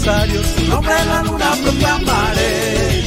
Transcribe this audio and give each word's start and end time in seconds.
necesario, 0.00 0.42
su 0.42 0.64
nombre 0.68 0.92
en 0.98 1.08
la 1.08 1.22
luna 1.22 1.50
proclamaré. 1.62 3.02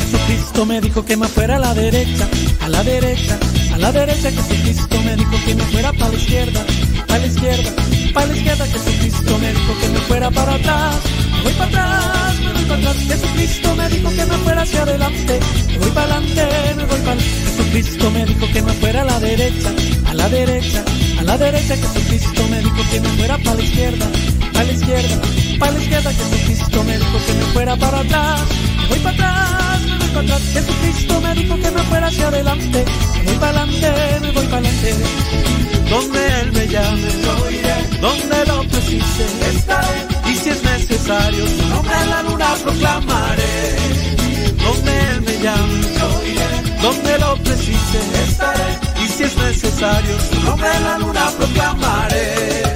Jesucristo 0.00 0.66
me 0.66 0.80
dijo 0.80 1.04
que 1.04 1.16
me 1.16 1.28
fuera 1.28 1.56
a 1.56 1.58
la 1.58 1.74
derecha, 1.74 2.28
a 2.60 2.68
la 2.68 2.82
derecha, 2.82 3.38
a 3.72 3.78
la 3.78 3.92
derecha. 3.92 4.30
Jesucristo 4.30 5.00
me 5.04 5.16
dijo 5.16 5.32
que 5.44 5.54
me 5.54 5.62
fuera 5.64 5.92
para 5.92 6.10
la 6.10 6.16
izquierda, 6.16 6.64
para 7.06 7.18
la 7.20 7.26
izquierda, 7.26 7.72
para 8.14 8.26
la 8.26 8.36
izquierda. 8.36 8.66
Jesucristo 8.66 9.38
me 9.38 9.52
dijo 9.52 9.80
que 9.80 9.88
me 9.90 9.98
fuera 10.00 10.30
para 10.30 10.54
atrás, 10.54 10.96
voy 11.44 11.52
para 11.52 11.68
atrás, 11.68 12.40
me 12.40 12.52
voy 12.52 12.64
para 12.64 12.90
atrás. 12.90 12.96
Jesucristo 13.06 13.74
me 13.76 13.88
dijo 13.90 14.10
que 14.10 14.26
me 14.26 14.36
fuera 14.38 14.62
hacia 14.62 14.82
adelante, 14.82 15.40
me 15.68 15.78
voy 15.78 15.90
para 15.90 16.16
adelante, 16.16 16.74
me 16.76 16.84
voy 16.84 17.00
para 17.00 17.55
Jesucristo 17.72 18.10
me 18.12 18.24
dijo 18.24 18.46
que 18.52 18.62
me 18.62 18.72
fuera 18.74 19.02
a 19.02 19.04
la 19.04 19.18
derecha, 19.18 19.70
a 20.06 20.14
la 20.14 20.28
derecha, 20.28 20.84
a 21.18 21.22
la 21.24 21.36
derecha. 21.36 21.76
Jesucristo 21.76 22.46
me 22.48 22.60
dijo 22.60 22.76
que 22.90 23.00
me 23.00 23.08
fuera 23.08 23.38
para 23.38 23.54
la 23.56 23.62
izquierda, 23.62 24.06
para 24.52 24.64
la 24.64 24.72
izquierda, 24.72 25.20
para 25.58 25.72
la 25.72 25.78
izquierda. 25.80 26.12
Jesucristo 26.12 26.84
me 26.84 26.96
dijo 26.96 27.18
que 27.26 27.32
me 27.34 27.44
fuera 27.52 27.76
para 27.76 27.98
atrás, 28.00 28.40
me 28.78 28.86
voy 28.88 28.98
para 29.00 29.16
atrás, 29.16 29.80
me 29.82 29.98
voy 29.98 30.08
para 30.08 30.20
atrás. 30.20 30.42
Jesucristo 30.52 31.20
me 31.20 31.34
dijo 31.34 31.54
que 31.56 31.70
me 31.72 31.82
fuera 31.82 32.06
hacia 32.06 32.28
adelante, 32.28 32.84
me 33.16 33.22
voy 33.24 33.34
para 33.34 33.62
adelante, 33.62 34.20
me 34.20 34.30
voy 34.30 34.46
para 34.46 34.58
adelante. 34.58 34.94
Donde 35.90 36.40
Él 36.40 36.52
me 36.52 36.68
llame, 36.68 37.08
yo 37.24 37.50
iré. 37.50 38.00
Donde 38.00 38.46
lo 38.46 38.62
precise, 38.68 39.26
estaré. 39.54 40.06
Y 40.30 40.34
si 40.36 40.50
es 40.50 40.62
necesario, 40.62 41.46
su 41.46 41.68
nombre 41.68 41.94
en 42.00 42.10
la 42.10 42.22
luna 42.22 42.54
proclamaré. 42.62 43.76
Donde 44.64 45.00
Él 45.10 45.20
me 45.22 45.32
llame, 45.42 45.80
yo 45.98 46.26
iré. 46.32 46.65
Donde 46.86 47.18
lo 47.18 47.34
precise, 47.42 47.98
estaré. 48.28 48.78
Y 49.04 49.08
si 49.08 49.24
es 49.24 49.36
necesario, 49.36 50.20
su 50.20 50.40
nombre 50.44 50.68
en 50.72 50.84
la 50.84 50.98
luna 50.98 51.32
proclamaré. 51.36 52.75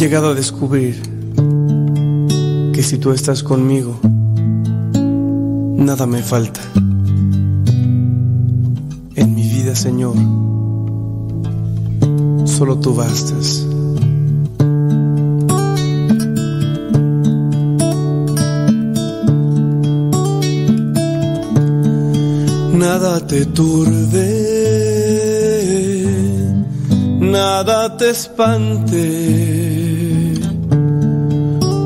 Llegado 0.00 0.30
a 0.30 0.34
descubrir 0.34 0.98
que 2.72 2.82
si 2.82 2.96
tú 2.96 3.12
estás 3.12 3.42
conmigo, 3.42 4.00
nada 5.76 6.06
me 6.06 6.22
falta. 6.22 6.62
En 9.14 9.34
mi 9.34 9.42
vida, 9.42 9.74
Señor, 9.74 10.14
solo 12.46 12.78
tú 12.78 12.94
bastas. 12.94 13.66
Nada 22.72 23.20
te 23.26 23.44
turbe, 23.44 24.26
nada 27.20 27.98
te 27.98 28.08
espante, 28.08 29.79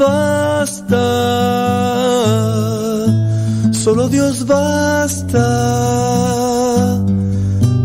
basta, 0.00 1.04
solo 3.72 4.08
Dios 4.08 4.46
basta. 4.46 5.44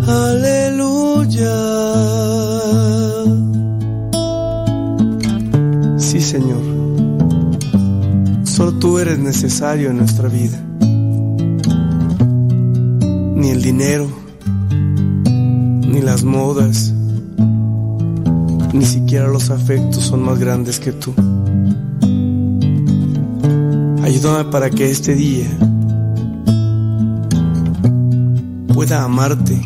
Aleluya. 0.08 1.56
Sí, 5.98 6.22
Señor. 6.22 6.64
Solo 8.44 8.74
tú 8.80 9.00
eres 9.00 9.20
necesario 9.20 9.90
en 9.90 9.98
nuestra 9.98 10.30
vida. 10.30 10.58
Ni 13.36 13.50
el 13.50 13.62
dinero, 13.62 14.08
ni 15.92 16.02
las 16.02 16.24
modas, 16.24 16.94
ni 18.72 18.86
siquiera 18.86 19.28
los 19.28 19.50
afectos 19.50 20.04
son 20.06 20.24
más 20.24 20.40
grandes 20.40 20.80
que 20.80 20.94
tú. 20.94 21.14
Ayúdame 24.06 24.52
para 24.52 24.69
que 24.69 24.92
este 24.92 25.16
día 25.16 25.48
pueda 28.72 29.04
amarte 29.04 29.60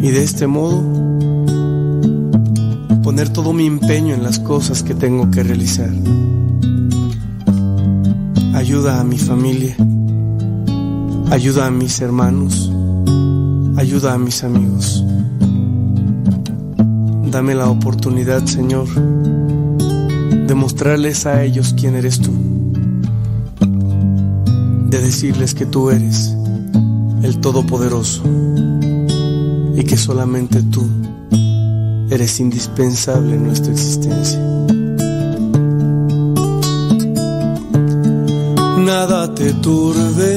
y 0.00 0.08
de 0.08 0.24
este 0.24 0.46
modo 0.46 0.82
poner 3.02 3.28
todo 3.28 3.52
mi 3.52 3.66
empeño 3.66 4.14
en 4.14 4.22
las 4.22 4.38
cosas 4.38 4.82
que 4.82 4.94
tengo 4.94 5.30
que 5.30 5.42
realizar. 5.42 5.90
Ayuda 8.54 9.00
a 9.00 9.04
mi 9.04 9.18
familia, 9.18 9.76
ayuda 11.30 11.66
a 11.66 11.70
mis 11.70 12.00
hermanos, 12.00 12.72
ayuda 13.76 14.14
a 14.14 14.18
mis 14.18 14.42
amigos. 14.44 15.04
Dame 17.30 17.54
la 17.54 17.68
oportunidad, 17.68 18.46
Señor, 18.46 18.88
de 20.46 20.54
mostrarles 20.54 21.26
a 21.26 21.42
ellos 21.42 21.74
quién 21.76 21.96
eres 21.96 22.20
tú, 22.20 22.32
de 24.96 25.02
decirles 25.02 25.52
que 25.54 25.66
tú 25.66 25.90
eres 25.90 26.34
el 27.22 27.38
Todopoderoso 27.40 28.22
y 29.74 29.84
que 29.84 29.96
solamente 29.96 30.62
tú 30.62 30.86
eres 32.08 32.40
indispensable 32.40 33.34
en 33.34 33.46
nuestra 33.46 33.72
existencia. 33.72 34.40
Nada 38.78 39.34
te 39.34 39.52
turbe, 39.54 40.32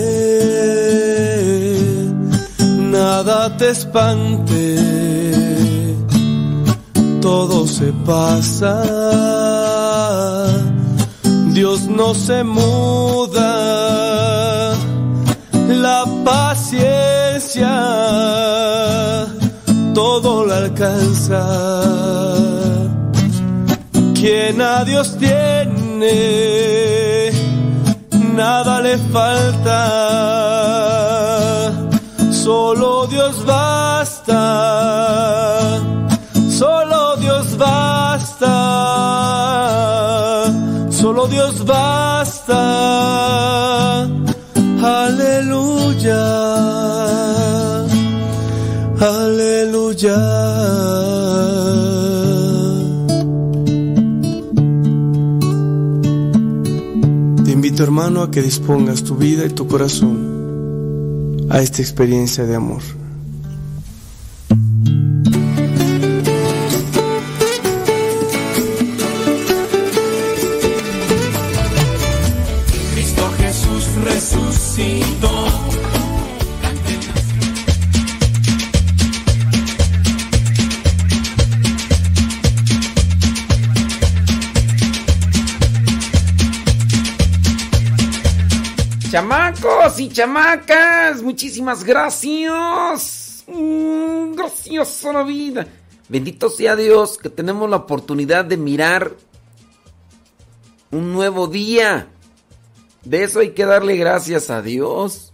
nada 2.92 3.56
te 3.56 3.70
espante, 3.70 4.76
todo 7.22 7.66
se 7.66 7.94
pasa, 8.06 8.84
Dios 11.54 11.88
no 11.88 12.14
se 12.14 12.44
muda, 12.44 13.59
paciencia 17.50 19.26
todo 19.94 20.46
lo 20.46 20.54
alcanza. 20.54 21.44
Quien 24.14 24.62
a 24.62 24.84
Dios 24.84 25.18
tiene, 25.18 26.12
nada 28.36 28.82
le 28.82 28.98
falta. 28.98 29.80
Solo 32.32 33.08
Dios 33.08 33.44
basta. 33.46 34.38
Solo 36.50 37.16
Dios 37.18 37.58
basta. 37.58 38.54
Solo 40.92 41.28
Dios 41.28 41.66
basta. 41.66 42.29
Te 50.02 50.08
invito 57.52 57.84
hermano 57.84 58.22
a 58.22 58.32
que 58.32 58.42
dispongas 58.42 59.04
tu 59.04 59.18
vida 59.18 59.46
y 59.46 59.50
tu 59.50 59.68
corazón 59.68 61.48
a 61.50 61.60
esta 61.60 61.82
experiencia 61.82 62.46
de 62.46 62.56
amor. 62.56 62.99
Muchísimas 91.40 91.86
gracias. 91.86 93.46
Mm, 93.48 94.34
gracias 94.34 95.06
a 95.06 95.14
la 95.14 95.24
vida. 95.24 95.66
Bendito 96.10 96.50
sea 96.50 96.76
Dios 96.76 97.18
que 97.18 97.30
tenemos 97.30 97.70
la 97.70 97.78
oportunidad 97.78 98.44
de 98.44 98.58
mirar 98.58 99.16
un 100.92 101.14
nuevo 101.14 101.48
día. 101.48 102.10
De 103.06 103.24
eso 103.24 103.40
hay 103.40 103.52
que 103.52 103.66
darle 103.66 103.96
gracias 103.96 104.50
a 104.50 104.62
Dios. 104.62 105.32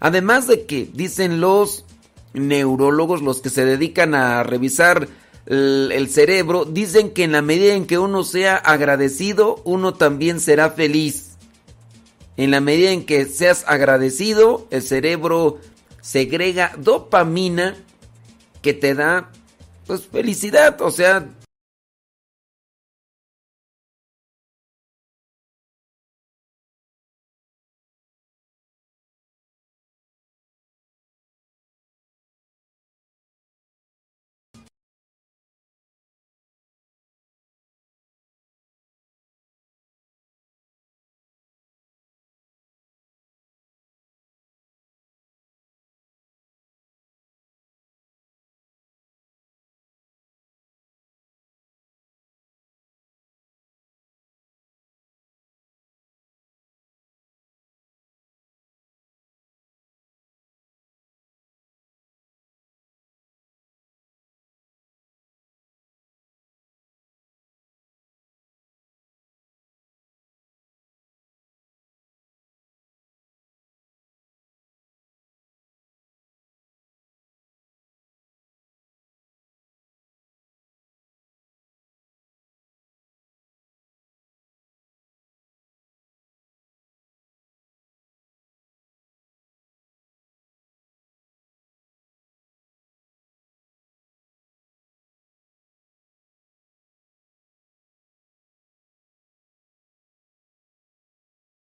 Además 0.00 0.46
de 0.46 0.64
que 0.64 0.88
dicen 0.94 1.42
los 1.42 1.84
neurólogos, 2.32 3.20
los 3.20 3.42
que 3.42 3.50
se 3.50 3.66
dedican 3.66 4.14
a 4.14 4.42
revisar 4.44 5.10
el, 5.44 5.90
el 5.92 6.08
cerebro, 6.08 6.64
dicen 6.64 7.10
que 7.10 7.24
en 7.24 7.32
la 7.32 7.42
medida 7.42 7.74
en 7.74 7.86
que 7.86 7.98
uno 7.98 8.24
sea 8.24 8.56
agradecido, 8.56 9.60
uno 9.64 9.92
también 9.92 10.40
será 10.40 10.70
feliz. 10.70 11.27
En 12.38 12.52
la 12.52 12.60
medida 12.60 12.92
en 12.92 13.04
que 13.04 13.26
seas 13.26 13.64
agradecido, 13.66 14.68
el 14.70 14.82
cerebro 14.82 15.58
segrega 16.00 16.72
dopamina 16.78 17.76
que 18.62 18.74
te 18.74 18.94
da 18.94 19.32
pues 19.88 20.06
felicidad, 20.06 20.80
o 20.80 20.92
sea, 20.92 21.28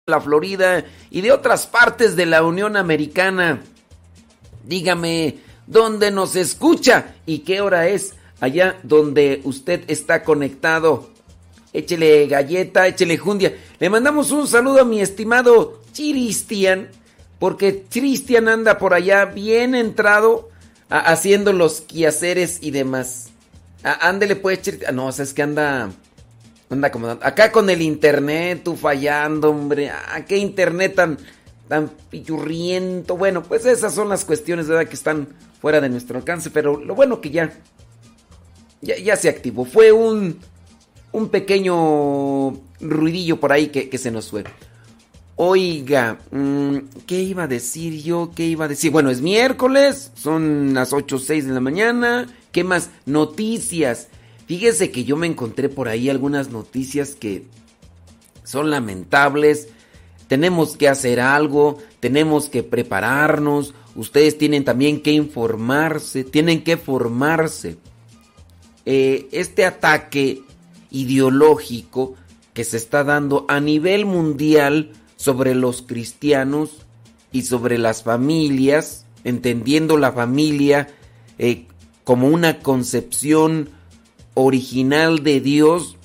la 0.07 0.19
Florida 0.19 0.83
y 1.11 1.21
de 1.21 1.31
otras 1.31 1.67
partes 1.67 2.15
de 2.15 2.25
la 2.25 2.41
Unión 2.41 2.75
Americana. 2.75 3.61
Dígame 4.63 5.37
dónde 5.67 6.09
nos 6.09 6.35
escucha 6.35 7.13
y 7.27 7.39
qué 7.39 7.61
hora 7.61 7.87
es 7.87 8.15
allá 8.39 8.79
donde 8.81 9.41
usted 9.43 9.83
está 9.87 10.23
conectado. 10.23 11.11
Échele 11.71 12.25
galleta, 12.25 12.87
échele 12.87 13.15
jundia. 13.19 13.55
Le 13.79 13.91
mandamos 13.91 14.31
un 14.31 14.47
saludo 14.47 14.81
a 14.81 14.85
mi 14.85 15.01
estimado 15.01 15.83
Cristian, 15.95 16.89
porque 17.37 17.85
Cristian 17.87 18.47
anda 18.47 18.79
por 18.79 18.95
allá 18.95 19.25
bien 19.25 19.75
entrado 19.75 20.49
haciendo 20.89 21.53
los 21.53 21.81
quehaceres 21.81 22.57
y 22.61 22.71
demás. 22.71 23.29
ándele 23.83 24.35
pues, 24.35 24.61
ah, 24.87 24.91
no, 24.93 25.05
o 25.05 25.11
sea, 25.11 25.25
es 25.25 25.33
que 25.35 25.43
anda 25.43 25.91
anda 26.71 26.91
como 26.91 27.07
acá 27.07 27.51
con 27.51 27.69
el 27.69 27.81
internet, 27.81 28.61
tú 28.63 28.75
fallando, 28.75 29.49
hombre. 29.49 29.89
Ah, 29.89 30.25
qué 30.27 30.37
internet 30.37 30.95
tan 30.95 31.17
tan 31.67 31.89
pichurriento. 32.09 33.15
Bueno, 33.15 33.43
pues 33.43 33.65
esas 33.65 33.93
son 33.93 34.09
las 34.09 34.25
cuestiones 34.25 34.67
verdad 34.67 34.87
que 34.87 34.95
están 34.95 35.29
fuera 35.61 35.79
de 35.79 35.89
nuestro 35.89 36.17
alcance, 36.17 36.49
pero 36.49 36.77
lo 36.77 36.95
bueno 36.95 37.21
que 37.21 37.29
ya 37.29 37.51
ya, 38.81 39.15
se 39.15 39.29
activó. 39.29 39.65
Fue 39.65 39.91
un 39.91 40.39
un 41.13 41.29
pequeño 41.29 42.51
ruidillo 42.79 43.39
por 43.39 43.51
ahí 43.51 43.67
que, 43.67 43.89
que 43.89 43.97
se 43.97 44.11
nos 44.11 44.29
fue. 44.29 44.43
Oiga, 45.35 46.19
mm, 46.29 46.77
¿qué 47.07 47.21
iba 47.21 47.43
a 47.43 47.47
decir 47.47 48.03
yo? 48.03 48.31
¿Qué 48.35 48.45
iba 48.45 48.65
a 48.65 48.67
decir? 48.67 48.91
Bueno, 48.91 49.09
es 49.09 49.21
miércoles, 49.21 50.11
son 50.13 50.73
las 50.73 50.93
8 50.93 51.15
o 51.15 51.19
6 51.19 51.47
de 51.47 51.53
la 51.53 51.59
mañana. 51.59 52.27
¿Qué 52.51 52.63
más? 52.63 52.89
Noticias. 53.05 54.07
Fíjese 54.51 54.91
que 54.91 55.05
yo 55.05 55.15
me 55.15 55.27
encontré 55.27 55.69
por 55.69 55.87
ahí 55.87 56.09
algunas 56.09 56.49
noticias 56.49 57.15
que 57.15 57.45
son 58.43 58.69
lamentables. 58.69 59.69
Tenemos 60.27 60.75
que 60.75 60.89
hacer 60.89 61.21
algo, 61.21 61.77
tenemos 62.01 62.49
que 62.49 62.61
prepararnos. 62.61 63.73
Ustedes 63.95 64.37
tienen 64.37 64.65
también 64.65 65.01
que 65.01 65.13
informarse, 65.13 66.25
tienen 66.25 66.65
que 66.65 66.75
formarse. 66.75 67.77
Eh, 68.85 69.29
este 69.31 69.63
ataque 69.63 70.43
ideológico 70.89 72.15
que 72.53 72.65
se 72.65 72.75
está 72.75 73.05
dando 73.05 73.45
a 73.47 73.61
nivel 73.61 74.05
mundial 74.05 74.91
sobre 75.15 75.55
los 75.55 75.81
cristianos 75.81 76.85
y 77.31 77.43
sobre 77.43 77.77
las 77.77 78.03
familias, 78.03 79.05
entendiendo 79.23 79.95
la 79.95 80.11
familia 80.11 80.89
eh, 81.37 81.67
como 82.03 82.27
una 82.27 82.59
concepción 82.59 83.79
original 84.33 85.23
de 85.23 85.41
Dios 85.41 85.97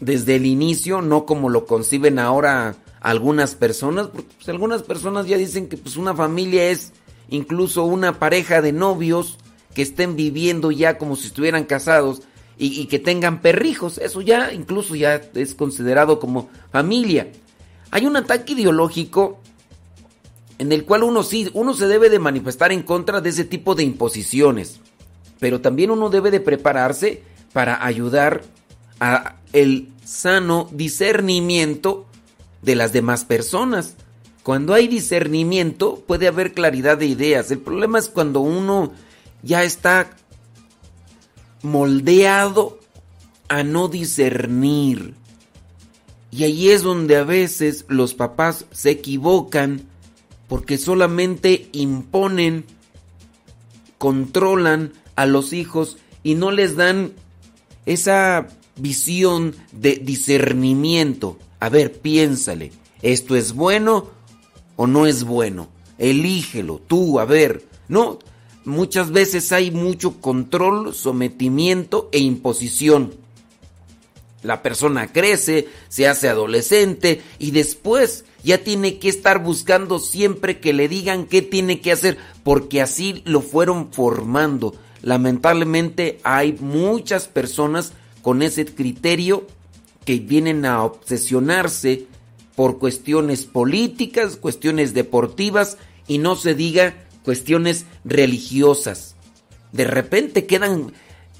desde 0.00 0.36
el 0.36 0.46
inicio, 0.46 1.02
no 1.02 1.26
como 1.26 1.48
lo 1.48 1.66
conciben 1.66 2.18
ahora 2.18 2.76
algunas 3.00 3.54
personas, 3.54 4.08
porque 4.08 4.28
pues, 4.36 4.48
algunas 4.48 4.82
personas 4.82 5.26
ya 5.26 5.36
dicen 5.36 5.68
que 5.68 5.76
pues 5.76 5.96
una 5.96 6.14
familia 6.14 6.70
es 6.70 6.92
incluso 7.28 7.84
una 7.84 8.18
pareja 8.18 8.60
de 8.60 8.72
novios 8.72 9.38
que 9.74 9.82
estén 9.82 10.16
viviendo 10.16 10.70
ya 10.70 10.98
como 10.98 11.16
si 11.16 11.28
estuvieran 11.28 11.64
casados 11.64 12.22
y, 12.62 12.84
que 12.86 12.98
tengan 12.98 13.40
perrijos, 13.40 13.96
eso 13.96 14.20
ya 14.20 14.52
incluso 14.52 14.94
ya 14.94 15.14
es 15.34 15.54
considerado 15.54 16.20
como 16.20 16.50
familia. 16.70 17.32
Hay 17.90 18.04
un 18.04 18.16
ataque 18.16 18.52
ideológico 18.52 19.40
en 20.58 20.70
el 20.70 20.84
cual 20.84 21.04
uno 21.04 21.22
sí, 21.22 21.48
uno 21.54 21.72
se 21.72 21.86
debe 21.86 22.10
de 22.10 22.18
manifestar 22.18 22.70
en 22.70 22.82
contra 22.82 23.22
de 23.22 23.30
ese 23.30 23.44
tipo 23.44 23.74
de 23.74 23.84
imposiciones, 23.84 24.78
pero 25.38 25.62
también 25.62 25.90
uno 25.90 26.10
debe 26.10 26.30
de 26.30 26.40
prepararse 26.40 27.22
para 27.52 27.84
ayudar 27.84 28.42
a 29.00 29.36
el 29.52 29.88
sano 30.04 30.68
discernimiento 30.72 32.06
de 32.62 32.74
las 32.74 32.92
demás 32.92 33.24
personas. 33.24 33.94
Cuando 34.42 34.74
hay 34.74 34.88
discernimiento 34.88 36.02
puede 36.06 36.28
haber 36.28 36.52
claridad 36.52 36.98
de 36.98 37.06
ideas. 37.06 37.50
El 37.50 37.58
problema 37.58 37.98
es 37.98 38.08
cuando 38.08 38.40
uno 38.40 38.92
ya 39.42 39.64
está 39.64 40.10
moldeado 41.62 42.78
a 43.48 43.62
no 43.62 43.88
discernir. 43.88 45.14
Y 46.30 46.44
ahí 46.44 46.70
es 46.70 46.82
donde 46.82 47.16
a 47.16 47.24
veces 47.24 47.84
los 47.88 48.14
papás 48.14 48.66
se 48.70 48.90
equivocan 48.90 49.82
porque 50.48 50.78
solamente 50.78 51.68
imponen, 51.72 52.64
controlan 53.98 54.92
a 55.16 55.26
los 55.26 55.52
hijos 55.52 55.98
y 56.22 56.34
no 56.34 56.50
les 56.50 56.76
dan 56.76 57.12
esa 57.92 58.48
visión 58.76 59.54
de 59.72 59.96
discernimiento. 59.96 61.38
A 61.58 61.68
ver, 61.68 62.00
piénsale, 62.00 62.72
¿esto 63.02 63.36
es 63.36 63.52
bueno 63.52 64.08
o 64.76 64.86
no 64.86 65.06
es 65.06 65.24
bueno? 65.24 65.68
Elígelo, 65.98 66.80
tú, 66.86 67.20
a 67.20 67.24
ver. 67.24 67.64
No, 67.88 68.18
muchas 68.64 69.10
veces 69.10 69.52
hay 69.52 69.70
mucho 69.70 70.20
control, 70.20 70.94
sometimiento 70.94 72.08
e 72.12 72.18
imposición. 72.18 73.14
La 74.42 74.62
persona 74.62 75.12
crece, 75.12 75.68
se 75.88 76.08
hace 76.08 76.28
adolescente 76.28 77.20
y 77.38 77.50
después 77.50 78.24
ya 78.42 78.58
tiene 78.58 78.98
que 78.98 79.10
estar 79.10 79.42
buscando 79.42 79.98
siempre 79.98 80.60
que 80.60 80.72
le 80.72 80.88
digan 80.88 81.26
qué 81.26 81.42
tiene 81.42 81.80
que 81.80 81.92
hacer, 81.92 82.16
porque 82.42 82.80
así 82.80 83.22
lo 83.26 83.42
fueron 83.42 83.92
formando. 83.92 84.74
Lamentablemente 85.02 86.20
hay 86.24 86.56
muchas 86.60 87.26
personas 87.28 87.92
con 88.22 88.42
ese 88.42 88.66
criterio 88.66 89.46
que 90.04 90.18
vienen 90.18 90.66
a 90.66 90.82
obsesionarse 90.82 92.06
por 92.54 92.78
cuestiones 92.78 93.44
políticas, 93.44 94.36
cuestiones 94.36 94.92
deportivas 94.92 95.78
y 96.06 96.18
no 96.18 96.36
se 96.36 96.54
diga 96.54 96.94
cuestiones 97.24 97.86
religiosas. 98.04 99.14
De 99.72 99.84
repente 99.84 100.46
quedan 100.46 100.92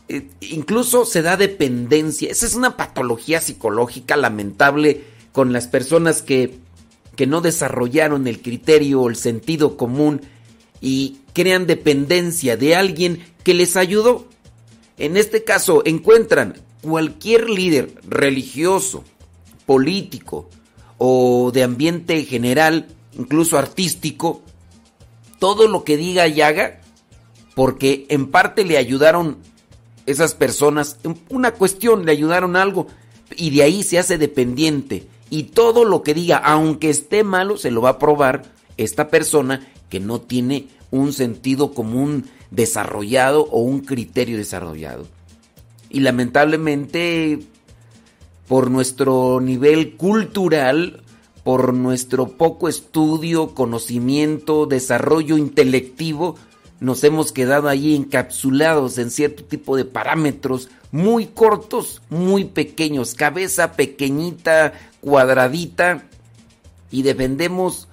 eh, 0.08 0.28
incluso 0.40 1.04
se 1.04 1.22
da 1.22 1.36
dependencia. 1.36 2.30
Esa 2.30 2.44
es 2.44 2.56
una 2.56 2.76
patología 2.76 3.40
psicológica 3.40 4.16
lamentable 4.16 5.04
con 5.30 5.52
las 5.52 5.68
personas 5.68 6.22
que, 6.22 6.58
que 7.14 7.28
no 7.28 7.40
desarrollaron 7.40 8.26
el 8.26 8.42
criterio 8.42 9.02
o 9.02 9.08
el 9.08 9.14
sentido 9.14 9.76
común 9.76 10.22
y 10.80 11.19
crean 11.32 11.66
dependencia 11.66 12.56
de 12.56 12.75
alguien 12.75 13.25
que 13.44 13.54
les 13.54 13.76
ayudó. 13.76 14.26
En 14.99 15.16
este 15.16 15.44
caso, 15.44 15.82
encuentran 15.84 16.60
cualquier 16.82 17.49
líder 17.49 17.94
religioso, 18.06 19.04
político 19.66 20.49
o 20.99 21.50
de 21.52 21.62
ambiente 21.62 22.25
general, 22.25 22.88
incluso 23.18 23.58
artístico, 23.58 24.42
todo 25.38 25.68
lo 25.68 25.84
que 25.84 25.96
diga 25.96 26.28
y 26.28 26.40
haga, 26.40 26.80
porque 27.54 28.06
en 28.08 28.30
parte 28.30 28.64
le 28.64 28.76
ayudaron 28.76 29.38
esas 30.06 30.34
personas, 30.34 30.99
una 31.28 31.52
cuestión, 31.52 32.04
le 32.04 32.12
ayudaron 32.12 32.56
algo 32.56 32.87
y 33.37 33.50
de 33.50 33.62
ahí 33.62 33.82
se 33.82 33.99
hace 33.99 34.18
dependiente. 34.18 35.06
Y 35.30 35.44
todo 35.44 35.84
lo 35.84 36.02
que 36.02 36.14
diga, 36.14 36.38
aunque 36.38 36.90
esté 36.90 37.22
malo, 37.22 37.56
se 37.56 37.70
lo 37.70 37.82
va 37.82 37.90
a 37.90 37.99
probar 37.99 38.42
esta 38.76 39.08
persona 39.08 39.68
que 39.88 40.00
no 40.00 40.20
tiene 40.20 40.68
un 40.90 41.12
sentido 41.12 41.73
común 41.73 42.26
desarrollado 42.50 43.47
o 43.50 43.61
un 43.61 43.80
criterio 43.80 44.37
desarrollado. 44.37 45.06
Y 45.88 46.00
lamentablemente, 46.00 47.40
por 48.49 48.70
nuestro 48.70 49.40
nivel 49.40 49.97
cultural, 49.97 51.02
por 51.44 51.75
nuestro 51.75 52.28
poco 52.28 52.68
estudio, 52.68 53.54
conocimiento, 53.54 54.66
desarrollo 54.66 55.37
intelectivo, 55.37 56.37
nos 56.80 57.04
hemos 57.04 57.32
quedado 57.32 57.68
allí 57.68 57.94
encapsulados 57.94 58.99
en 58.99 59.11
cierto 59.11 59.44
tipo 59.44 59.76
de 59.76 59.85
parámetros 59.85 60.70
muy 60.92 61.26
cortos, 61.26 62.02
muy 62.09 62.44
pequeños, 62.44 63.14
cabeza 63.14 63.73
pequeñita, 63.73 64.73
cuadradita, 65.00 66.04
y 66.90 67.02
defendemos 67.02 67.88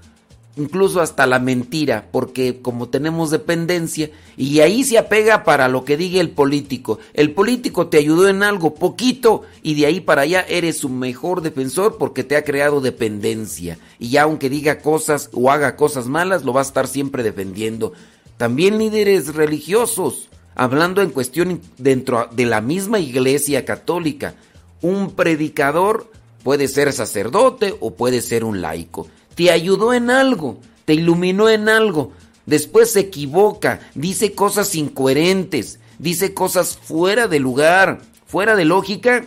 incluso 0.57 1.01
hasta 1.01 1.25
la 1.25 1.39
mentira, 1.39 2.09
porque 2.11 2.61
como 2.61 2.89
tenemos 2.89 3.31
dependencia, 3.31 4.09
y 4.35 4.59
ahí 4.59 4.83
se 4.83 4.97
apega 4.97 5.43
para 5.43 5.67
lo 5.67 5.85
que 5.85 5.97
diga 5.97 6.19
el 6.19 6.31
político. 6.31 6.99
El 7.13 7.31
político 7.31 7.87
te 7.87 7.97
ayudó 7.97 8.27
en 8.27 8.43
algo 8.43 8.75
poquito, 8.75 9.43
y 9.63 9.75
de 9.75 9.85
ahí 9.85 10.01
para 10.01 10.23
allá 10.23 10.45
eres 10.47 10.77
su 10.77 10.89
mejor 10.89 11.41
defensor 11.41 11.97
porque 11.97 12.23
te 12.23 12.35
ha 12.35 12.43
creado 12.43 12.81
dependencia. 12.81 13.77
Y 13.99 14.09
ya 14.09 14.23
aunque 14.23 14.49
diga 14.49 14.79
cosas 14.79 15.29
o 15.33 15.51
haga 15.51 15.75
cosas 15.75 16.07
malas, 16.07 16.43
lo 16.43 16.53
va 16.53 16.61
a 16.61 16.63
estar 16.63 16.87
siempre 16.87 17.23
defendiendo 17.23 17.93
también 18.37 18.77
líderes 18.77 19.33
religiosos, 19.33 20.29
hablando 20.55 21.01
en 21.01 21.09
cuestión 21.09 21.59
dentro 21.77 22.29
de 22.31 22.45
la 22.45 22.61
misma 22.61 22.99
iglesia 22.99 23.65
católica. 23.65 24.35
Un 24.81 25.11
predicador 25.11 26.11
puede 26.43 26.67
ser 26.67 26.93
sacerdote 26.93 27.75
o 27.79 27.95
puede 27.95 28.21
ser 28.21 28.43
un 28.43 28.61
laico. 28.61 29.07
Te 29.37 29.51
ayudó 29.51 29.93
en 29.93 30.09
algo, 30.09 30.59
te 30.85 30.95
iluminó 30.95 31.47
en 31.47 31.69
algo, 31.69 32.11
después 32.47 32.91
se 32.91 33.01
equivoca, 33.01 33.79
dice 33.93 34.33
cosas 34.33 34.73
incoherentes, 34.73 35.79
dice 35.99 36.33
cosas 36.33 36.75
fuera 36.81 37.27
de 37.27 37.39
lugar, 37.39 38.01
fuera 38.25 38.55
de 38.55 38.65
lógica, 38.65 39.25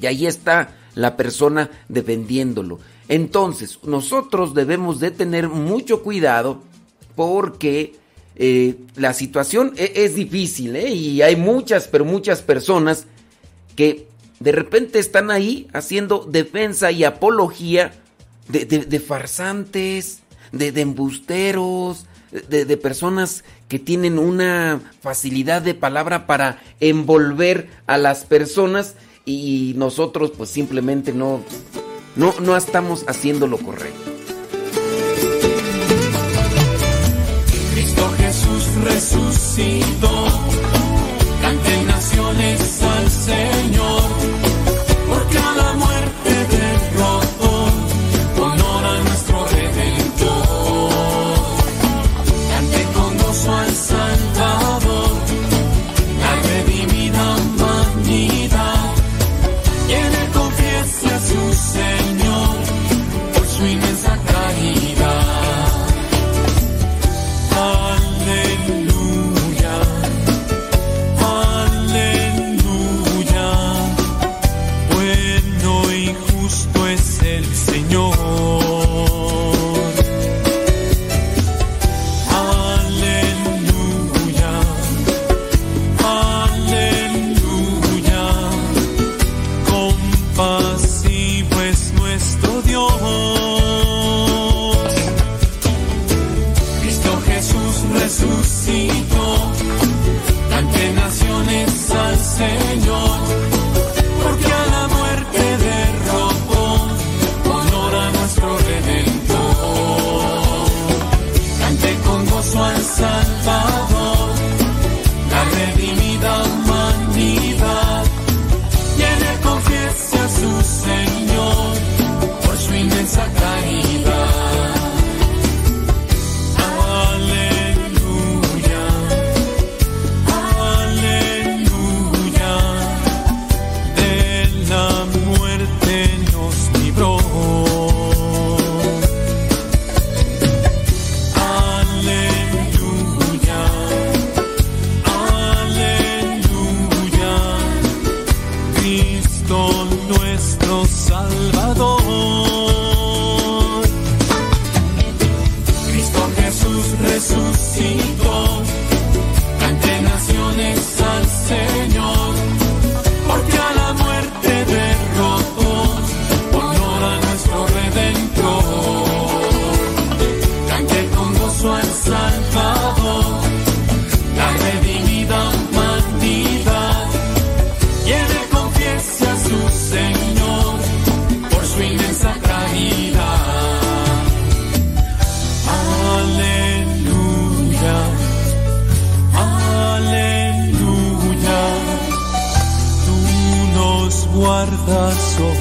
y 0.00 0.06
ahí 0.06 0.26
está 0.26 0.74
la 0.94 1.16
persona 1.18 1.70
defendiéndolo. 1.90 2.78
Entonces, 3.08 3.78
nosotros 3.82 4.54
debemos 4.54 4.98
de 4.98 5.10
tener 5.10 5.50
mucho 5.50 6.02
cuidado 6.02 6.62
porque 7.14 7.96
eh, 8.36 8.76
la 8.96 9.12
situación 9.12 9.74
e, 9.76 9.92
es, 9.96 10.14
difícil 10.14 10.74
¿eh? 10.74 10.88
y 10.88 11.20
hay 11.20 11.36
muchas, 11.36 11.86
pero 11.86 12.06
muchas 12.06 12.40
personas 12.40 13.06
que 13.76 14.08
de 14.40 14.52
repente 14.52 14.98
están 14.98 15.30
ahí 15.30 15.68
haciendo 15.74 16.26
defensa 16.30 16.90
y 16.90 17.04
apología 17.04 17.92
de, 18.48 19.00
farsantes, 19.00 20.20
de, 20.52 20.68
embusteros, 20.80 22.06
de, 22.30 22.76
personas 22.76 23.44
que 23.68 23.78
tienen 23.78 24.18
una 24.18 24.80
facilidad 25.00 25.62
de 25.62 25.74
palabra 25.74 26.26
para 26.26 26.62
envolver 26.80 27.70
a 27.86 27.98
las 27.98 28.24
personas 28.24 28.96
y 29.24 29.74
nosotros 29.76 30.32
pues 30.36 30.50
simplemente 30.50 31.12
no, 31.12 31.42
no, 32.16 32.34
no 32.40 32.56
estamos 32.56 33.04
haciendo 33.06 33.46
lo 33.46 33.58
correcto. 33.58 34.10
Cristo 37.72 38.12
Jesús 38.18 38.74
resucitó, 38.84 40.22
naciones 42.02 42.82
al 42.82 43.10
Señor, 43.10 44.01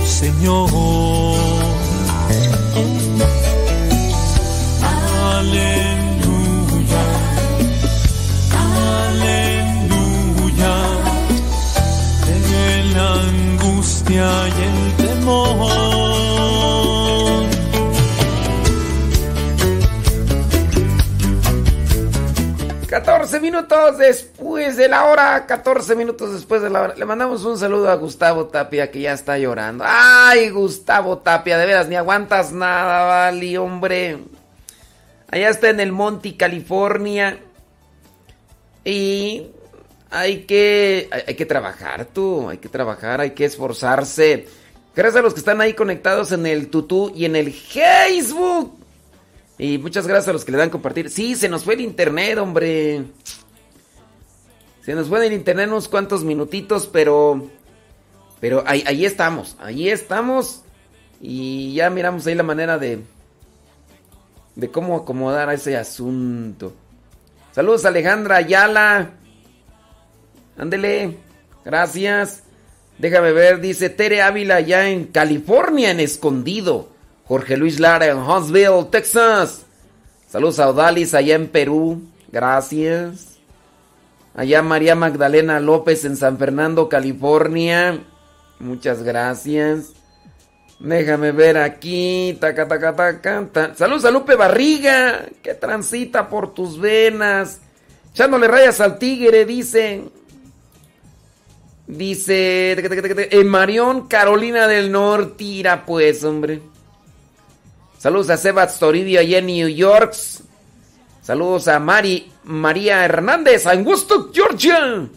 Señor. 0.06 1.31
Minutos 23.52 23.98
después 23.98 24.78
de 24.78 24.88
la 24.88 25.06
hora, 25.06 25.46
14 25.46 25.96
minutos 25.98 26.34
después 26.34 26.62
de 26.62 26.70
la 26.70 26.82
hora. 26.82 26.96
Le 26.96 27.04
mandamos 27.04 27.44
un 27.44 27.58
saludo 27.58 27.90
a 27.90 27.96
Gustavo 27.96 28.46
Tapia 28.46 28.90
que 28.90 29.02
ya 29.02 29.12
está 29.12 29.38
llorando. 29.38 29.84
Ay, 29.86 30.50
Gustavo 30.50 31.18
Tapia, 31.18 31.58
de 31.58 31.66
veras, 31.66 31.90
ni 31.90 31.96
aguantas 31.96 32.54
nada, 32.54 33.06
vale, 33.06 33.58
hombre. 33.58 34.20
Allá 35.30 35.50
está 35.50 35.70
en 35.70 35.82
el 35.82 35.92
Monte, 35.92 36.38
California. 36.38 37.40
Y 38.86 39.48
hay 40.10 40.44
que, 40.44 41.10
hay, 41.12 41.36
que 41.36 41.46
trabajar 41.46 42.06
tú, 42.06 42.48
hay 42.48 42.58
que 42.58 42.70
trabajar, 42.70 43.20
hay 43.20 43.32
que 43.32 43.44
esforzarse. 43.44 44.48
Gracias 44.96 45.20
a 45.20 45.24
los 45.24 45.34
que 45.34 45.40
están 45.40 45.60
ahí 45.60 45.74
conectados 45.74 46.32
en 46.32 46.46
el 46.46 46.70
Tutú 46.70 47.12
y 47.14 47.26
en 47.26 47.36
el 47.36 47.52
Facebook. 47.52 48.78
Y 49.58 49.78
muchas 49.78 50.08
gracias 50.08 50.30
a 50.30 50.34
los 50.34 50.46
que 50.46 50.54
le 50.54 50.58
dan 50.58 50.70
compartir. 50.70 51.10
Sí, 51.10 51.36
se 51.36 51.50
nos 51.50 51.66
fue 51.66 51.74
el 51.74 51.82
internet, 51.82 52.38
hombre. 52.38 53.04
Se 54.82 54.96
nos 54.96 55.08
fue 55.08 55.26
el 55.26 55.34
internet 55.34 55.68
unos 55.68 55.88
cuantos 55.88 56.24
minutitos, 56.24 56.88
pero... 56.88 57.48
Pero 58.40 58.64
ahí, 58.66 59.06
estamos, 59.06 59.56
ahí 59.60 59.90
estamos. 59.90 60.64
Y 61.22 61.76
ya 61.76 61.90
miramos 61.92 62.26
ahí 62.26 62.36
la 62.36 62.44
manera 62.44 62.80
de... 62.80 63.04
De 64.56 64.70
cómo 64.70 64.98
acomodar 64.98 65.50
a 65.50 65.54
ese 65.54 65.78
asunto. 65.78 66.74
Saludos 67.52 67.86
Alejandra 67.86 68.38
Ayala. 68.38 69.12
Ándele. 70.58 71.18
Gracias. 71.64 72.44
Déjame 72.98 73.32
ver, 73.32 73.62
dice 73.62 73.90
Tere 73.90 74.22
Ávila 74.22 74.60
ya 74.60 74.90
en 74.90 75.06
California, 75.06 75.92
en 75.92 76.00
Escondido. 76.00 76.90
Jorge 77.26 77.58
Luis 77.58 77.80
Lara 77.80 78.08
en 78.08 78.18
Huntsville, 78.18 78.88
Texas. 78.92 79.64
Saludos 80.28 80.60
a 80.60 80.70
Odalis 80.70 81.14
allá 81.14 81.36
en 81.36 81.48
Perú. 81.48 82.02
Gracias. 82.32 83.31
Allá 84.34 84.62
María 84.62 84.96
Magdalena 84.96 85.60
López 85.60 86.06
en 86.06 86.16
San 86.16 86.38
Fernando, 86.38 86.88
California. 86.88 88.00
Muchas 88.60 89.04
gracias. 89.04 89.92
Déjame 90.80 91.32
ver 91.32 91.58
aquí. 91.58 92.38
Taca, 92.40 92.68
taca, 92.68 92.96
taca. 92.96 93.48
ta- 93.52 93.76
Saludos 93.76 94.06
a 94.06 94.12
Lupe 94.12 94.36
Barriga. 94.36 95.26
Que 95.44 95.54
transita 95.54 96.30
por 96.30 96.54
tus 96.54 96.80
venas. 96.80 97.60
Echándole 98.14 98.48
rayas 98.48 98.80
al 98.82 98.98
tigre, 98.98 99.46
dice. 99.46 100.04
Dice. 101.88 102.72
En 103.32 103.48
Marión, 103.48 104.08
Carolina 104.08 104.68
del 104.68 104.92
Norte. 104.92 105.44
Irá 105.44 105.86
pues, 105.86 106.24
hombre. 106.24 106.62
Saludos 107.98 108.30
a 108.30 108.38
Sebat 108.38 108.76
Toribio 108.80 109.20
allá 109.20 109.40
en 109.40 109.46
New 109.48 109.68
York. 109.68 110.16
Saludos 111.22 111.68
a 111.68 111.80
Mari 111.80 112.32
María 112.44 113.06
Hernández 113.06 113.66
Woodstock, 113.66 114.34
Georgia. 114.34 115.08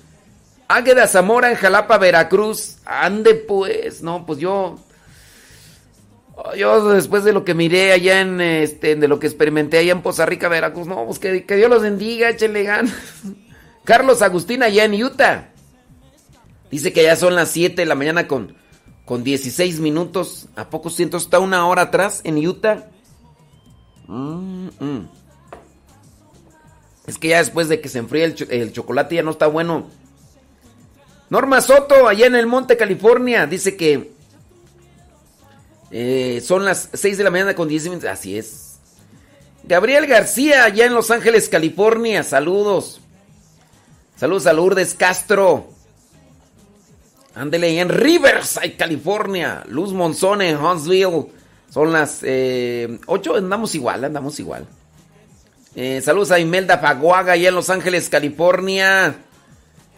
Águeda 0.69 1.07
Zamora 1.07 1.51
en 1.51 1.57
Jalapa, 1.57 1.99
Veracruz. 1.99 2.79
Ande 2.85 3.35
pues, 3.35 4.03
no, 4.03 4.25
pues 4.27 4.39
yo 4.39 4.79
yo 6.57 6.89
después 6.89 7.25
de 7.25 7.33
lo 7.33 7.45
que 7.45 7.55
miré 7.55 7.93
allá 7.93 8.21
en 8.21 8.41
este, 8.41 8.97
de 8.97 9.09
lo 9.09 9.19
que 9.19 9.27
experimenté 9.27 9.79
allá 9.79 9.93
en 9.93 10.03
Poza 10.03 10.27
Rica, 10.27 10.49
Veracruz, 10.49 10.87
no, 10.87 11.05
pues 11.07 11.19
que, 11.19 11.45
Dios 11.57 11.71
los 11.71 11.83
bendiga, 11.83 12.31
échenle 12.31 12.65
ganas. 12.65 12.93
Carlos 13.85 14.23
Agustín 14.23 14.63
allá 14.63 14.85
en 14.85 15.03
Utah. 15.03 15.51
Dice 16.71 16.93
que 16.93 17.05
ya 17.05 17.17
son 17.17 17.35
las 17.35 17.51
7 17.51 17.83
de 17.83 17.87
la 17.87 17.95
mañana 17.95 18.27
con, 18.27 18.57
con 19.05 19.23
16 19.23 19.81
minutos. 19.81 20.49
¿A 20.57 20.71
poco 20.71 20.91
siento? 20.91 21.19
Está 21.19 21.39
una 21.39 21.67
hora 21.67 21.83
atrás 21.83 22.21
en 22.25 22.45
Utah. 22.45 22.89
Mm, 24.09 24.69
mm. 24.81 25.09
Es 27.07 27.19
que 27.19 27.29
ya 27.29 27.39
después 27.39 27.69
de 27.69 27.81
que 27.81 27.89
se 27.89 27.99
enfríe 27.99 28.25
el, 28.25 28.73
chocolate 28.73 29.17
ya 29.17 29.23
no 29.23 29.31
está 29.31 29.47
bueno. 29.47 29.91
Norma 31.31 31.61
Soto, 31.61 32.09
allá 32.09 32.27
en 32.27 32.35
el 32.35 32.47
Monte, 32.47 32.77
California, 32.77 33.47
dice 33.47 33.77
que 33.77 34.13
eh, 35.91 36.43
son 36.45 36.65
las 36.65 36.89
6 36.93 37.19
de 37.19 37.25
la 37.25 37.31
mañana 37.31 37.55
con 37.55 37.69
10 37.69 37.85
minutos. 37.85 38.09
Así 38.09 38.39
es. 38.39 38.79
Gabriel 39.65 40.07
García, 40.07 40.65
allá 40.65 40.87
en 40.87 40.95
Los 40.95 41.11
Ángeles, 41.11 41.49
California. 41.49 42.23
Saludos. 42.23 43.01
Saludos 44.17 44.47
a 44.47 44.53
Lourdes 44.53 44.95
Castro. 44.95 45.69
Ándele 47.35 47.81
en 47.81 47.89
Riverside, 47.89 48.77
California. 48.77 49.65
Luz 49.67 49.93
Monzón 49.93 50.43
en 50.43 50.57
Huntsville. 50.57 51.27
Son 51.71 51.93
las 51.93 52.19
8. 52.19 52.25
Eh, 52.25 52.99
andamos 53.37 53.75
igual, 53.75 54.05
andamos 54.05 54.39
igual. 54.39 54.67
Eh, 55.77 56.01
saludos 56.03 56.31
a 56.31 56.39
Imelda 56.39 56.81
Paguaga, 56.81 57.33
allá 57.33 57.49
en 57.49 57.55
Los 57.55 57.69
Ángeles, 57.69 58.09
California. 58.09 59.17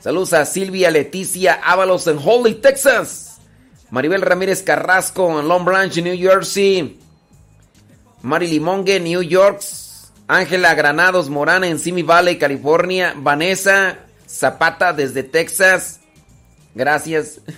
Saludos 0.01 0.33
a 0.33 0.47
Silvia 0.47 0.91
Leticia 0.91 1.61
Ábalos 1.63 2.07
en 2.07 2.19
Holly, 2.23 2.55
Texas. 2.55 3.39
Maribel 3.91 4.23
Ramírez 4.23 4.63
Carrasco 4.63 5.39
en 5.39 5.49
Long 5.49 5.65
Branch, 5.65 5.95
New 5.99 6.17
Jersey. 6.17 6.99
Mari 8.23 8.49
Limongue, 8.49 9.01
New 9.01 9.23
York. 9.23 9.61
Ángela 10.29 10.75
Granados 10.75 11.29
Morana 11.29 11.67
en 11.69 11.79
Simi 11.79 12.03
Valley, 12.03 12.39
California. 12.39 13.13
Vanessa 13.17 13.99
Zapata 14.27 14.95
desde 14.95 15.23
Texas. 15.25 16.01
Gracias. 16.75 17.41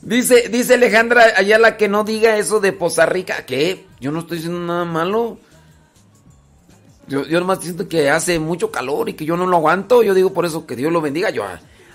Dice, 0.00 0.48
dice 0.48 0.74
Alejandra 0.74 1.24
Ayala 1.36 1.76
que 1.76 1.88
no 1.88 2.04
diga 2.04 2.36
eso 2.36 2.60
de 2.60 2.72
Poza 2.72 3.04
Rica. 3.04 3.44
¿Qué? 3.44 3.84
Yo 4.00 4.10
no 4.10 4.20
estoy 4.20 4.38
diciendo 4.38 4.60
nada 4.60 4.84
malo. 4.86 5.38
Yo, 7.08 7.24
nomás 7.24 7.60
siento 7.60 7.88
que 7.88 8.10
hace 8.10 8.38
mucho 8.38 8.70
calor 8.70 9.08
y 9.08 9.14
que 9.14 9.24
yo 9.24 9.36
no 9.36 9.46
lo 9.46 9.56
aguanto. 9.56 10.02
Yo 10.02 10.14
digo 10.14 10.32
por 10.32 10.44
eso 10.44 10.66
que 10.66 10.76
Dios 10.76 10.92
lo 10.92 11.00
bendiga. 11.00 11.30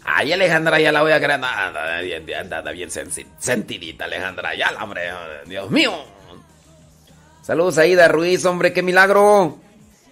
Ay, 0.04 0.34
Alejandra 0.34 0.80
ya 0.80 0.91
la 0.91 1.02
voy 1.02 1.12
a 1.12 1.19
creer. 1.19 1.39
Anda 1.41 2.71
bien, 2.71 2.89
sentidita, 2.89 4.06
Alejandra 4.06 4.56
ya, 4.56 4.71
hombre. 4.82 5.04
Dios 5.45 5.69
mío. 5.69 5.93
Saludos 7.43 7.78
a 7.78 7.86
Ida 7.86 8.08
Ruiz, 8.08 8.45
hombre, 8.45 8.73
qué 8.73 8.82
milagro. 8.82 9.60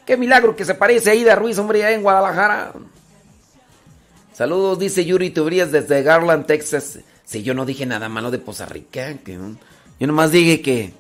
Qué 0.05 0.17
milagro 0.17 0.55
que 0.55 0.65
se 0.65 0.75
parece 0.75 1.11
a 1.11 1.15
Ida 1.15 1.35
Ruiz, 1.35 1.57
hombre, 1.57 1.93
en 1.93 2.01
Guadalajara. 2.01 2.73
Saludos, 4.33 4.79
dice 4.79 5.05
Yuri 5.05 5.29
Tubrías 5.29 5.71
desde 5.71 6.03
Garland, 6.03 6.45
Texas. 6.45 6.99
Sí, 7.23 7.43
yo 7.43 7.53
no 7.53 7.65
dije 7.65 7.85
nada 7.85 8.09
malo 8.09 8.31
de 8.31 8.39
Poza 8.39 8.65
Rica. 8.65 9.15
Yo 9.25 10.07
nomás 10.07 10.31
dije 10.31 10.61
que, 10.61 10.93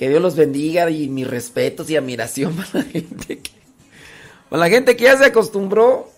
que 0.00 0.08
Dios 0.08 0.22
los 0.22 0.34
bendiga 0.34 0.90
y 0.90 1.10
mis 1.10 1.26
respetos 1.26 1.90
y 1.90 1.96
admiración 1.96 2.56
para 2.56 2.70
la 2.72 2.90
gente 2.90 3.38
que, 3.38 3.50
para 4.48 4.60
la 4.60 4.70
gente 4.70 4.96
que 4.96 5.04
ya 5.04 5.18
se 5.18 5.26
acostumbró 5.26 6.10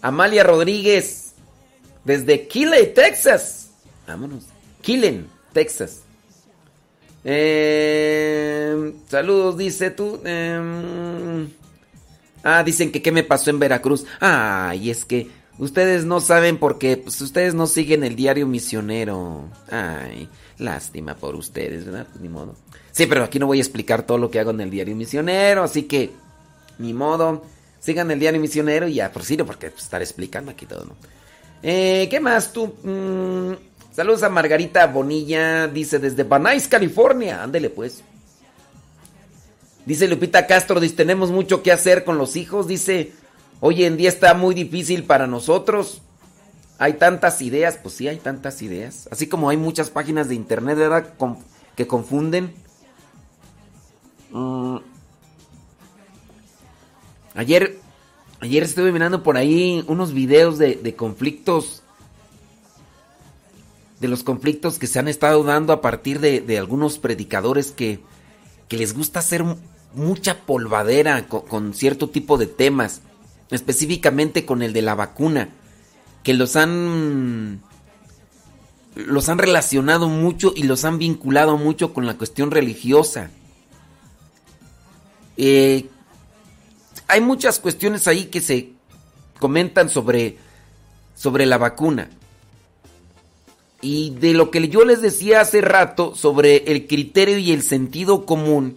Amalia 0.00 0.44
Rodríguez, 0.44 1.32
desde 2.04 2.46
Killen, 2.46 2.94
Texas. 2.94 3.70
Vámonos. 4.06 4.44
Killen, 4.82 5.26
Texas. 5.52 6.02
Eh, 7.24 8.94
saludos, 9.08 9.58
dice 9.58 9.90
tú. 9.90 10.20
Eh, 10.24 11.48
ah, 12.44 12.62
dicen 12.62 12.92
que 12.92 13.02
qué 13.02 13.10
me 13.10 13.24
pasó 13.24 13.50
en 13.50 13.58
Veracruz. 13.58 14.06
Ay, 14.20 14.90
es 14.90 15.04
que 15.04 15.28
ustedes 15.58 16.04
no 16.04 16.20
saben 16.20 16.56
porque 16.56 16.98
pues, 16.98 17.20
ustedes 17.20 17.52
no 17.52 17.66
siguen 17.66 18.04
el 18.04 18.14
diario 18.14 18.46
misionero. 18.46 19.48
Ay, 19.72 20.28
lástima 20.60 21.16
por 21.16 21.34
ustedes, 21.34 21.84
¿verdad? 21.84 22.06
Pues, 22.10 22.20
ni 22.20 22.28
modo. 22.28 22.54
Sí, 22.92 23.06
pero 23.06 23.24
aquí 23.24 23.38
no 23.38 23.46
voy 23.46 23.58
a 23.58 23.62
explicar 23.62 24.04
todo 24.04 24.18
lo 24.18 24.30
que 24.30 24.40
hago 24.40 24.50
en 24.50 24.60
el 24.60 24.70
diario 24.70 24.94
misionero, 24.94 25.62
así 25.62 25.84
que 25.84 26.10
ni 26.78 26.92
modo. 26.92 27.42
Sigan 27.80 28.10
el 28.10 28.20
diario 28.20 28.40
misionero 28.40 28.86
y 28.86 28.94
ya, 28.94 29.10
por 29.10 29.24
sí, 29.24 29.36
porque 29.38 29.70
pues, 29.70 29.84
estar 29.84 30.02
explicando 30.02 30.50
aquí 30.50 30.66
todo, 30.66 30.84
¿no? 30.84 30.96
Eh, 31.62 32.08
¿Qué 32.10 32.20
más 32.20 32.52
tú? 32.52 32.74
Mm, 32.82 33.54
saludos 33.94 34.22
a 34.22 34.28
Margarita 34.28 34.86
Bonilla, 34.86 35.66
dice 35.66 35.98
desde 35.98 36.24
Banais, 36.24 36.68
California. 36.68 37.42
Ándele 37.42 37.70
pues. 37.70 38.02
Dice 39.86 40.08
Lupita 40.08 40.46
Castro, 40.46 40.78
dice, 40.78 40.94
tenemos 40.94 41.30
mucho 41.30 41.62
que 41.62 41.72
hacer 41.72 42.04
con 42.04 42.18
los 42.18 42.36
hijos. 42.36 42.68
Dice, 42.68 43.12
hoy 43.60 43.84
en 43.84 43.96
día 43.96 44.08
está 44.08 44.34
muy 44.34 44.54
difícil 44.54 45.04
para 45.04 45.26
nosotros. 45.26 46.02
Hay 46.80 46.94
tantas 46.94 47.40
ideas, 47.42 47.78
pues 47.80 47.94
sí, 47.94 48.08
hay 48.08 48.16
tantas 48.16 48.60
ideas. 48.60 49.08
Así 49.12 49.28
como 49.28 49.50
hay 49.50 49.56
muchas 49.56 49.88
páginas 49.88 50.28
de 50.28 50.34
internet, 50.34 50.76
que 51.76 51.86
confunden. 51.86 52.52
Mm, 54.32 54.78
Ayer, 57.34 57.78
ayer 58.40 58.62
estuve 58.62 58.92
mirando 58.92 59.22
por 59.22 59.36
ahí 59.36 59.84
unos 59.86 60.12
videos 60.12 60.58
de, 60.58 60.94
conflictos, 60.96 61.82
de 64.00 64.08
los 64.08 64.24
conflictos 64.24 64.78
que 64.78 64.86
se 64.86 64.98
han 64.98 65.08
estado 65.08 65.42
dando 65.44 65.72
a 65.72 65.80
partir 65.80 66.18
de, 66.20 66.58
algunos 66.58 66.98
predicadores 66.98 67.72
que, 67.72 68.00
les 68.70 68.94
gusta 68.94 69.20
hacer 69.20 69.44
mucha 69.94 70.40
polvadera 70.40 71.28
con, 71.28 71.74
cierto 71.74 72.10
tipo 72.10 72.36
de 72.36 72.46
temas, 72.46 73.00
específicamente 73.50 74.44
con 74.44 74.62
el 74.62 74.72
de 74.72 74.82
la 74.82 74.94
vacuna, 74.94 75.50
que 76.22 76.34
los 76.34 76.56
han 76.56 77.62
los 78.94 79.28
han 79.28 79.38
relacionado 79.38 80.08
mucho 80.08 80.52
y 80.54 80.64
los 80.64 80.84
han 80.84 80.98
vinculado 80.98 81.56
mucho 81.56 81.92
con 81.94 82.06
la 82.06 82.18
cuestión 82.18 82.50
religiosa. 82.50 83.30
Eh, 85.36 85.86
hay 87.06 87.20
muchas 87.20 87.58
cuestiones 87.60 88.06
ahí 88.08 88.26
que 88.26 88.40
se 88.40 88.72
comentan 89.38 89.88
sobre, 89.88 90.36
sobre 91.16 91.46
la 91.46 91.56
vacuna. 91.58 92.10
Y 93.80 94.10
de 94.10 94.34
lo 94.34 94.50
que 94.50 94.68
yo 94.68 94.84
les 94.84 95.00
decía 95.00 95.40
hace 95.40 95.62
rato 95.62 96.14
sobre 96.14 96.70
el 96.70 96.86
criterio 96.86 97.38
y 97.38 97.52
el 97.52 97.62
sentido 97.62 98.26
común, 98.26 98.76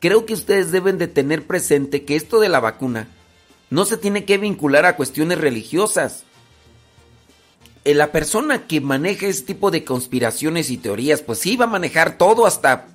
creo 0.00 0.26
que 0.26 0.34
ustedes 0.34 0.70
deben 0.70 0.98
de 0.98 1.08
tener 1.08 1.46
presente 1.46 2.04
que 2.04 2.16
esto 2.16 2.38
de 2.40 2.50
la 2.50 2.60
vacuna 2.60 3.08
no 3.72 3.86
se 3.86 3.96
tiene 3.96 4.26
que 4.26 4.36
vincular 4.36 4.84
a 4.84 4.96
cuestiones 4.96 5.38
religiosas. 5.38 6.24
Eh, 7.84 7.94
la 7.94 8.12
persona 8.12 8.66
que 8.66 8.82
maneja 8.82 9.26
este 9.26 9.54
tipo 9.54 9.70
de 9.70 9.82
conspiraciones 9.82 10.68
y 10.68 10.76
teorías, 10.76 11.22
pues 11.22 11.38
sí 11.38 11.56
va 11.56 11.64
a 11.64 11.68
manejar 11.68 12.18
todo 12.18 12.44
hasta, 12.44 12.88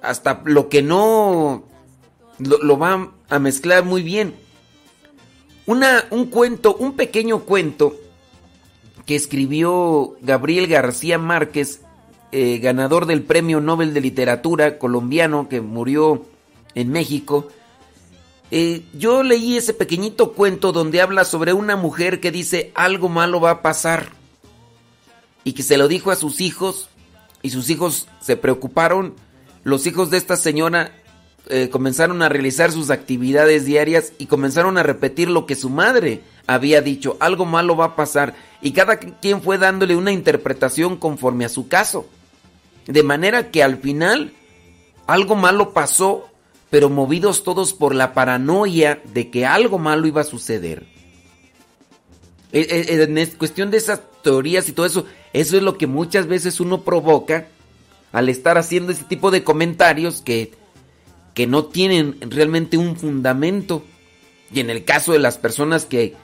hasta 0.00 0.40
lo 0.46 0.70
que 0.70 0.80
no 0.80 1.64
lo, 2.38 2.78
va 2.78 3.12
a 3.28 3.38
mezclar 3.38 3.84
muy 3.84 4.02
bien. 4.02 4.34
Una, 5.66 6.06
un 6.08 6.24
cuento, 6.28 6.74
un 6.74 6.94
pequeño 6.94 7.40
cuento 7.40 7.94
que 9.04 9.14
escribió 9.14 10.16
Gabriel 10.22 10.68
García 10.68 11.18
Márquez, 11.18 11.82
eh, 12.32 12.60
ganador 12.60 13.04
del 13.04 13.24
Premio 13.24 13.60
Nobel 13.60 13.92
de 13.92 14.00
Literatura 14.00 14.78
colombiano 14.78 15.50
que 15.50 15.60
murió 15.60 16.24
en 16.74 16.88
México. 16.88 17.50
Eh, 18.54 18.84
yo 18.92 19.22
leí 19.22 19.56
ese 19.56 19.72
pequeñito 19.72 20.34
cuento 20.34 20.72
donde 20.72 21.00
habla 21.00 21.24
sobre 21.24 21.54
una 21.54 21.74
mujer 21.74 22.20
que 22.20 22.30
dice 22.30 22.70
algo 22.74 23.08
malo 23.08 23.40
va 23.40 23.50
a 23.50 23.62
pasar 23.62 24.10
y 25.42 25.54
que 25.54 25.62
se 25.62 25.78
lo 25.78 25.88
dijo 25.88 26.10
a 26.10 26.16
sus 26.16 26.42
hijos 26.42 26.90
y 27.40 27.48
sus 27.48 27.70
hijos 27.70 28.08
se 28.20 28.36
preocuparon. 28.36 29.14
Los 29.64 29.86
hijos 29.86 30.10
de 30.10 30.18
esta 30.18 30.36
señora 30.36 30.92
eh, 31.48 31.70
comenzaron 31.70 32.20
a 32.20 32.28
realizar 32.28 32.70
sus 32.72 32.90
actividades 32.90 33.64
diarias 33.64 34.12
y 34.18 34.26
comenzaron 34.26 34.76
a 34.76 34.82
repetir 34.82 35.30
lo 35.30 35.46
que 35.46 35.54
su 35.54 35.70
madre 35.70 36.20
había 36.46 36.82
dicho, 36.82 37.16
algo 37.20 37.46
malo 37.46 37.74
va 37.74 37.86
a 37.86 37.96
pasar, 37.96 38.34
y 38.60 38.72
cada 38.72 38.98
quien 38.98 39.40
fue 39.40 39.56
dándole 39.56 39.96
una 39.96 40.12
interpretación 40.12 40.98
conforme 40.98 41.46
a 41.46 41.48
su 41.48 41.68
caso. 41.68 42.06
De 42.86 43.02
manera 43.02 43.50
que 43.50 43.62
al 43.62 43.78
final 43.78 44.34
algo 45.06 45.36
malo 45.36 45.72
pasó, 45.72 46.28
pero 46.72 46.88
movidos 46.88 47.44
todos 47.44 47.74
por 47.74 47.94
la 47.94 48.14
paranoia 48.14 49.02
de 49.12 49.28
que 49.28 49.44
algo 49.44 49.78
malo 49.78 50.06
iba 50.06 50.22
a 50.22 50.24
suceder. 50.24 50.86
E, 52.50 52.60
e, 52.60 53.02
en 53.02 53.26
cuestión 53.36 53.70
de 53.70 53.76
esas 53.76 54.00
teorías 54.22 54.70
y 54.70 54.72
todo 54.72 54.86
eso, 54.86 55.04
Eso 55.34 55.58
es 55.58 55.62
lo 55.62 55.76
que 55.76 55.86
muchas 55.86 56.28
veces 56.28 56.60
uno 56.60 56.80
provoca 56.80 57.48
al 58.10 58.30
estar 58.30 58.56
haciendo 58.56 58.90
ese 58.90 59.04
tipo 59.04 59.30
de 59.30 59.44
comentarios 59.44 60.22
que, 60.22 60.52
que 61.34 61.46
no 61.46 61.66
tienen 61.66 62.16
realmente 62.22 62.78
un 62.78 62.96
fundamento. 62.96 63.84
Y 64.50 64.60
en 64.60 64.70
el 64.70 64.86
caso 64.86 65.12
de 65.12 65.18
las 65.18 65.36
personas 65.36 65.84
que 65.84 66.14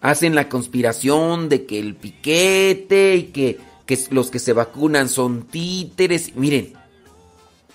hacen 0.00 0.34
la 0.34 0.48
conspiración 0.48 1.50
de 1.50 1.66
que 1.66 1.78
el 1.78 1.94
piquete 1.94 3.16
y 3.16 3.22
que, 3.24 3.58
que 3.84 3.98
los 4.08 4.30
que 4.30 4.38
se 4.38 4.54
vacunan 4.54 5.10
son 5.10 5.42
títeres, 5.42 6.34
miren, 6.34 6.72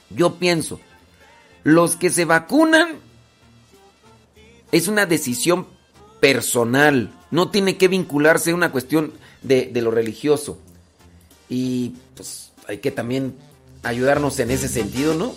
yo 0.10 0.40
pienso, 0.40 0.80
los 1.64 1.96
que 1.96 2.10
se 2.10 2.26
vacunan 2.26 3.00
es 4.72 4.88
una 4.88 5.06
decisión 5.06 5.68
personal, 6.20 7.12
no 7.32 7.50
tiene 7.52 7.78
que 7.78 7.88
vincularse 7.88 8.52
a 8.52 8.56
una 8.56 8.72
cuestión 8.72 9.14
de, 9.42 9.70
de 9.72 9.82
lo 9.82 9.92
religioso. 9.92 10.58
Y 11.50 11.94
pues 12.16 12.52
hay 12.68 12.80
que 12.80 12.92
también 12.92 13.36
ayudarnos 13.84 14.40
en 14.40 14.52
ese 14.52 14.68
sentido, 14.68 15.14
¿no? 15.14 15.36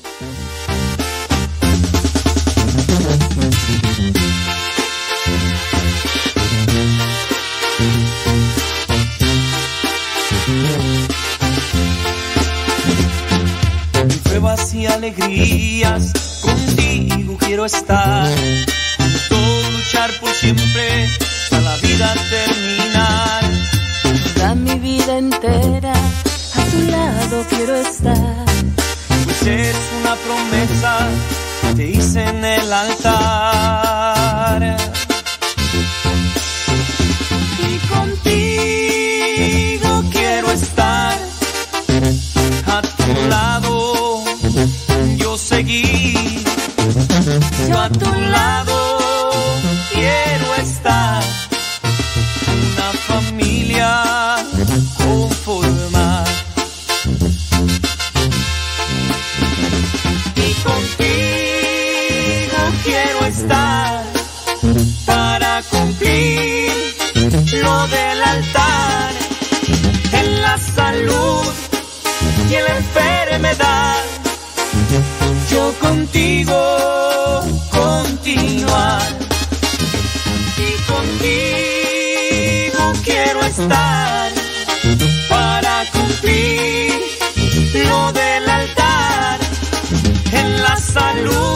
Y 14.76 14.86
alegrías, 14.86 16.12
contigo 16.42 17.36
quiero 17.38 17.64
estar. 17.64 18.28
Luchar 19.30 20.10
por 20.20 20.30
siempre, 20.30 21.08
a 21.52 21.60
la 21.60 21.76
vida 21.76 22.14
terminar. 22.30 23.42
Toda 24.34 24.54
mi 24.54 24.78
vida 24.78 25.18
entera, 25.18 25.94
a 25.94 26.64
tu 26.70 26.82
lado 26.90 27.44
quiero 27.48 27.74
estar. 27.76 28.44
Pues 29.24 29.42
es 29.46 29.76
una 30.00 30.14
promesa 30.16 31.08
que 31.62 31.74
te 31.74 31.88
hice 31.90 32.24
en 32.24 32.44
el 32.44 32.72
altar. 32.72 34.16
Seguí. 45.46 46.44
Yo 47.68 47.78
a 47.78 47.88
tu 47.88 48.12
lado 48.12 49.30
quiero 49.92 50.54
estar. 50.56 51.22
Una 52.72 52.90
familia 53.10 53.90
conformar. 54.96 56.26
Y 60.46 60.48
contigo 60.66 62.58
quiero 62.84 63.26
estar 63.26 64.04
para 65.06 65.62
cumplir 65.70 66.72
lo 67.62 67.86
del 67.88 68.22
altar 68.34 69.12
en 70.12 70.42
la 70.42 70.58
salud 70.58 71.52
y 72.50 72.54
en 72.54 72.64
la 72.64 72.76
enfermedad. 72.78 74.15
Contigo 76.06 77.42
continuar. 77.72 79.02
Y 80.56 80.70
contigo 80.92 82.82
quiero 83.02 83.40
estar 83.44 84.30
para 85.28 85.84
cumplir 85.90 86.92
lo 87.88 88.12
del 88.12 88.48
altar 88.48 89.40
en 90.30 90.62
la 90.62 90.76
salud 90.76 91.55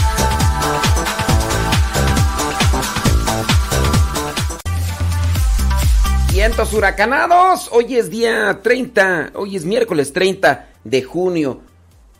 Huracanados. 6.69 7.69
Hoy 7.71 7.97
es 7.97 8.11
día 8.11 8.59
30. 8.61 9.31
Hoy 9.33 9.55
es 9.55 9.65
miércoles 9.65 10.13
30 10.13 10.69
de 10.83 11.01
junio. 11.01 11.61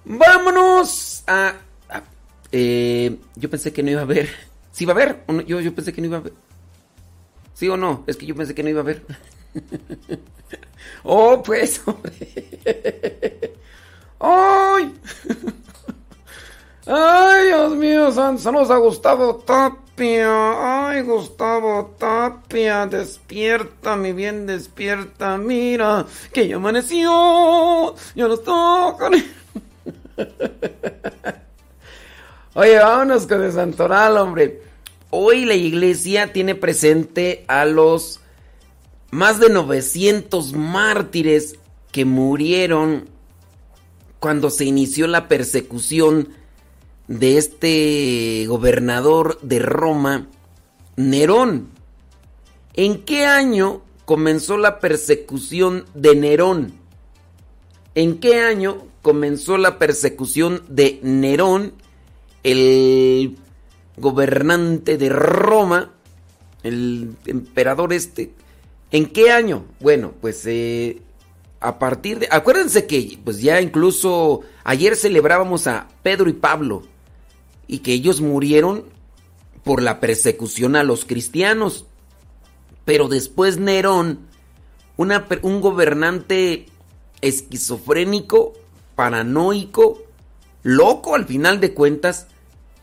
Vámonos 0.04 1.24
a. 1.28 1.54
eh, 2.52 3.18
yo 3.36 3.50
pensé 3.52 3.72
que 3.72 3.84
no 3.84 3.92
iba 3.92 4.02
a 4.02 4.04
haber. 4.04 4.30
¿Sí 4.72 4.86
va 4.86 4.94
a 4.94 4.96
haber? 4.96 5.24
Yo, 5.46 5.60
yo 5.60 5.76
pensé 5.76 5.94
que 5.94 6.02
no 6.02 6.08
iba 6.08 6.18
a 6.18 6.20
haber. 6.22 6.34
¿Sí 7.54 7.70
o 7.70 7.78
no? 7.78 8.04
Es 8.08 8.18
que 8.18 8.26
yo 8.26 8.36
pensé 8.36 8.56
que 8.56 8.64
no 8.64 8.70
iba 8.70 8.80
a 8.80 8.84
haber. 8.84 9.06
oh, 11.04 11.44
pues, 11.44 11.80
hombre. 11.86 12.18
¡Ay! 14.20 14.96
¡Ay, 16.94 17.46
Dios 17.48 17.74
mío! 17.78 18.12
Saludos 18.12 18.70
a 18.70 18.76
Gustavo 18.76 19.36
Tapia. 19.46 20.90
¡Ay, 20.90 21.04
Gustavo 21.04 21.96
Tapia! 21.98 22.86
Despierta, 22.86 23.96
mi 23.96 24.12
bien, 24.12 24.46
despierta. 24.46 25.38
Mira, 25.38 26.06
que 26.34 26.50
ya 26.50 26.58
amaneció. 26.58 27.96
Ya 28.14 28.28
nos 28.28 28.44
toca. 28.44 29.10
Oye, 32.56 32.78
vámonos 32.78 33.26
con 33.26 33.42
el 33.42 33.54
Santoral, 33.54 34.18
hombre. 34.18 34.62
hoy 35.12 35.46
la 35.46 35.56
iglesia 35.56 36.34
tiene 36.34 36.56
presente 36.56 37.46
a 37.48 37.64
los 37.64 38.20
más 39.12 39.40
de 39.40 39.50
900 39.50 40.52
mártires 40.52 41.56
que 41.94 42.04
murieron 42.04 43.08
cuando 44.20 44.50
se 44.50 44.66
inició 44.66 45.08
la 45.08 45.30
persecución 45.30 46.41
de 47.12 47.38
este 47.38 48.46
gobernador 48.48 49.38
de 49.42 49.60
Roma, 49.60 50.28
Nerón. 50.96 51.68
¿En 52.74 53.04
qué 53.04 53.26
año 53.26 53.82
comenzó 54.06 54.58
la 54.58 54.80
persecución 54.80 55.86
de 55.94 56.16
Nerón? 56.16 56.74
¿En 57.96 58.20
qué 58.20 58.40
año 58.40 58.88
comenzó 59.02 59.58
la 59.58 59.78
persecución 59.78 60.64
de 60.70 61.02
Nerón, 61.04 61.74
el 62.44 63.36
gobernante 63.98 64.98
de 64.98 65.10
Roma, 65.10 65.92
el 66.64 67.18
emperador 67.26 67.92
este? 67.92 68.32
¿En 68.90 69.08
qué 69.08 69.32
año? 69.32 69.66
Bueno, 69.82 70.14
pues 70.22 70.46
eh, 70.46 71.02
a 71.60 71.78
partir 71.78 72.20
de... 72.20 72.30
Acuérdense 72.32 72.88
que 72.88 73.20
pues 73.22 73.42
ya 73.42 73.60
incluso 73.60 74.42
ayer 74.64 74.96
celebrábamos 74.96 75.68
a 75.68 75.90
Pedro 76.04 76.30
y 76.30 76.34
Pablo 76.34 76.84
y 77.72 77.80
que 77.80 77.94
ellos 77.94 78.20
murieron 78.20 78.84
por 79.64 79.82
la 79.82 80.02
persecución 80.02 80.76
a 80.76 80.84
los 80.84 81.06
cristianos. 81.06 81.86
Pero 82.84 83.08
después 83.08 83.60
Nerón, 83.60 84.28
un 84.98 85.62
gobernante 85.62 86.66
esquizofrénico, 87.22 88.52
paranoico, 88.96 90.04
loco 90.64 91.16
al 91.16 91.26
final 91.26 91.62
de 91.62 91.74
cuentas, 91.74 92.28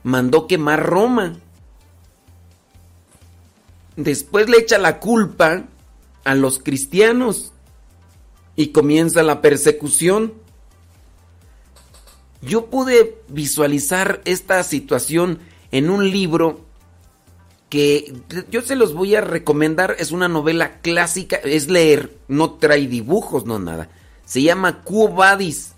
mandó 0.04 0.46
quemar 0.46 0.86
Roma. 0.86 1.36
Después 3.96 4.48
le 4.48 4.56
echa 4.56 4.78
la 4.78 5.00
culpa 5.00 5.64
a 6.24 6.34
los 6.34 6.60
cristianos 6.60 7.52
y 8.56 8.68
comienza 8.68 9.22
la 9.22 9.42
persecución. 9.42 10.32
Yo 12.40 12.66
pude 12.66 13.20
visualizar 13.28 14.20
esta 14.24 14.62
situación 14.62 15.40
en 15.72 15.90
un 15.90 16.10
libro 16.10 16.64
que 17.68 18.14
yo 18.50 18.62
se 18.62 18.76
los 18.76 18.94
voy 18.94 19.14
a 19.14 19.20
recomendar, 19.20 19.96
es 19.98 20.10
una 20.10 20.28
novela 20.28 20.80
clásica, 20.80 21.36
es 21.36 21.68
leer, 21.68 22.16
no 22.28 22.52
trae 22.52 22.86
dibujos, 22.86 23.44
no 23.44 23.58
nada. 23.58 23.90
Se 24.24 24.42
llama 24.42 24.82
Cuobadis. 24.82 25.74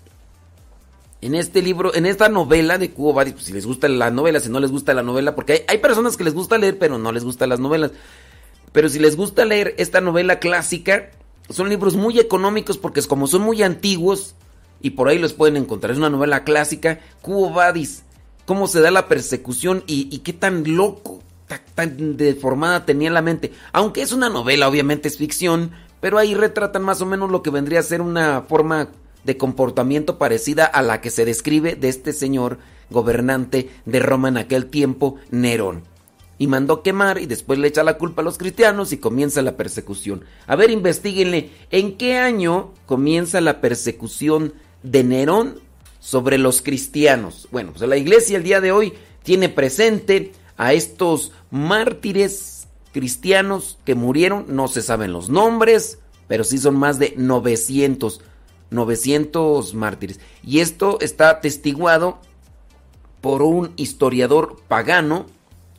En 1.21 1.35
este 1.35 1.61
libro, 1.61 1.93
en 1.93 2.07
esta 2.07 2.29
novela 2.29 2.79
de 2.79 2.89
Cubo 2.89 3.13
Badis, 3.13 3.33
pues 3.33 3.45
si 3.45 3.53
les 3.53 3.67
gusta 3.67 3.87
la 3.87 4.09
novela, 4.09 4.39
si 4.39 4.49
no 4.49 4.59
les 4.59 4.71
gusta 4.71 4.95
la 4.95 5.03
novela, 5.03 5.35
porque 5.35 5.53
hay, 5.53 5.59
hay 5.67 5.77
personas 5.77 6.17
que 6.17 6.23
les 6.23 6.33
gusta 6.33 6.57
leer, 6.57 6.79
pero 6.79 6.97
no 6.97 7.11
les 7.11 7.23
gustan 7.23 7.49
las 7.49 7.59
novelas. 7.59 7.91
Pero 8.71 8.89
si 8.89 8.97
les 8.97 9.15
gusta 9.15 9.45
leer 9.45 9.75
esta 9.77 10.01
novela 10.01 10.39
clásica, 10.39 11.11
son 11.49 11.69
libros 11.69 11.95
muy 11.95 12.19
económicos 12.19 12.79
porque 12.79 13.03
como 13.03 13.27
son 13.27 13.43
muy 13.43 13.61
antiguos 13.61 14.33
y 14.81 14.91
por 14.91 15.07
ahí 15.07 15.19
los 15.19 15.33
pueden 15.33 15.57
encontrar. 15.57 15.91
Es 15.91 15.97
una 15.97 16.09
novela 16.09 16.43
clásica, 16.43 16.99
Cubo 17.21 17.51
Badis, 17.51 18.03
cómo 18.45 18.67
se 18.67 18.81
da 18.81 18.91
la 18.91 19.07
persecución 19.07 19.83
y, 19.87 20.17
qué 20.19 20.33
tan 20.33 20.75
loco, 20.75 21.21
tan, 21.75 22.17
deformada 22.17 22.85
tenía 22.85 23.09
la 23.11 23.21
mente. 23.21 23.53
Aunque 23.71 24.01
es 24.01 24.11
una 24.11 24.29
novela, 24.29 24.67
obviamente 24.67 25.07
es 25.07 25.17
ficción, 25.17 25.71
pero 25.99 26.17
ahí 26.17 26.33
retratan 26.33 26.83
más 26.83 27.01
o 27.01 27.05
menos 27.05 27.29
lo 27.29 27.43
que 27.43 27.49
vendría 27.49 27.79
a 27.79 27.83
ser 27.83 28.01
una 28.01 28.41
forma 28.41 28.89
de 29.23 29.37
comportamiento 29.37 30.17
parecida 30.17 30.65
a 30.65 30.81
la 30.81 30.99
que 30.99 31.11
se 31.11 31.25
describe 31.25 31.75
de 31.75 31.89
este 31.89 32.11
señor 32.11 32.57
gobernante 32.89 33.69
de 33.85 33.99
Roma 33.99 34.29
en 34.29 34.37
aquel 34.37 34.65
tiempo, 34.65 35.17
Nerón. 35.29 35.83
Y 36.37 36.47
mandó 36.47 36.81
quemar 36.81 37.19
y 37.19 37.27
después 37.27 37.59
le 37.59 37.67
echa 37.67 37.83
la 37.83 37.99
culpa 37.99 38.23
a 38.23 38.25
los 38.25 38.39
cristianos 38.39 38.91
y 38.91 38.97
comienza 38.97 39.43
la 39.43 39.57
persecución. 39.57 40.25
A 40.47 40.55
ver, 40.55 40.71
investiguenle, 40.71 41.51
¿en 41.69 41.97
qué 41.97 42.17
año 42.17 42.73
comienza 42.87 43.41
la 43.41 43.61
persecución 43.61 44.53
de 44.83 45.03
Nerón 45.03 45.59
sobre 45.99 46.37
los 46.37 46.61
cristianos? 46.61 47.47
Bueno, 47.51 47.71
pues 47.71 47.87
la 47.87 47.97
iglesia 47.97 48.37
el 48.37 48.43
día 48.43 48.61
de 48.61 48.71
hoy 48.71 48.93
tiene 49.23 49.49
presente 49.49 50.31
a 50.57 50.73
estos 50.73 51.31
mártires 51.49 52.67
cristianos 52.91 53.77
que 53.85 53.95
murieron, 53.95 54.45
no 54.49 54.67
se 54.67 54.81
saben 54.81 55.13
los 55.13 55.29
nombres, 55.29 55.99
pero 56.27 56.43
sí 56.43 56.57
son 56.57 56.77
más 56.77 56.99
de 56.99 57.13
900. 57.17 58.21
900 58.71 59.73
mártires. 59.75 60.19
Y 60.43 60.59
esto 60.59 60.97
está 61.01 61.29
atestiguado 61.29 62.19
por 63.19 63.43
un 63.43 63.73
historiador 63.75 64.61
pagano 64.67 65.27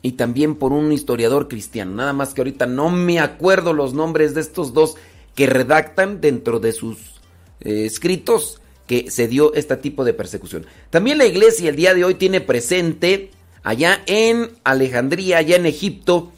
y 0.01 0.13
también 0.13 0.55
por 0.55 0.71
un 0.71 0.91
historiador 0.91 1.47
cristiano. 1.47 1.93
Nada 1.95 2.13
más 2.13 2.33
que 2.33 2.41
ahorita 2.41 2.67
no 2.67 2.89
me 2.89 3.19
acuerdo 3.19 3.73
los 3.73 3.93
nombres 3.93 4.33
de 4.33 4.41
estos 4.41 4.73
dos 4.73 4.95
que 5.35 5.47
redactan 5.47 6.21
dentro 6.21 6.59
de 6.59 6.71
sus 6.71 7.21
eh, 7.61 7.85
escritos 7.85 8.61
que 8.87 9.09
se 9.09 9.27
dio 9.27 9.53
este 9.53 9.77
tipo 9.77 10.03
de 10.03 10.13
persecución. 10.13 10.65
También 10.89 11.17
la 11.17 11.25
iglesia 11.25 11.69
el 11.69 11.75
día 11.75 11.93
de 11.93 12.03
hoy 12.03 12.15
tiene 12.15 12.41
presente 12.41 13.31
allá 13.63 14.01
en 14.05 14.51
Alejandría, 14.63 15.37
allá 15.37 15.55
en 15.55 15.65
Egipto, 15.65 16.31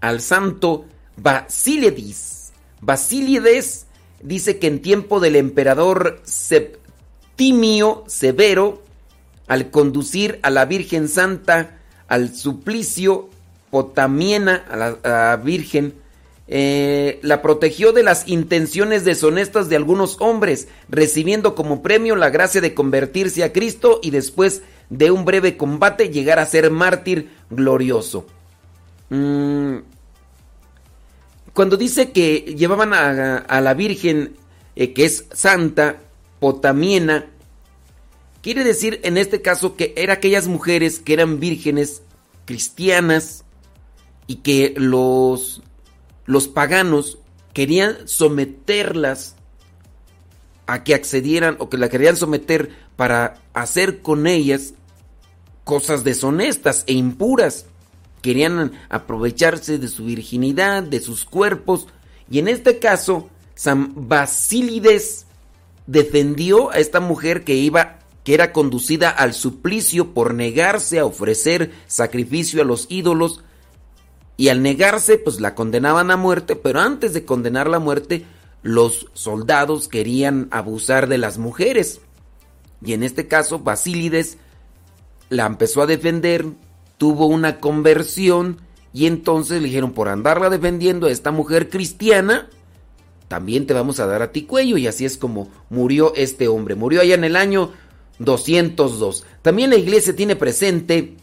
al 0.00 0.20
santo 0.20 0.84
Basílides. 1.16 2.52
Basílides 2.80 3.86
dice 4.22 4.58
que 4.58 4.66
en 4.66 4.82
tiempo 4.82 5.20
del 5.20 5.36
emperador 5.36 6.20
Septimio 6.24 8.04
Severo, 8.06 8.82
al 9.46 9.70
conducir 9.70 10.38
a 10.42 10.50
la 10.50 10.64
Virgen 10.64 11.08
Santa 11.08 11.78
al 12.08 12.34
suplicio 12.34 13.28
Potamiena, 13.70 14.64
a 14.70 14.76
la, 15.08 15.36
Virgen, 15.36 15.94
eh, 16.48 17.18
la 17.22 17.42
protegió 17.42 17.92
de 17.92 18.04
las 18.04 18.28
intenciones 18.28 19.04
deshonestas 19.04 19.68
de 19.68 19.76
algunos 19.76 20.16
hombres, 20.20 20.68
recibiendo 20.88 21.54
como 21.54 21.82
premio 21.82 22.14
la 22.14 22.30
gracia 22.30 22.60
de 22.60 22.74
convertirse 22.74 23.42
a 23.42 23.52
Cristo 23.52 23.98
y 24.02 24.10
después 24.10 24.62
de 24.88 25.10
un 25.10 25.24
breve 25.24 25.56
combate 25.56 26.10
llegar 26.10 26.38
a 26.38 26.46
ser 26.46 26.70
mártir 26.70 27.30
glorioso. 27.50 28.26
Mm, 29.10 29.78
cuando 31.52 31.76
dice 31.76 32.12
que 32.12 32.54
llevaban 32.56 32.92
a, 32.92 33.60
la 33.60 33.74
Virgen, 33.74 34.36
eh, 34.76 34.92
que 34.92 35.04
es 35.04 35.24
santa, 35.32 36.00
potamiena, 36.38 37.26
quiere 38.42 38.62
decir 38.62 39.00
en 39.02 39.16
este 39.16 39.42
caso 39.42 39.74
que 39.74 39.94
eran 39.96 40.18
aquellas 40.18 40.46
mujeres 40.46 41.00
que 41.00 41.14
eran 41.14 41.40
vírgenes 41.40 42.02
cristianas 42.44 43.44
y 44.26 44.36
que 44.36 44.74
los, 44.76 45.62
los 46.26 46.48
paganos 46.48 47.18
querían 47.52 47.96
someterlas 48.06 49.36
a 50.66 50.84
que 50.84 50.94
accedieran 50.94 51.56
o 51.58 51.70
que 51.70 51.78
la 51.78 51.88
querían 51.88 52.16
someter 52.16 52.70
para 52.96 53.38
hacer 53.54 54.02
con 54.02 54.26
ellas 54.26 54.74
cosas 55.64 56.04
deshonestas 56.04 56.84
e 56.86 56.92
impuras. 56.92 57.66
Querían 58.20 58.72
aprovecharse 58.88 59.78
de 59.78 59.88
su 59.88 60.04
virginidad, 60.04 60.82
de 60.82 61.00
sus 61.00 61.24
cuerpos, 61.24 61.86
y 62.28 62.40
en 62.40 62.48
este 62.48 62.78
caso, 62.78 63.28
San 63.54 64.08
Basílides 64.08 65.26
defendió 65.86 66.70
a 66.70 66.78
esta 66.78 67.00
mujer 67.00 67.44
que 67.44 67.54
iba 67.54 68.00
que 68.24 68.34
era 68.34 68.52
conducida 68.52 69.08
al 69.08 69.34
suplicio 69.34 70.12
por 70.12 70.34
negarse 70.34 70.98
a 70.98 71.04
ofrecer 71.04 71.70
sacrificio 71.86 72.60
a 72.60 72.64
los 72.64 72.86
ídolos 72.88 73.44
y 74.36 74.48
al 74.48 74.62
negarse 74.62 75.18
pues 75.18 75.40
la 75.40 75.54
condenaban 75.54 76.10
a 76.10 76.16
muerte, 76.16 76.56
pero 76.56 76.80
antes 76.80 77.12
de 77.12 77.24
condenar 77.24 77.68
la 77.68 77.78
muerte 77.78 78.24
los 78.62 79.06
soldados 79.14 79.88
querían 79.88 80.48
abusar 80.50 81.08
de 81.08 81.18
las 81.18 81.38
mujeres. 81.38 82.00
Y 82.84 82.92
en 82.92 83.02
este 83.02 83.28
caso 83.28 83.60
Basílides 83.60 84.38
la 85.28 85.46
empezó 85.46 85.82
a 85.82 85.86
defender, 85.86 86.46
tuvo 86.98 87.26
una 87.26 87.60
conversión 87.60 88.60
y 88.92 89.06
entonces 89.06 89.60
le 89.60 89.68
dijeron, 89.68 89.92
por 89.92 90.08
andarla 90.08 90.50
defendiendo 90.50 91.06
a 91.06 91.10
esta 91.10 91.30
mujer 91.30 91.68
cristiana, 91.68 92.48
también 93.28 93.66
te 93.66 93.74
vamos 93.74 94.00
a 94.00 94.06
dar 94.06 94.22
a 94.22 94.32
ti 94.32 94.42
cuello. 94.42 94.76
Y 94.78 94.86
así 94.86 95.04
es 95.04 95.16
como 95.16 95.48
murió 95.68 96.14
este 96.14 96.48
hombre. 96.48 96.74
Murió 96.74 97.00
allá 97.00 97.14
en 97.14 97.24
el 97.24 97.36
año 97.36 97.72
202. 98.18 99.24
También 99.42 99.70
la 99.70 99.76
iglesia 99.76 100.16
tiene 100.16 100.36
presente 100.36 101.16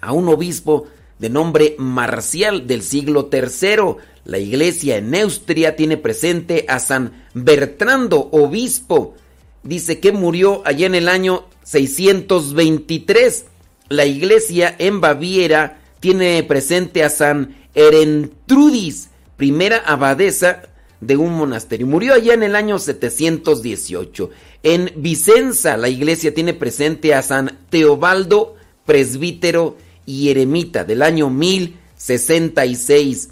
a 0.00 0.12
un 0.12 0.28
obispo 0.28 0.86
de 1.18 1.28
nombre 1.30 1.74
Marcial 1.78 2.66
del 2.66 2.82
siglo 2.82 3.28
III. 3.32 3.96
La 4.24 4.38
iglesia 4.38 4.96
en 4.96 5.10
Neustria 5.10 5.76
tiene 5.76 5.96
presente 5.96 6.66
a 6.68 6.78
San 6.78 7.24
Bertrando, 7.34 8.28
obispo. 8.32 9.14
Dice 9.62 10.00
que 10.00 10.12
murió 10.12 10.62
allá 10.64 10.86
en 10.86 10.94
el 10.94 11.08
año 11.08 11.46
623 11.64 13.46
la 13.88 14.04
iglesia 14.04 14.74
en 14.78 15.00
Baviera 15.00 15.78
tiene 16.00 16.42
presente 16.42 17.02
a 17.02 17.08
San 17.08 17.56
Erentrudis, 17.74 19.08
primera 19.36 19.78
abadesa 19.78 20.62
de 21.00 21.16
un 21.16 21.34
monasterio. 21.34 21.86
Murió 21.86 22.14
allá 22.14 22.34
en 22.34 22.42
el 22.42 22.54
año 22.54 22.78
718. 22.78 24.30
En 24.62 24.92
Vicenza, 24.96 25.76
la 25.76 25.88
iglesia 25.88 26.34
tiene 26.34 26.52
presente 26.52 27.14
a 27.14 27.22
San 27.22 27.58
Teobaldo, 27.70 28.56
presbítero 28.84 29.76
y 30.08 30.30
eremita 30.30 30.84
del 30.84 31.02
año 31.02 31.28
1066. 31.28 33.28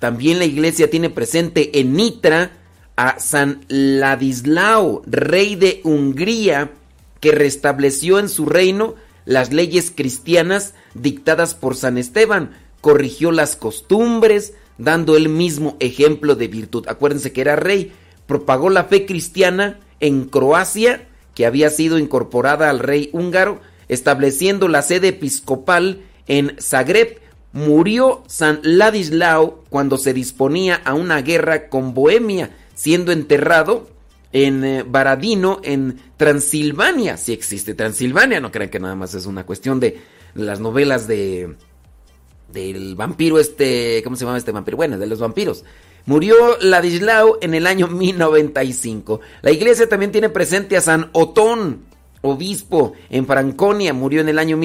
También 0.00 0.40
la 0.40 0.44
iglesia 0.44 0.90
tiene 0.90 1.08
presente 1.08 1.78
en 1.78 1.94
Nitra 1.94 2.50
a 2.96 3.20
San 3.20 3.64
Ladislao, 3.68 5.02
rey 5.06 5.54
de 5.54 5.80
Hungría, 5.84 6.72
que 7.20 7.30
restableció 7.30 8.18
en 8.18 8.28
su 8.28 8.44
reino 8.44 8.96
las 9.24 9.52
leyes 9.52 9.92
cristianas 9.94 10.74
dictadas 10.94 11.54
por 11.54 11.76
San 11.76 11.96
Esteban, 11.96 12.56
corrigió 12.80 13.30
las 13.30 13.54
costumbres, 13.54 14.54
dando 14.78 15.16
él 15.16 15.28
mismo 15.28 15.76
ejemplo 15.78 16.34
de 16.34 16.48
virtud. 16.48 16.86
Acuérdense 16.88 17.32
que 17.32 17.42
era 17.42 17.54
rey, 17.54 17.92
propagó 18.26 18.68
la 18.68 18.82
fe 18.84 19.06
cristiana 19.06 19.78
en 20.00 20.24
Croacia, 20.24 21.06
que 21.36 21.46
había 21.46 21.70
sido 21.70 22.00
incorporada 22.00 22.68
al 22.68 22.80
rey 22.80 23.10
húngaro, 23.12 23.60
estableciendo 23.86 24.66
la 24.66 24.82
sede 24.82 25.08
episcopal 25.08 26.02
en 26.26 26.56
Zagreb. 26.60 27.20
Murió 27.52 28.22
San 28.26 28.60
Ladislao 28.62 29.64
cuando 29.70 29.96
se 29.96 30.12
disponía 30.12 30.76
a 30.84 30.94
una 30.94 31.22
guerra 31.22 31.68
con 31.68 31.94
Bohemia, 31.94 32.50
siendo 32.74 33.12
enterrado 33.12 33.88
en 34.32 34.64
eh, 34.64 34.84
Baradino, 34.86 35.60
en 35.62 35.98
Transilvania. 36.18 37.16
Si 37.16 37.32
existe 37.32 37.74
Transilvania, 37.74 38.40
no 38.40 38.52
crean 38.52 38.70
que 38.70 38.80
nada 38.80 38.94
más 38.94 39.14
es 39.14 39.24
una 39.24 39.46
cuestión 39.46 39.80
de 39.80 40.00
las 40.34 40.60
novelas 40.60 41.06
de 41.06 41.56
del 42.52 42.94
vampiro 42.94 43.38
este, 43.38 44.00
¿cómo 44.04 44.16
se 44.16 44.24
llama 44.24 44.38
este 44.38 44.52
vampiro? 44.52 44.76
Bueno, 44.76 44.98
de 44.98 45.06
los 45.06 45.18
vampiros. 45.18 45.64
Murió 46.06 46.36
Ladislao 46.60 47.38
en 47.40 47.54
el 47.54 47.66
año 47.66 47.88
1095. 47.88 49.20
La 49.42 49.50
iglesia 49.50 49.88
también 49.88 50.12
tiene 50.12 50.28
presente 50.28 50.76
a 50.76 50.80
San 50.80 51.10
Otón, 51.12 51.84
obispo 52.22 52.92
en 53.10 53.26
Franconia, 53.26 53.92
murió 53.92 54.20
en 54.20 54.28
el 54.28 54.38
año 54.38 54.56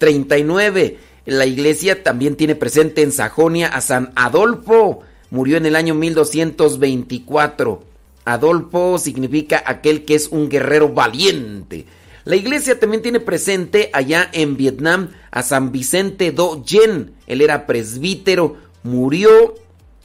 1139. 0.00 0.98
La 1.26 1.46
iglesia 1.46 2.02
también 2.02 2.34
tiene 2.36 2.54
presente 2.54 3.02
en 3.02 3.12
Sajonia 3.12 3.68
a 3.68 3.82
San 3.82 4.12
Adolfo, 4.16 5.02
murió 5.30 5.58
en 5.58 5.66
el 5.66 5.76
año 5.76 5.94
1224. 5.94 7.84
Adolfo 8.24 8.98
significa 8.98 9.62
aquel 9.66 10.04
que 10.04 10.14
es 10.14 10.28
un 10.28 10.48
guerrero 10.48 10.88
valiente. 10.90 11.86
La 12.24 12.36
iglesia 12.36 12.78
también 12.78 13.02
tiene 13.02 13.18
presente 13.20 13.90
allá 13.92 14.30
en 14.32 14.56
Vietnam 14.56 15.10
a 15.30 15.42
San 15.42 15.72
Vicente 15.72 16.30
Do 16.32 16.64
Yen. 16.64 17.12
Él 17.26 17.40
era 17.40 17.66
presbítero, 17.66 18.56
murió 18.82 19.54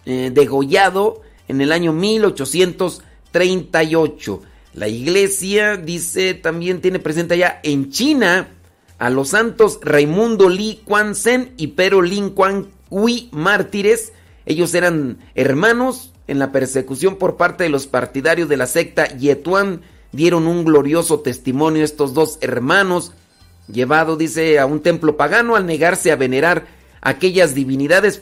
eh, 0.06 0.32
degollado 0.34 1.22
en 1.48 1.62
el 1.62 1.72
año 1.72 1.94
1838. 1.94 4.42
La 4.74 4.88
iglesia, 4.88 5.78
dice, 5.78 6.34
también 6.34 6.82
tiene 6.82 6.98
presente 7.00 7.36
allá 7.36 7.60
en 7.64 7.92
China 7.92 8.50
a 9.04 9.10
los 9.10 9.32
santos 9.32 9.80
Raimundo 9.82 10.48
Li 10.48 10.80
Kuan 10.86 11.14
Sen 11.14 11.52
y 11.58 11.68
Pero 11.68 12.02
Lin 12.02 12.30
Kuan 12.30 12.70
Hui, 12.90 13.28
mártires. 13.34 14.14
Ellos 14.46 14.74
eran 14.74 15.18
hermanos 15.36 16.14
en 16.28 16.40
la 16.40 16.54
persecución 16.54 17.18
por 17.18 17.36
parte 17.36 17.66
de 17.66 17.70
los 17.70 17.86
partidarios 17.86 18.48
de 18.48 18.56
la 18.56 18.66
secta 18.66 19.10
Yetuan 19.18 19.82
dieron 20.14 20.48
un 20.48 20.64
glorioso 20.64 21.20
testimonio 21.20 21.84
estos 21.84 22.14
dos 22.14 22.38
hermanos, 22.40 23.12
llevado, 23.68 24.16
dice, 24.16 24.58
a 24.58 24.66
un 24.66 24.80
templo 24.80 25.18
pagano 25.18 25.58
al 25.58 25.66
negarse 25.66 26.14
a 26.14 26.16
venerar 26.16 26.68
aquellas 27.02 27.54
divinidades, 27.54 28.22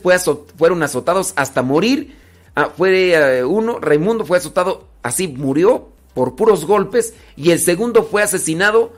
fueron 0.56 0.82
azotados 0.82 1.32
hasta 1.36 1.62
morir. 1.62 2.16
Ah, 2.56 2.70
fue 2.76 3.12
eh, 3.12 3.44
uno, 3.44 3.78
Raimundo 3.78 4.24
fue 4.24 4.38
azotado, 4.38 4.88
así 5.04 5.28
murió 5.28 5.90
por 6.12 6.34
puros 6.34 6.64
golpes, 6.64 7.14
y 7.36 7.52
el 7.52 7.60
segundo 7.60 8.02
fue 8.02 8.20
asesinado 8.20 8.92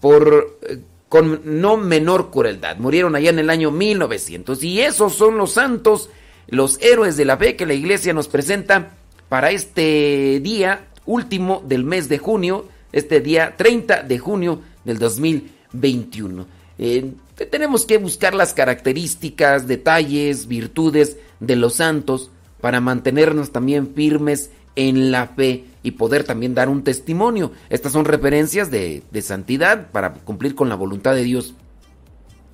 por 0.00 0.58
eh, 0.62 0.78
con 1.08 1.40
no 1.44 1.76
menor 1.76 2.30
crueldad. 2.30 2.76
Murieron 2.78 3.14
allá 3.14 3.30
en 3.30 3.38
el 3.38 3.50
año 3.50 3.70
1900. 3.70 4.62
Y 4.64 4.80
esos 4.80 5.14
son 5.14 5.38
los 5.38 5.52
santos, 5.52 6.10
los 6.48 6.80
héroes 6.80 7.16
de 7.16 7.24
la 7.24 7.36
fe 7.36 7.56
que 7.56 7.66
la 7.66 7.74
iglesia 7.74 8.12
nos 8.12 8.28
presenta 8.28 8.90
para 9.28 9.50
este 9.50 10.40
día 10.40 10.86
último 11.06 11.62
del 11.66 11.84
mes 11.84 12.08
de 12.08 12.18
junio, 12.18 12.66
este 12.92 13.20
día 13.20 13.54
30 13.56 14.02
de 14.02 14.18
junio 14.18 14.60
del 14.84 14.98
2021. 14.98 16.46
Eh, 16.78 17.12
tenemos 17.50 17.84
que 17.84 17.98
buscar 17.98 18.34
las 18.34 18.54
características, 18.54 19.66
detalles, 19.66 20.46
virtudes 20.46 21.16
de 21.40 21.56
los 21.56 21.74
santos 21.74 22.30
para 22.60 22.80
mantenernos 22.80 23.50
también 23.50 23.94
firmes 23.94 24.50
en 24.76 25.10
la 25.10 25.28
fe 25.28 25.64
y 25.84 25.92
poder 25.92 26.24
también 26.24 26.56
dar 26.56 26.68
un 26.68 26.82
testimonio. 26.82 27.52
Estas 27.68 27.92
son 27.92 28.06
referencias 28.06 28.72
de, 28.72 29.04
de 29.12 29.22
santidad 29.22 29.92
para 29.92 30.14
cumplir 30.14 30.56
con 30.56 30.68
la 30.68 30.74
voluntad 30.74 31.14
de 31.14 31.22
Dios. 31.22 31.54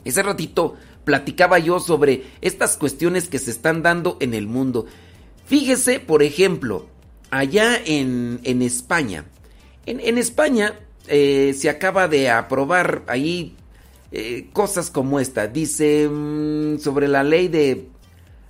Ese 0.04 0.22
ratito 0.22 0.74
platicaba 1.04 1.58
yo 1.58 1.80
sobre 1.80 2.24
estas 2.42 2.76
cuestiones 2.76 3.28
que 3.28 3.38
se 3.38 3.50
están 3.50 3.82
dando 3.82 4.18
en 4.20 4.34
el 4.34 4.46
mundo. 4.46 4.86
Fíjese, 5.46 6.00
por 6.00 6.22
ejemplo, 6.22 6.86
allá 7.30 7.80
en, 7.84 8.40
España. 8.62 9.24
En, 9.86 10.18
España 10.18 10.74
eh, 11.08 11.54
se 11.56 11.70
acaba 11.70 12.08
de 12.08 12.30
aprobar 12.30 13.02
ahí 13.06 13.56
eh, 14.12 14.48
cosas 14.52 14.90
como 14.90 15.20
esta. 15.20 15.46
Dice 15.46 16.08
mm, 16.08 16.78
sobre 16.78 17.08
la 17.08 17.22
ley 17.22 17.48
de... 17.48 17.88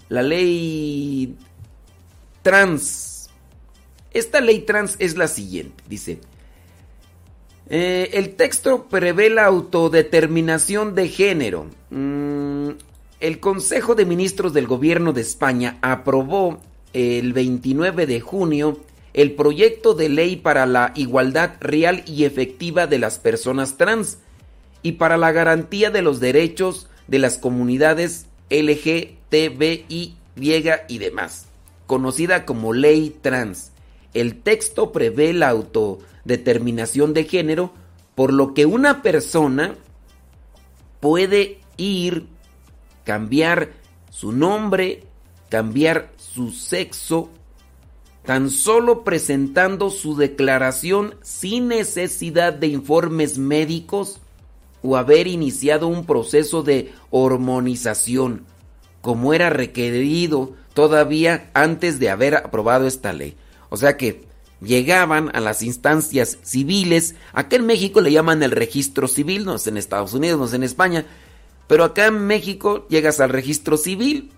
La 0.09 0.23
ley 0.23 1.37
trans. 2.43 3.10
Esta 4.13 4.41
ley 4.41 4.61
trans 4.61 4.97
es 4.99 5.17
la 5.17 5.29
siguiente. 5.29 5.83
Dice... 5.89 6.21
Eh, 7.73 8.19
el 8.19 8.35
texto 8.35 8.89
prevé 8.89 9.31
la 9.31 9.45
autodeterminación 9.45 10.97
de 10.97 11.09
género. 11.09 11.67
Mm, 11.91 12.71
el 13.21 13.39
Consejo 13.39 13.95
de 13.95 14.07
Ministros 14.07 14.53
del 14.53 14.67
Gobierno 14.67 15.13
de 15.13 15.21
España 15.21 15.79
aprobó 15.81 16.59
el 16.93 17.33
29 17.33 18.07
de 18.07 18.21
junio 18.21 18.81
el 19.13 19.33
proyecto 19.33 19.95
de 19.95 20.09
ley 20.09 20.37
para 20.37 20.67
la 20.67 20.93
igualdad 20.97 21.53
real 21.61 22.03
y 22.07 22.25
efectiva 22.25 22.87
de 22.87 22.99
las 22.99 23.19
personas 23.19 23.77
trans 23.77 24.19
y 24.83 24.93
para 24.93 25.17
la 25.17 25.33
garantía 25.33 25.91
de 25.91 26.03
los 26.03 26.21
derechos 26.21 26.89
de 27.07 27.19
las 27.19 27.39
comunidades 27.39 28.27
LGTBI 28.51 30.17
y 30.37 30.99
demás, 30.99 31.47
conocida 31.87 32.47
como 32.47 32.73
ley 32.73 33.15
trans. 33.21 33.73
El 34.15 34.41
texto 34.43 34.93
prevé 34.93 35.33
la 35.33 35.49
autodeterminación 35.49 37.15
de 37.15 37.25
género, 37.25 37.73
por 38.15 38.33
lo 38.33 38.55
que 38.55 38.67
una 38.67 39.03
persona 39.03 39.77
puede 41.01 41.61
ir, 41.77 42.27
cambiar 43.05 43.71
su 44.11 44.33
nombre, 44.33 45.05
cambiar 45.49 46.11
su 46.17 46.51
sexo 46.51 47.31
tan 48.25 48.51
solo 48.51 49.03
presentando 49.03 49.91
su 49.91 50.17
declaración 50.17 51.15
sin 51.23 51.69
necesidad 51.69 52.53
de 52.53 52.69
informes 52.69 53.39
médicos 53.39 54.21
o 54.83 54.97
haber 54.97 55.27
iniciado 55.27 55.89
un 55.89 56.05
proceso 56.05 56.63
de 56.63 56.93
hormonización, 57.11 58.45
como 59.01 59.35
era 59.35 59.51
requerido 59.51 60.53
todavía 60.75 61.51
antes 61.55 61.99
de 61.99 62.11
haber 62.11 62.35
aprobado 62.37 62.87
esta 62.87 63.13
ley. 63.13 63.37
O 63.71 63.77
sea 63.77 63.97
que 63.97 64.25
llegaban 64.61 65.31
a 65.35 65.41
las 65.41 65.63
instancias 65.63 66.39
civiles, 66.43 67.15
acá 67.33 67.57
en 67.57 67.67
México 67.67 68.01
le 68.01 68.13
llaman 68.13 68.43
el 68.43 68.51
registro 68.51 69.09
civil, 69.09 69.47
no 69.47 69.55
es 69.55 69.67
en 69.67 69.79
Estados 69.79 70.13
Unidos, 70.13 70.39
no 70.39 70.45
es 70.45 70.53
en 70.53 70.63
España, 70.63 71.07
pero 71.67 71.85
acá 71.85 72.07
en 72.07 72.27
México 72.27 72.87
llegas 72.89 73.21
al 73.21 73.31
registro 73.31 73.77
civil 73.77 74.33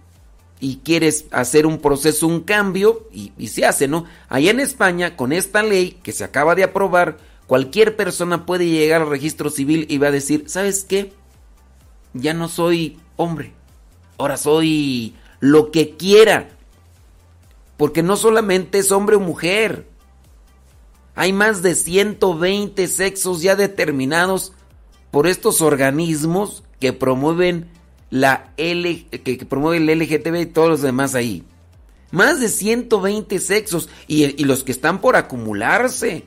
y 0.61 0.76
quieres 0.85 1.24
hacer 1.33 1.66
un 1.66 1.80
proceso, 1.80 2.28
un 2.28 2.43
cambio, 2.43 3.09
y, 3.12 3.33
se 3.49 3.66
hace, 3.66 3.89
¿no? 3.89 4.05
Allá 4.28 4.53
en 4.53 4.61
España, 4.61 5.16
con 5.16 5.33
esta 5.33 5.64
ley 5.64 5.99
que 6.05 6.12
se 6.12 6.22
acaba 6.22 6.55
de 6.55 6.62
aprobar, 6.62 7.18
cualquier 7.49 7.97
persona 7.97 8.47
puede 8.47 8.66
llegar 8.66 9.03
al 9.03 9.11
registro 9.11 9.51
civil 9.51 9.87
y 9.89 9.99
va 9.99 10.09
a 10.09 10.12
decir, 10.12 10.45
¿sabes 10.47 10.85
qué? 10.85 11.12
Ya 12.14 12.33
no 12.33 12.49
soy 12.49 12.97
hombre, 13.16 13.55
ahora 14.18 14.37
soy 14.37 15.16
lo 15.41 15.72
que 15.72 15.97
quiera. 15.97 16.51
Porque 17.83 18.05
no 18.05 18.16
solamente 18.16 18.78
es 18.78 18.93
hombre 18.93 19.16
o 19.16 19.18
mujer, 19.18 19.89
hay 21.16 21.33
más 21.33 21.62
de 21.62 21.74
120 21.74 22.87
sexos 22.87 23.43
ya 23.43 23.57
determinados 23.57 24.53
por 25.11 25.26
estos 25.26 25.61
organismos 25.61 26.62
que 26.78 26.93
promueven 26.93 27.72
la 28.09 28.53
L, 28.57 29.09
que, 29.11 29.35
promueve 29.47 29.78
el 29.78 29.99
LGTB 29.99 30.43
y 30.43 30.47
todos 30.47 30.68
los 30.68 30.83
demás 30.83 31.16
ahí. 31.16 31.43
Más 32.12 32.39
de 32.39 32.51
120 32.51 33.41
sexos 33.41 33.89
y, 34.07 34.41
y 34.41 34.45
los 34.45 34.62
que 34.62 34.70
están 34.70 35.01
por 35.01 35.16
acumularse. 35.16 36.22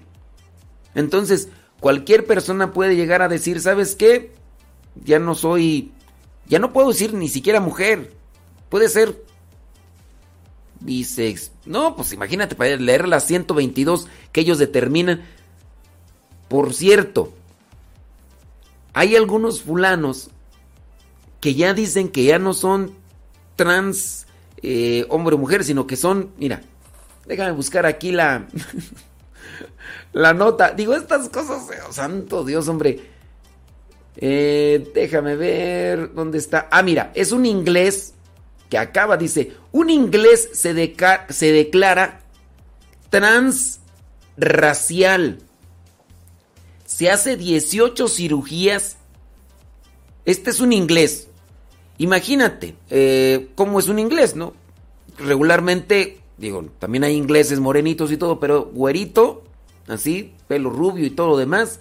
Entonces, 0.94 1.48
cualquier 1.80 2.26
persona 2.26 2.74
puede 2.74 2.98
llegar 2.98 3.22
a 3.22 3.30
decir, 3.30 3.62
¿sabes 3.62 3.96
qué? 3.96 4.34
Ya 5.06 5.20
no 5.20 5.36
soy, 5.36 5.94
ya 6.48 6.60
no 6.60 6.74
puedo 6.74 6.90
decir 6.90 7.14
ni 7.14 7.30
siquiera 7.30 7.62
mujer. 7.62 8.12
Puede 8.68 8.90
ser 8.90 9.25
bisex. 10.86 11.52
No, 11.66 11.96
pues 11.96 12.14
imagínate 12.14 12.56
para 12.56 12.76
leer 12.78 13.08
las 13.08 13.26
122 13.26 14.08
que 14.32 14.42
ellos 14.42 14.60
determinan. 14.60 15.24
Por 16.48 16.74
cierto, 16.74 17.34
hay 18.94 19.16
algunos 19.16 19.62
fulanos 19.62 20.30
que 21.42 21.54
ya 21.56 21.74
dicen 21.74 22.10
que 22.10 22.24
ya 22.24 22.40
no 22.40 22.54
son 22.54 22.96
trans 23.56 24.26
eh, 24.62 25.06
hombre 25.10 25.36
o 25.36 25.38
mujer, 25.38 25.64
sino 25.64 25.86
que 25.86 25.96
son, 25.96 26.32
mira, 26.38 26.62
déjame 27.28 27.52
buscar 27.52 27.86
aquí 27.86 28.12
la, 28.12 28.48
la 30.14 30.34
nota. 30.34 30.72
Digo, 30.72 30.96
estas 30.96 31.30
cosas, 31.30 31.64
oh, 31.88 31.92
santo 31.92 32.44
Dios, 32.44 32.68
hombre. 32.68 33.00
Eh, 34.18 34.92
déjame 34.96 35.36
ver 35.36 36.14
dónde 36.14 36.38
está. 36.38 36.68
Ah, 36.72 36.82
mira, 36.82 37.12
es 37.14 37.32
un 37.32 37.46
inglés 37.46 38.15
que 38.70 38.78
acaba, 38.78 39.18
dice, 39.18 39.54
un 39.72 39.90
inglés 39.90 40.50
se, 40.54 40.96
se 41.30 41.52
declara 41.52 42.22
transracial. 43.10 45.40
Se 46.86 47.10
hace 47.10 47.38
18 47.38 48.08
cirugías. 48.08 48.98
Este 50.26 50.50
es 50.50 50.60
un 50.60 50.74
inglés. 50.74 51.28
Imagínate 51.98 52.76
eh, 52.90 53.50
cómo 53.56 53.80
es 53.80 53.88
un 53.88 54.00
inglés, 54.00 54.36
¿no? 54.36 54.54
Regularmente, 55.18 56.20
digo, 56.38 56.66
también 56.80 57.06
hay 57.06 57.16
ingleses 57.16 57.60
morenitos 57.60 58.12
y 58.12 58.18
todo, 58.18 58.40
pero 58.40 58.66
güerito, 58.66 59.44
así, 59.88 60.34
pelo 60.48 60.70
rubio 60.70 61.06
y 61.06 61.12
todo 61.12 61.30
lo 61.30 61.38
demás. 61.38 61.80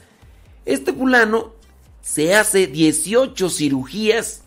Este 0.64 0.92
fulano 0.92 1.52
se 2.00 2.34
hace 2.34 2.66
18 2.66 3.50
cirugías 3.50 4.42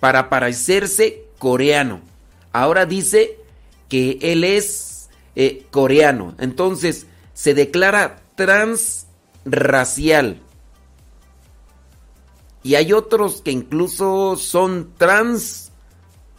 para 0.00 0.28
parecerse 0.28 1.23
coreano. 1.44 2.00
Ahora 2.52 2.86
dice 2.86 3.38
que 3.90 4.18
él 4.22 4.44
es 4.44 5.10
eh, 5.36 5.66
coreano. 5.70 6.34
Entonces 6.38 7.06
se 7.34 7.52
declara 7.52 8.22
transracial. 8.34 10.40
Y 12.62 12.76
hay 12.76 12.94
otros 12.94 13.42
que 13.42 13.50
incluso 13.50 14.36
son 14.36 14.94
trans 14.96 15.70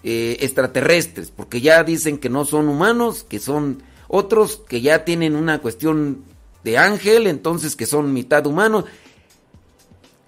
eh, 0.02 0.38
extraterrestres, 0.40 1.30
porque 1.30 1.62
ya 1.62 1.84
dicen 1.84 2.18
que 2.18 2.32
no 2.32 2.46
son 2.46 2.68
humanos, 2.68 3.24
que 3.30 3.38
son 3.38 3.84
otros 4.08 4.60
que 4.68 4.82
ya 4.82 5.06
tienen 5.06 5.36
una 5.36 5.62
cuestión 5.62 6.24
de 6.64 6.80
ángel, 6.80 7.28
entonces 7.28 7.76
que 7.76 7.86
son 7.86 8.12
mitad 8.12 8.48
humanos. 8.48 8.86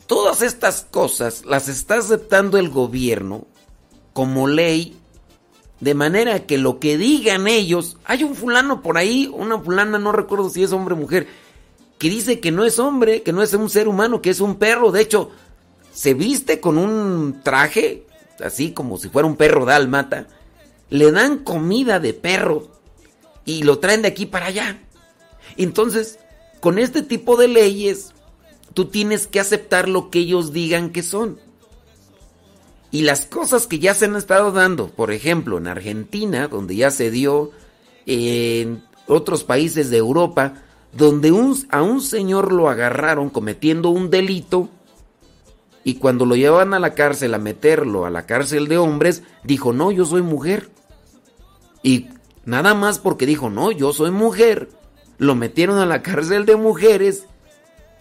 Todas 0.05 0.43
estas 0.43 0.83
cosas 0.83 1.45
las 1.45 1.67
está 1.67 1.95
aceptando 1.95 2.59
el 2.59 2.69
gobierno 2.69 3.47
como 4.17 4.47
ley, 4.47 4.97
de 5.79 5.93
manera 5.93 6.47
que 6.47 6.57
lo 6.57 6.79
que 6.79 6.97
digan 6.97 7.47
ellos, 7.47 7.97
hay 8.03 8.23
un 8.23 8.33
fulano 8.33 8.81
por 8.81 8.97
ahí, 8.97 9.29
una 9.31 9.59
fulana, 9.59 9.99
no 9.99 10.11
recuerdo 10.11 10.49
si 10.49 10.63
es 10.63 10.71
hombre 10.71 10.95
o 10.95 10.97
mujer, 10.97 11.27
que 11.99 12.09
dice 12.09 12.39
que 12.39 12.51
no 12.51 12.65
es 12.65 12.79
hombre, 12.79 13.21
que 13.21 13.31
no 13.31 13.43
es 13.43 13.53
un 13.53 13.69
ser 13.69 13.87
humano, 13.87 14.19
que 14.19 14.31
es 14.31 14.41
un 14.41 14.55
perro, 14.55 14.91
de 14.91 15.01
hecho, 15.01 15.29
se 15.93 16.15
viste 16.15 16.59
con 16.59 16.79
un 16.79 17.41
traje, 17.43 18.07
así 18.43 18.71
como 18.71 18.97
si 18.97 19.07
fuera 19.09 19.27
un 19.27 19.35
perro 19.35 19.65
dálmata, 19.65 20.25
le 20.89 21.11
dan 21.11 21.37
comida 21.43 21.99
de 21.99 22.15
perro 22.15 22.69
y 23.45 23.61
lo 23.61 23.77
traen 23.77 24.01
de 24.01 24.07
aquí 24.07 24.25
para 24.25 24.47
allá. 24.47 24.81
Entonces, 25.57 26.17
con 26.59 26.79
este 26.79 27.03
tipo 27.03 27.37
de 27.37 27.49
leyes, 27.49 28.15
tú 28.73 28.85
tienes 28.85 29.27
que 29.27 29.39
aceptar 29.39 29.87
lo 29.87 30.09
que 30.09 30.17
ellos 30.17 30.53
digan 30.53 30.89
que 30.89 31.03
son. 31.03 31.39
Y 32.91 33.01
las 33.01 33.25
cosas 33.25 33.67
que 33.67 33.79
ya 33.79 33.93
se 33.93 34.05
han 34.05 34.15
estado 34.15 34.51
dando, 34.51 34.87
por 34.87 35.11
ejemplo, 35.11 35.57
en 35.57 35.67
Argentina, 35.67 36.47
donde 36.47 36.75
ya 36.75 36.89
se 36.91 37.11
dio, 37.11 37.51
en 38.05 38.83
otros 39.07 39.43
países 39.43 39.89
de 39.89 39.97
Europa, 39.97 40.53
donde 40.93 41.29
a 41.69 41.81
un 41.81 42.01
señor 42.01 42.53
lo 42.53 42.69
agarraron 42.69 43.29
cometiendo 43.29 43.89
un 43.89 44.09
delito 44.09 44.69
y 45.83 45.95
cuando 45.95 46.25
lo 46.25 46.35
llevaban 46.35 46.73
a 46.73 46.79
la 46.79 46.93
cárcel 46.93 47.33
a 47.33 47.37
meterlo 47.37 48.05
a 48.05 48.09
la 48.09 48.25
cárcel 48.25 48.67
de 48.67 48.77
hombres, 48.77 49.23
dijo, 49.43 49.71
no, 49.71 49.89
yo 49.91 50.05
soy 50.05 50.21
mujer. 50.21 50.69
Y 51.81 52.09
nada 52.43 52.73
más 52.73 52.99
porque 52.99 53.25
dijo, 53.25 53.49
no, 53.49 53.71
yo 53.71 53.93
soy 53.93 54.11
mujer, 54.11 54.69
lo 55.17 55.35
metieron 55.35 55.79
a 55.79 55.85
la 55.85 56.01
cárcel 56.01 56.45
de 56.45 56.57
mujeres 56.57 57.25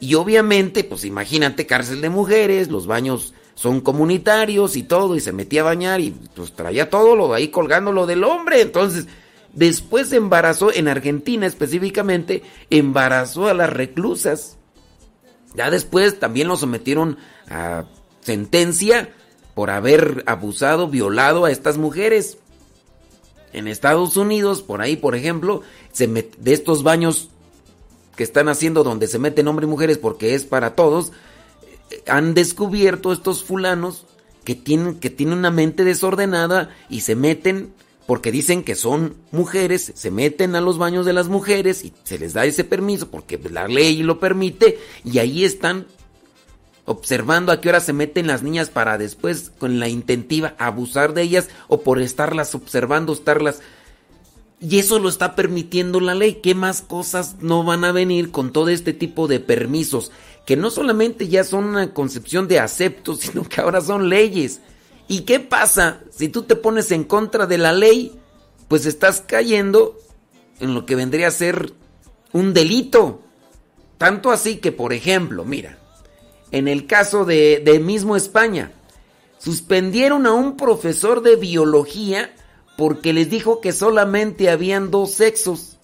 y 0.00 0.14
obviamente, 0.14 0.82
pues 0.82 1.04
imagínate, 1.04 1.66
cárcel 1.66 2.00
de 2.00 2.10
mujeres, 2.10 2.70
los 2.70 2.88
baños 2.88 3.34
son 3.56 3.80
comunitarios 3.80 4.76
y 4.76 4.82
todo, 4.82 5.16
y 5.16 5.20
se 5.20 5.32
metía 5.32 5.62
a 5.62 5.64
bañar 5.64 6.00
y 6.00 6.10
pues 6.10 6.52
traía 6.52 6.90
todo 6.90 7.16
lo 7.16 7.32
ahí 7.32 7.48
colgándolo 7.48 8.06
del 8.06 8.22
hombre. 8.22 8.60
Entonces, 8.60 9.06
después 9.54 10.12
embarazó, 10.12 10.72
en 10.72 10.88
Argentina 10.88 11.46
específicamente, 11.46 12.42
embarazó 12.68 13.48
a 13.48 13.54
las 13.54 13.70
reclusas. 13.70 14.58
Ya 15.54 15.70
después 15.70 16.20
también 16.20 16.48
lo 16.48 16.56
sometieron 16.58 17.16
a 17.48 17.86
sentencia 18.20 19.08
por 19.54 19.70
haber 19.70 20.22
abusado, 20.26 20.88
violado 20.88 21.46
a 21.46 21.50
estas 21.50 21.78
mujeres. 21.78 22.36
En 23.54 23.68
Estados 23.68 24.18
Unidos, 24.18 24.60
por 24.60 24.82
ahí, 24.82 24.96
por 24.96 25.14
ejemplo, 25.14 25.62
se 25.92 26.06
de 26.06 26.52
estos 26.52 26.82
baños 26.82 27.30
que 28.16 28.22
están 28.22 28.50
haciendo 28.50 28.84
donde 28.84 29.06
se 29.06 29.18
meten 29.18 29.48
hombres 29.48 29.66
y 29.66 29.70
mujeres 29.70 29.96
porque 29.96 30.34
es 30.34 30.44
para 30.44 30.74
todos, 30.74 31.12
han 32.06 32.34
descubierto 32.34 33.12
estos 33.12 33.44
fulanos 33.44 34.06
que 34.44 34.54
tienen, 34.54 34.96
que 34.96 35.10
tienen 35.10 35.38
una 35.38 35.50
mente 35.50 35.84
desordenada 35.84 36.70
y 36.88 37.00
se 37.00 37.16
meten 37.16 37.72
porque 38.06 38.30
dicen 38.30 38.62
que 38.62 38.76
son 38.76 39.16
mujeres, 39.32 39.92
se 39.94 40.10
meten 40.10 40.54
a 40.54 40.60
los 40.60 40.78
baños 40.78 41.04
de 41.04 41.12
las 41.12 41.28
mujeres 41.28 41.84
y 41.84 41.92
se 42.04 42.18
les 42.18 42.32
da 42.32 42.44
ese 42.44 42.62
permiso 42.62 43.10
porque 43.10 43.38
la 43.50 43.66
ley 43.66 44.02
lo 44.02 44.20
permite 44.20 44.78
y 45.04 45.18
ahí 45.18 45.44
están 45.44 45.86
observando 46.84 47.50
a 47.50 47.60
qué 47.60 47.68
hora 47.68 47.80
se 47.80 47.92
meten 47.92 48.28
las 48.28 48.44
niñas 48.44 48.70
para 48.70 48.96
después 48.96 49.50
con 49.58 49.80
la 49.80 49.88
intentiva 49.88 50.54
abusar 50.58 51.14
de 51.14 51.22
ellas 51.22 51.48
o 51.66 51.82
por 51.82 52.00
estarlas 52.00 52.54
observando, 52.54 53.12
estarlas 53.12 53.60
y 54.60 54.78
eso 54.78 54.98
lo 54.98 55.08
está 55.08 55.34
permitiendo 55.34 56.00
la 56.00 56.14
ley. 56.14 56.40
¿Qué 56.42 56.54
más 56.54 56.80
cosas 56.80 57.36
no 57.40 57.62
van 57.62 57.84
a 57.84 57.92
venir 57.92 58.30
con 58.30 58.52
todo 58.52 58.68
este 58.68 58.94
tipo 58.94 59.28
de 59.28 59.40
permisos? 59.40 60.12
Que 60.46 60.56
no 60.56 60.70
solamente 60.70 61.28
ya 61.28 61.44
son 61.44 61.64
una 61.64 61.92
concepción 61.92 62.48
de 62.48 62.58
acepto, 62.58 63.14
sino 63.16 63.46
que 63.46 63.60
ahora 63.60 63.82
son 63.82 64.08
leyes. 64.08 64.60
¿Y 65.08 65.20
qué 65.20 65.38
pasa 65.38 66.00
si 66.10 66.28
tú 66.28 66.44
te 66.44 66.56
pones 66.56 66.90
en 66.90 67.04
contra 67.04 67.46
de 67.46 67.58
la 67.58 67.72
ley? 67.72 68.18
Pues 68.68 68.86
estás 68.86 69.20
cayendo 69.20 69.98
en 70.58 70.74
lo 70.74 70.86
que 70.86 70.96
vendría 70.96 71.28
a 71.28 71.32
ser 71.32 71.74
un 72.32 72.54
delito. 72.54 73.20
Tanto 73.98 74.30
así 74.30 74.56
que, 74.56 74.72
por 74.72 74.92
ejemplo, 74.92 75.44
mira, 75.44 75.78
en 76.50 76.68
el 76.68 76.86
caso 76.86 77.24
de, 77.24 77.62
de 77.64 77.78
mismo 77.78 78.16
España, 78.16 78.72
suspendieron 79.38 80.26
a 80.26 80.32
un 80.32 80.56
profesor 80.56 81.22
de 81.22 81.36
biología 81.36 82.34
porque 82.76 83.12
les 83.12 83.30
dijo 83.30 83.60
que 83.60 83.72
solamente 83.72 84.50
habían 84.50 84.90
dos 84.90 85.12
sexos. 85.12 85.76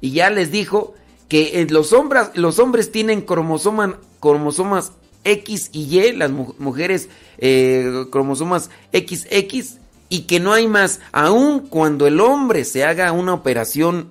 Y 0.00 0.12
ya 0.12 0.30
les 0.30 0.50
dijo 0.50 0.94
que 1.32 1.62
eh, 1.62 1.66
los 1.70 1.94
hombres, 1.94 2.26
los 2.34 2.58
hombres 2.58 2.92
tienen 2.92 3.24
cromosoma- 3.24 3.96
cromosomas 4.20 4.92
X 5.24 5.70
y 5.72 5.98
Y, 5.98 6.12
las 6.12 6.30
mu- 6.30 6.52
mujeres 6.58 7.08
eh, 7.38 8.04
cromosomas 8.10 8.68
XX, 8.92 9.78
y 10.10 10.20
que 10.24 10.40
no 10.40 10.52
hay 10.52 10.66
más. 10.68 11.00
Aun 11.10 11.60
cuando 11.60 12.06
el 12.06 12.20
hombre 12.20 12.66
se 12.66 12.84
haga 12.84 13.10
una 13.12 13.32
operación 13.32 14.10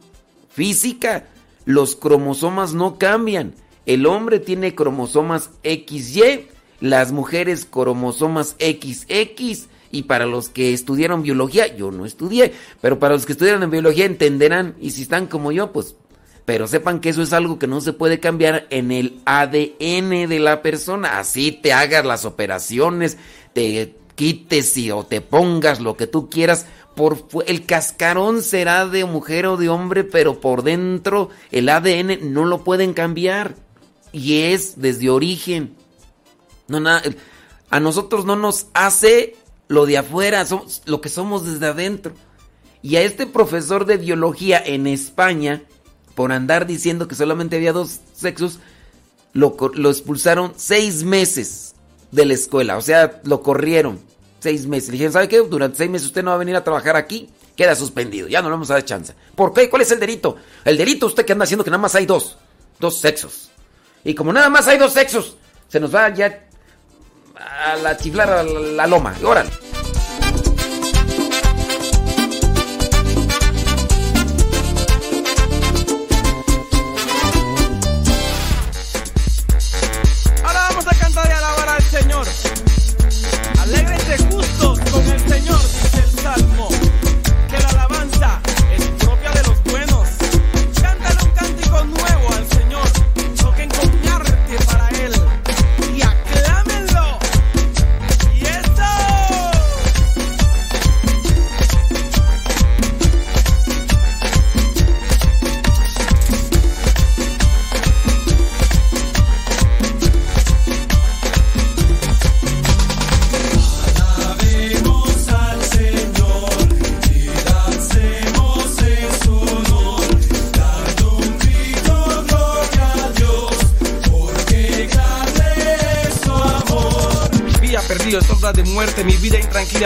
física, 0.50 1.28
los 1.66 1.96
cromosomas 1.96 2.74
no 2.74 2.98
cambian. 2.98 3.54
El 3.86 4.08
hombre 4.08 4.40
tiene 4.40 4.74
cromosomas 4.74 5.52
XY, 5.64 6.48
las 6.80 7.12
mujeres 7.12 7.68
cromosomas 7.70 8.56
XX. 8.60 9.68
Y 9.92 10.04
para 10.04 10.26
los 10.26 10.50
que 10.50 10.74
estudiaron 10.74 11.22
biología, 11.22 11.68
yo 11.76 11.92
no 11.92 12.08
estudié, 12.08 12.54
pero 12.82 12.98
para 12.98 13.14
los 13.14 13.28
que 13.28 13.34
estudiaron 13.34 13.62
en 13.62 13.70
biología 13.70 14.06
entenderán. 14.06 14.74
Y 14.82 14.90
si 14.90 15.04
están 15.04 15.28
como 15.28 15.52
yo, 15.52 15.72
pues 15.72 15.96
pero 16.46 16.68
sepan 16.68 17.00
que 17.00 17.10
eso 17.10 17.22
es 17.22 17.34
algo 17.34 17.60
que 17.60 17.68
no 17.68 17.82
se 17.82 17.94
puede 17.94 18.20
cambiar 18.20 18.68
en 18.70 18.92
el 18.92 19.20
ADN 19.26 20.28
de 20.28 20.40
la 20.40 20.62
persona. 20.62 21.20
Así 21.20 21.52
te 21.52 21.74
hagas 21.74 22.06
las 22.06 22.26
operaciones, 22.26 23.18
te 23.54 23.96
quites 24.16 24.78
y, 24.78 24.92
o 24.92 25.06
te 25.06 25.22
pongas 25.22 25.80
lo 25.80 25.96
que 25.96 26.08
tú 26.08 26.30
quieras. 26.30 26.66
Por 26.96 27.28
el 27.48 27.66
cascarón 27.66 28.44
será 28.44 28.86
de 28.86 29.06
mujer 29.06 29.46
o 29.46 29.58
de 29.58 29.70
hombre, 29.70 30.04
pero 30.04 30.42
por 30.42 30.64
dentro 30.64 31.30
el 31.52 31.70
ADN 31.70 32.34
no 32.34 32.46
lo 32.46 32.64
pueden 32.64 32.94
cambiar. 32.94 33.56
Y 34.12 34.42
es 34.42 34.82
desde 34.82 35.10
origen. 35.10 35.76
No, 36.68 36.82
a 37.70 37.80
nosotros 37.80 38.26
no 38.26 38.36
nos 38.36 38.68
hace 38.74 39.36
lo 39.70 39.86
de 39.86 39.98
afuera, 39.98 40.46
somos 40.46 40.82
lo 40.86 41.00
que 41.00 41.08
somos 41.08 41.46
desde 41.46 41.68
adentro. 41.68 42.14
Y 42.82 42.98
a 42.98 43.02
este 43.02 43.26
profesor 43.26 43.86
de 43.86 43.98
biología 43.98 44.62
en 44.64 44.88
España, 44.88 45.64
por 46.16 46.32
andar 46.32 46.66
diciendo 46.66 47.08
que 47.08 47.16
solamente 47.16 47.56
había 47.56 47.74
dos 47.74 48.00
sexos, 48.16 48.60
lo, 49.34 49.56
expulsaron 49.90 50.54
seis 50.58 51.04
meses 51.04 51.76
de 52.12 52.26
la 52.26 52.34
escuela. 52.34 52.78
O 52.78 52.82
sea, 52.82 53.22
lo 53.24 53.42
corrieron 53.42 54.00
seis 54.40 54.66
meses. 54.66 54.90
Le 54.90 54.94
dijeron, 54.94 55.14
¿sabe 55.14 55.28
qué? 55.28 55.40
Durante 55.42 55.78
seis 55.78 55.90
meses 55.90 56.08
usted 56.08 56.24
no 56.24 56.32
va 56.32 56.36
a 56.36 56.40
venir 56.40 56.56
a 56.56 56.64
trabajar 56.64 56.96
aquí. 56.96 57.30
Queda 57.56 57.76
suspendido. 57.76 58.28
Ya 58.28 58.42
no 58.42 58.50
le 58.50 58.54
vamos 58.54 58.72
a 58.72 58.76
dar 58.76 58.86
chance. 58.86 59.14
¿Por 59.36 59.54
qué? 59.54 59.70
¿Cuál 59.70 59.84
es 59.84 59.92
el 59.92 60.00
delito? 60.00 60.38
El 60.66 60.78
delito 60.78 61.06
usted 61.06 61.26
que 61.26 61.34
anda 61.34 61.44
haciendo 61.44 61.64
que 61.64 61.70
nada 61.70 61.82
más 61.82 61.96
hay 61.96 62.06
dos. 62.06 62.38
Dos 62.80 63.00
sexos. 63.00 63.50
Y 64.04 64.16
como 64.16 64.34
nada 64.34 64.50
más 64.50 64.68
hay 64.68 64.78
dos 64.78 64.94
sexos, 64.94 65.38
se 65.68 65.80
nos 65.80 65.94
va 65.94 66.10
ya 66.10 66.48
a 67.40 67.76
la 67.76 67.96
chiflar 67.98 68.30
a 68.30 68.44
la, 68.44 68.60
la 68.60 68.88
loma. 68.88 69.16
Órale. 69.24 69.71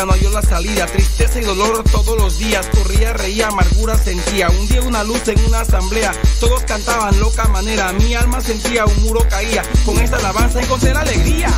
no 0.03 0.11
halló 0.11 0.29
la 0.31 0.41
salida. 0.41 0.87
Tristeza 0.87 1.39
y 1.39 1.43
dolor 1.45 1.83
todos 1.89 2.17
los 2.17 2.37
días. 2.37 2.67
Corría, 2.75 3.13
reía, 3.13 3.47
amargura 3.47 3.97
sentía. 3.97 4.49
Un 4.49 4.67
día 4.67 4.81
una 4.81 5.03
luz 5.03 5.25
en 5.27 5.39
una 5.45 5.61
asamblea. 5.61 6.11
Todos 6.39 6.63
cantaban 6.63 7.17
loca 7.19 7.47
manera. 7.47 7.93
Mi 7.93 8.13
alma 8.15 8.41
sentía, 8.41 8.85
un 8.85 9.03
muro 9.03 9.25
caía. 9.29 9.63
Con 9.85 9.97
esta 9.99 10.17
alabanza 10.17 10.59
encontré 10.59 10.93
la 10.93 11.01
alegría. 11.01 11.49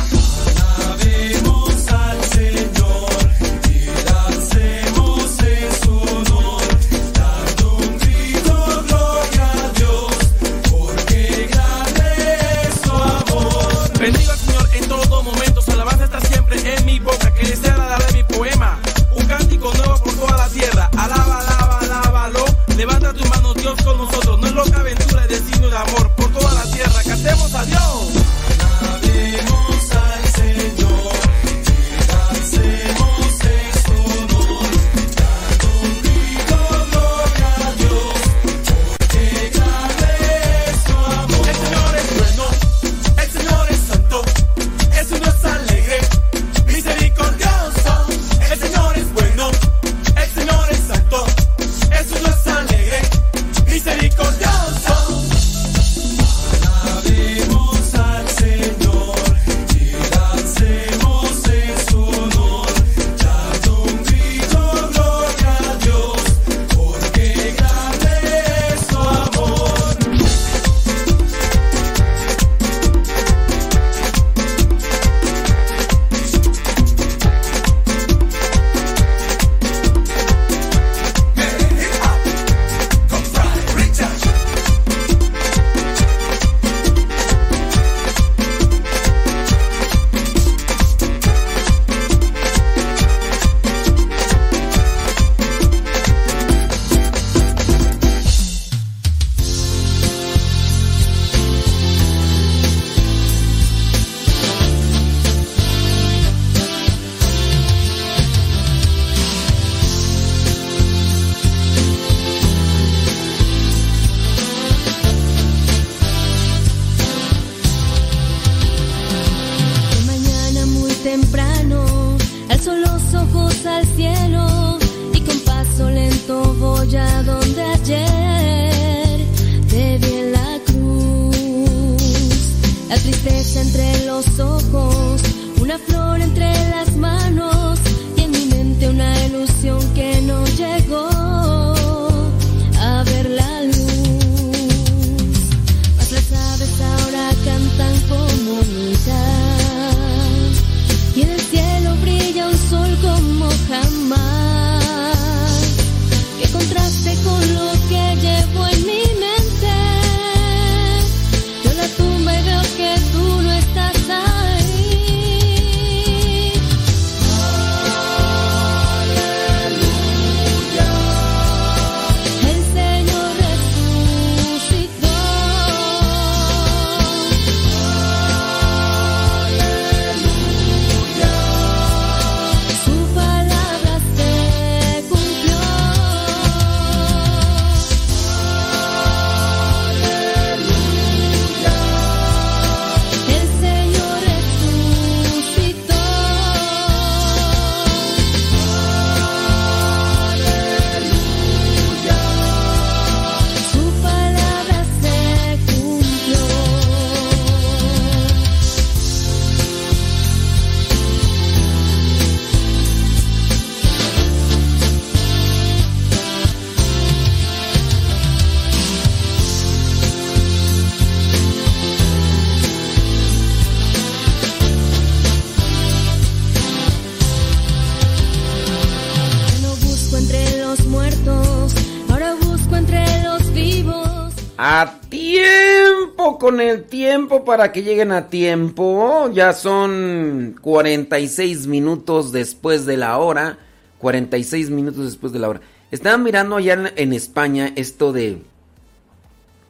Con 236.38 236.60
el 236.60 236.84
tiempo 236.84 237.44
para 237.44 237.72
que 237.72 237.82
lleguen 237.82 238.12
a 238.12 238.28
tiempo. 238.28 239.30
Ya 239.32 239.52
son 239.52 240.56
46 240.60 241.66
minutos 241.66 242.32
después 242.32 242.86
de 242.86 242.96
la 242.96 243.18
hora. 243.18 243.58
46 243.98 244.70
minutos 244.70 245.04
después 245.04 245.32
de 245.32 245.38
la 245.38 245.48
hora. 245.48 245.60
Estaban 245.90 246.22
mirando 246.22 246.56
allá 246.56 246.74
en, 246.74 246.92
en 246.96 247.12
España 247.12 247.72
esto 247.76 248.12
de 248.12 248.38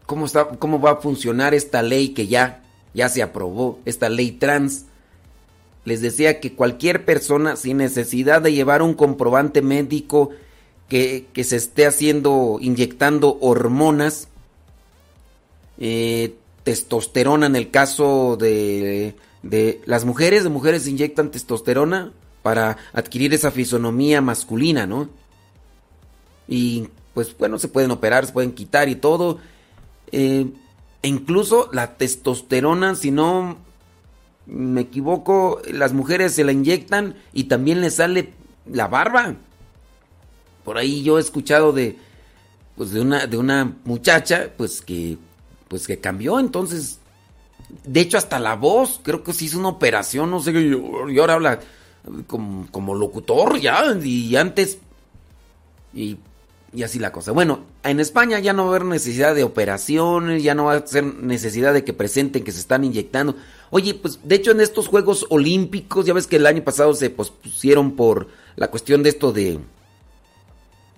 cómo, 0.07 0.27
está, 0.27 0.49
cómo 0.49 0.81
va 0.81 0.93
a 0.93 0.97
funcionar 0.97 1.55
esta 1.55 1.83
ley 1.83 2.11
que 2.11 2.27
ya, 2.27 2.63
ya 2.95 3.09
se 3.09 3.23
aprobó, 3.23 3.79
esta 3.85 4.09
ley 4.09 4.33
trans. 4.33 4.87
Les 5.85 6.01
decía 6.01 6.41
que 6.41 6.55
cualquier 6.55 7.05
persona 7.05 7.57
sin 7.57 7.79
necesidad 7.79 8.43
de 8.43 8.53
llevar 8.53 8.83
un 8.83 8.95
comprobante 8.95 9.63
médico 9.63 10.31
que, 10.89 11.27
que 11.33 11.45
se 11.45 11.57
esté 11.57 11.87
haciendo, 11.87 12.59
inyectando 12.61 13.39
hormonas, 13.41 14.29
eh, 15.79 16.35
testosterona 16.69 17.47
en 17.47 17.57
el 17.57 17.71
caso 17.71 18.37
de, 18.39 19.15
de 19.43 19.81
las 19.87 20.05
mujeres, 20.05 20.43
de 20.45 20.51
mujeres 20.51 20.87
inyectan 20.87 21.31
testosterona 21.31 22.13
para 22.43 22.77
adquirir 22.93 23.33
esa 23.33 23.51
fisonomía 23.51 24.21
masculina, 24.21 24.87
¿no? 24.87 25.09
Y 26.47 26.89
pues 27.15 27.35
bueno, 27.39 27.59
se 27.59 27.69
pueden 27.69 27.91
operar, 27.91 28.27
se 28.27 28.35
pueden 28.35 28.53
quitar 28.53 28.91
y 28.91 28.97
todo. 28.97 29.39
Eh, 30.13 30.45
e 31.01 31.09
incluso 31.09 31.71
la 31.73 31.97
testosterona, 31.97 32.95
si 32.97 33.13
no 33.13 33.57
me 34.45 34.83
equivoco, 34.83 35.63
las 35.73 35.95
mujeres 35.95 36.35
se 36.35 36.45
la 36.45 36.53
inyectan 36.53 37.15
y 37.33 37.45
también 37.45 37.81
les 37.81 37.95
sale 37.95 38.35
la 38.71 38.89
barba. 38.89 39.37
Por 40.67 40.77
ahí 40.77 41.03
yo 41.03 41.17
he 41.17 41.23
escuchado 41.23 41.73
de 41.73 41.97
pues 42.77 42.91
de 42.91 43.01
una 43.01 43.27
de 43.27 43.39
una 43.39 43.75
muchacha 43.87 44.51
pues 44.55 44.83
que 44.83 45.17
pues 45.69 45.87
que 45.87 45.99
cambió, 45.99 46.41
entonces 46.41 46.99
de 47.85 48.01
hecho 48.01 48.19
hasta 48.19 48.39
la 48.39 48.57
voz, 48.57 49.01
creo 49.03 49.23
que 49.23 49.33
se 49.33 49.45
hizo 49.45 49.59
una 49.59 49.69
operación, 49.69 50.31
no 50.31 50.41
sé, 50.41 50.53
y 50.53 51.19
ahora 51.19 51.35
habla 51.35 51.61
como, 52.27 52.67
como 52.71 52.95
locutor 52.95 53.61
ya 53.61 53.95
y 54.03 54.35
antes 54.37 54.79
y 55.93 56.19
y 56.73 56.83
así 56.83 56.99
la 56.99 57.13
cosa. 57.13 57.33
Bueno, 57.33 57.61
en 57.83 57.99
España 58.01 58.39
ya 58.41 58.53
no 58.53 58.65
va 58.65 58.73
a 58.73 58.77
haber 58.77 58.85
necesidad 58.85 59.35
de 59.35 59.45
operaciones, 59.45 60.43
ya 60.43 60.55
no 60.55 60.65
va 60.65 60.75
a 60.75 60.87
ser 60.87 61.05
necesidad 61.05 61.73
de 61.73 61.85
que 61.85 61.93
presenten 61.93 62.45
que 62.45 62.53
se 62.53 62.61
están 62.61 62.85
inyectando. 62.85 63.37
Oye, 63.71 63.95
pues 63.95 64.21
de 64.23 64.35
hecho 64.35 64.51
en 64.51 64.61
estos 64.61 64.89
Juegos 64.89 65.27
Olímpicos, 65.31 66.05
ya 66.05 66.13
ves 66.13 66.27
que 66.27 66.37
el 66.37 66.47
año 66.47 66.63
pasado 66.63 66.93
se 66.95 67.11
pospusieron 67.11 67.93
por 67.93 68.29
la 68.57 68.69
cuestión 68.69 69.03
de 69.03 69.11
esto 69.11 69.33
de, 69.33 69.61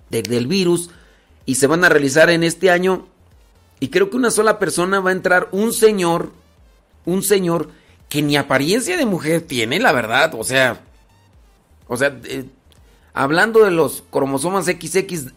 de 0.09 0.23
del 0.23 0.47
virus 0.47 0.89
y 1.45 1.55
se 1.55 1.67
van 1.67 1.85
a 1.85 1.89
realizar 1.89 2.29
en 2.29 2.43
este 2.43 2.69
año 2.69 3.07
y 3.81 3.89
creo 3.89 4.11
que 4.11 4.15
una 4.15 4.29
sola 4.29 4.59
persona 4.59 4.99
va 4.99 5.09
a 5.09 5.13
entrar, 5.13 5.49
un 5.51 5.73
señor, 5.73 6.31
un 7.03 7.23
señor 7.23 7.69
que 8.09 8.21
ni 8.21 8.37
apariencia 8.37 8.95
de 8.95 9.07
mujer 9.07 9.41
tiene, 9.41 9.79
la 9.79 9.91
verdad, 9.91 10.35
o 10.37 10.43
sea, 10.43 10.81
o 11.87 11.97
sea, 11.97 12.15
eh, 12.25 12.45
hablando 13.13 13.65
de 13.65 13.71
los 13.71 14.03
cromosomas 14.11 14.65
XX 14.65 15.33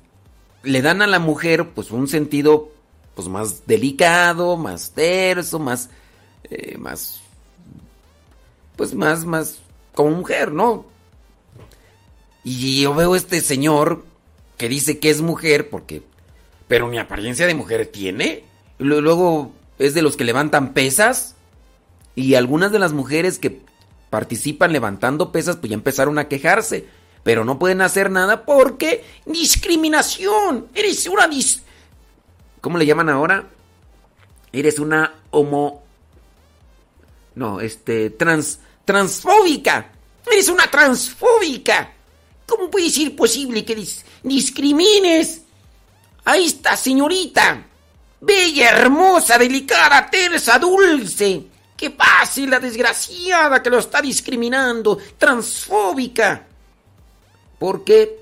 le 0.62 0.82
dan 0.82 1.01
a 1.01 1.07
la 1.07 1.18
mujer 1.18 1.70
pues 1.70 1.90
un 1.90 2.07
sentido 2.07 2.70
pues 3.14 3.28
más 3.28 3.66
delicado, 3.66 4.59
más 4.59 4.90
terso, 4.90 5.59
más 5.59 5.88
eh, 6.51 6.76
más 6.76 7.22
pues 8.76 8.95
más 8.95 9.24
más 9.24 9.61
como 9.95 10.11
mujer, 10.11 10.53
¿no? 10.53 10.84
Y 12.45 12.82
yo 12.82 12.95
veo 12.95 13.16
este 13.16 13.40
señor 13.40 14.05
que 14.59 14.68
dice 14.68 14.99
que 14.99 15.09
es 15.09 15.22
mujer 15.22 15.70
porque 15.70 16.03
pero 16.69 16.89
ni 16.89 16.99
apariencia 16.99 17.47
de 17.47 17.55
mujer 17.55 17.87
tiene. 17.87 18.45
Luego 18.79 19.53
es 19.79 19.95
de 19.95 20.03
los 20.03 20.17
que 20.17 20.25
levantan 20.25 20.73
pesas 20.73 21.35
y 22.15 22.35
algunas 22.35 22.73
de 22.73 22.79
las 22.79 22.93
mujeres 22.93 23.39
que 23.39 23.61
participan 24.11 24.73
levantando 24.73 25.33
pesas 25.33 25.57
pues 25.57 25.71
ya 25.71 25.75
empezaron 25.75 26.19
a 26.19 26.29
quejarse 26.29 26.87
pero 27.25 27.45
no 27.45 27.59
pueden 27.59 27.81
hacer 27.81 28.11
nada 28.11 28.45
porque 28.45 29.03
discriminación. 29.25 30.69
Eres 30.75 31.09
una 31.09 31.27
dis... 31.27 31.62
¿Cómo 32.61 32.79
le 32.79 32.87
llaman 32.87 33.09
ahora? 33.09 33.49
Eres 34.53 34.79
una 34.79 35.15
homo... 35.31 35.83
No, 37.35 37.61
este, 37.61 38.11
trans... 38.11 38.61
transfóbica. 38.85 39.91
Eres 40.31 40.49
una 40.49 40.71
transfóbica. 40.71 41.93
¿Cómo 42.47 42.71
puede 42.71 42.91
ser 42.91 43.17
posible 43.17 43.65
que 43.65 43.83
discrimines 44.23 45.43
a 46.25 46.37
esta 46.37 46.77
señorita? 46.77 47.66
Bella, 48.20 48.70
hermosa, 48.70 49.37
delicada, 49.39 50.09
tersa, 50.11 50.59
dulce. 50.59 51.45
Que 51.77 51.91
pase 51.91 52.47
la 52.47 52.59
desgraciada 52.59 53.62
que 53.62 53.70
lo 53.70 53.79
está 53.79 54.01
discriminando. 54.01 54.99
Transfóbica. 55.18 56.47
Porque 57.59 58.18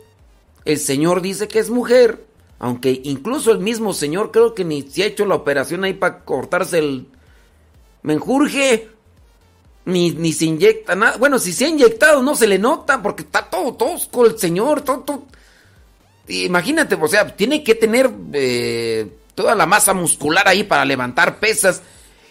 el 0.64 0.78
Señor 0.78 1.22
dice 1.22 1.46
que 1.46 1.60
es 1.60 1.70
mujer. 1.70 2.26
Aunque 2.58 3.00
incluso 3.04 3.52
el 3.52 3.58
mismo 3.58 3.92
Señor 3.92 4.30
creo 4.30 4.54
que 4.54 4.64
ni 4.64 4.82
se 4.82 5.02
ha 5.02 5.06
hecho 5.06 5.26
la 5.26 5.34
operación 5.34 5.84
ahí 5.84 5.94
para 5.94 6.24
cortarse 6.24 6.78
el 6.78 7.06
menjurje. 8.02 8.88
Ni, 9.84 10.12
ni 10.12 10.32
se 10.32 10.46
inyecta 10.46 10.94
nada. 10.94 11.16
Bueno, 11.18 11.38
si 11.38 11.52
se 11.52 11.66
ha 11.66 11.68
inyectado 11.68 12.22
no 12.22 12.34
se 12.34 12.46
le 12.46 12.58
nota 12.58 13.02
porque 13.02 13.22
está 13.22 13.48
todo 13.48 13.74
tosco 13.74 14.26
el 14.26 14.38
Señor. 14.38 14.82
Todo, 14.82 15.26
Imagínate, 16.32 16.94
o 16.94 17.08
sea, 17.08 17.36
tiene 17.36 17.62
que 17.62 17.74
tener 17.74 18.10
eh, 18.32 19.12
toda 19.34 19.54
la 19.54 19.66
masa 19.66 19.92
muscular 19.92 20.48
ahí 20.48 20.64
para 20.64 20.84
levantar 20.84 21.38
pesas. 21.38 21.82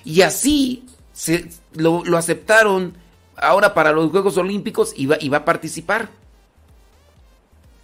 Y 0.03 0.21
así 0.21 0.85
se, 1.13 1.49
lo, 1.73 2.03
aceptaron 2.17 2.97
ahora 3.35 3.73
para 3.73 3.91
los 3.91 4.11
Juegos 4.11 4.37
Olímpicos 4.37 4.93
y 4.95 5.05
va, 5.05 5.37
a 5.37 5.45
participar 5.45 6.09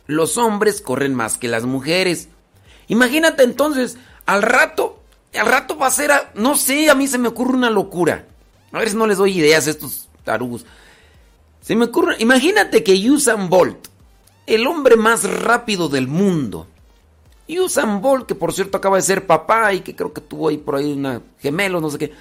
los 0.08 0.38
hombres 0.38 0.82
corren 0.82 1.14
más 1.14 1.38
que 1.38 1.48
las 1.48 1.66
mujeres. 1.66 2.30
Imagínate 2.88 3.44
entonces, 3.44 3.98
al 4.26 4.42
rato, 4.42 5.02
al 5.38 5.46
rato 5.46 5.78
va 5.78 5.88
a 5.88 5.92
ser, 5.92 6.12
no 6.34 6.56
sé, 6.56 6.90
a 6.90 6.96
mí 6.96 7.08
se 7.08 7.18
me 7.18 7.28
ocurre 7.28 7.54
una 7.54 7.70
locura. 7.70 8.26
A 8.72 8.80
ver 8.80 8.90
si 8.90 8.96
no 8.96 9.06
les 9.06 9.18
doy 9.18 9.38
ideas 9.38 9.68
a 9.68 9.72
estos 9.72 10.08
tarugos. 10.24 10.66
Se 11.62 11.76
me 11.76 11.86
ocurre, 11.86 12.16
imagínate 12.20 12.84
que 12.84 12.94
Usain 12.94 13.50
Bolt, 13.50 13.88
el 14.48 14.66
hombre 14.66 14.96
más 14.96 15.30
rápido 15.30 15.90
del 15.90 16.08
mundo. 16.08 16.66
Usain 17.48 18.02
Bolt, 18.02 18.26
que 18.26 18.36
por 18.36 18.54
cierto 18.54 18.78
acaba 18.78 18.98
de 18.98 19.04
ser 19.04 19.28
papá 19.28 19.74
y 19.74 19.82
que 19.82 19.96
creo 19.96 20.12
que 20.12 20.22
tuvo 20.22 20.50
ahí 20.50 20.58
por 20.58 20.76
ahí 20.76 20.92
una 20.92 21.22
gemelo, 21.40 21.80
no 21.80 21.90
sé 21.90 22.00
qué. 22.00 22.14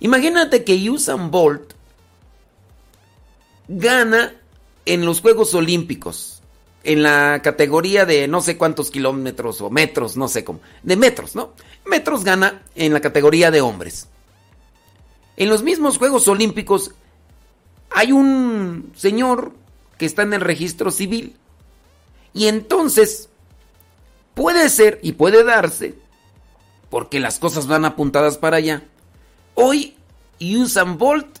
Imagínate 0.00 0.64
que 0.64 0.90
Usain 0.90 1.30
Bolt 1.30 1.74
gana 3.68 4.34
en 4.86 5.04
los 5.04 5.20
Juegos 5.20 5.54
Olímpicos 5.54 6.42
en 6.84 7.02
la 7.02 7.40
categoría 7.42 8.04
de 8.06 8.26
no 8.26 8.40
sé 8.40 8.56
cuántos 8.56 8.90
kilómetros 8.90 9.60
o 9.60 9.70
metros, 9.70 10.16
no 10.16 10.28
sé 10.28 10.44
cómo, 10.44 10.60
de 10.82 10.96
metros, 10.96 11.36
¿no? 11.36 11.52
Metros 11.84 12.24
gana 12.24 12.62
en 12.74 12.92
la 12.92 13.00
categoría 13.00 13.50
de 13.50 13.60
hombres. 13.60 14.08
En 15.36 15.48
los 15.48 15.62
mismos 15.62 15.98
Juegos 15.98 16.26
Olímpicos 16.28 16.92
hay 17.90 18.12
un 18.12 18.92
señor 18.96 19.52
que 19.98 20.06
está 20.06 20.22
en 20.22 20.32
el 20.32 20.40
registro 20.40 20.90
civil. 20.90 21.36
Y 22.34 22.46
entonces 22.46 23.28
puede 24.34 24.68
ser 24.68 24.98
y 25.02 25.12
puede 25.12 25.44
darse, 25.44 25.94
porque 26.90 27.20
las 27.20 27.38
cosas 27.38 27.66
van 27.66 27.84
apuntadas 27.84 28.38
para 28.38 28.56
allá. 28.56 28.82
Hoy 29.54 29.96
Usain 30.40 30.98
Bolt 30.98 31.38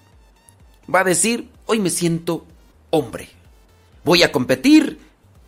va 0.92 1.00
a 1.00 1.04
decir, 1.04 1.50
hoy 1.66 1.80
me 1.80 1.90
siento 1.90 2.46
hombre. 2.90 3.28
Voy 4.04 4.22
a 4.22 4.32
competir 4.32 4.98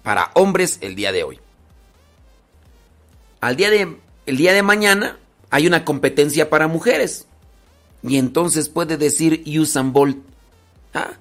para 0.02 0.30
hombres 0.34 0.78
el 0.80 0.94
día 0.94 1.12
de 1.12 1.24
hoy. 1.24 1.40
Al 3.40 3.56
día 3.56 3.70
de, 3.70 3.98
el 4.26 4.36
día 4.36 4.52
de 4.52 4.62
mañana 4.62 5.18
hay 5.50 5.66
una 5.66 5.84
competencia 5.84 6.48
para 6.48 6.68
mujeres. 6.68 7.26
Y 8.02 8.16
entonces 8.18 8.68
puede 8.68 8.96
decir 8.96 9.44
Usain 9.46 9.92
Bolt, 9.92 10.18
ah, 10.92 11.12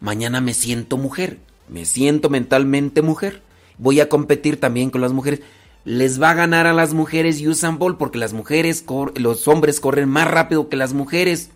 mañana 0.00 0.40
me 0.40 0.54
siento 0.54 0.96
mujer, 0.96 1.38
me 1.68 1.84
siento 1.84 2.28
mentalmente 2.28 3.02
mujer. 3.02 3.42
Voy 3.78 4.00
a 4.00 4.08
competir 4.08 4.60
también 4.60 4.90
con 4.90 5.00
las 5.00 5.12
mujeres. 5.12 5.40
Les 5.84 6.20
va 6.20 6.30
a 6.30 6.34
ganar 6.34 6.66
a 6.66 6.72
las 6.72 6.94
mujeres 6.94 7.40
Usain 7.40 7.78
Bolt 7.78 7.98
porque 7.98 8.18
las 8.18 8.32
mujeres, 8.32 8.84
los 9.16 9.48
hombres 9.48 9.80
corren 9.80 10.08
más 10.08 10.28
rápido 10.28 10.68
que 10.68 10.76
las 10.76 10.92
mujeres. 10.92 11.50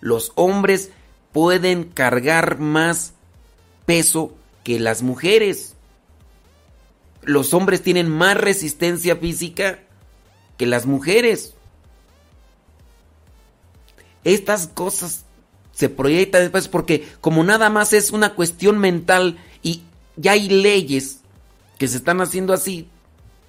Los 0.00 0.32
hombres 0.34 0.90
pueden 1.32 1.84
cargar 1.84 2.58
más 2.58 3.14
peso 3.86 4.34
que 4.64 4.80
las 4.80 5.02
mujeres 5.02 5.72
los 7.22 7.54
hombres 7.54 7.82
tienen 7.82 8.08
más 8.08 8.36
resistencia 8.36 9.16
física 9.16 9.80
que 10.56 10.66
las 10.66 10.86
mujeres. 10.86 11.54
Estas 14.24 14.66
cosas 14.66 15.24
se 15.72 15.88
proyectan 15.88 16.42
después 16.42 16.68
porque 16.68 17.08
como 17.20 17.42
nada 17.44 17.70
más 17.70 17.92
es 17.92 18.10
una 18.10 18.34
cuestión 18.34 18.78
mental 18.78 19.38
y 19.62 19.82
ya 20.16 20.32
hay 20.32 20.48
leyes 20.48 21.20
que 21.82 21.88
se 21.88 21.96
están 21.96 22.20
haciendo 22.20 22.52
así, 22.52 22.86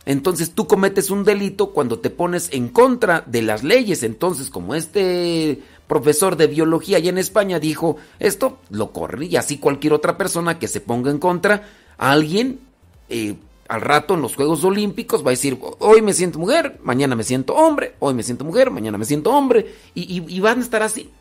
Entonces 0.08 0.54
tú 0.56 0.66
cometes 0.66 1.12
un 1.12 1.24
delito 1.24 1.70
cuando 1.70 2.00
te 2.00 2.10
pones 2.10 2.50
en 2.52 2.70
contra 2.70 3.24
de 3.28 3.44
las 3.44 3.64
leyes. 3.64 4.02
Entonces, 4.02 4.50
como 4.50 4.74
este 4.74 5.62
profesor 5.88 6.36
de 6.36 6.48
biología 6.48 6.98
allá 6.98 7.12
en 7.12 7.20
España 7.20 7.60
dijo, 7.60 7.98
esto 8.18 8.58
lo 8.72 8.92
corre 8.92 9.28
y 9.28 9.36
así 9.36 9.60
cualquier 9.60 9.94
otra 9.94 10.18
persona 10.18 10.58
que 10.58 10.68
se 10.68 10.82
ponga 10.82 11.12
en 11.12 11.20
contra 11.20 11.70
a 12.00 12.12
alguien, 12.12 12.60
eh, 13.08 13.36
al 13.68 13.82
rato 13.82 14.16
en 14.16 14.22
los 14.24 14.36
Juegos 14.36 14.64
Olímpicos 14.64 15.24
va 15.24 15.28
a 15.28 15.38
decir, 15.38 15.60
hoy 15.78 16.02
me 16.02 16.14
siento 16.14 16.40
mujer, 16.40 16.80
mañana 16.84 17.16
me 17.16 17.24
siento 17.24 17.54
hombre, 17.54 17.94
hoy 18.00 18.16
me 18.16 18.24
siento 18.24 18.46
mujer, 18.46 18.72
mañana 18.72 18.98
me 18.98 19.06
siento 19.06 19.30
hombre, 19.30 19.76
y, 19.94 20.02
y- 20.18 20.26
y 20.38 20.40
van 20.40 20.58
a 20.58 20.64
estar 20.64 20.82
así. 20.82 21.12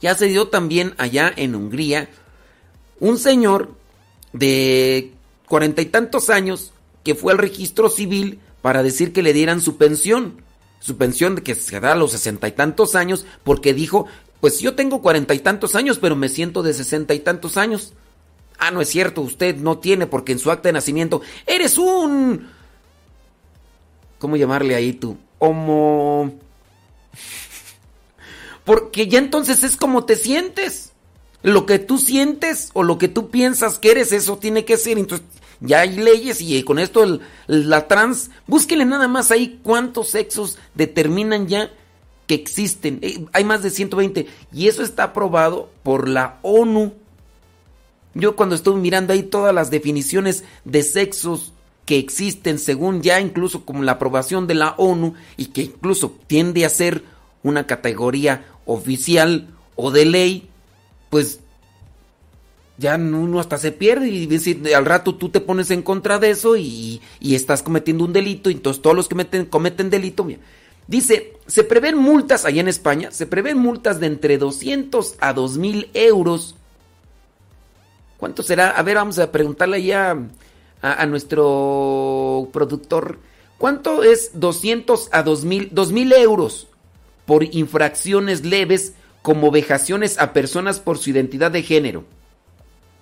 Ya 0.00 0.14
se 0.14 0.28
dio 0.28 0.48
también 0.48 0.94
allá 0.96 1.30
en 1.36 1.54
Hungría 1.54 2.08
un 3.00 3.18
señor 3.18 3.68
de 4.32 5.12
cuarenta 5.54 5.82
y 5.82 5.86
tantos 5.86 6.30
años 6.30 6.72
que 7.04 7.14
fue 7.14 7.30
al 7.30 7.38
registro 7.38 7.88
civil 7.88 8.40
para 8.60 8.82
decir 8.82 9.12
que 9.12 9.22
le 9.22 9.32
dieran 9.32 9.60
su 9.60 9.76
pensión. 9.76 10.42
Su 10.80 10.96
pensión 10.96 11.36
de 11.36 11.44
que 11.44 11.54
se 11.54 11.78
da 11.78 11.92
a 11.92 11.94
los 11.94 12.10
sesenta 12.10 12.48
y 12.48 12.50
tantos 12.50 12.96
años 12.96 13.24
porque 13.44 13.72
dijo, 13.72 14.08
pues 14.40 14.58
yo 14.58 14.74
tengo 14.74 15.00
cuarenta 15.00 15.32
y 15.32 15.38
tantos 15.38 15.76
años, 15.76 16.00
pero 16.00 16.16
me 16.16 16.28
siento 16.28 16.64
de 16.64 16.74
sesenta 16.74 17.14
y 17.14 17.20
tantos 17.20 17.56
años. 17.56 17.92
Ah, 18.58 18.72
no 18.72 18.80
es 18.80 18.88
cierto, 18.88 19.20
usted 19.20 19.54
no 19.54 19.78
tiene 19.78 20.08
porque 20.08 20.32
en 20.32 20.40
su 20.40 20.50
acta 20.50 20.70
de 20.70 20.72
nacimiento 20.72 21.22
eres 21.46 21.78
un... 21.78 22.48
¿Cómo 24.18 24.36
llamarle 24.36 24.74
ahí 24.74 24.92
tú? 24.92 25.16
Homo... 25.38 26.34
Porque 28.64 29.06
ya 29.06 29.20
entonces 29.20 29.62
es 29.62 29.76
como 29.76 30.04
te 30.04 30.16
sientes. 30.16 30.90
Lo 31.44 31.64
que 31.64 31.78
tú 31.78 31.98
sientes 31.98 32.70
o 32.72 32.82
lo 32.82 32.98
que 32.98 33.06
tú 33.06 33.30
piensas 33.30 33.78
que 33.78 33.90
eres, 33.90 34.10
eso 34.10 34.38
tiene 34.38 34.64
que 34.64 34.78
ser. 34.78 34.96
Entonces, 34.96 35.26
ya 35.60 35.80
hay 35.80 35.96
leyes 35.96 36.40
y 36.40 36.62
con 36.62 36.78
esto 36.78 37.20
la 37.46 37.88
trans, 37.88 38.30
búsquenle 38.46 38.84
nada 38.84 39.08
más 39.08 39.30
ahí 39.30 39.60
cuántos 39.62 40.10
sexos 40.10 40.58
determinan 40.74 41.46
ya 41.46 41.70
que 42.26 42.34
existen. 42.34 42.98
Eh, 43.02 43.24
hay 43.32 43.44
más 43.44 43.62
de 43.62 43.70
120 43.70 44.26
y 44.52 44.68
eso 44.68 44.82
está 44.82 45.04
aprobado 45.04 45.70
por 45.82 46.08
la 46.08 46.38
ONU. 46.42 46.94
Yo 48.14 48.36
cuando 48.36 48.54
estuve 48.54 48.80
mirando 48.80 49.12
ahí 49.12 49.24
todas 49.24 49.54
las 49.54 49.70
definiciones 49.70 50.44
de 50.64 50.82
sexos 50.82 51.52
que 51.84 51.98
existen 51.98 52.58
según 52.58 53.02
ya 53.02 53.20
incluso 53.20 53.64
como 53.64 53.82
la 53.82 53.92
aprobación 53.92 54.46
de 54.46 54.54
la 54.54 54.74
ONU 54.78 55.14
y 55.36 55.46
que 55.46 55.62
incluso 55.62 56.16
tiende 56.26 56.64
a 56.64 56.70
ser 56.70 57.04
una 57.42 57.66
categoría 57.66 58.46
oficial 58.64 59.48
o 59.76 59.90
de 59.90 60.06
ley, 60.06 60.48
pues 61.10 61.40
ya 62.76 62.96
uno 62.96 63.38
hasta 63.38 63.56
se 63.58 63.72
pierde 63.72 64.08
y 64.08 64.72
al 64.72 64.84
rato 64.84 65.14
tú 65.14 65.28
te 65.28 65.40
pones 65.40 65.70
en 65.70 65.82
contra 65.82 66.18
de 66.18 66.30
eso 66.30 66.56
y, 66.56 67.00
y 67.20 67.34
estás 67.34 67.62
cometiendo 67.62 68.04
un 68.04 68.12
delito, 68.12 68.50
y 68.50 68.54
entonces 68.54 68.82
todos 68.82 68.96
los 68.96 69.08
que 69.08 69.14
meten- 69.14 69.48
cometen 69.48 69.90
delito, 69.90 70.24
mira, 70.24 70.40
dice, 70.88 71.34
se 71.46 71.62
prevén 71.64 71.96
multas 71.96 72.44
allá 72.44 72.60
en 72.60 72.68
España, 72.68 73.10
se 73.12 73.26
prevén 73.26 73.58
multas 73.58 74.00
de 74.00 74.06
entre 74.06 74.38
200 74.38 75.14
a 75.20 75.32
2000 75.32 75.88
euros. 75.94 76.56
¿Cuánto 78.16 78.42
será? 78.42 78.70
A 78.70 78.82
ver, 78.82 78.96
vamos 78.96 79.18
a 79.18 79.30
preguntarle 79.30 79.82
ya 79.82 80.16
a, 80.82 81.02
a 81.02 81.06
nuestro 81.06 82.48
productor, 82.52 83.18
¿cuánto 83.58 84.02
es 84.02 84.32
200 84.34 85.10
a 85.12 85.22
2000, 85.22 85.68
2000 85.72 86.12
euros 86.12 86.66
por 87.24 87.44
infracciones 87.44 88.44
leves 88.44 88.94
como 89.22 89.50
vejaciones 89.50 90.18
a 90.18 90.32
personas 90.32 90.80
por 90.80 90.98
su 90.98 91.10
identidad 91.10 91.50
de 91.50 91.62
género? 91.62 92.04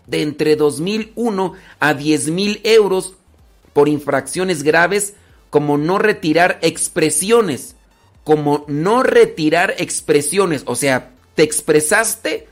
De 0.06 0.22
entre 0.22 0.58
2.001 0.58 1.52
a 1.80 1.94
10.000 1.94 2.60
euros 2.64 3.14
por 3.72 3.88
infracciones 3.88 4.62
graves 4.62 5.14
como 5.50 5.76
no 5.76 5.98
retirar 5.98 6.58
expresiones, 6.62 7.76
como 8.24 8.64
no 8.68 9.02
retirar 9.02 9.74
expresiones, 9.78 10.62
o 10.66 10.76
sea, 10.76 11.10
te 11.34 11.42
expresaste, 11.42 12.48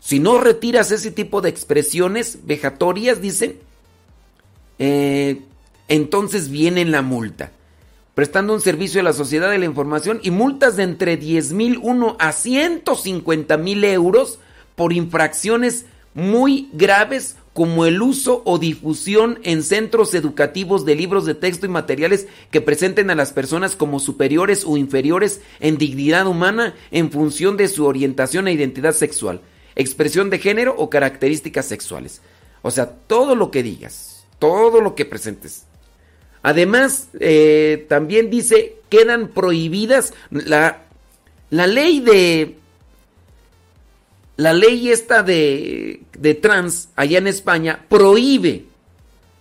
si 0.00 0.18
no 0.18 0.38
retiras 0.38 0.90
ese 0.90 1.10
tipo 1.10 1.40
de 1.40 1.48
expresiones 1.48 2.40
vejatorias, 2.44 3.20
dicen, 3.20 3.58
eh, 4.78 5.42
entonces 5.88 6.50
viene 6.50 6.84
la 6.84 7.02
multa. 7.02 7.52
Prestando 8.14 8.52
un 8.52 8.60
servicio 8.60 9.00
a 9.00 9.04
la 9.04 9.12
sociedad 9.12 9.50
de 9.50 9.58
la 9.58 9.64
información 9.64 10.20
y 10.22 10.30
multas 10.30 10.76
de 10.76 10.84
entre 10.84 11.18
10.001 11.18 12.16
a 12.18 12.32
150.000 12.32 13.84
euros 13.86 14.38
por 14.76 14.92
infracciones 14.92 15.86
muy 16.14 16.68
graves 16.72 17.36
como 17.52 17.86
el 17.86 18.02
uso 18.02 18.42
o 18.44 18.58
difusión 18.58 19.38
en 19.44 19.62
centros 19.62 20.12
educativos 20.14 20.84
de 20.84 20.96
libros 20.96 21.24
de 21.24 21.34
texto 21.34 21.66
y 21.66 21.68
materiales 21.68 22.26
que 22.50 22.60
presenten 22.60 23.10
a 23.10 23.14
las 23.14 23.32
personas 23.32 23.76
como 23.76 24.00
superiores 24.00 24.64
o 24.66 24.76
inferiores 24.76 25.40
en 25.60 25.78
dignidad 25.78 26.26
humana 26.26 26.74
en 26.90 27.12
función 27.12 27.56
de 27.56 27.68
su 27.68 27.86
orientación 27.86 28.48
e 28.48 28.52
identidad 28.52 28.92
sexual, 28.92 29.40
expresión 29.76 30.30
de 30.30 30.40
género 30.40 30.74
o 30.76 30.90
características 30.90 31.66
sexuales. 31.66 32.22
O 32.62 32.72
sea, 32.72 32.90
todo 32.90 33.36
lo 33.36 33.52
que 33.52 33.62
digas, 33.62 34.24
todo 34.40 34.80
lo 34.80 34.96
que 34.96 35.04
presentes. 35.04 35.64
Además, 36.42 37.08
eh, 37.20 37.86
también 37.88 38.30
dice, 38.30 38.76
quedan 38.88 39.28
prohibidas 39.28 40.12
la, 40.30 40.82
la 41.50 41.66
ley 41.68 42.00
de 42.00 42.56
la 44.36 44.52
ley 44.52 44.90
esta 44.90 45.22
de, 45.22 46.02
de 46.18 46.34
trans 46.34 46.88
allá 46.96 47.18
en 47.18 47.26
España 47.26 47.84
prohíbe 47.88 48.64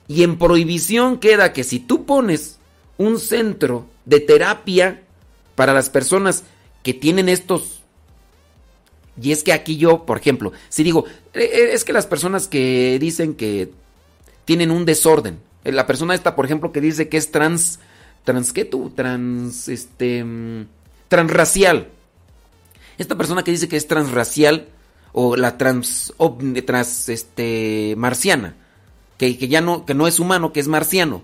y 0.08 0.24
en 0.24 0.38
prohibición 0.38 1.20
queda 1.20 1.54
que 1.54 1.64
si 1.64 1.80
tú 1.80 2.06
pones 2.06 2.60
un 2.98 3.20
centro 3.20 3.88
de 4.06 4.20
terapia 4.20 5.02
para 5.56 5.74
las 5.74 5.90
personas 5.90 6.44
que 6.84 6.94
tienen 6.94 7.30
estos 7.30 7.84
y 9.22 9.32
es 9.32 9.44
que 9.44 9.54
aquí 9.54 9.78
yo, 9.78 10.06
por 10.06 10.18
ejemplo, 10.18 10.52
si 10.70 10.84
digo, 10.84 11.06
eh, 11.34 11.44
eh, 11.44 11.70
es 11.74 11.84
que 11.84 11.94
las 11.94 12.08
personas 12.08 12.48
que 12.48 12.98
dicen 13.00 13.36
que 13.36 13.72
tienen 14.46 14.72
un 14.72 14.86
desorden, 14.86 15.38
eh, 15.64 15.72
la 15.72 15.86
persona 15.86 16.16
esta, 16.16 16.36
por 16.36 16.46
ejemplo, 16.46 16.72
que 16.72 16.82
dice 16.82 17.10
que 17.10 17.18
es 17.18 17.32
trans, 17.32 17.80
trans, 18.24 18.52
¿qué 18.54 18.66
tú? 18.66 18.90
Trans, 18.90 19.68
este, 19.68 20.24
mm, 20.24 20.66
transracial. 21.10 21.90
Esta 22.98 23.16
persona 23.16 23.44
que 23.44 23.52
dice 23.52 23.68
que 23.68 23.78
es 23.78 23.88
transracial 23.88 24.68
o 25.14 25.38
la 25.38 25.58
trans, 25.58 26.14
este, 27.08 27.96
marciana, 27.98 28.56
que, 29.18 29.38
que 29.38 29.48
ya 29.48 29.62
no, 29.62 29.86
que 29.86 29.94
no 29.94 30.08
es 30.08 30.20
humano, 30.20 30.52
que 30.52 30.60
es 30.60 30.68
marciano. 30.68 31.22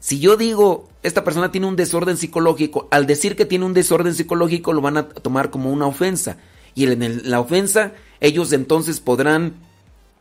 Si 0.00 0.18
yo 0.18 0.36
digo, 0.36 0.88
esta 1.02 1.22
persona 1.22 1.52
tiene 1.52 1.66
un 1.66 1.76
desorden 1.76 2.16
psicológico, 2.16 2.88
al 2.90 3.06
decir 3.06 3.36
que 3.36 3.44
tiene 3.44 3.64
un 3.64 3.74
desorden 3.74 4.14
psicológico 4.14 4.72
lo 4.72 4.80
van 4.80 4.96
a 4.96 5.08
tomar 5.08 5.50
como 5.50 5.70
una 5.70 5.86
ofensa. 5.86 6.38
Y 6.74 6.84
en 6.84 7.30
la 7.30 7.40
ofensa, 7.40 7.92
ellos 8.20 8.52
entonces 8.52 9.00
podrán 9.00 9.54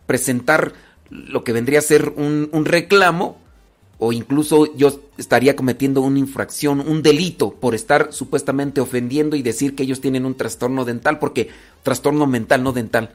presentar 0.05 0.73
lo 1.09 1.43
que 1.43 1.53
vendría 1.53 1.79
a 1.79 1.83
ser 1.83 2.13
un 2.15 2.65
reclamo 2.65 3.44
o 3.97 4.11
incluso 4.11 4.75
yo 4.75 4.99
estaría 5.17 5.55
cometiendo 5.55 6.01
una 6.01 6.19
infracción, 6.19 6.81
un 6.81 7.01
delito 7.01 7.51
por 7.51 7.75
estar 7.75 8.11
supuestamente 8.11 8.81
ofendiendo 8.81 9.35
y 9.35 9.41
decir 9.41 9.75
que 9.75 9.83
ellos 9.83 10.01
tienen 10.01 10.25
un 10.25 10.35
trastorno 10.35 10.83
dental, 10.83 11.17
porque 11.17 11.49
trastorno 11.81 12.27
mental, 12.27 12.61
no 12.63 12.73
dental. 12.73 13.13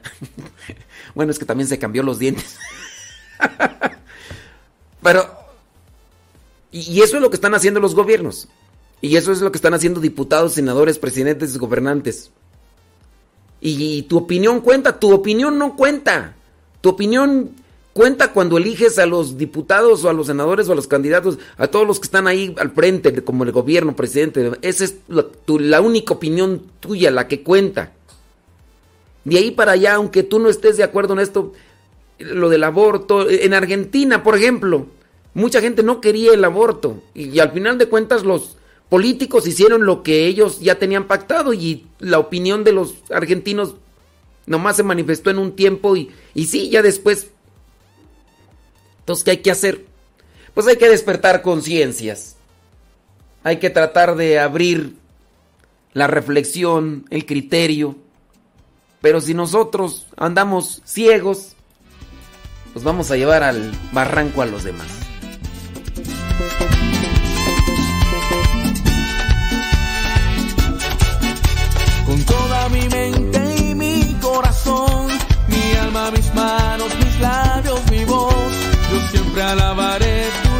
bueno, 1.15 1.31
es 1.31 1.37
que 1.37 1.45
también 1.45 1.67
se 1.67 1.77
cambió 1.77 2.01
los 2.01 2.17
dientes. 2.17 2.57
Pero, 5.03 5.29
y, 6.71 7.01
eso 7.01 7.17
es 7.17 7.21
lo 7.21 7.29
que 7.29 7.35
están 7.35 7.53
haciendo 7.53 7.79
los 7.79 7.93
gobiernos. 7.93 8.47
Y 9.01 9.15
eso 9.17 9.31
es 9.31 9.41
lo 9.41 9.51
que 9.51 9.57
están 9.57 9.73
haciendo 9.73 9.99
diputados, 9.99 10.53
senadores, 10.53 10.97
presidentes, 10.97 11.57
gobernantes. 11.57 12.31
Y, 13.59 13.97
y 13.97 14.01
tu 14.03 14.17
opinión 14.17 14.61
cuenta, 14.61 14.99
tu 14.99 15.11
opinión 15.11 15.59
no 15.59 15.75
cuenta. 15.75 16.35
Tu 16.81 16.89
opinión 16.89 17.51
cuenta 17.93 18.31
cuando 18.31 18.57
eliges 18.57 18.99
a 18.99 19.05
los 19.05 19.37
diputados 19.37 20.03
o 20.03 20.09
a 20.09 20.13
los 20.13 20.27
senadores 20.27 20.69
o 20.69 20.71
a 20.71 20.75
los 20.75 20.87
candidatos, 20.87 21.39
a 21.57 21.67
todos 21.67 21.85
los 21.85 21.99
que 21.99 22.05
están 22.05 22.27
ahí 22.27 22.55
al 22.57 22.71
frente, 22.71 23.23
como 23.23 23.43
el 23.43 23.51
gobierno, 23.51 23.95
presidente. 23.95 24.51
Esa 24.61 24.85
es 24.85 24.95
la, 25.07 25.81
única 25.81 26.13
opinión 26.13 26.63
tuya, 26.79 27.11
la 27.11 27.27
que 27.27 27.43
cuenta. 27.43 27.91
De 29.23 29.37
ahí 29.37 29.51
para 29.51 29.73
allá, 29.73 29.95
aunque 29.95 30.23
tú 30.23 30.39
no 30.39 30.49
estés 30.49 30.77
de 30.77 30.83
acuerdo 30.83 31.13
en 31.13 31.19
esto, 31.19 31.53
lo 32.19 32.49
del 32.49 32.63
aborto, 32.63 33.29
en 33.29 33.53
Argentina, 33.53 34.23
por 34.23 34.35
ejemplo, 34.37 34.87
mucha 35.33 35.61
gente 35.61 35.83
no 35.83 36.01
quería 36.01 36.33
el 36.33 36.43
aborto 36.43 37.01
y, 37.13 37.39
al 37.39 37.51
final 37.51 37.77
de 37.77 37.87
cuentas 37.87 38.23
los 38.23 38.57
políticos 38.89 39.47
hicieron 39.47 39.85
lo 39.85 40.03
que 40.03 40.27
ellos 40.27 40.59
ya 40.59 40.77
tenían 40.77 41.07
pactado 41.07 41.53
y 41.53 41.85
la 41.99 42.19
opinión 42.19 42.63
de 42.63 42.73
los 42.73 42.95
argentinos 43.09 43.75
nomás 44.45 44.75
se 44.75 44.83
manifestó 44.83 45.29
en 45.29 45.37
un 45.37 45.53
tiempo 45.53 45.95
y 45.95 46.11
sí, 46.45 46.69
ya 46.69 46.81
después. 46.81 47.27
Entonces, 49.11 49.25
¿qué 49.25 49.31
hay 49.31 49.37
que 49.39 49.51
hacer? 49.51 49.85
Pues 50.53 50.67
hay 50.67 50.77
que 50.77 50.87
despertar 50.87 51.41
conciencias. 51.41 52.37
Hay 53.43 53.57
que 53.57 53.69
tratar 53.69 54.15
de 54.15 54.39
abrir 54.39 54.95
la 55.91 56.07
reflexión, 56.07 57.05
el 57.09 57.25
criterio. 57.25 57.97
Pero 59.01 59.19
si 59.19 59.33
nosotros 59.33 60.07
andamos 60.15 60.81
ciegos, 60.85 61.57
pues 62.71 62.85
vamos 62.85 63.11
a 63.11 63.17
llevar 63.17 63.43
al 63.43 63.73
barranco 63.91 64.43
a 64.43 64.45
los 64.45 64.63
demás. 64.63 64.87
Con 72.05 72.23
toda 72.23 72.69
mi 72.69 72.87
mente 72.87 73.55
y 73.57 73.75
mi 73.75 74.17
corazón, 74.21 75.07
mi 75.49 75.77
alma, 75.81 76.11
mis 76.11 76.33
manos, 76.33 76.87
mis 76.97 77.19
labios, 77.19 77.91
mi 77.91 78.05
voz 78.05 78.60
siempre 79.31 79.43
alabaré 79.43 80.50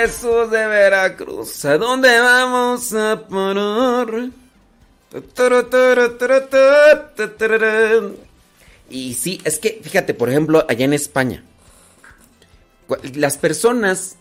Jesús 0.00 0.48
de 0.52 0.64
Veracruz, 0.64 1.64
¿a 1.64 1.76
dónde 1.76 2.20
vamos 2.20 2.92
a 2.94 3.26
parar? 3.28 4.30
Y 8.88 9.14
sí, 9.14 9.40
es 9.44 9.58
que 9.58 9.80
fíjate, 9.82 10.14
por 10.14 10.30
ejemplo, 10.30 10.64
allá 10.68 10.84
en 10.84 10.92
España, 10.92 11.42
las 13.14 13.38
personas 13.38 14.14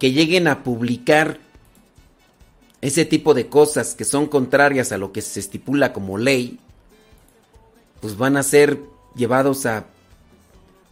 que 0.00 0.10
lleguen 0.10 0.48
a 0.48 0.64
publicar 0.64 1.38
ese 2.80 3.04
tipo 3.04 3.34
de 3.34 3.46
cosas 3.46 3.94
que 3.94 4.04
son 4.04 4.26
contrarias 4.26 4.90
a 4.90 4.98
lo 4.98 5.12
que 5.12 5.22
se 5.22 5.38
estipula 5.38 5.92
como 5.92 6.18
ley, 6.18 6.58
pues 8.00 8.16
van 8.16 8.36
a 8.36 8.42
ser 8.42 8.80
llevados 9.14 9.64
a 9.64 9.86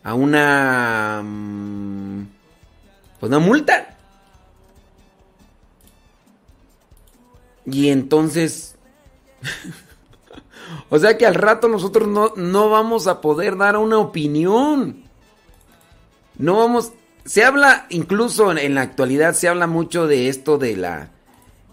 a 0.05 0.15
una 0.15 1.23
mm, 1.25 2.27
pues 3.19 3.31
una 3.31 3.41
multa. 3.41 3.92
Y 7.67 7.91
entonces 7.91 8.77
o 10.91 10.99
sea 10.99 11.17
que 11.19 11.27
al 11.27 11.35
rato 11.35 11.69
nosotros 11.69 12.09
no, 12.09 12.33
no 12.37 12.71
vamos 12.71 13.07
a 13.07 13.21
poder 13.21 13.57
dar 13.57 13.77
una 13.77 13.99
opinión. 13.99 15.05
No 16.39 16.57
vamos 16.57 16.93
se 17.25 17.45
habla 17.45 17.87
incluso 17.91 18.57
en, 18.57 18.75
la 18.75 18.83
actualidad 18.83 19.35
se 19.35 19.49
habla 19.49 19.67
mucho 19.67 20.07
de 20.07 20.29
esto 20.29 20.59
de 20.59 20.77
la 20.77 21.11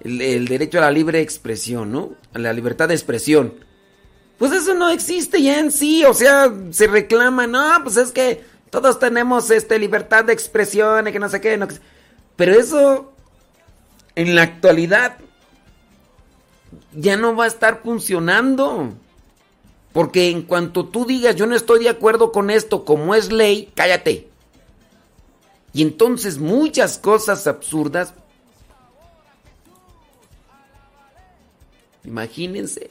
el, 0.02 0.48
derecho 0.48 0.78
a 0.78 0.82
la 0.82 0.92
libre 0.92 1.22
expresión, 1.22 1.92
¿no? 1.92 2.12
A 2.34 2.40
la 2.40 2.54
libertad 2.54 2.88
de 2.88 2.94
expresión. 2.94 3.54
Pues 4.38 4.54
eso 4.54 4.74
no 4.74 4.90
existe 4.90 5.42
ya 5.42 5.60
en 5.60 5.72
sí, 5.72 6.06
o 6.06 6.14
sea, 6.14 6.54
se 6.72 6.88
reclama, 6.88 7.48
no, 7.48 7.62
pues 7.84 7.98
es 7.98 8.12
que 8.12 8.42
todos 8.70 9.00
tenemos 9.00 9.52
este 9.52 9.78
libertad 9.78 10.24
de 10.24 10.32
expresión 10.32 11.08
y 11.08 11.12
que 11.12 11.20
no 11.20 11.28
sé 11.28 11.42
qué, 11.42 11.58
no, 11.58 11.68
pero 12.38 12.54
eso 12.54 13.12
en 14.16 14.36
la 14.36 14.44
actualidad 14.44 15.18
ya 16.94 17.18
no 17.18 17.36
va 17.36 17.46
a 17.46 17.48
estar 17.48 17.82
funcionando. 17.84 18.94
Porque 19.92 20.30
en 20.30 20.44
cuanto 20.44 20.86
tú 20.86 21.06
digas, 21.06 21.36
yo 21.36 21.48
no 21.48 21.56
estoy 21.56 21.84
de 21.84 21.90
acuerdo 21.90 22.32
con 22.32 22.50
esto, 22.50 22.86
como 22.86 23.16
es 23.16 23.32
ley, 23.32 23.72
cállate. 23.76 24.28
Y 25.74 25.82
entonces 25.82 26.38
muchas 26.38 26.98
cosas 26.98 27.48
absurdas 27.48 28.14
Imagínense. 32.10 32.90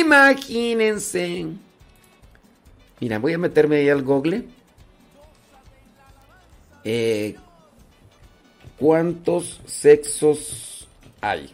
Imagínense. 0.00 1.46
Mira, 3.00 3.18
voy 3.18 3.34
a 3.34 3.38
meterme 3.38 3.76
ahí 3.76 3.88
al 3.88 4.02
google. 4.02 4.44
Eh, 6.84 7.36
¿Cuántos 8.78 9.60
sexos 9.66 10.88
hay? 11.20 11.50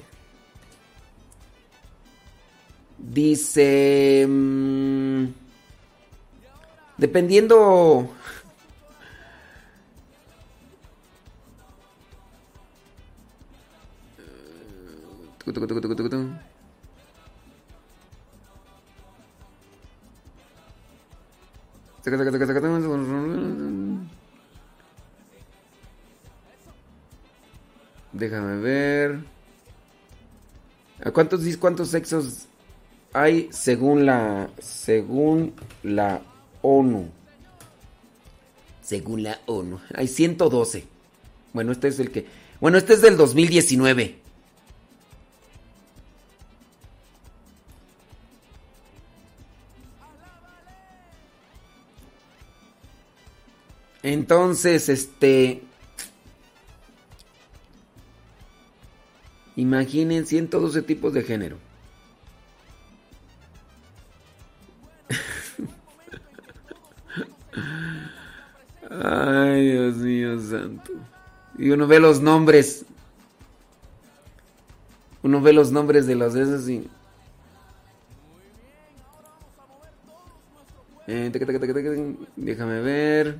Dice... 2.99 4.27
Mm, 4.29 5.27
dependiendo 6.99 8.11
Déjame 28.13 28.57
ver. 28.59 29.21
¿A 31.05 31.11
cuántos 31.11 31.45
cuántos 31.59 31.89
sexos 31.91 32.47
hay 33.17 33.49
según 33.51 34.05
la 34.05 34.51
según 34.59 35.55
la 35.83 36.21
ONU? 36.61 37.09
Según 38.83 39.23
la 39.23 39.41
ONU. 39.47 39.81
Hay 39.95 40.07
112. 40.07 40.85
Bueno, 41.55 41.73
este 41.73 41.89
es 41.89 41.99
el 41.99 42.11
que 42.11 42.27
Bueno, 42.61 42.77
este 42.77 42.93
es 42.93 43.01
del 43.01 43.17
2019. 43.17 44.19
Entonces, 54.03 54.89
este... 54.89 55.63
Imaginen 59.57 60.27
112 60.27 60.83
tipos 60.83 61.13
de 61.15 61.23
género. 61.23 61.66
Ay, 68.91 69.73
Dios 69.73 69.97
mío 69.97 70.41
santo. 70.41 70.93
Y 71.59 71.71
uno 71.71 71.87
ve 71.87 72.01
los 72.01 72.21
nombres. 72.21 72.85
Uno 75.23 75.41
ve 75.41 75.53
los 75.53 75.73
nombres 75.73 76.07
de 76.07 76.15
los 76.15 76.35
esos 76.35 76.69
y... 76.69 76.89
Eh, 81.09 81.31
déjame 82.37 82.81
ver. 82.81 83.39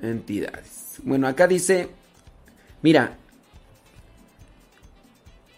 Entidades. 0.00 1.00
Bueno, 1.02 1.26
acá 1.26 1.46
dice, 1.46 1.88
mira, 2.82 3.16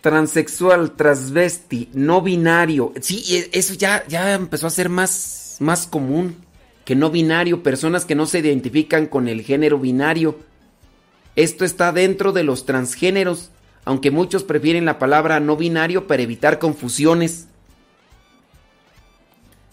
transexual, 0.08 0.92
transvesti, 0.92 1.90
no 1.92 2.22
binario. 2.22 2.94
Sí, 2.98 3.46
eso 3.52 3.74
ya, 3.74 4.06
ya 4.08 4.32
empezó 4.32 4.66
a 4.66 4.70
ser 4.70 4.88
más, 4.88 5.58
más 5.60 5.86
común 5.86 6.34
que 6.86 6.96
no 6.96 7.10
binario, 7.10 7.62
personas 7.62 8.06
que 8.06 8.14
no 8.14 8.24
se 8.24 8.38
identifican 8.38 9.06
con 9.06 9.28
el 9.28 9.42
género 9.42 9.78
binario. 9.78 10.38
Esto 11.36 11.66
está 11.66 11.92
dentro 11.92 12.32
de 12.32 12.42
los 12.42 12.64
transgéneros, 12.64 13.50
aunque 13.84 14.10
muchos 14.10 14.44
prefieren 14.44 14.86
la 14.86 14.98
palabra 14.98 15.40
no 15.40 15.58
binario 15.58 16.06
para 16.06 16.22
evitar 16.22 16.58
confusiones. 16.58 17.48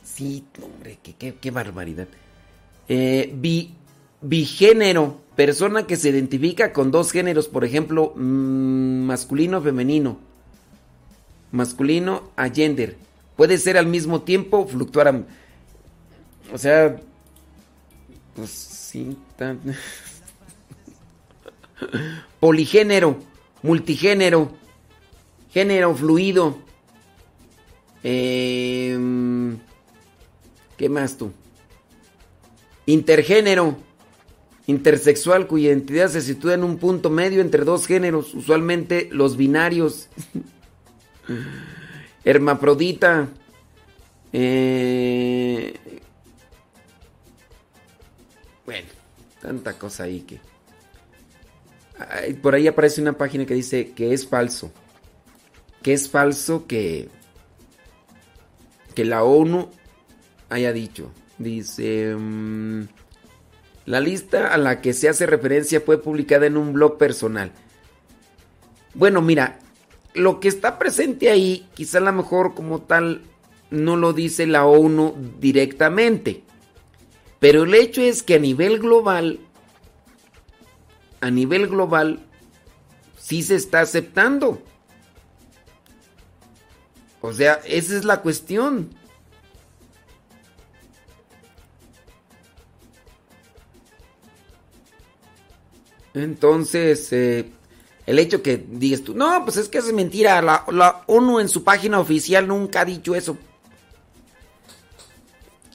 Sí, 0.03 0.43
hombre, 0.61 0.99
qué, 1.17 1.51
barbaridad. 1.51 2.09
Eh, 2.89 3.33
bigénero, 4.19 5.21
persona 5.36 5.86
que 5.86 5.97
se 5.97 6.09
identifica 6.09 6.73
con 6.73 6.91
dos 6.91 7.11
géneros, 7.11 7.47
por 7.47 7.65
ejemplo, 7.65 8.13
mm, 8.15 9.05
masculino, 9.05 9.61
femenino. 9.61 10.17
Masculino 11.51 12.31
a 12.36 12.49
gender. 12.49 12.97
Puede 13.36 13.57
ser 13.57 13.77
al 13.77 13.88
mismo 13.88 14.21
tiempo, 14.21 14.67
fluctuar. 14.67 15.25
o 16.53 16.57
sea, 16.57 17.01
pues 18.36 18.49
sí. 18.49 19.17
Poligénero, 22.39 23.17
multigénero, 23.61 24.51
género 25.51 25.95
fluido. 25.95 26.57
Eh, 28.03 28.97
¿Qué 30.77 30.89
más 30.89 31.17
tú? 31.17 31.31
Intergénero. 32.86 33.77
Intersexual 34.68 35.47
cuya 35.47 35.70
identidad 35.70 36.09
se 36.09 36.22
sitúa 36.22 36.55
en 36.55 36.63
un 36.63 36.78
punto 36.78 37.09
medio 37.09 37.41
entre 37.41 37.63
dos 37.63 37.86
géneros, 37.86 38.34
usualmente 38.34 39.09
los 39.11 39.38
binarios. 39.38 40.09
Hermafrodita. 42.24 43.30
Eh, 44.34 45.74
bueno, 48.66 48.88
tanta 49.41 49.78
cosa 49.78 50.03
ahí 50.03 50.22
que... 50.22 50.39
Por 52.41 52.55
ahí 52.55 52.68
aparece 52.68 53.01
una 53.01 53.13
página 53.13 53.45
que 53.45 53.53
dice 53.53 53.91
que 53.91 54.13
es 54.13 54.28
falso. 54.28 54.72
Que 55.84 55.93
es 55.93 56.09
falso 56.09 56.66
que... 56.66 57.09
Que 58.95 59.05
la 59.05 59.24
ONU 59.24 59.70
haya 60.49 60.74
dicho. 60.74 61.11
Dice, 61.38 62.16
mm, 62.16 62.88
la 63.86 63.99
lista 63.99 64.53
a 64.53 64.57
la 64.57 64.81
que 64.81 64.93
se 64.93 65.09
hace 65.09 65.25
referencia 65.25 65.81
fue 65.81 66.01
publicada 66.01 66.45
en 66.45 66.57
un 66.57 66.73
blog 66.73 66.97
personal. 66.97 67.51
Bueno, 68.93 69.21
mira, 69.21 69.59
lo 70.13 70.39
que 70.39 70.47
está 70.47 70.79
presente 70.79 71.29
ahí, 71.29 71.67
quizá 71.73 71.99
a 71.99 72.01
lo 72.01 72.13
mejor 72.13 72.55
como 72.55 72.81
tal 72.81 73.21
no 73.69 73.95
lo 73.97 74.13
dice 74.13 74.47
la 74.47 74.65
ONU 74.65 75.15
directamente. 75.39 76.43
Pero 77.39 77.63
el 77.63 77.75
hecho 77.75 78.01
es 78.01 78.23
que 78.23 78.36
a 78.36 78.39
nivel 78.39 78.79
global, 78.79 79.39
a 81.21 81.29
nivel 81.29 81.67
global, 81.67 82.25
sí 83.19 83.43
se 83.43 83.55
está 83.55 83.81
aceptando. 83.81 84.61
O 87.21 87.33
sea, 87.33 87.59
esa 87.65 87.97
es 87.97 88.05
la 88.05 88.21
cuestión. 88.21 88.89
Entonces, 96.16 97.11
eh, 97.11 97.45
el 98.05 98.20
hecho 98.20 98.41
que 98.41 98.66
digas 98.70 99.01
tú, 99.01 99.13
no, 99.13 99.43
pues 99.43 99.57
es 99.57 99.68
que 99.68 99.80
es 99.80 99.91
mentira, 99.91 100.41
la, 100.41 100.63
la 100.72 101.03
ONU 101.07 101.39
en 101.39 101.49
su 101.49 101.63
página 101.63 101.99
oficial 101.99 102.47
nunca 102.47 102.82
ha 102.82 102.86
dicho 102.86 103.16
eso. 103.16 103.38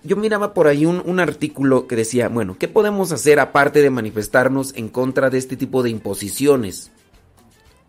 Yo 0.03 0.17
miraba 0.17 0.55
por 0.55 0.67
ahí 0.67 0.87
un, 0.87 1.03
un, 1.05 1.21
artículo 1.21 1.87
que 1.87 1.95
decía, 1.95 2.29
bueno, 2.29 2.57
¿qué 2.59 2.69
podemos 2.69 3.13
hacer 3.13 3.39
aparte 3.39 3.83
de 3.83 3.91
manifestarnos 3.91 4.75
en 4.75 4.89
contra 4.89 5.29
de 5.29 5.37
este 5.37 5.57
tipo 5.57 5.83
de 5.83 5.91
imposiciones? 5.91 6.91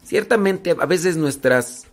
Ciertamente, 0.04 0.76
a 0.78 0.86
veces 0.86 1.16
nuestras, 1.16 1.88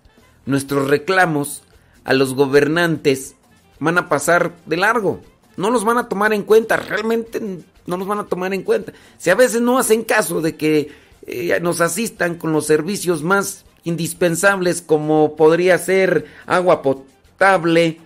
nuestros 0.45 0.89
reclamos 0.89 1.63
a 2.03 2.15
los 2.15 2.35
gobernantes 2.35 3.37
van 3.79 3.97
a 3.99 4.09
pasar 4.09 4.57
de 4.67 4.77
largo. 4.77 5.21
No 5.57 5.71
los 5.71 5.85
van 5.85 5.99
a 5.99 6.09
tomar 6.09 6.33
en 6.33 6.43
cuenta, 6.43 6.77
realmente 6.77 7.41
no 7.89 7.97
los 7.97 8.07
van 8.07 8.19
a 8.19 8.27
tomar 8.27 8.53
en 8.53 8.63
cuenta. 8.63 8.93
Si 9.17 9.31
a 9.31 9.35
veces 9.35 9.63
no 9.63 9.79
hacen 9.79 10.05
caso 10.05 10.41
de 10.41 10.57
que 10.57 10.93
eh, 11.27 11.59
nos 11.61 11.81
asistan 11.81 12.37
con 12.37 12.53
los 12.53 12.67
servicios 12.67 13.23
más 13.23 13.65
indispensables 13.83 14.83
como 14.83 15.37
podría 15.37 15.79
ser 15.79 16.27
agua 16.47 16.83
potable, 16.83 17.99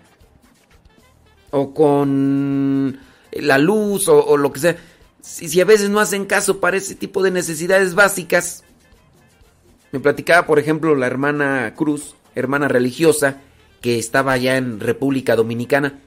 o 1.50 1.74
con 1.74 2.98
la 3.32 3.58
luz 3.58 4.08
o, 4.08 4.24
o 4.24 4.36
lo 4.36 4.52
que 4.52 4.60
sea. 4.60 4.76
Si, 5.20 5.48
si, 5.48 5.60
a 5.60 5.64
veces 5.64 5.90
no 5.90 6.00
hacen 6.00 6.24
caso 6.26 6.60
para 6.60 6.76
ese 6.76 6.94
tipo 6.94 7.22
de 7.22 7.30
necesidades 7.30 7.94
básicas. 7.94 8.64
Me 9.90 10.00
platicaba, 10.00 10.46
por 10.46 10.58
ejemplo, 10.58 10.94
la 10.94 11.06
hermana 11.06 11.74
Cruz, 11.76 12.14
hermana 12.34 12.68
religiosa, 12.68 13.40
que 13.82 13.98
estaba 13.98 14.32
allá 14.32 14.56
en 14.56 14.80
República 14.80 15.36
Dominicana. 15.36 16.00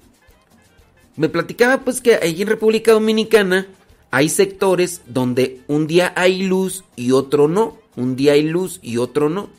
Me 1.15 1.29
platicaba 1.29 1.81
pues 1.81 2.01
que 2.01 2.15
allí 2.15 2.41
en 2.41 2.49
República 2.49 2.91
Dominicana 2.91 3.67
hay 4.11 4.29
sectores 4.29 5.01
donde 5.07 5.61
un 5.67 5.87
día 5.87 6.13
hay 6.15 6.43
luz 6.43 6.83
y 6.95 7.11
otro 7.11 7.47
no. 7.47 7.77
Un 7.95 8.15
día 8.15 8.33
hay 8.33 8.43
luz 8.43 8.79
y 8.81 8.97
otro 8.97 9.29
no. 9.29 9.49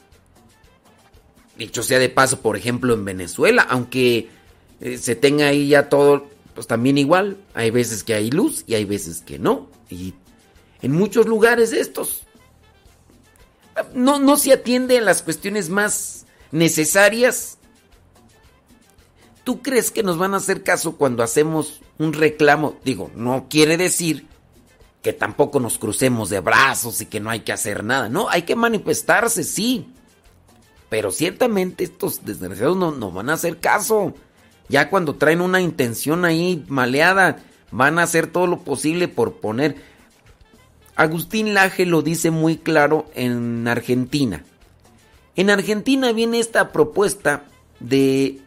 Dicho 1.57 1.83
sea 1.83 1.99
de 1.99 2.11
paso, 2.11 2.41
por 2.41 2.57
ejemplo, 2.57 2.93
en 2.93 3.05
Venezuela, 3.05 3.67
aunque 3.69 4.29
eh, 4.81 4.99
se 4.99 5.17
tenga 5.17 5.47
ahí 5.49 5.69
ya 5.69 5.89
todo, 5.89 6.27
pues 6.55 6.67
también 6.67 6.99
igual. 6.99 7.39
Hay 7.55 7.71
veces 7.71 8.05
que 8.05 8.15
hay 8.15 8.31
luz 8.31 8.65
y 8.67 8.75
hay 8.75 8.85
veces 8.85 9.23
que 9.23 9.39
no. 9.39 9.71
Y 9.89 10.13
en 10.83 10.93
muchos 10.93 11.27
lugares 11.27 11.73
estos 11.73 12.27
no, 13.95 14.19
no 14.19 14.37
se 14.37 14.53
atiende 14.53 14.99
a 14.99 15.03
las 15.03 15.23
cuestiones 15.23 15.69
más 15.71 16.27
necesarias. 16.51 17.59
¿Tú 19.47 19.63
crees 19.63 19.93
que 19.93 20.03
nos 20.03 20.19
van 20.19 20.35
a 20.35 20.39
hacer 20.39 20.65
caso 20.65 20.97
cuando 20.97 21.23
hacemos 21.23 21.81
un 21.99 22.13
reclamo? 22.15 22.81
Digo, 22.85 23.13
no 23.15 23.47
quiere 23.49 23.77
decir 23.77 24.27
que 25.03 25.13
tampoco 25.13 25.61
nos 25.61 25.79
crucemos 25.79 26.31
de 26.31 26.41
brazos 26.41 27.01
y 27.01 27.07
que 27.07 27.21
no 27.21 27.31
hay 27.31 27.41
que 27.41 27.53
hacer 27.53 27.85
nada. 27.85 28.09
No, 28.09 28.29
hay 28.29 28.43
que 28.43 28.57
manifestarse, 28.57 29.45
sí. 29.45 29.87
Pero 30.89 31.13
ciertamente 31.13 31.85
estos 31.85 32.25
desgraciados 32.25 32.77
no, 32.77 33.13
van 33.13 33.31
a 33.31 33.35
hacer 33.35 33.61
caso. 33.61 34.15
Ya 34.69 34.91
cuando 34.91 35.15
traen 35.15 35.41
una 35.41 35.61
intención 35.61 36.25
ahí 36.25 36.65
maleada, 36.67 37.37
van 37.71 38.01
a 38.01 38.03
hacer 38.03 38.27
todo 38.27 38.49
lo 38.49 38.59
posible 38.63 39.07
por 39.07 39.35
poner. 39.35 39.77
Agustín 40.97 41.55
Laje 41.55 41.87
lo 41.87 42.03
dice 42.03 42.33
muy 42.33 42.57
claro 42.57 43.09
en 43.15 43.69
Argentina. 43.69 44.45
En 45.37 45.51
Argentina 45.51 46.11
viene 46.11 46.41
esta 46.41 46.73
propuesta 46.73 47.45
de 47.79 48.41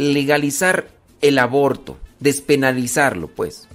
legalizar 0.00 0.88
el 1.20 1.38
aborto, 1.38 1.98
despenalizarlo, 2.18 3.28
pues. 3.28 3.68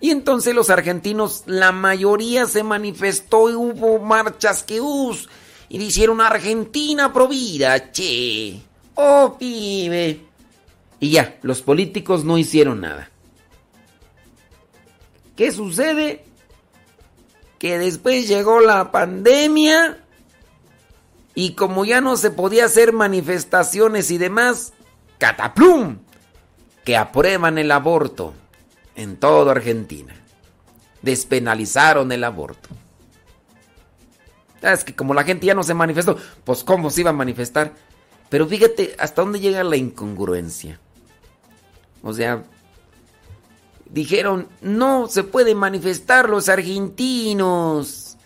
Y 0.00 0.10
entonces 0.10 0.54
los 0.54 0.70
argentinos, 0.70 1.44
la 1.46 1.72
mayoría 1.72 2.46
se 2.46 2.62
manifestó 2.62 3.50
y 3.50 3.54
hubo 3.54 3.98
marchas 3.98 4.62
que 4.62 4.80
us 4.80 5.28
y 5.68 5.78
dijeron 5.78 6.20
Argentina 6.20 7.12
provida, 7.12 7.92
che. 7.92 8.60
Oh, 8.94 9.36
pibe. 9.38 10.20
Y 10.98 11.10
ya, 11.10 11.38
los 11.42 11.62
políticos 11.62 12.24
no 12.24 12.38
hicieron 12.38 12.80
nada. 12.80 13.10
¿Qué 15.36 15.52
sucede? 15.52 16.24
Que 17.58 17.78
después 17.78 18.26
llegó 18.26 18.60
la 18.60 18.90
pandemia 18.90 19.98
y 21.34 21.52
como 21.52 21.84
ya 21.84 22.00
no 22.00 22.16
se 22.16 22.30
podía 22.30 22.66
hacer 22.66 22.92
manifestaciones 22.92 24.10
y 24.10 24.18
demás, 24.18 24.72
cataplum, 25.20 25.98
que 26.84 26.96
aprueban 26.96 27.58
el 27.58 27.70
aborto 27.70 28.34
en 28.96 29.16
toda 29.18 29.52
Argentina. 29.52 30.16
Despenalizaron 31.02 32.10
el 32.10 32.24
aborto. 32.24 32.70
Es 34.62 34.82
que 34.82 34.96
como 34.96 35.14
la 35.14 35.24
gente 35.24 35.46
ya 35.46 35.54
no 35.54 35.62
se 35.62 35.74
manifestó, 35.74 36.16
pues 36.42 36.64
cómo 36.64 36.90
se 36.90 37.02
iba 37.02 37.10
a 37.10 37.14
manifestar. 37.14 37.72
Pero 38.28 38.46
fíjate 38.46 38.96
hasta 38.98 39.22
dónde 39.22 39.40
llega 39.40 39.62
la 39.62 39.76
incongruencia. 39.76 40.80
O 42.02 42.12
sea, 42.12 42.42
dijeron, 43.86 44.48
no 44.60 45.08
se 45.08 45.22
pueden 45.22 45.58
manifestar 45.58 46.28
los 46.28 46.48
argentinos 46.48 48.16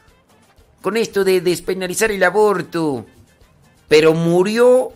con 0.81 0.97
esto 0.97 1.25
de 1.25 1.41
despenalizar 1.41 2.11
el 2.11 2.23
aborto. 2.23 3.07
Pero 3.89 4.15
murió, 4.15 4.93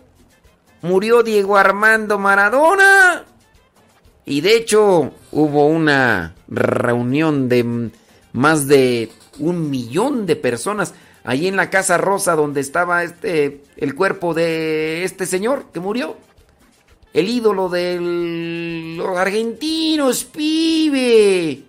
murió 0.82 1.22
Diego 1.22 1.56
Armando 1.56 2.18
Maradona. 2.18 3.24
Y 4.24 4.40
de 4.40 4.56
hecho 4.56 5.12
hubo 5.32 5.66
una 5.66 6.34
reunión 6.48 7.48
de 7.48 7.90
más 8.32 8.66
de 8.66 9.10
un 9.38 9.70
millón 9.70 10.26
de 10.26 10.36
personas 10.36 10.94
allí 11.24 11.48
en 11.48 11.56
la 11.56 11.70
Casa 11.70 11.96
Rosa 11.96 12.34
donde 12.34 12.60
estaba 12.60 13.04
este 13.04 13.62
el 13.76 13.94
cuerpo 13.94 14.34
de 14.34 15.04
este 15.04 15.24
señor 15.26 15.66
que 15.72 15.80
murió 15.80 16.16
el 17.12 17.28
ídolo 17.28 17.68
de 17.68 17.98
los 18.96 19.16
argentinos, 19.16 20.24
pibe. 20.24 21.64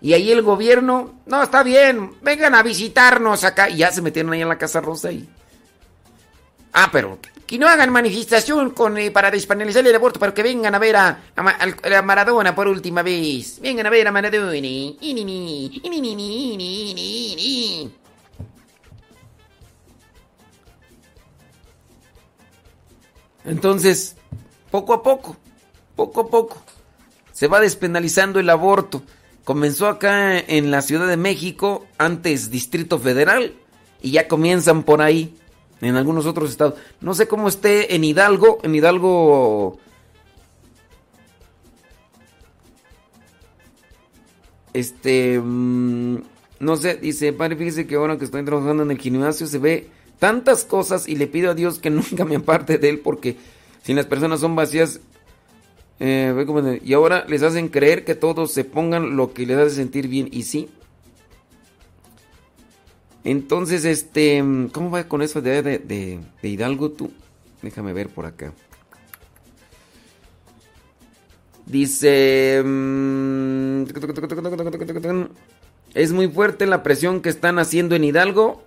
Y 0.00 0.12
ahí 0.12 0.30
el 0.30 0.42
gobierno, 0.42 1.14
no, 1.24 1.42
está 1.42 1.62
bien, 1.62 2.12
vengan 2.20 2.54
a 2.54 2.62
visitarnos 2.62 3.44
acá. 3.44 3.70
Y 3.70 3.78
ya 3.78 3.90
se 3.90 4.02
metieron 4.02 4.32
ahí 4.32 4.42
en 4.42 4.48
la 4.48 4.58
Casa 4.58 4.80
Rosa 4.80 5.10
y... 5.12 5.26
Ah, 6.72 6.90
pero 6.92 7.18
que 7.46 7.58
no 7.58 7.68
hagan 7.68 7.90
manifestación 7.90 8.70
con, 8.70 8.96
eh, 8.96 9.10
para 9.10 9.30
despenalizar 9.30 9.86
el 9.86 9.94
aborto, 9.94 10.18
pero 10.18 10.32
que 10.32 10.42
vengan 10.42 10.74
a 10.74 10.78
ver 10.78 10.96
a, 10.96 11.22
a, 11.36 12.02
Maradona 12.02 12.54
por 12.54 12.68
última 12.68 13.02
vez. 13.02 13.60
Vengan 13.60 13.86
a 13.86 13.90
ver 13.90 14.08
a 14.08 14.12
Maradona. 14.12 14.66
Entonces, 23.44 24.16
poco 24.70 24.94
a 24.94 25.02
poco, 25.02 25.36
poco 25.94 26.20
a 26.22 26.28
poco, 26.28 26.62
se 27.32 27.46
va 27.46 27.60
despenalizando 27.60 28.40
el 28.40 28.48
aborto. 28.48 29.02
Comenzó 29.44 29.88
acá 29.88 30.38
en 30.38 30.70
la 30.70 30.80
Ciudad 30.80 31.06
de 31.06 31.18
México, 31.18 31.86
antes 31.98 32.50
Distrito 32.50 32.98
Federal, 32.98 33.52
y 34.00 34.12
ya 34.12 34.28
comienzan 34.28 34.82
por 34.82 35.02
ahí, 35.02 35.36
en 35.84 35.96
algunos 35.96 36.26
otros 36.26 36.50
estados. 36.50 36.74
No 37.00 37.14
sé 37.14 37.28
cómo 37.28 37.48
esté 37.48 37.94
en 37.94 38.04
Hidalgo, 38.04 38.58
en 38.62 38.74
Hidalgo... 38.74 39.78
Este... 44.72 45.38
Mmm, 45.40 46.16
no 46.60 46.76
sé, 46.76 46.96
dice, 46.96 47.32
padre, 47.32 47.56
fíjese 47.56 47.86
que 47.86 47.96
ahora 47.96 48.16
que 48.18 48.24
estoy 48.24 48.44
trabajando 48.44 48.82
en 48.82 48.90
el 48.90 48.98
gimnasio 48.98 49.46
se 49.46 49.58
ve 49.58 49.88
tantas 50.18 50.64
cosas 50.64 51.08
y 51.08 51.16
le 51.16 51.26
pido 51.26 51.50
a 51.50 51.54
Dios 51.54 51.78
que 51.78 51.90
nunca 51.90 52.24
me 52.24 52.36
aparte 52.36 52.78
de 52.78 52.88
él 52.88 53.00
porque 53.00 53.36
si 53.82 53.92
las 53.92 54.06
personas 54.06 54.40
son 54.40 54.56
vacías, 54.56 55.00
eh, 56.00 56.80
y 56.82 56.92
ahora 56.92 57.24
les 57.28 57.42
hacen 57.42 57.68
creer 57.68 58.04
que 58.04 58.14
todos 58.14 58.52
se 58.52 58.64
pongan 58.64 59.16
lo 59.16 59.32
que 59.32 59.46
les 59.46 59.58
hace 59.58 59.76
sentir 59.76 60.08
bien. 60.08 60.28
Y 60.32 60.42
sí. 60.42 60.68
Entonces, 63.24 63.86
este, 63.86 64.44
¿cómo 64.72 64.90
va 64.90 65.04
con 65.04 65.22
eso 65.22 65.40
de, 65.40 65.62
de, 65.62 65.78
de, 65.78 66.48
Hidalgo 66.48 66.90
tú? 66.90 67.10
Déjame 67.62 67.94
ver 67.94 68.10
por 68.10 68.26
acá. 68.26 68.52
Dice... 71.64 72.58
es 75.94 76.12
muy 76.12 76.28
fuerte 76.28 76.66
la 76.66 76.82
presión 76.82 77.22
que 77.22 77.30
están 77.30 77.58
haciendo 77.58 77.96
en 77.96 78.04
Hidalgo 78.04 78.62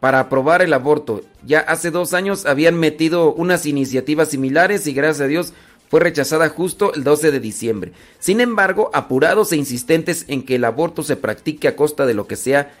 para 0.00 0.20
aprobar 0.20 0.60
el 0.60 0.74
aborto. 0.74 1.22
Ya 1.46 1.60
hace 1.60 1.90
dos 1.90 2.12
años 2.12 2.44
habían 2.44 2.78
metido 2.78 3.32
unas 3.32 3.64
iniciativas 3.64 4.28
similares 4.28 4.86
y 4.86 4.92
gracias 4.92 5.22
a 5.22 5.28
Dios 5.28 5.54
fue 5.88 6.00
rechazada 6.00 6.50
justo 6.50 6.92
el 6.92 7.04
12 7.04 7.30
de 7.30 7.40
diciembre. 7.40 7.92
Sin 8.18 8.42
embargo, 8.42 8.90
apurados 8.92 9.52
e 9.52 9.56
insistentes 9.56 10.26
en 10.28 10.42
que 10.42 10.56
el 10.56 10.64
aborto 10.64 11.02
se 11.02 11.16
practique 11.16 11.68
a 11.68 11.76
costa 11.76 12.04
de 12.04 12.12
lo 12.12 12.26
que 12.26 12.36
sea, 12.36 12.74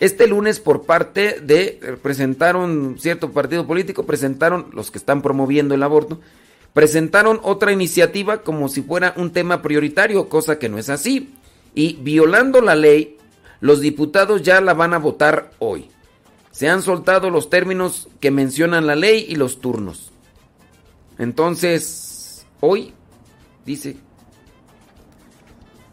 Este 0.00 0.26
lunes 0.26 0.58
por 0.58 0.82
parte 0.84 1.40
de, 1.40 1.98
presentaron 2.02 2.96
cierto 2.98 3.30
partido 3.30 3.66
político, 3.66 4.04
presentaron 4.04 4.66
los 4.72 4.90
que 4.90 4.98
están 4.98 5.22
promoviendo 5.22 5.74
el 5.74 5.82
aborto, 5.82 6.20
presentaron 6.72 7.38
otra 7.42 7.70
iniciativa 7.72 8.42
como 8.42 8.68
si 8.68 8.82
fuera 8.82 9.14
un 9.16 9.30
tema 9.30 9.62
prioritario, 9.62 10.28
cosa 10.28 10.58
que 10.58 10.68
no 10.68 10.78
es 10.78 10.88
así. 10.88 11.34
Y 11.74 11.94
violando 12.00 12.60
la 12.60 12.74
ley, 12.74 13.16
los 13.60 13.80
diputados 13.80 14.42
ya 14.42 14.60
la 14.60 14.74
van 14.74 14.92
a 14.92 14.98
votar 14.98 15.52
hoy. 15.60 15.88
Se 16.50 16.68
han 16.68 16.82
soltado 16.82 17.30
los 17.30 17.48
términos 17.48 18.08
que 18.20 18.30
mencionan 18.30 18.86
la 18.86 18.96
ley 18.96 19.24
y 19.28 19.36
los 19.36 19.60
turnos. 19.60 20.10
Entonces, 21.18 22.44
hoy, 22.60 22.92
dice. 23.64 23.96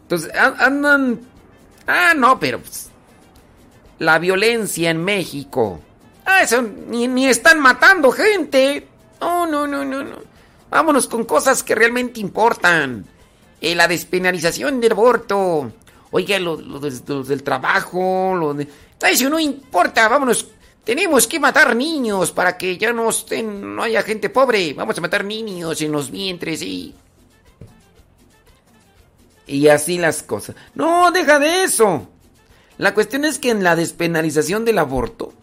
Entonces, 0.02 0.34
an- 0.34 0.56
andan... 0.58 1.20
Ah, 1.86 2.12
no, 2.16 2.40
pero... 2.40 2.58
pues, 2.58 2.89
la 4.00 4.18
violencia 4.18 4.90
en 4.90 5.04
México. 5.04 5.78
Ah, 6.24 6.42
eso, 6.42 6.62
ni, 6.62 7.06
ni 7.06 7.26
están 7.26 7.60
matando 7.60 8.10
gente. 8.10 8.88
No, 9.20 9.46
no, 9.46 9.66
no, 9.66 9.84
no, 9.84 10.02
no. 10.02 10.16
Vámonos 10.70 11.06
con 11.06 11.24
cosas 11.24 11.62
que 11.62 11.74
realmente 11.74 12.18
importan. 12.18 13.04
Eh, 13.60 13.74
la 13.74 13.86
despenalización 13.86 14.80
del 14.80 14.92
aborto. 14.92 15.70
Oiga, 16.12 16.38
lo, 16.38 16.56
lo 16.56 16.80
del 16.80 17.42
trabajo, 17.42 18.54
de... 18.54 18.66
Eso 19.02 19.28
no 19.28 19.38
importa, 19.38 20.08
vámonos. 20.08 20.48
Tenemos 20.82 21.26
que 21.26 21.38
matar 21.38 21.76
niños 21.76 22.32
para 22.32 22.56
que 22.56 22.78
ya 22.78 22.94
no 22.94 23.10
estén, 23.10 23.76
no 23.76 23.82
haya 23.82 24.02
gente 24.02 24.30
pobre. 24.30 24.72
Vamos 24.72 24.96
a 24.96 25.02
matar 25.02 25.24
niños 25.24 25.80
en 25.82 25.92
los 25.92 26.10
vientres 26.10 26.62
y... 26.62 26.94
Y 29.46 29.68
así 29.68 29.98
las 29.98 30.22
cosas. 30.22 30.56
No, 30.74 31.10
deja 31.10 31.38
de 31.38 31.64
eso. 31.64 32.08
La 32.80 32.94
cuestión 32.94 33.26
es 33.26 33.38
que 33.38 33.50
en 33.50 33.62
la 33.62 33.76
despenalización 33.76 34.64
del 34.64 34.78
aborto, 34.78 35.34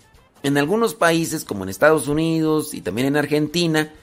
en 0.41 0.57
algunos 0.57 0.95
países 0.95 1.45
como 1.45 1.61
en 1.61 1.69
Estados 1.69 2.07
Unidos 2.07 2.73
y 2.73 2.81
también 2.81 3.09
en 3.09 3.15
Argentina, 3.15 3.93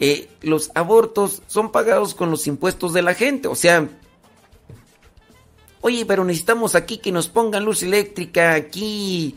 eh, 0.00 0.28
los 0.40 0.72
abortos 0.74 1.42
son 1.46 1.70
pagados 1.70 2.16
con 2.16 2.32
los 2.32 2.48
impuestos 2.48 2.92
de 2.92 3.02
la 3.02 3.14
gente. 3.14 3.46
O 3.46 3.54
sea, 3.54 3.88
oye, 5.80 6.04
pero 6.06 6.24
necesitamos 6.24 6.74
aquí 6.74 6.98
que 6.98 7.12
nos 7.12 7.28
pongan 7.28 7.64
luz 7.64 7.84
eléctrica, 7.84 8.54
aquí 8.54 9.36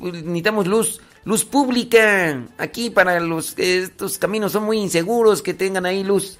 necesitamos 0.00 0.66
luz, 0.66 1.02
luz 1.24 1.44
pública, 1.44 2.46
aquí 2.56 2.88
para 2.88 3.20
los 3.20 3.58
estos 3.58 4.16
caminos 4.16 4.52
son 4.52 4.64
muy 4.64 4.78
inseguros 4.78 5.42
que 5.42 5.52
tengan 5.52 5.84
ahí 5.84 6.02
luz. 6.02 6.38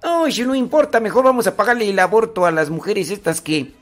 Ay, 0.00 0.32
si 0.32 0.44
no 0.44 0.54
importa, 0.54 0.98
mejor 0.98 1.26
vamos 1.26 1.46
a 1.46 1.56
pagarle 1.56 1.90
el 1.90 1.98
aborto 1.98 2.46
a 2.46 2.50
las 2.50 2.70
mujeres 2.70 3.10
estas 3.10 3.42
que, 3.42 3.74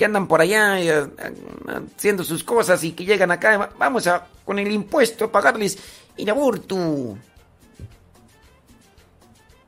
que 0.00 0.06
andan 0.06 0.26
por 0.26 0.40
allá 0.40 0.80
eh, 0.80 0.90
a- 0.94 1.82
haciendo 1.98 2.24
sus 2.24 2.42
cosas 2.42 2.82
y 2.84 2.92
que 2.92 3.04
llegan 3.04 3.30
acá. 3.30 3.58
Va- 3.58 3.70
Vamos 3.78 4.06
a, 4.06 4.26
con 4.46 4.58
el 4.58 4.72
impuesto, 4.72 5.26
a 5.26 5.30
pagarles 5.30 5.76
el 6.16 6.30
aborto. 6.30 7.18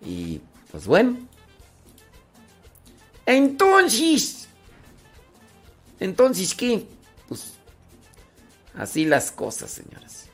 Y, 0.01 0.41
pues 0.71 0.87
bueno. 0.87 1.19
Entonces, 3.27 4.49
entonces, 6.01 6.55
¿qué? 6.55 6.87
Pues, 7.29 7.53
así 8.75 9.05
las 9.05 9.31
cosas, 9.31 9.71
señoras. 9.71 10.31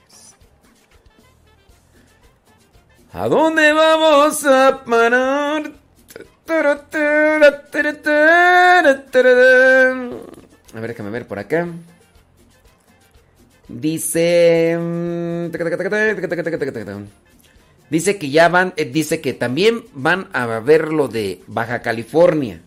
¿A 3.13 3.27
dónde 3.27 3.73
vamos 3.73 4.45
a 4.45 4.85
parar? 4.85 5.73
A 10.75 10.81
ver, 10.81 10.91
déjame 10.91 11.11
ver 11.11 11.27
por 11.27 11.39
acá. 11.39 11.69
Dice. 13.69 14.79
Dice 17.91 18.19
que 18.19 18.31
ya 18.31 18.49
van. 18.49 18.73
eh, 18.77 18.85
Dice 18.87 19.21
que 19.21 19.35
también 19.35 19.85
van 19.93 20.29
a 20.33 20.47
ver 20.61 20.93
lo 20.93 21.09
de 21.09 21.43
Baja 21.47 21.81
California. 21.83 22.61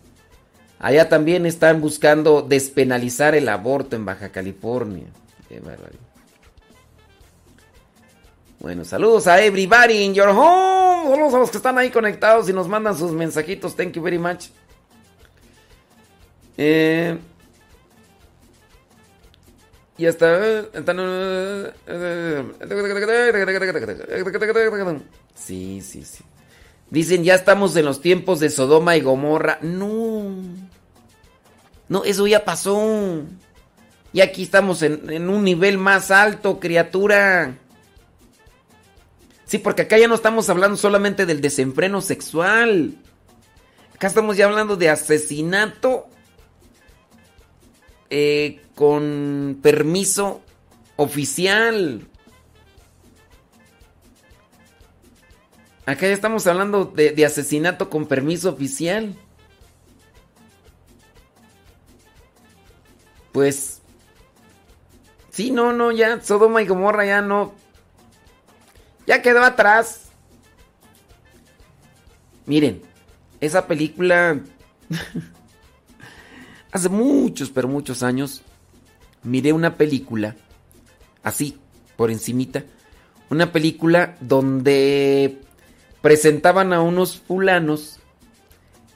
Allá 0.79 1.09
también 1.09 1.45
están 1.45 1.79
buscando 1.81 2.41
despenalizar 2.41 3.35
el 3.35 3.49
aborto 3.49 3.95
en 3.95 4.05
Baja 4.05 4.29
California. 4.29 5.05
Qué 5.47 5.59
barbaridad. 5.59 6.10
Bueno, 8.61 8.85
saludos 8.85 9.25
a 9.25 9.41
everybody 9.41 10.03
in 10.03 10.13
your 10.13 10.29
home. 10.29 11.09
Saludos 11.09 11.33
a 11.33 11.39
los 11.39 11.49
que 11.49 11.57
están 11.57 11.79
ahí 11.79 11.89
conectados 11.89 12.47
y 12.47 12.53
nos 12.53 12.67
mandan 12.67 12.95
sus 12.95 13.11
mensajitos. 13.11 13.75
Thank 13.75 13.93
you 13.93 14.03
very 14.03 14.19
much. 14.19 14.49
Eh, 16.57 17.17
y 19.97 20.05
hasta. 20.05 20.65
Sí, 25.33 25.81
sí, 25.81 26.05
sí. 26.05 26.23
Dicen, 26.91 27.23
ya 27.23 27.33
estamos 27.33 27.75
en 27.75 27.85
los 27.85 27.99
tiempos 27.99 28.39
de 28.39 28.51
Sodoma 28.51 28.95
y 28.95 29.01
Gomorra. 29.01 29.57
No. 29.63 30.35
No, 31.89 32.03
eso 32.03 32.27
ya 32.27 32.45
pasó. 32.45 33.23
Y 34.13 34.21
aquí 34.21 34.43
estamos 34.43 34.83
en, 34.83 35.09
en 35.09 35.29
un 35.31 35.43
nivel 35.43 35.79
más 35.79 36.11
alto, 36.11 36.59
criatura. 36.59 37.55
Sí, 39.51 39.57
porque 39.57 39.81
acá 39.81 39.97
ya 39.97 40.07
no 40.07 40.15
estamos 40.15 40.49
hablando 40.49 40.77
solamente 40.77 41.25
del 41.25 41.41
desenfreno 41.41 41.99
sexual. 41.99 42.95
Acá 43.93 44.07
estamos 44.07 44.37
ya 44.37 44.45
hablando 44.45 44.77
de 44.77 44.89
asesinato 44.89 46.07
eh, 48.09 48.61
con 48.75 49.59
permiso 49.61 50.41
oficial. 50.95 52.07
Acá 55.85 56.07
ya 56.07 56.13
estamos 56.13 56.47
hablando 56.47 56.85
de, 56.85 57.11
de 57.11 57.25
asesinato 57.25 57.89
con 57.89 58.07
permiso 58.07 58.51
oficial. 58.51 59.17
Pues... 63.33 63.81
Sí, 65.29 65.51
no, 65.51 65.73
no, 65.73 65.91
ya 65.91 66.21
Sodoma 66.21 66.61
y 66.61 66.67
Gomorra 66.67 67.05
ya 67.05 67.21
no... 67.21 67.59
Ya 69.11 69.21
quedó 69.21 69.43
atrás. 69.43 70.03
Miren, 72.45 72.81
esa 73.41 73.67
película... 73.67 74.39
Hace 76.71 76.87
muchos, 76.87 77.49
pero 77.49 77.67
muchos 77.67 78.03
años, 78.03 78.41
miré 79.21 79.51
una 79.51 79.75
película, 79.75 80.37
así, 81.23 81.59
por 81.97 82.09
encimita, 82.09 82.63
una 83.29 83.51
película 83.51 84.15
donde 84.21 85.41
presentaban 86.01 86.71
a 86.71 86.81
unos 86.81 87.19
fulanos 87.19 87.99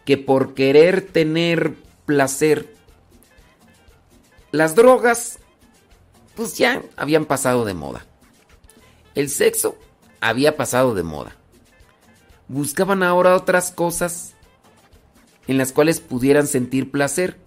que 0.05 0.17
por 0.17 0.53
querer 0.53 1.01
tener 1.05 1.75
placer, 2.05 2.73
las 4.53 4.75
drogas, 4.75 5.39
pues 6.35 6.57
ya 6.57 6.81
habían 6.95 7.25
pasado 7.25 7.65
de 7.65 7.73
moda. 7.73 8.05
El 9.13 9.29
sexo 9.29 9.77
había 10.21 10.57
pasado 10.57 10.95
de 10.95 11.03
moda. 11.03 11.35
Buscaban 12.47 13.03
ahora 13.03 13.35
otras 13.35 13.71
cosas 13.71 14.33
en 15.47 15.57
las 15.57 15.71
cuales 15.71 15.99
pudieran 15.99 16.47
sentir 16.47 16.91
placer. 16.91 17.37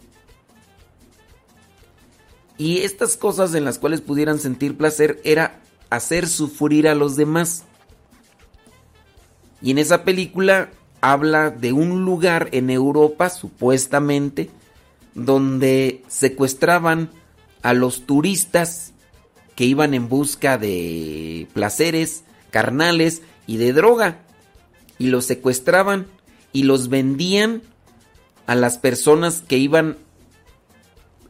Y 2.57 2.79
estas 2.79 3.17
cosas 3.17 3.55
en 3.55 3.65
las 3.65 3.79
cuales 3.79 4.01
pudieran 4.01 4.39
sentir 4.39 4.77
placer 4.77 5.21
era 5.25 5.61
hacer 5.91 6.27
sufrir 6.27 6.89
a 6.89 6.95
los 6.95 7.17
demás. 7.17 7.65
Y 9.63 9.71
en 9.71 9.79
esa 9.79 10.05
película 10.05 10.71
habla 11.01 11.51
de 11.51 11.73
un 11.73 12.05
lugar 12.05 12.49
en 12.53 12.71
Europa, 12.71 13.31
supuestamente, 13.31 14.51
donde 15.15 16.03
secuestraban 16.09 17.11
a 17.63 17.75
los 17.75 18.07
turistas 18.07 18.93
que 19.55 19.65
iban 19.65 19.95
en 19.95 20.09
busca 20.09 20.59
de 20.59 21.49
placeres 21.53 22.25
carnales 22.51 23.23
y 23.47 23.57
de 23.57 23.73
droga. 23.73 24.25
Y 24.99 25.09
los 25.09 25.27
secuestraban 25.27 26.07
y 26.53 26.65
los 26.65 26.89
vendían 26.89 27.63
a 28.47 28.55
las 28.55 28.79
personas 28.79 29.43
que 29.47 29.59
iban 29.59 29.99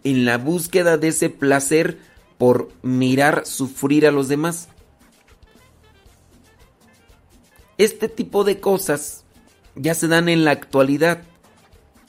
en 0.04 0.24
la 0.24 0.38
búsqueda 0.38 0.96
de 0.96 1.08
ese 1.08 1.30
placer 1.30 1.98
por 2.38 2.70
mirar 2.82 3.44
sufrir 3.46 4.06
a 4.06 4.12
los 4.12 4.28
demás. 4.28 4.68
Este 7.76 8.08
tipo 8.08 8.44
de 8.44 8.60
cosas 8.60 9.24
ya 9.74 9.94
se 9.94 10.08
dan 10.08 10.28
en 10.28 10.44
la 10.44 10.52
actualidad. 10.52 11.22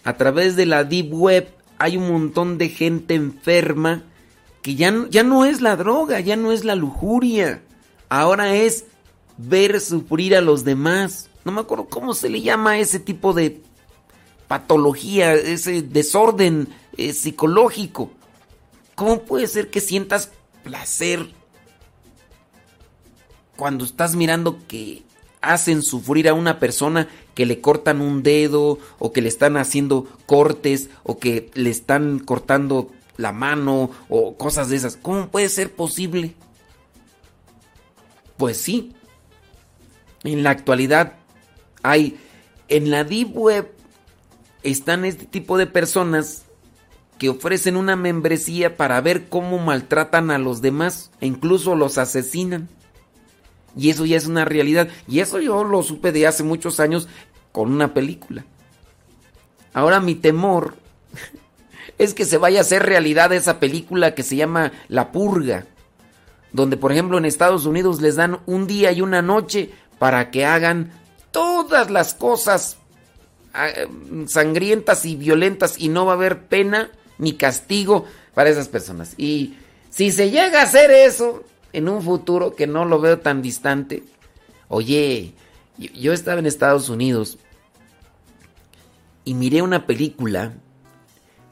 A 0.03 0.17
través 0.17 0.55
de 0.55 0.65
la 0.65 0.83
Deep 0.83 1.13
Web 1.13 1.49
hay 1.77 1.97
un 1.97 2.11
montón 2.11 2.57
de 2.57 2.69
gente 2.69 3.15
enferma 3.15 4.03
que 4.61 4.75
ya, 4.75 4.93
ya 5.09 5.23
no 5.23 5.45
es 5.45 5.61
la 5.61 5.75
droga, 5.75 6.19
ya 6.19 6.35
no 6.35 6.51
es 6.51 6.65
la 6.65 6.75
lujuria. 6.75 7.61
Ahora 8.09 8.55
es 8.55 8.85
ver 9.39 9.79
sufrir 9.79 10.35
a 10.35 10.41
los 10.41 10.63
demás. 10.63 11.29
No 11.45 11.51
me 11.51 11.61
acuerdo 11.61 11.87
cómo 11.87 12.13
se 12.13 12.29
le 12.29 12.41
llama 12.41 12.77
ese 12.77 12.99
tipo 12.99 13.33
de 13.33 13.61
patología, 14.47 15.33
ese 15.33 15.81
desorden 15.81 16.67
eh, 16.97 17.13
psicológico. 17.13 18.11
¿Cómo 18.95 19.21
puede 19.21 19.47
ser 19.47 19.69
que 19.69 19.79
sientas 19.79 20.31
placer 20.63 21.29
cuando 23.55 23.85
estás 23.85 24.15
mirando 24.15 24.57
que 24.67 25.03
hacen 25.41 25.83
sufrir 25.83 26.27
a 26.27 26.33
una 26.33 26.59
persona 26.59 27.07
que 27.33 27.45
le 27.45 27.61
cortan 27.61 28.01
un 28.01 28.23
dedo 28.23 28.77
o 28.97 29.13
que 29.13 29.21
le 29.21 29.29
están 29.29 29.55
haciendo 29.55 30.05
cortes 30.25 30.89
o 31.03 31.17
que 31.17 31.49
le 31.53 31.69
están 31.69 32.19
cortando 32.19 32.91
la 33.15 33.31
mano 33.31 33.91
o 34.09 34.35
cosas 34.35 34.67
de 34.67 34.75
esas. 34.75 34.97
¿Cómo 34.97 35.29
puede 35.29 35.47
ser 35.47 35.73
posible? 35.73 36.35
Pues 38.35 38.57
sí. 38.57 38.93
En 40.23 40.43
la 40.43 40.49
actualidad 40.51 41.13
hay 41.83 42.19
en 42.67 42.91
la 42.91 43.03
deep 43.03 43.35
web 43.35 43.71
están 44.63 45.05
este 45.05 45.25
tipo 45.25 45.57
de 45.57 45.67
personas 45.67 46.43
que 47.17 47.29
ofrecen 47.29 47.75
una 47.75 47.95
membresía 47.95 48.77
para 48.77 48.99
ver 49.01 49.27
cómo 49.27 49.57
maltratan 49.57 50.31
a 50.31 50.37
los 50.37 50.61
demás 50.61 51.11
e 51.19 51.27
incluso 51.27 51.75
los 51.75 51.97
asesinan. 51.97 52.69
Y 53.75 53.89
eso 53.89 54.05
ya 54.05 54.17
es 54.17 54.25
una 54.25 54.45
realidad. 54.45 54.87
Y 55.07 55.19
eso 55.19 55.39
yo 55.39 55.63
lo 55.63 55.83
supe 55.83 56.11
de 56.11 56.27
hace 56.27 56.43
muchos 56.43 56.79
años 56.79 57.07
con 57.51 57.71
una 57.71 57.93
película. 57.93 58.45
Ahora 59.73 59.99
mi 59.99 60.15
temor 60.15 60.75
es 61.97 62.13
que 62.13 62.25
se 62.25 62.37
vaya 62.37 62.59
a 62.59 62.61
hacer 62.61 62.83
realidad 62.83 63.33
esa 63.33 63.59
película 63.59 64.15
que 64.15 64.23
se 64.23 64.37
llama 64.37 64.71
La 64.87 65.11
Purga. 65.11 65.65
Donde 66.53 66.77
por 66.77 66.91
ejemplo 66.91 67.17
en 67.17 67.25
Estados 67.25 67.65
Unidos 67.65 68.01
les 68.01 68.15
dan 68.15 68.39
un 68.45 68.65
día 68.65 68.91
y 68.91 69.01
una 69.01 69.21
noche 69.21 69.71
para 69.99 70.31
que 70.31 70.45
hagan 70.45 70.91
todas 71.31 71.91
las 71.91 72.13
cosas 72.13 72.77
ah, 73.53 73.69
sangrientas 74.25 75.05
y 75.05 75.15
violentas 75.15 75.75
y 75.77 75.89
no 75.89 76.05
va 76.05 76.13
a 76.13 76.15
haber 76.15 76.47
pena 76.47 76.89
ni 77.17 77.33
castigo 77.33 78.05
para 78.33 78.49
esas 78.49 78.69
personas. 78.69 79.13
Y 79.17 79.55
si 79.89 80.11
se 80.11 80.31
llega 80.31 80.61
a 80.61 80.63
hacer 80.63 80.89
eso 80.89 81.43
en 81.73 81.89
un 81.89 82.01
futuro 82.01 82.55
que 82.55 82.65
no 82.65 82.85
lo 82.85 82.99
veo 82.99 83.19
tan 83.19 83.41
distante, 83.41 84.03
oye, 84.69 85.33
yo 85.77 86.13
estaba 86.13 86.39
en 86.39 86.45
Estados 86.45 86.89
Unidos 86.89 87.37
y 89.25 89.33
miré 89.33 89.61
una 89.61 89.85
película, 89.85 90.53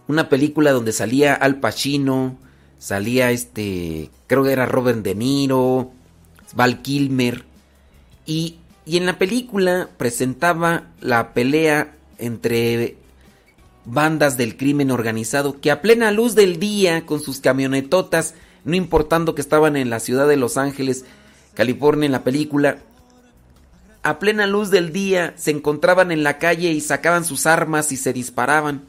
una 0.07 0.29
película 0.29 0.71
donde 0.71 0.93
salía 0.93 1.33
Al 1.33 1.59
Pacino, 1.59 2.37
salía 2.79 3.31
este, 3.31 4.09
creo 4.27 4.43
que 4.43 4.51
era 4.51 4.65
Robert 4.65 4.99
De 4.99 5.15
Niro, 5.15 5.91
Val 6.55 6.81
Kilmer, 6.81 7.46
y, 8.27 8.57
en 8.85 9.05
la 9.05 9.17
película 9.17 9.89
presentaba 9.97 10.83
la 11.01 11.33
pelea 11.33 11.95
entre 12.19 12.97
bandas 13.85 14.37
del 14.37 14.57
crimen 14.57 14.91
organizado 14.91 15.59
que 15.59 15.71
a 15.71 15.81
plena 15.81 16.11
luz 16.11 16.35
del 16.35 16.59
día, 16.59 17.05
con 17.05 17.21
sus 17.21 17.39
camionetotas, 17.39 18.35
no 18.65 18.75
importando 18.75 19.33
que 19.33 19.41
estaban 19.41 19.75
en 19.75 19.89
la 19.89 19.99
ciudad 19.99 20.27
de 20.27 20.37
Los 20.37 20.57
Ángeles, 20.57 21.05
California, 21.53 22.05
en 22.05 22.11
la 22.11 22.23
película, 22.23 22.79
a 24.03 24.19
plena 24.19 24.45
luz 24.45 24.69
del 24.69 24.93
día 24.93 25.33
se 25.37 25.51
encontraban 25.51 26.11
en 26.11 26.23
la 26.23 26.37
calle 26.37 26.71
y 26.71 26.81
sacaban 26.81 27.25
sus 27.25 27.45
armas 27.45 27.91
y 27.91 27.97
se 27.97 28.13
disparaban. 28.13 28.85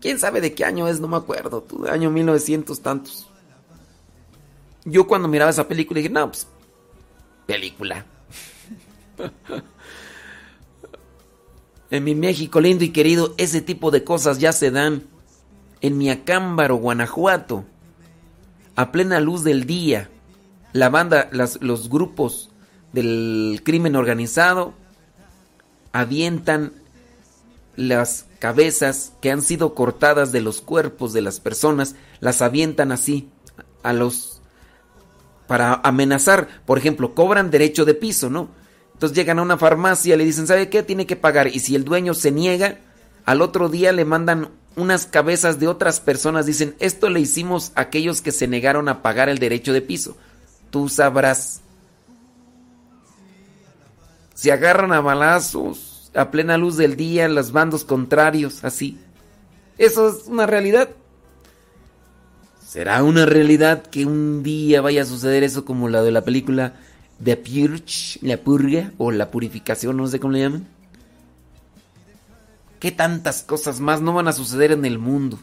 ¿Quién 0.00 0.18
sabe 0.18 0.40
de 0.40 0.54
qué 0.54 0.64
año 0.64 0.88
es? 0.88 1.00
No 1.00 1.08
me 1.08 1.16
acuerdo, 1.16 1.62
tú, 1.62 1.86
año 1.86 2.10
1900 2.10 2.80
tantos. 2.80 3.26
Yo 4.84 5.06
cuando 5.06 5.28
miraba 5.28 5.50
esa 5.50 5.66
película 5.66 5.98
dije, 5.98 6.12
no, 6.12 6.28
pues, 6.28 6.46
película. 7.46 8.04
En 11.90 12.04
mi 12.04 12.14
México 12.14 12.60
lindo 12.60 12.84
y 12.84 12.90
querido, 12.90 13.34
ese 13.38 13.60
tipo 13.60 13.90
de 13.90 14.02
cosas 14.02 14.38
ya 14.38 14.52
se 14.52 14.70
dan. 14.70 15.04
En 15.80 15.96
mi 15.98 16.10
Acámbaro, 16.10 16.76
Guanajuato, 16.76 17.64
a 18.74 18.90
plena 18.90 19.20
luz 19.20 19.44
del 19.44 19.66
día, 19.66 20.10
la 20.72 20.88
banda, 20.88 21.28
los 21.32 21.88
grupos 21.88 22.50
del 22.92 23.60
crimen 23.64 23.94
organizado 23.94 24.74
avientan 25.92 26.72
las 27.76 28.26
cabezas 28.38 29.12
que 29.20 29.30
han 29.30 29.42
sido 29.42 29.74
cortadas 29.74 30.32
de 30.32 30.40
los 30.40 30.60
cuerpos 30.60 31.12
de 31.12 31.22
las 31.22 31.40
personas, 31.40 31.94
las 32.20 32.42
avientan 32.42 32.90
así 32.90 33.30
a 33.82 33.92
los 33.92 34.40
para 35.46 35.74
amenazar, 35.84 36.48
por 36.66 36.76
ejemplo, 36.76 37.14
cobran 37.14 37.50
derecho 37.50 37.84
de 37.84 37.94
piso, 37.94 38.28
¿no? 38.30 38.48
Entonces 38.96 39.14
llegan 39.14 39.38
a 39.38 39.42
una 39.42 39.58
farmacia, 39.58 40.16
le 40.16 40.24
dicen, 40.24 40.46
¿sabe 40.46 40.70
qué? 40.70 40.82
Tiene 40.82 41.04
que 41.04 41.16
pagar. 41.16 41.48
Y 41.48 41.58
si 41.58 41.74
el 41.76 41.84
dueño 41.84 42.14
se 42.14 42.30
niega, 42.30 42.78
al 43.26 43.42
otro 43.42 43.68
día 43.68 43.92
le 43.92 44.06
mandan 44.06 44.48
unas 44.74 45.04
cabezas 45.04 45.60
de 45.60 45.68
otras 45.68 46.00
personas. 46.00 46.46
Dicen, 46.46 46.74
esto 46.78 47.10
le 47.10 47.20
hicimos 47.20 47.72
a 47.74 47.82
aquellos 47.82 48.22
que 48.22 48.32
se 48.32 48.48
negaron 48.48 48.88
a 48.88 49.02
pagar 49.02 49.28
el 49.28 49.36
derecho 49.36 49.74
de 49.74 49.82
piso. 49.82 50.16
Tú 50.70 50.88
sabrás. 50.88 51.60
Se 54.32 54.50
agarran 54.50 54.94
a 54.94 55.02
balazos 55.02 56.10
a 56.14 56.30
plena 56.30 56.56
luz 56.56 56.78
del 56.78 56.96
día 56.96 57.28
los 57.28 57.52
bandos 57.52 57.84
contrarios, 57.84 58.64
así. 58.64 58.98
Eso 59.76 60.08
es 60.08 60.26
una 60.26 60.46
realidad. 60.46 60.88
¿Será 62.66 63.02
una 63.02 63.26
realidad 63.26 63.82
que 63.82 64.06
un 64.06 64.42
día 64.42 64.80
vaya 64.80 65.02
a 65.02 65.04
suceder 65.04 65.42
eso 65.42 65.66
como 65.66 65.90
la 65.90 66.02
de 66.02 66.12
la 66.12 66.22
película 66.22 66.76
The 67.22 67.36
Purge, 67.36 68.18
la 68.22 68.36
purga 68.36 68.92
o 68.98 69.10
la 69.10 69.30
purificación, 69.30 69.96
no 69.96 70.06
sé 70.06 70.20
cómo 70.20 70.34
le 70.34 70.40
llaman. 70.40 70.66
¿Qué 72.78 72.90
tantas 72.92 73.42
cosas 73.42 73.80
más 73.80 74.02
no 74.02 74.12
van 74.12 74.28
a 74.28 74.32
suceder 74.32 74.72
en 74.72 74.84
el 74.84 74.98
mundo? 74.98 75.38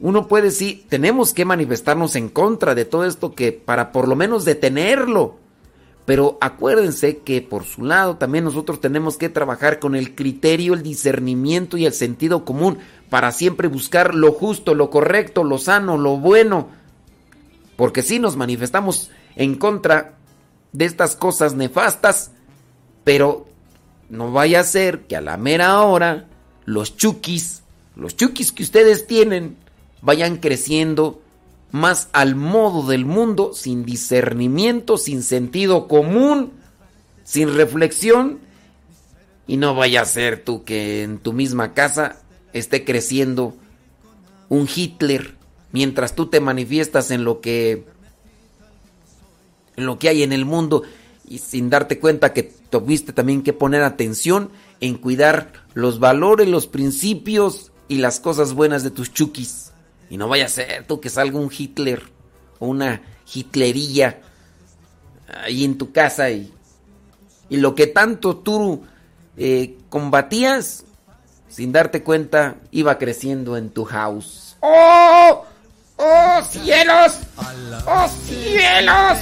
Uno 0.00 0.26
puede 0.26 0.50
sí, 0.50 0.84
tenemos 0.88 1.32
que 1.34 1.44
manifestarnos 1.44 2.16
en 2.16 2.28
contra 2.28 2.74
de 2.74 2.84
todo 2.84 3.04
esto 3.04 3.34
que 3.34 3.52
para 3.52 3.92
por 3.92 4.08
lo 4.08 4.16
menos 4.16 4.44
detenerlo. 4.44 5.36
Pero 6.06 6.36
acuérdense 6.40 7.18
que 7.18 7.40
por 7.40 7.64
su 7.64 7.84
lado 7.84 8.16
también 8.16 8.44
nosotros 8.44 8.80
tenemos 8.80 9.16
que 9.16 9.30
trabajar 9.30 9.78
con 9.78 9.94
el 9.94 10.14
criterio, 10.14 10.74
el 10.74 10.82
discernimiento 10.82 11.78
y 11.78 11.86
el 11.86 11.94
sentido 11.94 12.44
común 12.44 12.78
para 13.08 13.32
siempre 13.32 13.68
buscar 13.68 14.14
lo 14.14 14.32
justo, 14.32 14.74
lo 14.74 14.90
correcto, 14.90 15.44
lo 15.44 15.56
sano, 15.56 15.96
lo 15.96 16.18
bueno 16.18 16.68
porque 17.76 18.02
si 18.02 18.18
nos 18.18 18.36
manifestamos 18.36 19.10
en 19.36 19.56
contra 19.56 20.14
de 20.72 20.84
estas 20.84 21.16
cosas 21.16 21.54
nefastas, 21.54 22.30
pero 23.04 23.46
no 24.08 24.32
vaya 24.32 24.60
a 24.60 24.64
ser 24.64 25.02
que 25.02 25.16
a 25.16 25.20
la 25.20 25.36
mera 25.36 25.80
hora 25.82 26.26
los 26.64 26.96
chukis, 26.96 27.62
los 27.96 28.16
chukis 28.16 28.52
que 28.52 28.62
ustedes 28.62 29.06
tienen, 29.06 29.56
vayan 30.02 30.36
creciendo 30.36 31.20
más 31.70 32.08
al 32.12 32.36
modo 32.36 32.86
del 32.86 33.04
mundo, 33.04 33.52
sin 33.52 33.84
discernimiento, 33.84 34.96
sin 34.96 35.22
sentido 35.22 35.88
común, 35.88 36.52
sin 37.24 37.54
reflexión, 37.54 38.38
y 39.46 39.56
no 39.56 39.74
vaya 39.74 40.02
a 40.02 40.06
ser 40.06 40.44
tú 40.44 40.64
que 40.64 41.02
en 41.02 41.18
tu 41.18 41.32
misma 41.32 41.74
casa 41.74 42.20
esté 42.52 42.84
creciendo 42.84 43.54
un 44.48 44.68
Hitler 44.72 45.34
mientras 45.74 46.14
tú 46.14 46.26
te 46.26 46.38
manifiestas 46.38 47.10
en 47.10 47.24
lo 47.24 47.40
que 47.40 47.84
en 49.76 49.86
lo 49.86 49.98
que 49.98 50.08
hay 50.08 50.22
en 50.22 50.32
el 50.32 50.44
mundo 50.44 50.84
y 51.26 51.38
sin 51.38 51.68
darte 51.68 51.98
cuenta 51.98 52.32
que 52.32 52.44
tuviste 52.44 53.12
también 53.12 53.42
que 53.42 53.52
poner 53.52 53.82
atención 53.82 54.50
en 54.80 54.96
cuidar 54.96 55.52
los 55.74 55.98
valores, 55.98 56.46
los 56.46 56.68
principios 56.68 57.72
y 57.88 57.96
las 57.96 58.20
cosas 58.20 58.52
buenas 58.52 58.84
de 58.84 58.92
tus 58.92 59.12
chukis. 59.12 59.72
Y 60.08 60.16
no 60.16 60.28
vaya 60.28 60.44
a 60.44 60.48
ser 60.48 60.86
tú 60.86 61.00
que 61.00 61.10
salga 61.10 61.40
un 61.40 61.50
Hitler 61.50 62.04
o 62.60 62.68
una 62.68 63.02
Hitlerilla 63.34 64.20
ahí 65.42 65.64
en 65.64 65.76
tu 65.76 65.90
casa 65.90 66.30
y, 66.30 66.52
y 67.48 67.56
lo 67.56 67.74
que 67.74 67.88
tanto 67.88 68.36
tú 68.36 68.84
eh, 69.36 69.76
combatías, 69.88 70.84
sin 71.48 71.72
darte 71.72 72.04
cuenta, 72.04 72.58
iba 72.70 72.96
creciendo 72.96 73.56
en 73.56 73.70
tu 73.70 73.84
house. 73.84 74.56
¡Oh! 74.60 75.46
¡Oh 75.96 76.42
cielos! 76.50 77.12
¡Oh 77.86 78.08
cielos! 78.26 79.18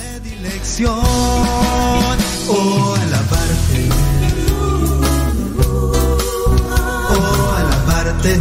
Oh 2.49 2.95
alabarte, 2.95 3.89
oh 7.11 7.55
alabarte. 7.57 8.41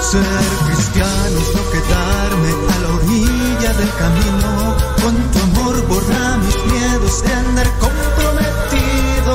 Ser 0.00 0.44
cristiano 0.66 1.38
es 1.38 1.50
no 1.54 1.62
quedarme 1.70 2.50
a 2.68 2.78
la 2.82 2.88
orilla 2.96 3.72
del 3.74 3.92
camino. 3.94 4.76
Con 5.02 5.14
tu 5.30 5.38
amor 5.38 5.86
borra 5.86 6.36
mis 6.38 6.56
miedos 6.72 7.22
de 7.22 7.32
andar 7.32 7.70
comprometido 7.78 9.34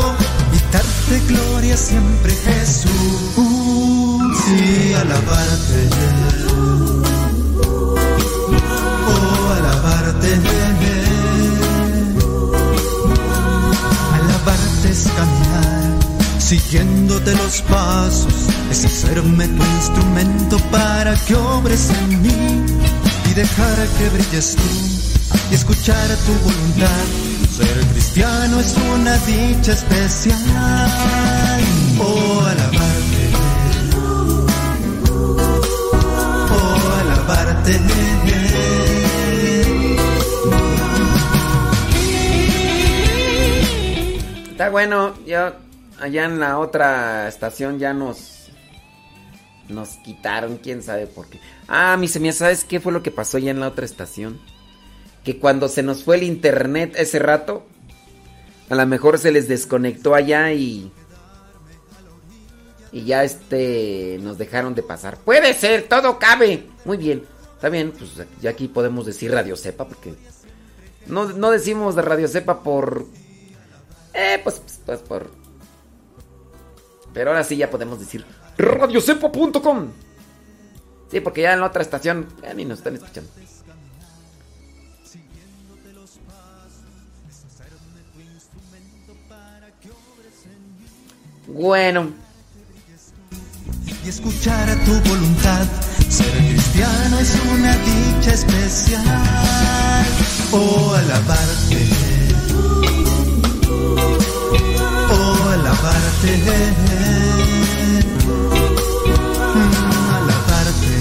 y 0.53 0.71
darte 0.71 1.19
gloria 1.27 1.77
siempre 1.77 2.31
Jesús 2.35 3.46
y 4.55 4.93
alabarte. 4.93 5.89
Oh, 9.07 9.53
alabarte. 9.57 10.39
Alabarte 14.13 14.89
es 14.89 15.07
caminar, 15.15 16.39
siguiéndote 16.39 17.35
los 17.35 17.61
pasos 17.63 18.47
es 18.71 18.85
hacerme 18.85 19.47
tu 19.47 19.63
instrumento 19.63 20.59
para 20.71 21.15
que 21.15 21.35
obres 21.35 21.89
en 21.89 22.21
mí 22.21 22.65
y 23.29 23.33
dejar 23.33 23.87
que 23.97 24.09
brilles 24.09 24.55
tú 24.55 24.63
y 25.51 25.55
escuchar 25.55 26.07
tu 26.25 26.33
voluntad. 26.43 27.05
Ser 27.55 27.79
cristiano 27.93 28.59
es 28.59 28.75
una 28.93 29.17
dicha 29.19 29.71
especial. 29.73 30.35
Oh, 31.99 32.41
alabarte. 32.41 32.96
Bueno, 44.69 45.15
ya 45.25 45.57
allá 45.99 46.25
en 46.25 46.39
la 46.39 46.59
otra 46.59 47.27
estación 47.27 47.79
ya 47.79 47.93
nos 47.93 48.33
nos 49.69 49.89
quitaron, 49.97 50.57
quién 50.57 50.81
sabe 50.81 51.07
por 51.07 51.27
qué. 51.27 51.39
Ah, 51.67 51.97
mi 51.97 52.07
semilla, 52.07 52.33
¿sabes 52.33 52.63
qué 52.63 52.79
fue 52.79 52.93
lo 52.93 53.03
que 53.03 53.11
pasó 53.11 53.37
ya 53.37 53.51
en 53.51 53.59
la 53.59 53.67
otra 53.67 53.85
estación? 53.85 54.39
Que 55.23 55.39
cuando 55.39 55.67
se 55.67 55.83
nos 55.83 56.03
fue 56.03 56.15
el 56.15 56.23
internet 56.23 56.93
ese 56.97 57.19
rato, 57.19 57.65
a 58.69 58.75
lo 58.75 58.85
mejor 58.85 59.19
se 59.19 59.31
les 59.31 59.47
desconectó 59.47 60.15
allá 60.15 60.53
y 60.53 60.91
y 62.91 63.03
ya 63.03 63.23
este 63.23 64.17
nos 64.21 64.37
dejaron 64.37 64.73
de 64.73 64.83
pasar. 64.83 65.17
Puede 65.17 65.53
ser, 65.53 65.87
todo 65.87 66.17
cabe. 66.17 66.67
Muy 66.85 66.97
bien. 66.97 67.23
Está 67.55 67.69
bien, 67.69 67.91
pues 67.91 68.11
ya 68.41 68.51
aquí 68.51 68.67
podemos 68.67 69.05
decir 69.05 69.31
Radio 69.31 69.57
Cepa 69.57 69.87
porque 69.87 70.13
no, 71.07 71.25
no 71.25 71.51
decimos 71.51 71.95
de 71.95 72.03
Radio 72.03 72.27
Cepa 72.27 72.61
por 72.61 73.05
eh, 74.17 74.41
pues, 74.43 74.59
pues, 74.59 74.81
pues 74.83 74.99
por. 75.01 75.29
Pero 77.13 77.29
ahora 77.29 77.43
sí 77.43 77.55
ya 77.55 77.69
podemos 77.69 77.99
decir 77.99 78.25
radiocepa.com. 78.57 79.91
Sí, 81.11 81.19
porque 81.21 81.43
ya 81.43 81.53
en 81.53 81.61
la 81.61 81.67
otra 81.67 81.83
estación 81.83 82.27
ya 82.41 82.53
ni 82.53 82.65
nos 82.65 82.79
están 82.79 82.95
escuchando. 82.95 83.29
Bueno. 91.47 92.11
Y 94.03 94.09
escuchar 94.09 94.69
a 94.69 94.75
tu 94.83 95.09
voluntad. 95.09 95.65
Ser 96.09 96.31
cristiano 96.31 97.19
es 97.19 97.35
una 97.51 97.77
dicha 97.77 98.33
especial. 98.33 100.05
Oh, 100.51 100.93
alabarte. 100.95 102.16
Oh, 103.69 105.49
alabarte. 105.53 106.31
Mm, 109.55 109.73
alabarte. 110.15 110.93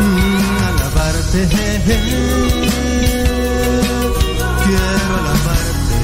Mm, 0.00 0.58
alabarte. 0.68 1.40
Quiero 4.64 5.12
alabarte. 5.18 5.98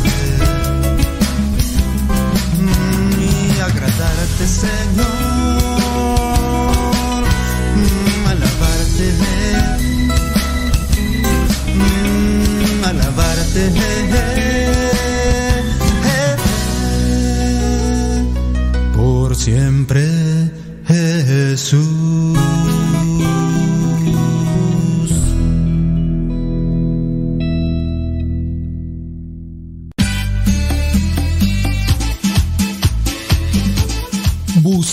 Mm, 2.59 3.20
y 3.20 3.60
agradarte, 3.60 4.44
Señor. 4.47 5.64
Por 18.97 19.36
siempre, 19.36 20.02
Jesús. 20.89 22.03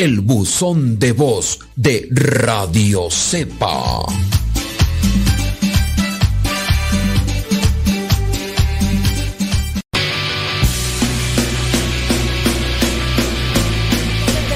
el 0.00 0.20
buzón 0.20 0.98
de 0.98 1.12
voz 1.12 1.58
de 1.76 2.08
Radio 2.10 3.10
Cepa. 3.10 4.00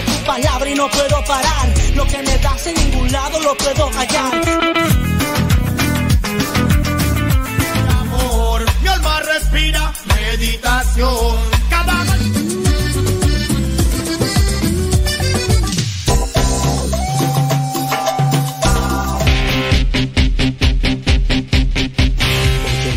tu 0.06 0.24
palabra 0.24 0.70
y 0.70 0.74
no 0.74 0.88
puedo 0.88 1.22
parar. 1.26 1.74
Lo 1.94 2.06
que 2.06 2.22
me 2.22 2.38
das 2.38 2.66
en 2.66 2.74
ningún 2.76 3.12
lado 3.12 3.38
lo 3.40 3.54
puedo 3.54 3.90
hallar. 3.90 4.40
amor. 8.00 8.64
Mi 8.80 8.88
alma 8.88 9.20
respira 9.20 9.92
meditación. 10.06 11.53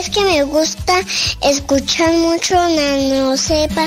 Es 0.00 0.08
que 0.08 0.24
me 0.24 0.42
gusta 0.44 0.94
escuchar 1.42 2.10
mucho 2.14 2.54
Nano 2.54 3.36
Sepa. 3.36 3.86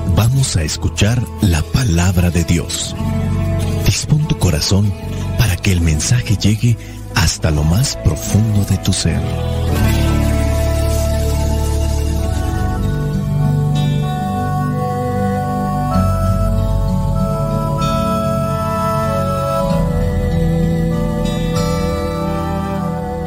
vamos 0.15 0.55
a 0.55 0.63
escuchar 0.63 1.21
la 1.41 1.61
palabra 1.61 2.29
de 2.29 2.43
Dios. 2.43 2.95
Dispón 3.85 4.27
tu 4.27 4.37
corazón 4.37 4.91
para 5.37 5.57
que 5.57 5.71
el 5.71 5.81
mensaje 5.81 6.37
llegue 6.37 6.77
hasta 7.15 7.51
lo 7.51 7.63
más 7.63 7.97
profundo 7.97 8.65
de 8.65 8.77
tu 8.77 8.93
ser. 8.93 9.21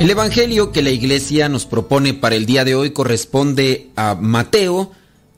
El 0.05 0.11
Evangelio 0.11 0.71
que 0.71 0.83
la 0.83 0.91
iglesia 0.91 1.49
nos 1.49 1.65
propone 1.65 2.13
para 2.13 2.35
el 2.35 2.45
día 2.45 2.67
de 2.67 2.75
hoy 2.75 2.91
corresponde 2.91 3.89
a 3.97 4.15
Mateo, 4.15 4.93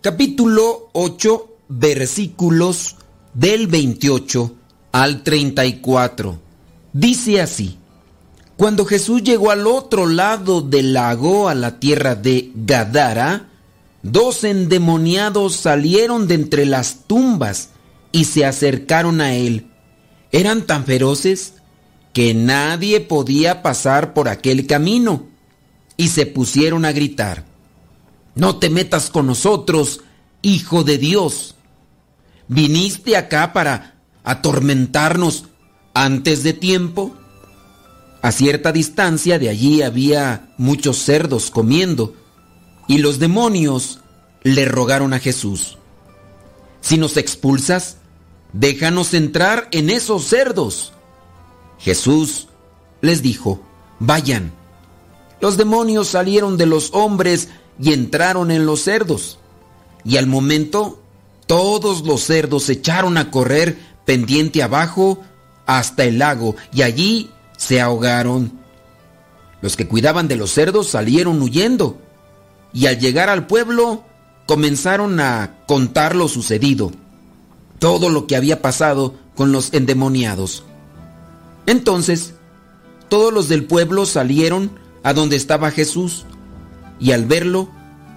capítulo 0.07 0.91
8, 0.93 1.57
versículos 1.67 2.95
del 3.35 3.67
28 3.67 4.55
al 4.93 5.25
34. 5.25 6.39
Dice 6.93 7.41
así, 7.41 7.77
cuando 8.57 8.85
Jesús 8.85 9.25
llegó 9.25 9.51
al 9.51 9.67
otro 9.67 10.07
lado 10.07 10.63
del 10.63 10.93
lago, 10.93 11.49
a 11.49 11.57
la 11.57 11.81
tierra 11.81 12.15
de 12.15 12.53
Gadara, 12.55 13.49
dos 14.05 14.45
endemoniados 14.45 15.57
salieron 15.57 16.29
de 16.29 16.35
entre 16.35 16.67
las 16.67 17.09
tumbas 17.09 17.71
y 18.13 18.27
se 18.27 18.45
acercaron 18.45 19.21
a 19.21 19.35
él. 19.35 19.67
Eran 20.31 20.67
tan 20.69 20.85
feroces 20.85 21.55
que 22.13 22.33
nadie 22.33 23.01
podía 23.01 23.61
pasar 23.61 24.15
por 24.15 24.29
aquel 24.29 24.69
camino, 24.69 25.27
y 25.97 26.11
se 26.11 26.27
pusieron 26.27 26.85
a 26.85 26.93
gritar, 26.93 27.56
No 28.37 28.59
te 28.59 28.71
metas 28.71 29.11
con 29.11 29.27
nosotros, 29.27 30.03
Hijo 30.43 30.85
de 30.85 30.99
Dios. 30.99 31.57
¿Viniste 32.47 33.17
acá 33.17 33.53
para 33.53 33.97
atormentarnos 34.23 35.47
antes 35.95 36.45
de 36.45 36.53
tiempo? 36.53 37.17
A 38.23 38.31
cierta 38.31 38.71
distancia 38.71 39.39
de 39.39 39.49
allí 39.49 39.83
había 39.83 40.53
muchos 40.59 40.99
cerdos 40.99 41.51
comiendo, 41.51 42.15
y 42.87 42.99
los 42.99 43.19
demonios 43.19 44.01
le 44.43 44.67
rogaron 44.67 45.13
a 45.15 45.19
Jesús, 45.19 45.79
Si 46.81 46.99
nos 46.99 47.17
expulsas, 47.17 47.97
déjanos 48.53 49.15
entrar 49.15 49.67
en 49.73 49.91
esos 49.91 50.25
cerdos. 50.25 50.93
Jesús 51.79 52.49
les 53.01 53.23
dijo, 53.23 53.61
vayan. 53.99 54.53
Los 55.41 55.57
demonios 55.57 56.09
salieron 56.09 56.57
de 56.57 56.67
los 56.67 56.91
hombres 56.93 57.49
y 57.81 57.93
entraron 57.93 58.51
en 58.51 58.67
los 58.67 58.83
cerdos. 58.83 59.39
Y 60.05 60.17
al 60.17 60.27
momento, 60.27 61.01
todos 61.47 62.05
los 62.05 62.23
cerdos 62.23 62.69
echaron 62.69 63.19
a 63.19 63.31
correr 63.31 63.79
pendiente 64.05 64.63
abajo 64.63 65.21
hasta 65.67 66.05
el 66.05 66.19
lago 66.19 66.57
y 66.73 66.83
allí 66.83 67.31
se 67.57 67.81
ahogaron. 67.81 68.53
Los 69.63 69.77
que 69.77 69.89
cuidaban 69.89 70.29
de 70.29 70.37
los 70.37 70.53
cerdos 70.53 70.89
salieron 70.89 71.41
huyendo 71.43 71.99
y 72.73 72.87
al 72.87 72.99
llegar 72.99 73.31
al 73.31 73.47
pueblo 73.47 74.05
comenzaron 74.47 75.19
a 75.19 75.65
contar 75.67 76.15
lo 76.15 76.29
sucedido, 76.29 76.93
todo 77.79 78.09
lo 78.09 78.27
que 78.27 78.37
había 78.37 78.63
pasado 78.63 79.15
con 79.35 79.51
los 79.51 79.73
endemoniados. 79.73 80.65
Entonces, 81.67 82.35
todos 83.09 83.33
los 83.33 83.49
del 83.49 83.65
pueblo 83.65 84.07
salieron 84.07 84.79
a 85.03 85.13
donde 85.15 85.37
estaba 85.37 85.71
Jesús 85.71 86.27
y 86.99 87.13
al 87.13 87.27
verlo, 87.27 87.69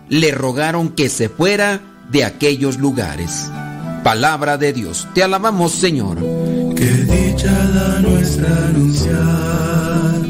le 0.09 0.31
rogaron 0.31 0.89
que 0.89 1.09
se 1.09 1.29
fuera 1.29 1.81
de 2.11 2.25
aquellos 2.25 2.77
lugares. 2.77 3.51
Palabra 4.03 4.57
de 4.57 4.73
Dios, 4.73 5.07
te 5.13 5.23
alabamos 5.23 5.73
Señor. 5.73 6.17
Qué 6.75 6.85
dicha 6.85 7.51
da 7.51 7.99
nuestra 7.99 8.47
anunciar 8.67 10.21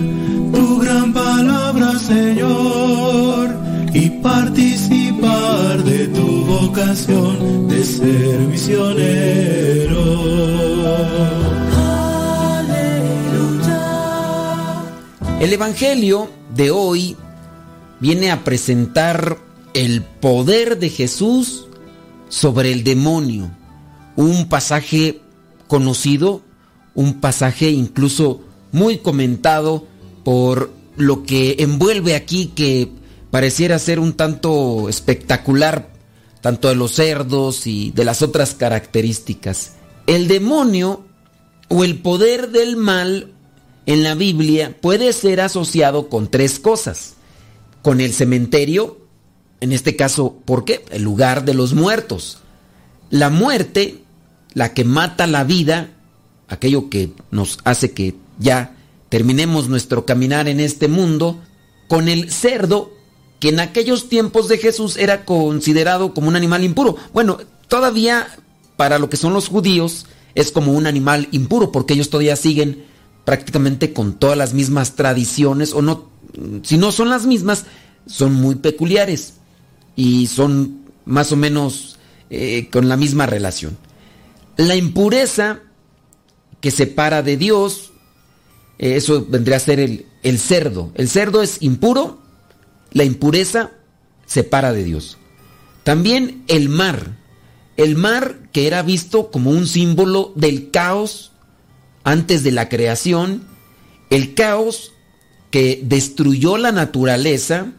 tu 0.52 0.80
gran 0.80 1.14
palabra 1.14 1.98
Señor 2.00 3.50
y 3.94 4.10
participar 4.22 5.84
de 5.84 6.08
tu 6.08 6.46
vocación 6.46 7.68
de 7.68 7.84
ser 7.86 8.40
misionero. 8.40 9.60
El 15.40 15.54
Evangelio 15.54 16.30
de 16.54 16.70
hoy 16.70 17.16
viene 18.00 18.32
a 18.32 18.44
presentar 18.44 19.38
el 19.74 20.02
poder 20.02 20.80
de 20.80 20.90
Jesús 20.90 21.68
sobre 22.30 22.72
el 22.72 22.84
demonio. 22.84 23.52
Un 24.16 24.50
pasaje 24.50 25.22
conocido, 25.68 26.42
un 26.96 27.22
pasaje 27.22 27.70
incluso 27.70 28.42
muy 28.72 29.00
comentado 29.00 29.86
por 30.24 30.72
lo 30.98 31.24
que 31.24 31.58
envuelve 31.60 32.16
aquí 32.16 32.48
que 32.48 32.92
pareciera 33.32 33.80
ser 33.80 34.00
un 34.00 34.14
tanto 34.14 34.90
espectacular, 34.90 35.90
tanto 36.42 36.68
de 36.68 36.76
los 36.76 36.92
cerdos 36.92 37.68
y 37.68 37.92
de 37.92 38.06
las 38.06 38.22
otras 38.22 38.54
características. 38.54 39.74
El 40.08 40.28
demonio 40.28 41.06
o 41.68 41.84
el 41.84 42.00
poder 42.00 42.50
del 42.50 42.76
mal 42.76 43.32
en 43.86 44.04
la 44.04 44.16
Biblia 44.16 44.76
puede 44.82 45.14
ser 45.14 45.42
asociado 45.42 46.10
con 46.10 46.30
tres 46.30 46.60
cosas. 46.60 47.16
Con 47.82 48.02
el 48.02 48.14
cementerio, 48.14 49.00
en 49.62 49.72
este 49.72 49.96
caso, 49.96 50.38
¿por 50.46 50.66
qué? 50.66 50.86
El 50.92 51.04
lugar 51.04 51.46
de 51.46 51.54
los 51.54 51.74
muertos. 51.74 52.40
La 53.10 53.30
muerte, 53.30 54.04
la 54.54 54.74
que 54.74 54.84
mata 54.84 55.28
la 55.28 55.44
vida, 55.44 55.92
aquello 56.48 56.90
que 56.90 57.14
nos 57.32 57.60
hace 57.64 57.92
que 57.92 58.16
ya 58.38 58.76
terminemos 59.10 59.70
nuestro 59.70 60.06
caminar 60.06 60.48
en 60.48 60.60
este 60.60 60.88
mundo, 60.88 61.40
con 61.88 62.08
el 62.08 62.32
cerdo, 62.32 62.92
que 63.40 63.50
en 63.50 63.60
aquellos 63.60 64.10
tiempos 64.10 64.48
de 64.48 64.58
Jesús 64.58 64.98
era 64.98 65.26
considerado 65.26 66.14
como 66.14 66.28
un 66.28 66.36
animal 66.36 66.64
impuro. 66.64 66.98
Bueno, 67.14 67.40
todavía 67.68 68.28
para 68.78 69.00
lo 69.00 69.10
que 69.10 69.18
son 69.18 69.34
los 69.34 69.48
judíos 69.48 70.06
es 70.36 70.52
como 70.52 70.74
un 70.74 70.88
animal 70.88 71.28
impuro, 71.32 71.72
porque 71.72 71.96
ellos 71.96 72.10
todavía 72.10 72.36
siguen 72.36 72.86
prácticamente 73.26 73.94
con 73.94 74.14
todas 74.14 74.38
las 74.38 74.54
mismas 74.54 74.96
tradiciones, 74.96 75.74
o 75.74 75.82
no, 75.82 76.10
si 76.64 76.78
no 76.78 76.92
son 76.92 77.10
las 77.10 77.26
mismas, 77.26 77.66
son 78.06 78.34
muy 78.34 78.56
peculiares 78.56 79.36
y 79.96 80.28
son 80.28 80.82
más 81.06 81.32
o 81.32 81.36
menos 81.36 81.98
eh, 82.30 82.70
con 82.72 82.90
la 82.90 82.98
misma 82.98 83.26
relación. 83.26 83.78
La 84.58 84.76
impureza 84.76 85.62
que 86.62 86.72
separa 86.72 87.24
de 87.24 87.38
Dios, 87.38 87.92
eh, 88.78 88.96
eso 88.96 89.26
vendría 89.28 89.58
a 89.58 89.62
ser 89.62 89.80
el, 89.80 90.06
el 90.24 90.40
cerdo. 90.40 90.92
El 90.96 91.10
cerdo 91.10 91.42
es 91.42 91.62
impuro, 91.62 92.20
la 92.92 93.04
impureza 93.04 93.72
separa 94.26 94.74
de 94.74 94.84
Dios. 94.84 95.18
También 95.84 96.44
el 96.48 96.70
mar. 96.70 97.18
El 97.78 97.96
mar 97.96 98.38
que 98.52 98.68
era 98.68 98.84
visto 98.84 99.32
como 99.32 99.52
un 99.52 99.66
símbolo 99.66 100.34
del 100.36 100.70
caos 100.70 101.32
antes 102.04 102.44
de 102.44 102.52
la 102.52 102.68
creación, 102.68 103.44
el 104.10 104.34
caos 104.34 104.92
que 105.52 105.82
destruyó 105.84 106.58
la 106.58 106.72
naturaleza 106.72 107.74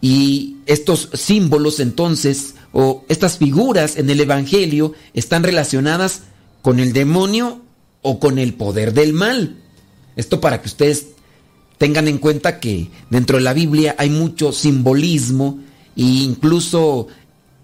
y 0.00 0.56
estos 0.66 1.08
símbolos 1.14 1.80
entonces, 1.80 2.54
o 2.72 3.04
estas 3.08 3.38
figuras 3.38 3.96
en 3.96 4.10
el 4.10 4.20
Evangelio, 4.20 4.92
están 5.14 5.42
relacionadas 5.42 6.22
con 6.62 6.78
el 6.80 6.92
demonio 6.92 7.62
o 8.02 8.18
con 8.20 8.38
el 8.38 8.54
poder 8.54 8.92
del 8.92 9.12
mal. 9.12 9.56
Esto 10.16 10.40
para 10.40 10.60
que 10.60 10.68
ustedes 10.68 11.06
tengan 11.78 12.08
en 12.08 12.18
cuenta 12.18 12.60
que 12.60 12.90
dentro 13.10 13.38
de 13.38 13.44
la 13.44 13.54
Biblia 13.54 13.94
hay 13.98 14.10
mucho 14.10 14.52
simbolismo 14.52 15.60
e 15.96 16.02
incluso 16.02 17.08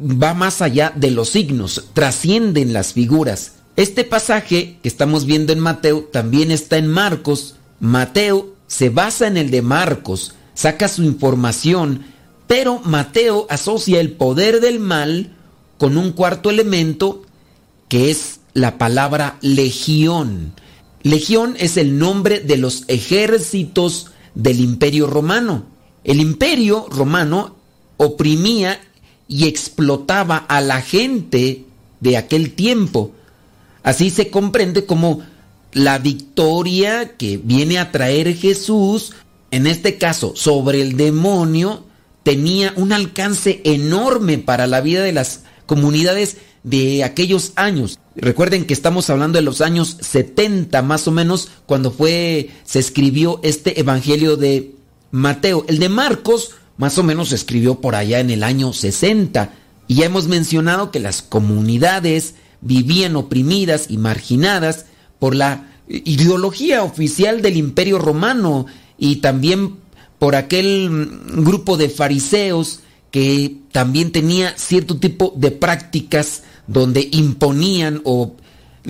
va 0.00 0.34
más 0.34 0.62
allá 0.62 0.92
de 0.96 1.10
los 1.10 1.28
signos, 1.30 1.84
trascienden 1.92 2.72
las 2.72 2.94
figuras. 2.94 3.52
Este 3.76 4.04
pasaje 4.04 4.78
que 4.82 4.88
estamos 4.88 5.26
viendo 5.26 5.52
en 5.52 5.60
Mateo 5.60 6.08
también 6.12 6.50
está 6.50 6.76
en 6.76 6.88
Marcos. 6.88 7.56
Mateo 7.80 8.54
se 8.70 8.88
basa 8.88 9.26
en 9.26 9.36
el 9.36 9.50
de 9.50 9.62
Marcos, 9.62 10.34
saca 10.54 10.86
su 10.86 11.02
información, 11.02 12.04
pero 12.46 12.78
Mateo 12.78 13.48
asocia 13.50 13.98
el 13.98 14.12
poder 14.12 14.60
del 14.60 14.78
mal 14.78 15.36
con 15.76 15.98
un 15.98 16.12
cuarto 16.12 16.50
elemento 16.50 17.22
que 17.88 18.12
es 18.12 18.38
la 18.54 18.78
palabra 18.78 19.38
legión. 19.40 20.52
Legión 21.02 21.56
es 21.58 21.76
el 21.78 21.98
nombre 21.98 22.38
de 22.38 22.58
los 22.58 22.84
ejércitos 22.86 24.12
del 24.36 24.60
imperio 24.60 25.08
romano. 25.08 25.64
El 26.04 26.20
imperio 26.20 26.86
romano 26.90 27.56
oprimía 27.96 28.80
y 29.26 29.48
explotaba 29.48 30.36
a 30.36 30.60
la 30.60 30.80
gente 30.80 31.64
de 31.98 32.16
aquel 32.16 32.52
tiempo. 32.52 33.10
Así 33.82 34.10
se 34.10 34.30
comprende 34.30 34.86
como 34.86 35.22
la 35.72 35.98
victoria 35.98 37.16
que 37.16 37.36
viene 37.36 37.78
a 37.78 37.92
traer 37.92 38.34
Jesús, 38.34 39.12
en 39.50 39.66
este 39.66 39.98
caso 39.98 40.32
sobre 40.34 40.82
el 40.82 40.96
demonio, 40.96 41.84
tenía 42.22 42.72
un 42.76 42.92
alcance 42.92 43.60
enorme 43.64 44.38
para 44.38 44.66
la 44.66 44.80
vida 44.80 45.02
de 45.02 45.12
las 45.12 45.42
comunidades 45.66 46.38
de 46.62 47.04
aquellos 47.04 47.52
años. 47.56 47.98
Recuerden 48.16 48.66
que 48.66 48.74
estamos 48.74 49.08
hablando 49.08 49.38
de 49.38 49.44
los 49.44 49.60
años 49.60 49.96
70 50.00 50.82
más 50.82 51.06
o 51.08 51.10
menos 51.12 51.48
cuando 51.66 51.90
fue 51.90 52.50
se 52.64 52.78
escribió 52.78 53.40
este 53.42 53.80
evangelio 53.80 54.36
de 54.36 54.74
Mateo. 55.10 55.64
El 55.68 55.78
de 55.78 55.88
Marcos 55.88 56.52
más 56.76 56.98
o 56.98 57.02
menos 57.02 57.30
se 57.30 57.34
escribió 57.34 57.80
por 57.80 57.94
allá 57.94 58.20
en 58.20 58.30
el 58.30 58.42
año 58.42 58.72
60 58.72 59.52
y 59.86 59.96
ya 59.96 60.06
hemos 60.06 60.28
mencionado 60.28 60.90
que 60.90 61.00
las 61.00 61.22
comunidades 61.22 62.34
vivían 62.60 63.16
oprimidas 63.16 63.86
y 63.88 63.96
marginadas 63.96 64.86
por 65.20 65.36
la 65.36 65.68
ideología 65.88 66.82
oficial 66.82 67.42
del 67.42 67.56
Imperio 67.56 68.00
Romano 68.00 68.66
y 68.98 69.16
también 69.16 69.76
por 70.18 70.34
aquel 70.34 71.08
grupo 71.36 71.76
de 71.76 71.88
fariseos 71.88 72.80
que 73.12 73.56
también 73.72 74.12
tenía 74.12 74.56
cierto 74.56 74.98
tipo 74.98 75.32
de 75.36 75.50
prácticas 75.52 76.42
donde 76.66 77.08
imponían 77.12 78.00
o 78.04 78.34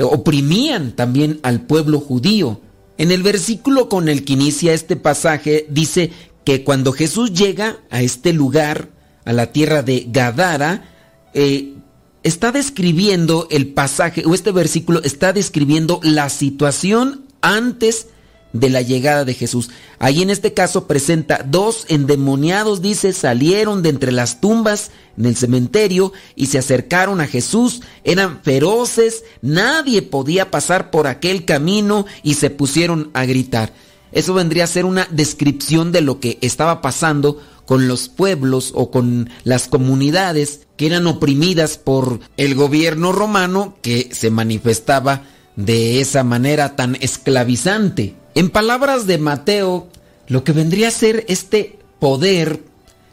oprimían 0.03 0.93
también 0.93 1.41
al 1.43 1.63
pueblo 1.63 2.01
judío. 2.01 2.61
En 2.99 3.11
el 3.11 3.23
versículo 3.23 3.89
con 3.89 4.09
el 4.09 4.25
que 4.25 4.35
inicia 4.35 4.75
este 4.75 4.97
pasaje 4.97 5.67
dice 5.71 6.11
que 6.45 6.65
cuando 6.65 6.93
Jesús 6.93 7.33
llega 7.33 7.79
a 7.91 8.03
este 8.03 8.33
lugar, 8.33 8.91
a 9.25 9.33
la 9.33 9.53
tierra 9.53 9.83
de 9.83 10.07
Gadara, 10.11 10.85
eh, 11.33 11.75
está 12.23 12.53
describiendo 12.53 13.47
el 13.51 13.69
pasaje, 13.69 14.25
o 14.27 14.35
este 14.35 14.53
versículo 14.53 15.03
está 15.03 15.33
describiendo 15.33 16.01
la 16.03 16.29
situación 16.29 17.25
antes 17.41 18.09
de 18.53 18.69
la 18.69 18.83
llegada 18.83 19.25
de 19.25 19.35
Jesús. 19.35 19.71
Ahí 19.99 20.23
en 20.23 20.31
este 20.31 20.53
caso 20.53 20.87
presenta 20.87 21.45
dos 21.47 21.87
endemoniados, 21.89 22.83
dice, 22.83 23.13
salieron 23.13 23.83
de 23.83 23.91
entre 23.91 24.13
las 24.13 24.41
tumbas 24.41 24.91
en 25.17 25.27
el 25.27 25.37
cementerio 25.37 26.13
y 26.35 26.47
se 26.47 26.59
acercaron 26.59 27.21
a 27.21 27.27
Jesús. 27.27 27.83
Eran 28.05 28.43
feroces, 28.43 29.25
nadie 29.41 30.03
podía 30.03 30.51
pasar 30.51 30.91
por 30.91 31.07
aquel 31.07 31.45
camino 31.45 32.07
y 32.23 32.35
se 32.35 32.51
pusieron 32.51 33.11
a 33.15 33.25
gritar. 33.25 33.73
Eso 34.13 34.35
vendría 34.35 34.65
a 34.65 34.69
ser 34.69 34.85
una 34.85 35.07
descripción 35.11 35.93
de 35.93 36.01
lo 36.01 36.19
que 36.19 36.39
estaba 36.41 36.81
pasando 36.83 37.41
con 37.67 37.87
los 37.87 38.09
pueblos 38.09 38.73
o 38.75 38.91
con 38.91 39.31
las 39.45 39.69
comunidades 39.69 40.67
que 40.81 40.87
eran 40.87 41.07
oprimidas 41.07 41.77
por 41.77 42.21
el 42.39 42.55
gobierno 42.55 43.13
romano 43.13 43.77
que 43.83 44.09
se 44.13 44.31
manifestaba 44.31 45.25
de 45.55 46.01
esa 46.01 46.25
manera 46.25 46.75
tan 46.75 46.97
esclavizante. 47.03 48.15
En 48.35 48.49
palabras 48.49 49.07
de 49.07 49.19
Mateo, 49.19 49.89
lo 50.27 50.43
que 50.43 50.53
vendría 50.53 50.89
a 50.89 50.91
ser 50.91 51.27
este 51.29 51.79
poder 51.99 52.63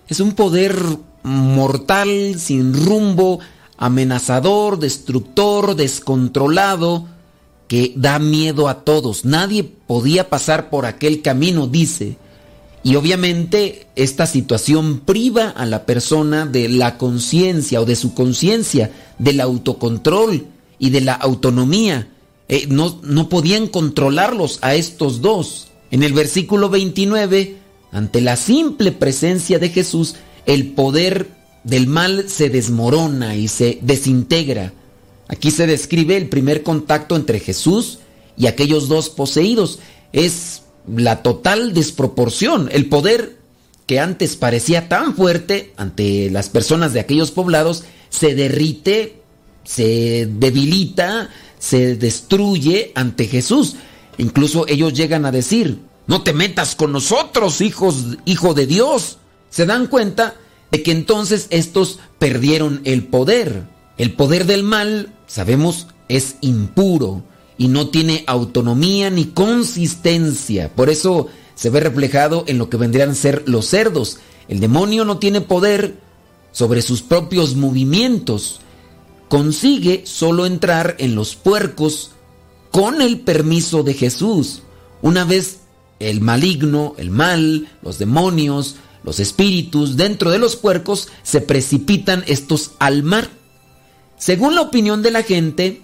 es 0.08 0.22
un 0.22 0.32
poder 0.32 0.78
mortal, 1.24 2.36
sin 2.40 2.86
rumbo, 2.86 3.40
amenazador, 3.76 4.80
destructor, 4.80 5.76
descontrolado, 5.76 7.06
que 7.68 7.92
da 7.98 8.18
miedo 8.18 8.70
a 8.70 8.86
todos. 8.86 9.26
Nadie 9.26 9.66
podía 9.66 10.30
pasar 10.30 10.70
por 10.70 10.86
aquel 10.86 11.22
camino, 11.22 11.68
dice. 11.68 12.16
Y 12.88 12.96
obviamente 12.96 13.88
esta 13.98 14.26
situación 14.26 15.02
priva 15.02 15.50
a 15.50 15.66
la 15.66 15.86
persona 15.86 16.46
de 16.46 16.70
la 16.70 16.98
conciencia 16.98 17.82
o 17.82 17.86
de 17.86 17.98
su 17.98 18.14
conciencia, 18.14 18.92
del 19.20 19.42
autocontrol 19.42 20.48
y 20.80 20.90
de 20.92 21.02
la 21.02 21.12
autonomía. 21.12 22.08
Eh, 22.48 22.68
no, 22.70 22.98
no 23.04 23.28
podían 23.28 23.68
controlarlos 23.68 24.60
a 24.62 24.74
estos 24.74 25.20
dos. 25.20 25.68
En 25.92 26.02
el 26.02 26.14
versículo 26.14 26.70
29, 26.70 27.58
ante 27.92 28.22
la 28.22 28.38
simple 28.38 28.94
presencia 28.94 29.60
de 29.60 29.68
Jesús, 29.68 30.16
el 30.46 30.72
poder 30.72 31.28
del 31.66 31.88
mal 31.88 32.30
se 32.30 32.48
desmorona 32.48 33.36
y 33.36 33.50
se 33.50 33.80
desintegra. 33.82 34.72
Aquí 35.28 35.52
se 35.52 35.68
describe 35.68 36.16
el 36.16 36.30
primer 36.30 36.64
contacto 36.64 37.18
entre 37.18 37.42
Jesús 37.42 38.00
y 38.38 38.48
aquellos 38.48 38.88
dos 38.88 39.10
poseídos. 39.10 39.80
Es 40.14 40.62
la 40.88 41.22
total 41.24 41.74
desproporción. 41.74 42.70
El 42.72 42.88
poder 42.88 43.38
que 43.86 44.00
antes 44.00 44.36
parecía 44.36 44.90
tan 44.90 45.16
fuerte 45.16 45.74
ante 45.78 46.30
las 46.30 46.50
personas 46.50 46.94
de 46.94 47.00
aquellos 47.00 47.32
poblados 47.32 47.84
se 48.10 48.36
derrite, 48.36 49.22
se 49.64 50.28
debilita, 50.28 51.30
se 51.60 51.96
destruye 51.96 52.92
ante 52.96 53.28
Jesús. 53.28 53.76
Incluso 54.18 54.68
ellos 54.68 54.94
llegan 54.94 55.26
a 55.26 55.32
decir, 55.32 55.80
no 56.08 56.24
te 56.24 56.34
metas 56.34 56.76
con 56.76 56.92
nosotros, 56.92 57.62
hijos, 57.62 58.18
hijo 58.26 58.54
de 58.54 58.68
Dios. 58.68 59.18
Se 59.50 59.66
dan 59.66 59.88
cuenta 59.88 60.36
de 60.72 60.84
que 60.84 60.92
entonces 60.92 61.48
estos 61.50 62.00
perdieron 62.20 62.82
el 62.84 63.06
poder. 63.06 63.64
El 63.98 64.14
poder 64.14 64.46
del 64.46 64.64
mal, 64.64 65.14
sabemos, 65.28 65.88
es 66.08 66.36
impuro 66.42 67.24
y 67.58 67.68
no 67.68 67.90
tiene 67.90 68.24
autonomía 68.28 69.10
ni 69.10 69.26
consistencia. 69.26 70.74
Por 70.76 70.90
eso 70.90 71.28
se 71.56 71.70
ve 71.70 71.80
reflejado 71.80 72.44
en 72.48 72.58
lo 72.58 72.70
que 72.70 72.78
vendrían 72.78 73.12
a 73.12 73.16
ser 73.16 73.44
los 73.48 73.68
cerdos. 73.68 74.20
El 74.48 74.60
demonio 74.60 75.06
no 75.06 75.18
tiene 75.18 75.42
poder 75.42 76.00
sobre 76.52 76.82
sus 76.82 77.02
propios 77.02 77.56
movimientos. 77.56 78.62
Consigue 79.28 80.04
solo 80.06 80.46
entrar 80.46 80.96
en 81.00 81.16
los 81.16 81.36
puercos 81.36 82.12
con 82.72 83.02
el 83.02 83.22
permiso 83.22 83.84
de 83.84 83.94
Jesús. 83.94 84.62
Una 85.02 85.26
vez 85.26 85.60
el 86.00 86.22
maligno, 86.22 86.94
el 86.98 87.10
mal, 87.10 87.70
los 87.82 87.98
demonios, 87.98 88.76
los 89.04 89.20
espíritus 89.20 89.98
dentro 89.98 90.32
de 90.32 90.38
los 90.38 90.56
puercos, 90.56 91.08
se 91.24 91.42
precipitan 91.42 92.24
estos 92.28 92.72
al 92.80 93.04
mar. 93.04 93.30
Según 94.18 94.56
la 94.56 94.62
opinión 94.62 95.02
de 95.02 95.12
la 95.12 95.24
gente, 95.24 95.82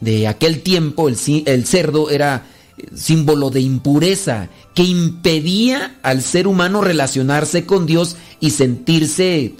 de 0.00 0.28
aquel 0.28 0.62
tiempo 0.62 1.08
el, 1.08 1.16
cerdo 1.16 2.10
era 2.10 2.46
símbolo 2.94 3.50
de 3.50 3.60
impureza 3.60 4.48
que 4.74 4.82
impedía 4.82 5.98
al 6.02 6.22
ser 6.22 6.46
humano 6.46 6.82
relacionarse 6.82 7.64
con 7.64 7.86
Dios 7.86 8.16
y 8.40 8.50
sentirse 8.50 9.54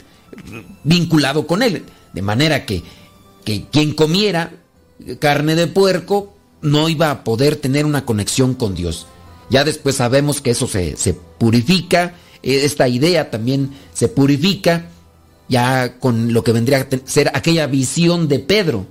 vinculado 0.84 1.46
con 1.46 1.62
Él. 1.62 1.84
De 2.12 2.22
manera 2.22 2.66
que, 2.66 2.82
quien 3.70 3.94
comiera 3.94 4.52
carne 5.18 5.54
de 5.54 5.66
puerco 5.66 6.34
no 6.62 6.88
iba 6.88 7.10
a 7.10 7.24
poder 7.24 7.56
tener 7.56 7.86
una 7.86 8.04
conexión 8.04 8.54
con 8.54 8.74
Dios. 8.74 9.06
Ya 9.50 9.64
después 9.64 9.96
sabemos 9.96 10.40
que 10.40 10.50
eso 10.50 10.66
se, 10.66 10.96
se 10.96 11.14
purifica, 11.14 12.14
e, 12.42 12.64
esta 12.64 12.88
idea 12.88 13.30
también 13.30 13.70
se 13.94 14.08
purifica 14.08 14.88
ya 15.48 15.98
con 16.00 16.32
lo 16.32 16.42
que 16.42 16.52
vendría 16.52 16.80
a 16.80 16.86
ser 17.04 17.30
aquella 17.32 17.66
visión 17.68 18.26
de 18.26 18.40
Pedro 18.40 18.86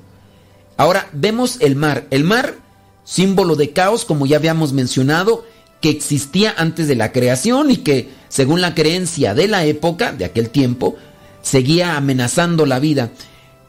Ahora 0.77 1.09
vemos 1.13 1.57
el 1.61 1.75
mar. 1.75 2.07
El 2.11 2.23
mar, 2.23 2.55
símbolo 3.03 3.55
de 3.55 3.71
caos, 3.71 4.05
como 4.05 4.25
ya 4.25 4.37
habíamos 4.37 4.73
mencionado, 4.73 5.45
que 5.81 5.89
existía 5.89 6.53
antes 6.57 6.87
de 6.87 6.95
la 6.95 7.11
creación 7.11 7.71
y 7.71 7.77
que, 7.77 8.09
según 8.29 8.61
la 8.61 8.75
creencia 8.75 9.33
de 9.33 9.47
la 9.47 9.65
época, 9.65 10.11
de 10.11 10.25
aquel 10.25 10.49
tiempo, 10.49 10.95
seguía 11.41 11.95
amenazando 11.95 12.65
la 12.65 12.79
vida. 12.79 13.11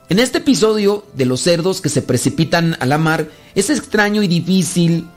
En 0.09 0.19
este 0.19 0.39
episodio 0.39 1.05
de 1.15 1.27
los 1.27 1.41
cerdos 1.41 1.81
que 1.81 1.89
se 1.89 2.03
precipitan 2.03 2.77
a 2.81 2.87
la 2.87 2.97
mar, 2.97 3.29
es 3.55 3.71
extraño 3.71 4.23
y 4.23 4.29
difícil 4.29 5.09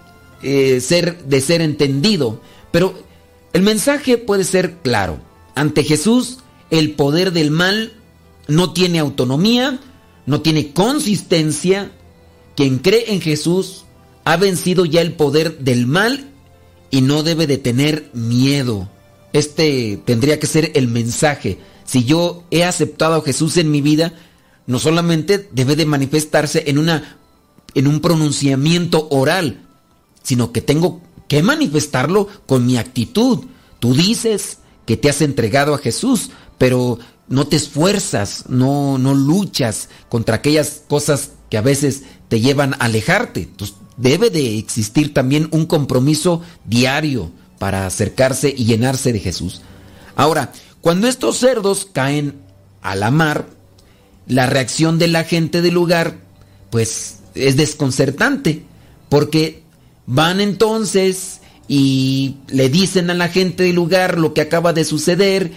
eh, 0.41 0.81
ser, 0.81 1.23
de 1.25 1.41
ser 1.41 1.61
entendido, 1.61 2.41
pero 2.71 2.93
el 3.53 3.61
mensaje 3.61 4.17
puede 4.17 4.43
ser 4.43 4.75
claro. 4.83 5.19
Ante 5.55 5.83
Jesús, 5.83 6.39
el 6.69 6.91
poder 6.91 7.33
del 7.33 7.51
mal 7.51 7.93
no 8.47 8.73
tiene 8.73 8.99
autonomía, 8.99 9.79
no 10.29 10.41
tiene 10.41 10.73
consistencia, 10.73 11.91
quien 12.55 12.77
cree 12.77 13.13
en 13.13 13.19
Jesús 13.19 13.85
ha 14.25 14.37
vencido 14.37 14.85
ya 14.85 15.01
el 15.01 15.13
poder 15.13 15.57
del 15.57 15.87
mal 15.87 16.29
y 16.91 17.01
no 17.01 17.23
debe 17.23 17.47
de 17.47 17.57
tener 17.57 18.11
miedo. 18.13 18.87
Este 19.33 19.99
tendría 20.05 20.37
que 20.39 20.45
ser 20.45 20.71
el 20.75 20.87
mensaje. 20.87 21.57
Si 21.83 22.03
yo 22.03 22.43
he 22.51 22.63
aceptado 22.63 23.15
a 23.15 23.21
Jesús 23.23 23.57
en 23.57 23.71
mi 23.71 23.81
vida, 23.81 24.13
no 24.67 24.77
solamente 24.77 25.49
debe 25.51 25.75
de 25.75 25.87
manifestarse 25.87 26.65
en 26.67 26.77
una 26.77 27.17
en 27.73 27.87
un 27.87 27.99
pronunciamiento 27.99 29.07
oral, 29.09 29.61
sino 30.21 30.51
que 30.51 30.61
tengo 30.61 31.01
que 31.27 31.41
manifestarlo 31.41 32.27
con 32.45 32.67
mi 32.67 32.77
actitud. 32.77 33.45
Tú 33.79 33.95
dices 33.95 34.59
que 34.85 34.95
te 34.95 35.09
has 35.09 35.23
entregado 35.23 35.73
a 35.73 35.79
Jesús, 35.79 36.29
pero 36.59 36.99
no 37.29 37.47
te 37.47 37.55
esfuerzas, 37.55 38.45
no, 38.49 38.97
no 38.97 39.13
luchas 39.13 39.89
contra 40.09 40.37
aquellas 40.37 40.81
cosas 40.87 41.31
que 41.49 41.57
a 41.57 41.61
veces 41.61 42.03
te 42.27 42.41
llevan 42.41 42.73
a 42.73 42.85
alejarte. 42.85 43.43
Entonces, 43.43 43.77
debe 43.97 44.29
de 44.29 44.57
existir 44.57 45.13
también 45.13 45.47
un 45.51 45.65
compromiso 45.65 46.41
diario 46.65 47.31
para 47.59 47.85
acercarse 47.85 48.53
y 48.55 48.65
llenarse 48.65 49.13
de 49.13 49.19
Jesús. 49.19 49.61
Ahora, 50.15 50.51
cuando 50.81 51.07
estos 51.07 51.37
cerdos 51.37 51.87
caen 51.91 52.35
a 52.81 52.95
la 52.95 53.11
mar, 53.11 53.47
la 54.27 54.45
reacción 54.45 54.97
de 54.97 55.07
la 55.07 55.23
gente 55.23 55.61
del 55.61 55.73
lugar, 55.73 56.17
pues 56.69 57.17
es 57.35 57.57
desconcertante, 57.57 58.63
porque 59.09 59.63
van 60.05 60.39
entonces 60.39 61.41
y 61.67 62.37
le 62.47 62.69
dicen 62.69 63.09
a 63.09 63.13
la 63.13 63.27
gente 63.27 63.63
del 63.63 63.75
lugar 63.75 64.17
lo 64.17 64.33
que 64.33 64.41
acaba 64.41 64.73
de 64.73 64.85
suceder, 64.85 65.51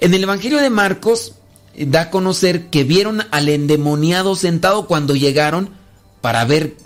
en 0.00 0.14
el 0.14 0.22
Evangelio 0.22 0.58
de 0.58 0.70
Marcos 0.70 1.34
da 1.76 2.02
a 2.02 2.10
conocer 2.10 2.68
que 2.68 2.84
vieron 2.84 3.22
al 3.30 3.48
endemoniado 3.48 4.34
sentado 4.34 4.86
cuando 4.86 5.14
llegaron 5.14 5.70
para 6.20 6.44
ver 6.44 6.76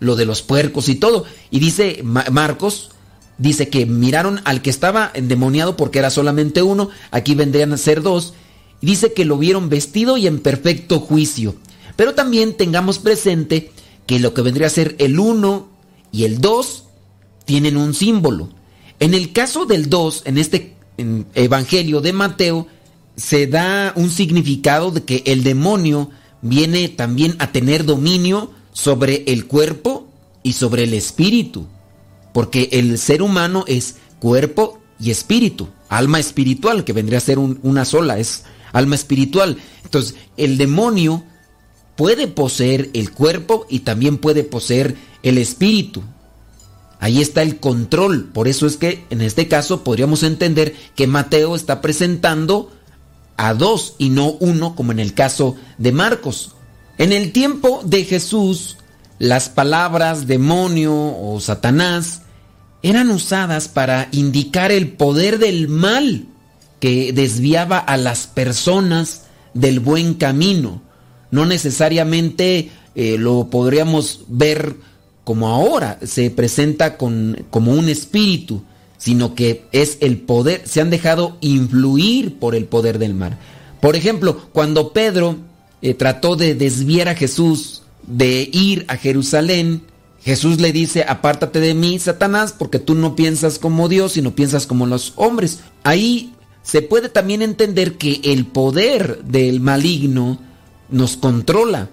lo 0.00 0.16
de 0.16 0.26
los 0.26 0.42
puercos 0.42 0.88
y 0.88 0.94
todo. 0.94 1.24
Y 1.50 1.58
dice 1.58 2.02
Marcos, 2.02 2.90
dice 3.36 3.68
que 3.68 3.86
miraron 3.86 4.40
al 4.44 4.62
que 4.62 4.70
estaba 4.70 5.10
endemoniado 5.14 5.76
porque 5.76 5.98
era 5.98 6.10
solamente 6.10 6.62
uno, 6.62 6.90
aquí 7.10 7.34
vendrían 7.34 7.72
a 7.72 7.78
ser 7.78 8.02
dos, 8.02 8.34
y 8.80 8.86
dice 8.86 9.12
que 9.12 9.24
lo 9.24 9.38
vieron 9.38 9.68
vestido 9.68 10.16
y 10.16 10.26
en 10.26 10.38
perfecto 10.38 11.00
juicio. 11.00 11.56
Pero 11.96 12.14
también 12.14 12.56
tengamos 12.56 12.98
presente 12.98 13.72
que 14.06 14.20
lo 14.20 14.34
que 14.34 14.42
vendría 14.42 14.68
a 14.68 14.70
ser 14.70 14.94
el 14.98 15.18
uno 15.18 15.68
y 16.12 16.24
el 16.24 16.40
dos 16.40 16.84
tienen 17.44 17.76
un 17.76 17.94
símbolo. 17.94 18.50
En 19.00 19.14
el 19.14 19.32
caso 19.32 19.66
del 19.66 19.88
dos, 19.88 20.22
en 20.24 20.38
este 20.38 20.77
Evangelio 21.34 22.00
de 22.00 22.12
Mateo, 22.12 22.66
se 23.16 23.46
da 23.46 23.92
un 23.96 24.10
significado 24.10 24.90
de 24.90 25.04
que 25.04 25.22
el 25.26 25.42
demonio 25.42 26.10
viene 26.42 26.88
también 26.88 27.34
a 27.38 27.50
tener 27.52 27.84
dominio 27.84 28.52
sobre 28.72 29.24
el 29.26 29.46
cuerpo 29.46 30.08
y 30.42 30.52
sobre 30.52 30.84
el 30.84 30.94
espíritu. 30.94 31.66
Porque 32.32 32.68
el 32.72 32.98
ser 32.98 33.22
humano 33.22 33.64
es 33.66 33.96
cuerpo 34.20 34.80
y 35.00 35.10
espíritu, 35.10 35.68
alma 35.88 36.18
espiritual, 36.20 36.84
que 36.84 36.92
vendría 36.92 37.18
a 37.18 37.22
ser 37.22 37.38
una 37.38 37.84
sola, 37.84 38.18
es 38.18 38.44
alma 38.72 38.94
espiritual. 38.94 39.58
Entonces, 39.84 40.16
el 40.36 40.58
demonio 40.58 41.24
puede 41.96 42.28
poseer 42.28 42.90
el 42.94 43.10
cuerpo 43.10 43.66
y 43.68 43.80
también 43.80 44.18
puede 44.18 44.44
poseer 44.44 44.96
el 45.22 45.38
espíritu. 45.38 46.02
Ahí 47.00 47.20
está 47.20 47.42
el 47.42 47.60
control. 47.60 48.24
Por 48.24 48.48
eso 48.48 48.66
es 48.66 48.76
que 48.76 49.04
en 49.10 49.20
este 49.20 49.48
caso 49.48 49.84
podríamos 49.84 50.22
entender 50.22 50.74
que 50.96 51.06
Mateo 51.06 51.54
está 51.54 51.80
presentando 51.80 52.72
a 53.36 53.54
dos 53.54 53.94
y 53.98 54.10
no 54.10 54.32
uno 54.40 54.74
como 54.74 54.92
en 54.92 54.98
el 54.98 55.14
caso 55.14 55.56
de 55.78 55.92
Marcos. 55.92 56.52
En 56.98 57.12
el 57.12 57.30
tiempo 57.30 57.82
de 57.84 58.04
Jesús, 58.04 58.76
las 59.18 59.48
palabras 59.48 60.26
demonio 60.26 60.94
o 60.94 61.38
Satanás 61.40 62.22
eran 62.82 63.10
usadas 63.10 63.68
para 63.68 64.08
indicar 64.12 64.72
el 64.72 64.92
poder 64.92 65.38
del 65.38 65.68
mal 65.68 66.26
que 66.80 67.12
desviaba 67.12 67.78
a 67.78 67.96
las 67.96 68.26
personas 68.26 69.22
del 69.54 69.80
buen 69.80 70.14
camino. 70.14 70.82
No 71.30 71.46
necesariamente 71.46 72.70
eh, 72.94 73.16
lo 73.18 73.48
podríamos 73.50 74.22
ver 74.28 74.76
como 75.28 75.48
ahora, 75.48 75.98
se 76.02 76.30
presenta 76.30 76.96
con, 76.96 77.44
como 77.50 77.72
un 77.72 77.90
espíritu, 77.90 78.62
sino 78.96 79.34
que 79.34 79.66
es 79.72 79.98
el 80.00 80.16
poder, 80.16 80.62
se 80.64 80.80
han 80.80 80.88
dejado 80.88 81.36
influir 81.42 82.38
por 82.38 82.54
el 82.54 82.64
poder 82.64 82.98
del 82.98 83.12
mal. 83.12 83.36
Por 83.82 83.94
ejemplo, 83.94 84.40
cuando 84.54 84.94
Pedro 84.94 85.36
eh, 85.82 85.92
trató 85.92 86.34
de 86.34 86.54
desviar 86.54 87.10
a 87.10 87.14
Jesús 87.14 87.82
de 88.06 88.48
ir 88.50 88.86
a 88.88 88.96
Jerusalén, 88.96 89.82
Jesús 90.22 90.62
le 90.62 90.72
dice, 90.72 91.04
apártate 91.06 91.60
de 91.60 91.74
mí, 91.74 91.98
Satanás, 91.98 92.54
porque 92.58 92.78
tú 92.78 92.94
no 92.94 93.14
piensas 93.14 93.58
como 93.58 93.90
Dios, 93.90 94.12
sino 94.12 94.34
piensas 94.34 94.66
como 94.66 94.86
los 94.86 95.12
hombres. 95.16 95.60
Ahí 95.84 96.32
se 96.62 96.80
puede 96.80 97.10
también 97.10 97.42
entender 97.42 97.98
que 97.98 98.22
el 98.24 98.46
poder 98.46 99.22
del 99.24 99.60
maligno 99.60 100.38
nos 100.88 101.18
controla. 101.18 101.90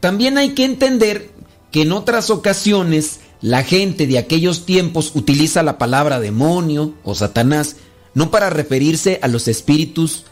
También 0.00 0.36
hay 0.36 0.48
que 0.54 0.64
entender 0.64 1.30
que 1.72 1.82
en 1.82 1.92
otras 1.92 2.30
ocasiones 2.30 3.20
la 3.40 3.64
gente 3.64 4.06
de 4.06 4.18
aquellos 4.18 4.64
tiempos 4.66 5.10
utiliza 5.14 5.64
la 5.64 5.78
palabra 5.78 6.20
demonio 6.20 6.94
o 7.02 7.16
Satanás 7.16 7.76
no 8.14 8.30
para 8.30 8.50
referirse 8.50 9.18
a 9.22 9.28
los 9.28 9.48
espíritus 9.48 10.24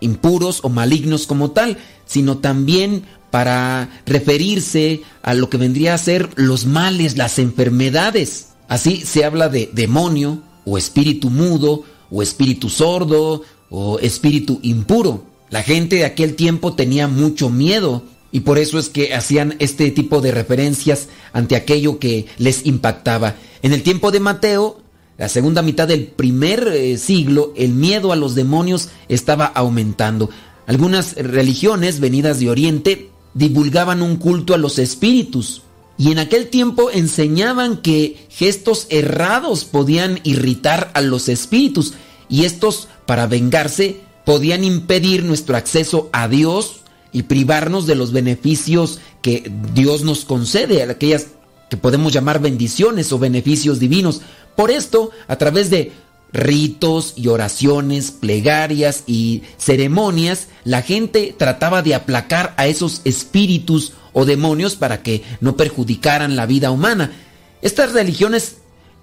impuros 0.00 0.60
o 0.62 0.68
malignos 0.68 1.26
como 1.26 1.50
tal, 1.52 1.78
sino 2.04 2.38
también 2.38 3.04
para 3.30 4.02
referirse 4.04 5.00
a 5.22 5.32
lo 5.32 5.48
que 5.48 5.56
vendría 5.56 5.94
a 5.94 5.98
ser 5.98 6.28
los 6.36 6.66
males, 6.66 7.16
las 7.16 7.38
enfermedades. 7.38 8.48
Así 8.68 9.00
se 9.06 9.24
habla 9.24 9.48
de 9.48 9.70
demonio 9.72 10.42
o 10.66 10.76
espíritu 10.76 11.30
mudo 11.30 11.84
o 12.10 12.22
espíritu 12.22 12.68
sordo 12.68 13.42
o 13.70 13.98
espíritu 13.98 14.60
impuro. 14.62 15.24
La 15.48 15.62
gente 15.62 15.96
de 15.96 16.04
aquel 16.04 16.34
tiempo 16.34 16.74
tenía 16.74 17.08
mucho 17.08 17.48
miedo 17.48 18.02
y 18.32 18.40
por 18.40 18.58
eso 18.58 18.78
es 18.78 18.88
que 18.88 19.14
hacían 19.14 19.54
este 19.58 19.90
tipo 19.90 20.22
de 20.22 20.32
referencias 20.32 21.08
ante 21.34 21.54
aquello 21.54 21.98
que 21.98 22.26
les 22.38 22.66
impactaba. 22.66 23.36
En 23.62 23.72
el 23.72 23.82
tiempo 23.82 24.10
de 24.10 24.20
Mateo, 24.20 24.80
la 25.18 25.28
segunda 25.28 25.60
mitad 25.62 25.86
del 25.86 26.06
primer 26.06 26.66
eh, 26.68 26.96
siglo, 26.96 27.52
el 27.56 27.72
miedo 27.72 28.10
a 28.10 28.16
los 28.16 28.34
demonios 28.34 28.88
estaba 29.08 29.44
aumentando. 29.44 30.30
Algunas 30.66 31.14
religiones 31.14 32.00
venidas 32.00 32.40
de 32.40 32.48
Oriente 32.48 33.10
divulgaban 33.34 34.02
un 34.02 34.16
culto 34.16 34.54
a 34.54 34.58
los 34.58 34.78
espíritus 34.78 35.62
y 35.98 36.10
en 36.10 36.18
aquel 36.18 36.48
tiempo 36.48 36.90
enseñaban 36.90 37.82
que 37.82 38.26
gestos 38.30 38.86
errados 38.88 39.64
podían 39.64 40.20
irritar 40.24 40.90
a 40.94 41.02
los 41.02 41.28
espíritus 41.28 41.94
y 42.28 42.44
estos, 42.44 42.88
para 43.04 43.26
vengarse, 43.26 44.00
podían 44.24 44.64
impedir 44.64 45.24
nuestro 45.24 45.56
acceso 45.56 46.08
a 46.12 46.28
Dios 46.28 46.81
y 47.12 47.24
privarnos 47.24 47.86
de 47.86 47.94
los 47.94 48.12
beneficios 48.12 49.00
que 49.20 49.50
Dios 49.74 50.02
nos 50.02 50.24
concede, 50.24 50.82
aquellas 50.82 51.28
que 51.68 51.76
podemos 51.76 52.12
llamar 52.12 52.40
bendiciones 52.40 53.12
o 53.12 53.18
beneficios 53.18 53.78
divinos. 53.78 54.20
Por 54.56 54.70
esto, 54.70 55.10
a 55.28 55.36
través 55.36 55.70
de 55.70 55.92
ritos 56.32 57.12
y 57.16 57.28
oraciones, 57.28 58.10
plegarias 58.10 59.04
y 59.06 59.42
ceremonias, 59.58 60.48
la 60.64 60.82
gente 60.82 61.34
trataba 61.36 61.82
de 61.82 61.94
aplacar 61.94 62.54
a 62.56 62.66
esos 62.66 63.02
espíritus 63.04 63.92
o 64.12 64.24
demonios 64.24 64.76
para 64.76 65.02
que 65.02 65.22
no 65.40 65.56
perjudicaran 65.56 66.36
la 66.36 66.46
vida 66.46 66.70
humana. 66.70 67.12
Estas 67.60 67.92
religiones, 67.92 68.56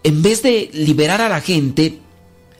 en 0.03 0.21
vez 0.21 0.41
de 0.41 0.69
liberar 0.73 1.21
a 1.21 1.29
la 1.29 1.41
gente, 1.41 1.99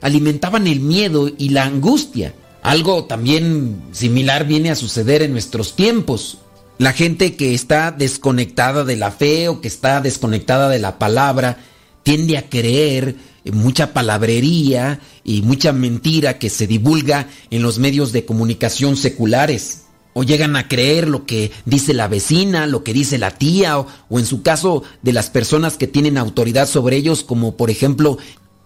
alimentaban 0.02 0.68
el 0.68 0.80
miedo 0.80 1.30
y 1.38 1.50
la 1.50 1.66
angustia. 1.66 2.34
Algo 2.62 3.06
también 3.06 3.82
similar 3.92 4.46
viene 4.46 4.72
a 4.72 4.76
suceder 4.76 5.22
en 5.22 5.32
nuestros 5.32 5.76
tiempos. 5.76 6.40
La 6.78 6.94
gente 6.94 7.36
que 7.36 7.54
está 7.54 7.92
desconectada 7.92 8.84
de 8.84 8.96
la 8.96 9.12
fe 9.12 9.50
o 9.50 9.62
que 9.62 9.68
está 9.68 10.02
desconectada 10.02 10.70
de 10.70 10.80
la 10.80 10.98
palabra 10.98 11.58
tiende 12.04 12.38
a 12.38 12.50
creer 12.50 13.16
mucha 13.52 13.94
palabrería 13.94 15.00
y 15.24 15.42
mucha 15.42 15.72
mentira 15.72 16.40
que 16.40 16.50
se 16.50 16.68
divulga 16.68 17.28
en 17.50 17.62
los 17.62 17.80
medios 17.80 18.12
de 18.12 18.26
comunicación 18.26 18.98
seculares. 18.98 19.86
O 20.14 20.24
llegan 20.24 20.56
a 20.56 20.68
creer 20.68 21.08
lo 21.08 21.26
que 21.26 21.52
dice 21.66 21.94
la 21.94 22.08
vecina, 22.08 22.66
lo 22.68 22.84
que 22.84 22.94
dice 22.94 23.18
la 23.18 23.32
tía, 23.32 23.80
o, 23.80 23.88
en 24.12 24.26
su 24.26 24.42
caso 24.42 24.84
de 25.02 25.14
las 25.14 25.30
personas 25.30 25.78
que 25.78 25.88
tienen 25.88 26.18
autoridad 26.18 26.68
sobre 26.68 26.98
ellos, 26.98 27.24
como 27.24 27.56
por 27.56 27.70
ejemplo 27.70 28.18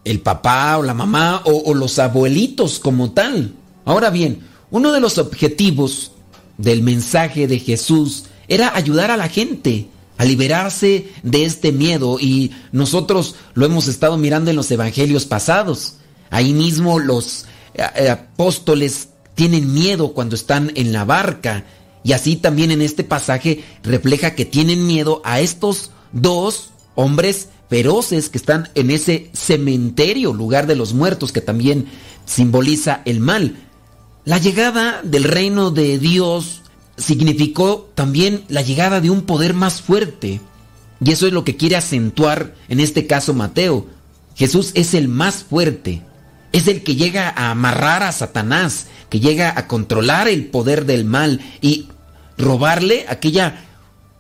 el 0.06 0.20
papá 0.22 0.78
o 0.78 0.84
la 0.84 0.94
mamá 0.94 1.42
o, 1.46 1.74
los 1.74 2.00
abuelitos 2.00 2.80
como 2.80 3.12
tal. 3.12 3.54
Ahora 3.86 4.10
bien, 4.10 4.40
uno 4.72 4.92
de 4.92 5.00
los 5.00 5.18
objetivos 5.18 6.12
del 6.58 6.84
mensaje 6.84 7.48
de 7.48 7.60
Jesús 7.60 8.26
era 8.48 8.76
ayudar 8.76 9.12
a 9.12 9.18
la 9.18 9.30
gente 9.30 9.88
a 10.18 10.26
liberarse 10.26 11.08
de 11.24 11.46
este 11.46 11.72
miedo 11.72 12.18
y 12.20 12.52
nosotros 12.72 13.36
lo 13.56 13.66
hemos 13.66 13.88
estado 13.88 14.18
mirando 14.18 14.50
en 14.52 14.56
los 14.56 14.70
evangelios 14.72 15.26
pasados. 15.26 15.96
Ahí 16.30 16.54
mismo 16.54 17.00
los 17.00 17.46
eh, 17.74 17.84
eh, 17.96 18.10
apóstoles 18.10 19.10
tienen 19.36 19.74
miedo 19.74 20.14
cuando 20.14 20.36
están 20.36 20.72
en 20.76 20.94
la 20.94 21.06
barca 21.06 21.66
y 22.04 22.12
así 22.12 22.36
también 22.36 22.72
en 22.72 22.82
este 22.82 23.04
pasaje 23.04 23.64
refleja 23.84 24.36
que 24.36 24.46
tienen 24.46 24.86
miedo 24.86 25.22
a 25.26 25.40
estos 25.40 25.92
dos 26.12 26.70
hombres 26.96 27.50
feroces 27.70 28.30
que 28.30 28.38
están 28.38 28.70
en 28.76 28.92
ese 28.92 29.30
cementerio, 29.34 30.34
lugar 30.34 30.68
de 30.68 30.76
los 30.76 30.94
muertos 30.94 31.32
que 31.32 31.42
también 31.42 31.88
simboliza 32.26 33.02
el 33.06 33.20
mal. 33.20 33.56
La 34.26 34.38
llegada 34.38 35.02
del 35.04 35.26
reino 35.26 35.70
de 35.70 36.00
Dios 36.00 36.62
significó 36.98 37.90
también 37.94 38.46
la 38.48 38.62
llegada 38.62 39.02
de 39.02 39.10
un 39.10 39.24
poder 39.24 39.54
más 39.54 39.82
fuerte. 39.82 40.40
Y 41.04 41.12
eso 41.12 41.28
es 41.28 41.34
lo 41.34 41.44
que 41.44 41.58
quiere 41.58 41.76
acentuar 41.76 42.56
en 42.70 42.80
este 42.80 43.06
caso 43.06 43.34
Mateo. 43.34 43.88
Jesús 44.36 44.72
es 44.76 44.94
el 44.94 45.10
más 45.10 45.44
fuerte. 45.44 46.04
Es 46.54 46.70
el 46.70 46.84
que 46.84 46.96
llega 46.96 47.34
a 47.36 47.52
amarrar 47.52 48.02
a 48.04 48.14
Satanás, 48.14 48.88
que 49.10 49.20
llega 49.20 49.54
a 49.58 49.68
controlar 49.68 50.30
el 50.30 50.46
poder 50.46 50.86
del 50.86 51.04
mal 51.04 51.42
y 51.60 51.90
robarle 52.38 53.06
aquella 53.10 53.66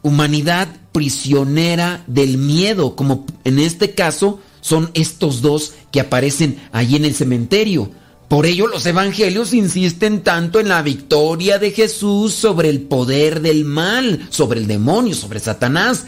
humanidad 0.01 0.67
prisionera 0.91 2.03
del 2.07 2.37
miedo, 2.37 2.97
como 2.97 3.25
en 3.45 3.57
este 3.57 3.95
caso 3.95 4.41
son 4.59 4.91
estos 4.93 5.41
dos 5.41 5.73
que 5.91 6.01
aparecen 6.01 6.61
allí 6.73 6.97
en 6.97 7.05
el 7.05 7.15
cementerio. 7.15 7.91
Por 8.33 8.47
ello 8.47 8.65
los 8.65 8.83
evangelios 8.87 9.53
insisten 9.53 10.23
tanto 10.23 10.59
en 10.59 10.67
la 10.67 10.81
victoria 10.81 11.59
de 11.59 11.69
Jesús 11.69 12.33
sobre 12.33 12.67
el 12.69 12.81
poder 12.81 13.41
del 13.41 13.63
mal, 13.63 14.25
sobre 14.31 14.59
el 14.59 14.65
demonio, 14.65 15.13
sobre 15.13 15.39
Satanás. 15.39 16.07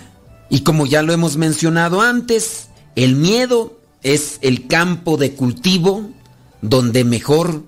Y 0.50 0.62
como 0.62 0.88
ya 0.88 1.04
lo 1.04 1.14
hemos 1.14 1.38
mencionado 1.38 2.02
antes, 2.02 2.70
el 2.96 3.16
miedo 3.16 3.80
es 4.02 4.40
el 4.42 4.66
campo 4.66 5.18
de 5.18 5.34
cultivo 5.34 6.10
donde 6.64 7.04
mejor 7.04 7.62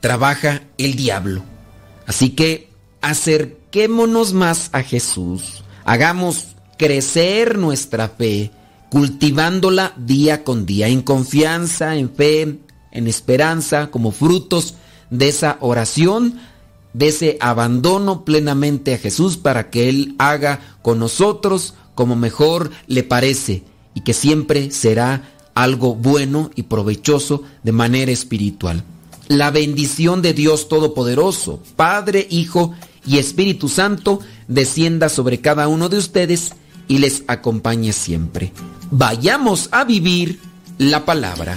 trabaja 0.00 0.62
el 0.78 0.94
diablo. 0.94 1.42
Así 2.06 2.30
que 2.30 2.70
acerquémonos 3.00 4.34
más 4.34 4.70
a 4.70 4.84
Jesús, 4.84 5.64
hagamos 5.84 6.54
crecer 6.78 7.58
nuestra 7.58 8.08
fe, 8.10 8.52
cultivándola 8.88 9.94
día 9.96 10.44
con 10.44 10.64
día, 10.64 10.86
en 10.86 11.02
confianza, 11.02 11.96
en 11.96 12.14
fe, 12.14 12.60
en 12.92 13.06
esperanza, 13.06 13.90
como 13.90 14.12
frutos 14.12 14.74
de 15.10 15.28
esa 15.28 15.58
oración, 15.60 16.38
de 16.92 17.08
ese 17.08 17.36
abandono 17.40 18.24
plenamente 18.24 18.94
a 18.94 18.98
Jesús 18.98 19.36
para 19.36 19.70
que 19.70 19.88
Él 19.88 20.14
haga 20.18 20.60
con 20.82 20.98
nosotros 20.98 21.74
como 21.94 22.16
mejor 22.16 22.70
le 22.86 23.02
parece 23.02 23.64
y 23.94 24.02
que 24.02 24.14
siempre 24.14 24.70
será 24.70 25.32
algo 25.54 25.94
bueno 25.94 26.50
y 26.54 26.64
provechoso 26.64 27.42
de 27.62 27.72
manera 27.72 28.12
espiritual. 28.12 28.84
La 29.28 29.50
bendición 29.50 30.22
de 30.22 30.34
Dios 30.34 30.68
Todopoderoso, 30.68 31.60
Padre, 31.74 32.26
Hijo 32.30 32.74
y 33.06 33.18
Espíritu 33.18 33.68
Santo, 33.68 34.20
descienda 34.46 35.08
sobre 35.08 35.40
cada 35.40 35.66
uno 35.66 35.88
de 35.88 35.98
ustedes 35.98 36.52
y 36.88 36.98
les 36.98 37.24
acompañe 37.26 37.92
siempre. 37.92 38.52
Vayamos 38.90 39.68
a 39.72 39.84
vivir 39.84 40.38
la 40.78 41.04
palabra. 41.04 41.56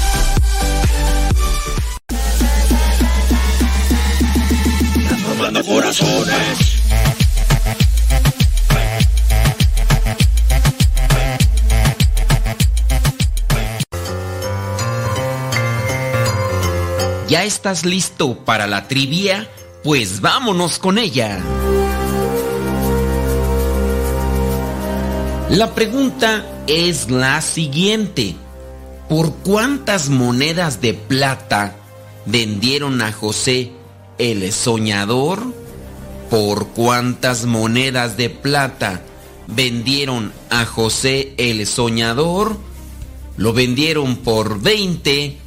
¿Ya 17.27 17.43
estás 17.43 17.85
listo 17.85 18.37
para 18.45 18.67
la 18.67 18.87
trivia? 18.87 19.49
Pues 19.83 20.21
vámonos 20.21 20.79
con 20.79 20.97
ella. 20.97 21.39
La 25.49 25.75
pregunta 25.75 26.45
es 26.67 27.11
la 27.11 27.41
siguiente. 27.41 28.35
¿Por 29.09 29.33
cuántas 29.35 30.07
monedas 30.07 30.79
de 30.79 30.93
plata 30.93 31.75
vendieron 32.25 33.01
a 33.01 33.11
José 33.11 33.73
el 34.17 34.53
soñador? 34.53 35.60
¿Por 36.31 36.69
cuántas 36.69 37.43
monedas 37.43 38.15
de 38.15 38.29
plata 38.29 39.01
vendieron 39.47 40.31
a 40.49 40.63
José 40.65 41.33
el 41.35 41.67
soñador? 41.67 42.57
¿Lo 43.35 43.51
vendieron 43.51 44.15
por 44.15 44.61
20? 44.61 45.37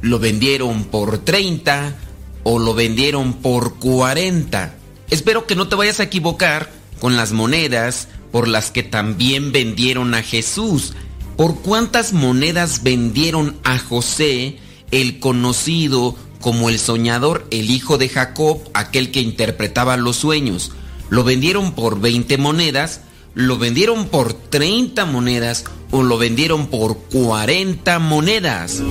¿Lo 0.00 0.18
vendieron 0.18 0.82
por 0.82 1.18
30? 1.18 1.94
¿O 2.42 2.58
lo 2.58 2.74
vendieron 2.74 3.34
por 3.34 3.76
40? 3.76 4.74
Espero 5.10 5.46
que 5.46 5.54
no 5.54 5.68
te 5.68 5.76
vayas 5.76 6.00
a 6.00 6.04
equivocar 6.04 6.72
con 7.00 7.14
las 7.16 7.30
monedas 7.30 8.08
por 8.32 8.48
las 8.48 8.72
que 8.72 8.82
también 8.82 9.52
vendieron 9.52 10.12
a 10.12 10.24
Jesús. 10.24 10.94
¿Por 11.36 11.60
cuántas 11.60 12.12
monedas 12.12 12.82
vendieron 12.82 13.60
a 13.62 13.78
José, 13.78 14.58
el 14.90 15.20
conocido 15.20 16.16
como 16.42 16.68
el 16.68 16.78
soñador, 16.78 17.46
el 17.50 17.70
hijo 17.70 17.96
de 17.96 18.10
Jacob, 18.10 18.58
aquel 18.74 19.10
que 19.10 19.22
interpretaba 19.22 19.96
los 19.96 20.16
sueños? 20.16 20.72
¿Lo 21.08 21.24
vendieron 21.24 21.72
por 21.72 22.00
20 22.00 22.36
monedas? 22.36 23.00
¿Lo 23.34 23.56
vendieron 23.56 24.08
por 24.08 24.34
30 24.34 25.06
monedas? 25.06 25.64
¿O 25.90 26.02
lo 26.02 26.18
vendieron 26.18 26.66
por 26.66 26.98
40 27.10 27.98
monedas? 27.98 28.82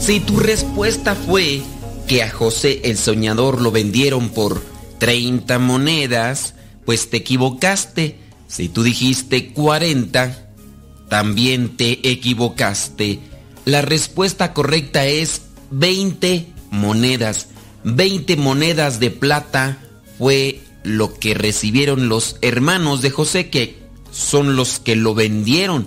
Si 0.00 0.20
tu 0.20 0.38
respuesta 0.38 1.14
fue 1.14 1.62
que 2.06 2.22
a 2.22 2.30
José 2.30 2.80
el 2.84 2.96
soñador 2.96 3.60
lo 3.60 3.70
vendieron 3.70 4.30
por 4.30 4.62
30 4.98 5.58
monedas, 5.58 6.54
pues 6.86 7.10
te 7.10 7.18
equivocaste. 7.18 8.18
Si 8.48 8.70
tú 8.70 8.82
dijiste 8.82 9.52
40, 9.52 10.47
también 11.08 11.76
te 11.76 12.10
equivocaste. 12.10 13.20
La 13.64 13.82
respuesta 13.82 14.52
correcta 14.52 15.06
es 15.06 15.42
20 15.70 16.46
monedas. 16.70 17.48
20 17.84 18.36
monedas 18.36 19.00
de 19.00 19.10
plata 19.10 19.78
fue 20.18 20.60
lo 20.82 21.14
que 21.14 21.34
recibieron 21.34 22.08
los 22.08 22.36
hermanos 22.42 23.02
de 23.02 23.10
José, 23.10 23.50
que 23.50 23.78
son 24.10 24.56
los 24.56 24.78
que 24.78 24.96
lo 24.96 25.14
vendieron. 25.14 25.86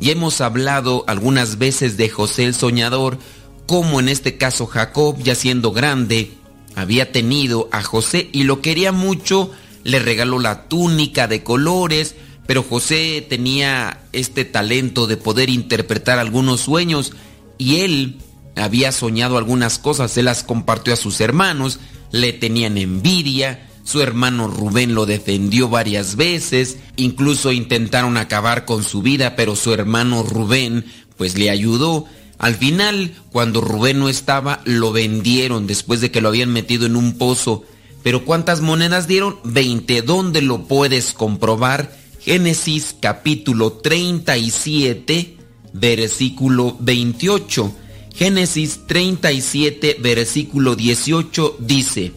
Y 0.00 0.10
hemos 0.10 0.40
hablado 0.40 1.04
algunas 1.06 1.58
veces 1.58 1.96
de 1.96 2.08
José 2.08 2.44
el 2.44 2.54
soñador, 2.54 3.18
como 3.66 4.00
en 4.00 4.08
este 4.08 4.36
caso 4.36 4.66
Jacob, 4.66 5.16
ya 5.22 5.34
siendo 5.34 5.72
grande, 5.72 6.32
había 6.74 7.12
tenido 7.12 7.68
a 7.72 7.82
José 7.82 8.28
y 8.32 8.44
lo 8.44 8.60
quería 8.60 8.92
mucho, 8.92 9.50
le 9.84 9.98
regaló 9.98 10.38
la 10.38 10.68
túnica 10.68 11.28
de 11.28 11.42
colores, 11.42 12.14
pero 12.46 12.62
José 12.62 13.24
tenía 13.28 14.02
este 14.12 14.44
talento 14.44 15.06
de 15.06 15.16
poder 15.16 15.50
interpretar 15.50 16.18
algunos 16.18 16.60
sueños 16.60 17.12
y 17.58 17.80
él 17.80 18.18
había 18.56 18.92
soñado 18.92 19.38
algunas 19.38 19.78
cosas, 19.78 20.10
se 20.10 20.22
las 20.22 20.42
compartió 20.42 20.92
a 20.92 20.96
sus 20.96 21.20
hermanos, 21.20 21.78
le 22.10 22.32
tenían 22.32 22.76
envidia, 22.78 23.68
su 23.84 24.00
hermano 24.00 24.48
Rubén 24.48 24.94
lo 24.94 25.06
defendió 25.06 25.68
varias 25.68 26.16
veces, 26.16 26.78
incluso 26.96 27.52
intentaron 27.52 28.16
acabar 28.16 28.64
con 28.64 28.84
su 28.84 29.02
vida, 29.02 29.36
pero 29.36 29.56
su 29.56 29.72
hermano 29.72 30.22
Rubén 30.22 30.84
pues 31.16 31.36
le 31.36 31.50
ayudó 31.50 32.06
al 32.42 32.56
final, 32.56 33.14
cuando 33.30 33.60
Rubén 33.60 34.00
no 34.00 34.08
estaba, 34.08 34.62
lo 34.64 34.90
vendieron 34.90 35.68
después 35.68 36.00
de 36.00 36.10
que 36.10 36.20
lo 36.20 36.26
habían 36.26 36.52
metido 36.52 36.86
en 36.86 36.96
un 36.96 37.16
pozo. 37.16 37.62
Pero 38.02 38.24
¿cuántas 38.24 38.60
monedas 38.60 39.06
dieron? 39.06 39.38
20. 39.44 40.02
¿Dónde 40.02 40.42
lo 40.42 40.64
puedes 40.64 41.12
comprobar? 41.12 41.96
Génesis 42.24 42.94
capítulo 43.00 43.72
37, 43.72 45.36
versículo 45.72 46.76
28. 46.78 47.74
Génesis 48.14 48.82
37, 48.86 49.96
versículo 49.98 50.76
18 50.76 51.56
dice, 51.58 52.12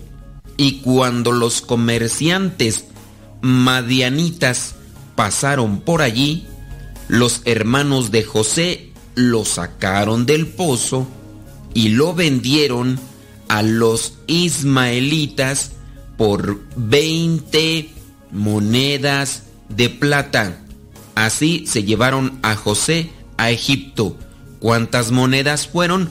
y 0.58 0.82
cuando 0.82 1.32
los 1.32 1.62
comerciantes 1.62 2.86
madianitas 3.42 4.76
pasaron 5.16 5.80
por 5.82 6.04
allí, 6.04 6.46
los 7.08 7.42
hermanos 7.46 8.12
de 8.12 8.24
José 8.24 8.92
lo 9.16 9.44
sacaron 9.44 10.28
del 10.28 10.46
pozo 10.46 11.08
y 11.74 11.90
lo 11.90 12.14
vendieron 12.14 13.00
a 13.48 13.64
los 13.64 14.14
ismaelitas 14.28 15.72
por 16.16 16.62
20 16.76 17.90
monedas 18.32 19.45
de 19.70 19.90
plata. 19.90 20.62
Así 21.16 21.66
se 21.68 21.84
llevaron 21.84 22.40
a 22.42 22.56
José 22.56 23.10
a 23.38 23.52
Egipto. 23.52 24.18
¿Cuántas 24.60 25.12
monedas 25.12 25.68
fueron? 25.68 26.10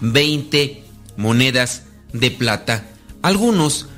20 0.00 0.84
monedas 1.16 1.82
de 2.12 2.30
plata. 2.30 2.86
Algunos 3.22 3.88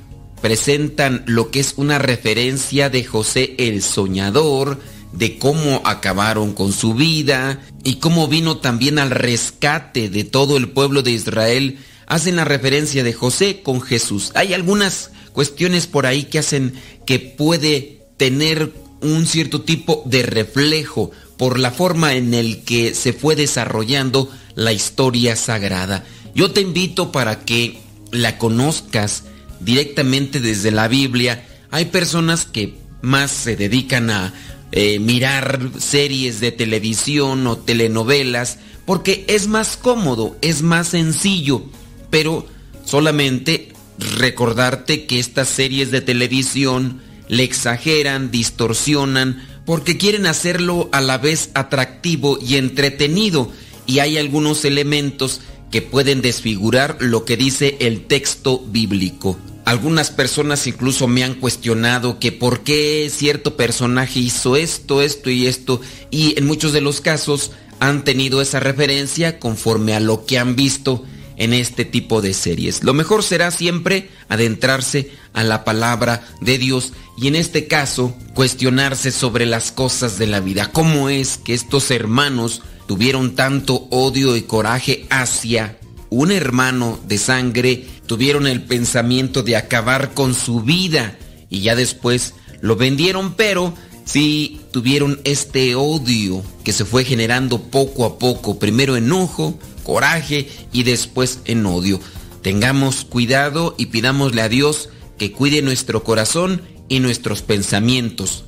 presentan 0.41 1.24
lo 1.27 1.51
que 1.51 1.61
es 1.61 1.74
una 1.77 1.99
referencia 1.99 2.91
de 2.91 3.05
José 3.05 3.55
el 3.59 3.83
Soñador, 3.83 4.81
de 5.12 5.39
cómo 5.39 5.83
acabaron 5.85 6.53
con 6.53 6.73
su 6.73 6.95
vida 6.95 7.61
y 7.85 7.97
cómo 7.97 8.28
vino 8.28 8.59
también 8.59 8.99
al 8.99 9.11
rescate 9.11 10.09
de 10.09 10.24
todo 10.24 10.57
el 10.57 10.69
pueblo 10.70 11.03
de 11.03 11.12
Israel. 11.12 11.78
Hacen 12.07 12.37
la 12.37 12.45
referencia 12.45 13.03
de 13.03 13.12
José 13.12 13.62
con 13.62 13.81
Jesús. 13.81 14.31
Hay 14.35 14.55
algunas 14.55 15.11
cuestiones 15.33 15.87
por 15.87 16.07
ahí 16.07 16.24
que 16.24 16.39
hacen 16.39 16.74
que 17.07 17.19
puede 17.19 18.07
tener 18.16 18.73
un 19.01 19.27
cierto 19.27 19.62
tipo 19.62 20.02
de 20.06 20.23
reflejo 20.23 21.10
por 21.36 21.59
la 21.59 21.70
forma 21.70 22.14
en 22.14 22.35
el 22.35 22.62
que 22.62 22.94
se 22.94 23.12
fue 23.12 23.36
desarrollando 23.36 24.31
la 24.55 24.73
historia 24.73 25.36
sagrada. 25.36 26.05
Yo 26.35 26.51
te 26.51 26.60
invito 26.60 27.12
para 27.12 27.44
que 27.44 27.78
la 28.10 28.39
conozcas 28.39 29.24
directamente 29.60 30.40
desde 30.40 30.70
la 30.70 30.89
Biblia. 30.89 31.47
Hay 31.70 31.86
personas 31.86 32.44
que 32.44 32.74
más 33.02 33.31
se 33.31 33.56
dedican 33.56 34.10
a 34.10 34.32
eh, 34.73 34.98
mirar 34.98 35.70
series 35.78 36.40
de 36.40 36.52
televisión 36.52 37.47
o 37.47 37.56
telenovelas 37.56 38.59
porque 38.85 39.24
es 39.28 39.48
más 39.48 39.77
cómodo, 39.77 40.36
es 40.40 40.62
más 40.62 40.89
sencillo, 40.89 41.64
pero 42.10 42.47
solamente 42.85 43.73
recordarte 44.18 45.06
que 45.06 45.18
estas 45.18 45.48
series 45.48 45.90
de 45.90 46.01
televisión 46.01 47.02
le 47.28 47.43
exageran, 47.43 48.31
distorsionan, 48.31 49.47
porque 49.65 49.97
quieren 49.97 50.27
hacerlo 50.27 50.89
a 50.93 51.01
la 51.01 51.19
vez 51.19 51.51
atractivo 51.55 52.39
y 52.40 52.57
entretenido, 52.57 53.51
y 53.86 53.98
hay 53.98 54.19
algunos 54.19 54.65
elementos 54.65 55.40
que 55.70 55.82
pueden 55.82 56.23
desfigurar 56.23 56.97
lo 57.01 57.24
que 57.24 57.36
dice 57.36 57.77
el 57.81 58.07
texto 58.07 58.65
bíblico. 58.66 59.36
Algunas 59.65 60.11
personas 60.11 60.66
incluso 60.69 61.09
me 61.09 61.24
han 61.24 61.35
cuestionado 61.35 62.20
que 62.20 62.31
por 62.31 62.61
qué 62.62 63.11
cierto 63.12 63.57
personaje 63.57 64.20
hizo 64.20 64.55
esto, 64.55 65.03
esto 65.03 65.28
y 65.28 65.48
esto, 65.48 65.81
y 66.11 66.39
en 66.39 66.47
muchos 66.47 66.73
de 66.73 66.81
los 66.81 67.01
casos 67.01 67.51
han 67.81 68.05
tenido 68.05 68.40
esa 68.40 68.61
referencia 68.61 69.40
conforme 69.40 69.94
a 69.94 70.01
lo 70.01 70.24
que 70.24 70.39
han 70.39 70.55
visto 70.55 71.05
en 71.37 71.53
este 71.53 71.85
tipo 71.85 72.23
de 72.23 72.35
series. 72.35 72.83
Lo 72.83 72.95
mejor 72.95 73.23
será 73.23 73.51
siempre 73.51 74.11
adentrarse 74.29 75.11
a 75.33 75.45
la 75.45 75.65
palabra 75.65 76.27
de 76.41 76.59
Dios 76.59 76.93
y 77.19 77.29
en 77.29 77.37
este 77.37 77.67
caso 77.67 78.17
cuestionarse 78.35 79.11
sobre 79.11 79.47
las 79.47 79.73
cosas 79.73 80.19
de 80.19 80.27
la 80.27 80.41
vida. 80.41 80.71
¿Cómo 80.73 81.09
es 81.09 81.39
que 81.39 81.55
estos 81.55 81.91
hermanos 81.91 82.63
tuvieron 82.87 83.35
tanto 83.35 83.87
odio 83.91 84.37
y 84.37 84.43
coraje 84.43 85.07
hacia 85.11 85.79
un 86.11 86.31
hermano 86.31 86.99
de 87.07 87.19
sangre? 87.19 87.87
Tuvieron 88.07 88.47
el 88.47 88.63
pensamiento 88.63 89.43
de 89.43 89.57
acabar 89.57 90.15
con 90.15 90.35
su 90.35 90.63
vida 90.63 91.19
y 91.49 91.61
ya 91.61 91.75
después 91.75 92.35
lo 92.61 92.77
vendieron, 92.77 93.35
pero 93.35 93.75
sí 94.07 94.61
tuvieron 94.70 95.20
este 95.24 95.74
odio 95.74 96.43
que 96.65 96.73
se 96.73 96.87
fue 96.87 97.05
generando 97.05 97.61
poco 97.61 98.07
a 98.07 98.19
poco, 98.19 98.59
primero 98.59 98.97
enojo, 98.97 99.59
coraje 99.83 100.49
y 100.73 100.85
después 100.85 101.41
en 101.45 101.66
odio. 101.66 102.01
Tengamos 102.41 103.05
cuidado 103.05 103.74
y 103.77 103.87
pidámosle 103.87 104.41
a 104.41 104.49
Dios 104.49 104.89
que 105.19 105.33
cuide 105.33 105.61
nuestro 105.61 106.05
corazón 106.05 106.62
y 106.89 107.01
nuestros 107.01 107.43
pensamientos 107.43 108.45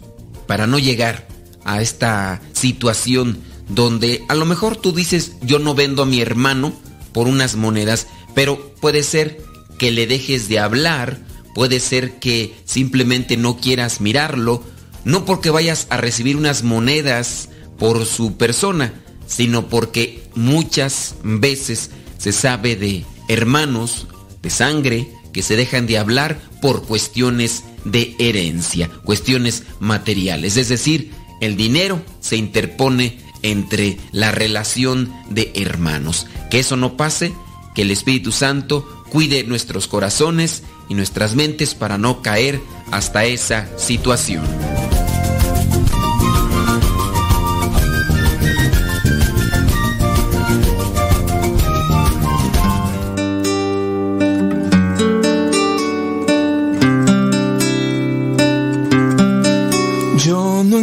para 0.47 0.67
no 0.67 0.79
llegar 0.79 1.29
a 1.65 1.83
esta 1.83 2.41
situación 2.53 3.39
donde 3.69 4.25
a 4.29 4.35
lo 4.35 4.47
mejor 4.47 4.77
tú 4.77 4.93
dices 4.93 5.33
yo 5.43 5.59
no 5.59 5.75
vendo 5.75 6.03
a 6.03 6.07
mi 6.07 6.21
hermano 6.21 6.73
por 7.13 7.27
unas 7.27 7.57
monedas, 7.57 8.07
pero 8.35 8.75
puede 8.81 9.03
ser 9.03 9.43
que 9.79 9.91
le 9.91 10.07
dejes 10.07 10.49
de 10.49 10.59
hablar, 10.59 11.19
puede 11.55 11.81
ser 11.81 12.19
que 12.19 12.55
simplemente 12.65 13.37
no 13.37 13.57
quieras 13.57 14.01
mirarlo, 14.01 14.63
no 15.09 15.25
porque 15.25 15.49
vayas 15.49 15.87
a 15.89 15.97
recibir 15.97 16.37
unas 16.37 16.65
monedas 16.65 17.49
por 17.79 18.05
su 18.05 18.37
persona, 18.37 18.93
sino 19.27 19.69
porque 19.69 20.23
muchas 20.35 21.15
veces 21.23 21.91
se 22.19 22.31
sabe 22.31 22.77
de 22.77 23.07
hermanos 23.27 24.07
de 24.43 24.51
sangre 24.51 25.09
que 25.33 25.43
se 25.43 25.57
dejan 25.57 25.87
de 25.87 25.97
hablar 25.97 26.39
por 26.61 26.85
cuestiones 26.85 27.65
de 27.87 28.17
herencia, 28.19 28.91
cuestiones 29.03 29.63
materiales. 29.81 30.59
Es 30.59 30.69
decir, 30.69 31.11
el 31.41 31.57
dinero 31.57 32.03
se 32.21 32.37
interpone 32.37 33.19
entre 33.41 33.97
la 34.13 34.31
relación 34.31 35.11
de 35.31 35.53
hermanos. 35.55 36.27
Que 36.51 36.59
eso 36.59 36.77
no 36.77 36.99
pase, 36.99 37.33
que 37.75 37.81
el 37.81 37.91
Espíritu 37.93 38.31
Santo 38.31 38.87
cuide 39.09 39.43
nuestros 39.45 39.89
corazones 39.89 40.65
y 40.91 40.95
nuestras 40.95 41.35
mentes 41.35 41.75
para 41.75 41.97
no 41.97 42.21
caer 42.21 42.61
hasta 42.91 43.25
esa 43.25 43.71
situación. 43.79 44.45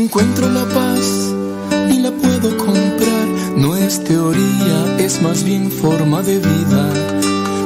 Encuentro 0.06 0.48
la 0.50 0.66
paz 0.66 1.34
ni 1.90 1.98
la 2.00 2.12
puedo 2.12 2.56
comprar. 2.58 3.26
No 3.58 3.76
es 3.76 4.04
teoría, 4.04 4.98
es 5.00 5.22
más 5.22 5.44
bien 5.44 5.72
forma 5.72 6.22
de 6.22 6.38
vida. 6.38 6.84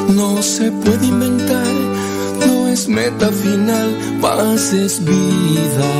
No 0.09 0.41
se 0.41 0.71
puede 0.71 1.05
inventar, 1.05 1.73
no 2.47 2.67
es 2.69 2.87
meta 2.87 3.29
final, 3.29 3.89
paz 4.21 4.73
es 4.73 5.03
vida. 5.03 5.91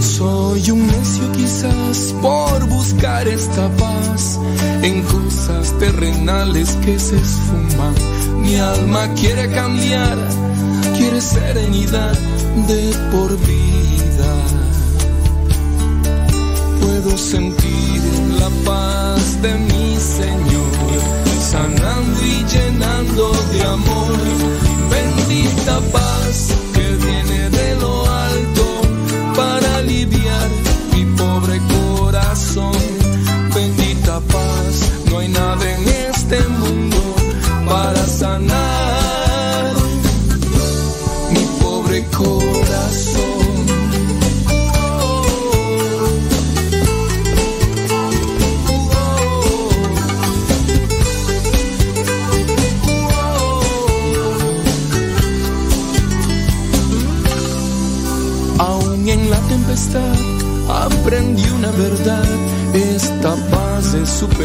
Soy 0.00 0.70
un 0.72 0.86
necio 0.86 1.30
quizás 1.32 2.14
por 2.20 2.66
buscar 2.68 3.28
esta 3.28 3.68
paz 3.76 4.40
en 4.82 5.02
cosas 5.02 5.78
terrenales 5.78 6.76
que 6.84 6.98
se 6.98 7.16
esfuman. 7.16 7.94
Mi 8.42 8.56
alma 8.56 9.08
quiere 9.14 9.48
cambiar, 9.52 10.18
quiere 10.96 11.20
serenidad 11.20 12.18
de 12.66 12.82
por 13.12 13.30
vida. 13.46 13.89
Puedo 17.02 17.16
sentir 17.16 18.02
la 18.38 18.50
paz 18.64 19.40
de 19.40 19.54
mi 19.54 19.96
Señor, 19.96 20.70
sanando 21.40 22.20
y 22.22 22.44
llenando 22.44 23.32
de 23.52 23.62
amor. 23.62 24.18
Bendita 24.90 25.80
paz 25.92 26.54
que 26.74 26.96
viene 27.06 27.48
de 27.48 27.76
lo 27.76 28.09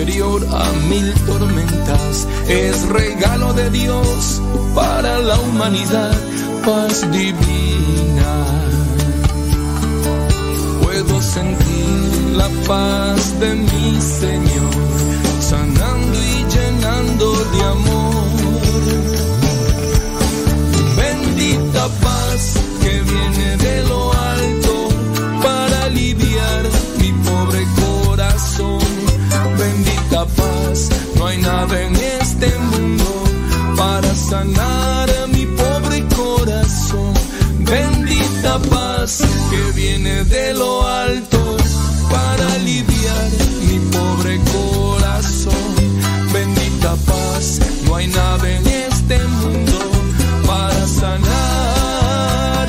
a 0.08 0.72
mil 0.88 1.12
tormentas. 1.26 2.28
Es 2.48 2.88
regalo 2.90 3.54
de 3.54 3.72
Dios 3.72 4.40
para 4.76 5.20
la 5.20 5.40
humanidad. 5.40 6.16
Paz 6.64 7.02
divina. 7.12 8.34
Puedo 10.84 11.22
sentir 11.22 12.38
la 12.38 12.48
paz 12.68 13.40
de 13.40 13.56
mi 13.56 14.00
Señor, 14.00 14.74
sanando 15.40 16.18
y 16.22 16.46
llenando 16.54 17.32
de 17.54 17.64
amor. 17.64 18.26
Bendita 20.98 21.88
paz 22.02 22.54
que 22.82 23.02
viene 23.02 23.58
de 23.58 23.65
paz. 30.38 30.90
No 31.16 31.28
hay 31.28 31.38
nada 31.38 31.82
en 31.82 31.96
este 31.96 32.48
mundo 32.72 33.24
para 33.78 34.14
sanar 34.16 35.10
a 35.24 35.28
mi 35.28 35.46
pobre 35.46 36.06
corazón. 36.16 37.14
Bendita 37.60 38.60
paz 38.70 39.22
que 39.50 39.80
viene 39.80 40.24
de 40.26 40.54
lo 40.54 40.88
alto 40.88 41.58
para 42.10 42.46
aliviar 42.54 43.30
mi 43.68 43.80
pobre 43.96 44.40
corazón. 44.54 45.66
Bendita 46.34 46.96
paz, 47.06 47.60
no 47.86 47.96
hay 47.96 48.08
nada 48.08 48.50
en 48.50 48.68
este 48.68 49.18
mundo 49.28 49.80
para 50.46 50.88
sanar 50.88 52.68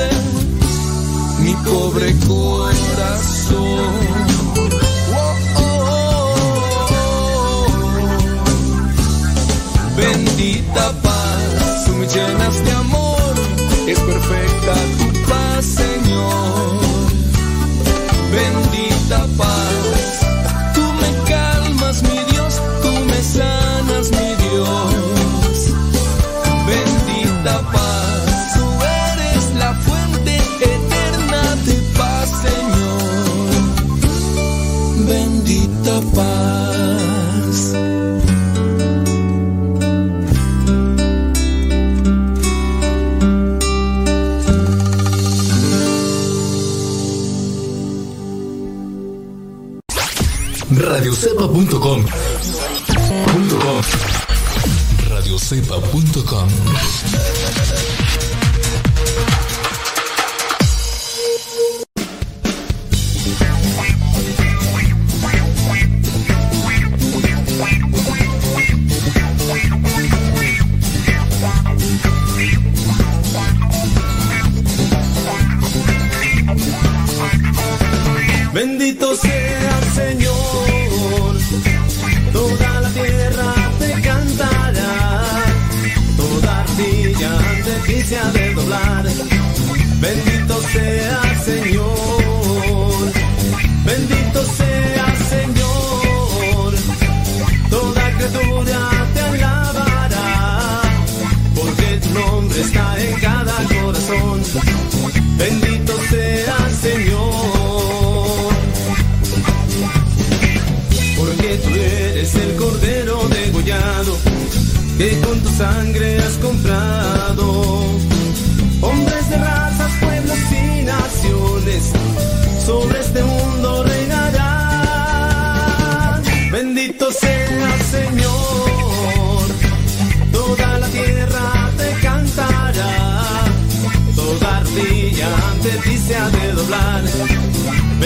mi 1.40 1.54
pobre 1.64 2.14
corazón. 2.26 4.25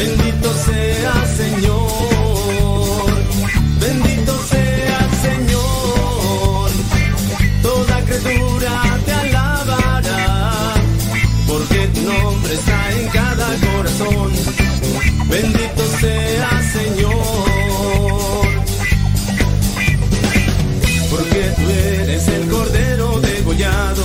Bendito 0.01 0.51
sea 0.65 1.13
Señor. 1.37 1.91
Bendito 3.79 4.33
sea 4.51 4.99
Señor, 5.21 6.71
toda 7.61 8.01
criatura 8.07 8.99
te 9.05 9.13
alabará, 9.13 10.75
porque 11.47 11.87
tu 11.89 12.01
nombre 12.01 12.55
está 12.55 12.93
en 12.99 13.09
cada 13.09 13.49
corazón. 13.67 14.31
Bendito 15.29 15.83
sea 16.01 16.51
Señor, 16.73 18.49
porque 21.11 21.43
tú 21.59 21.71
eres 21.71 22.27
el 22.29 22.49
cordero 22.49 23.21
degollado, 23.21 24.05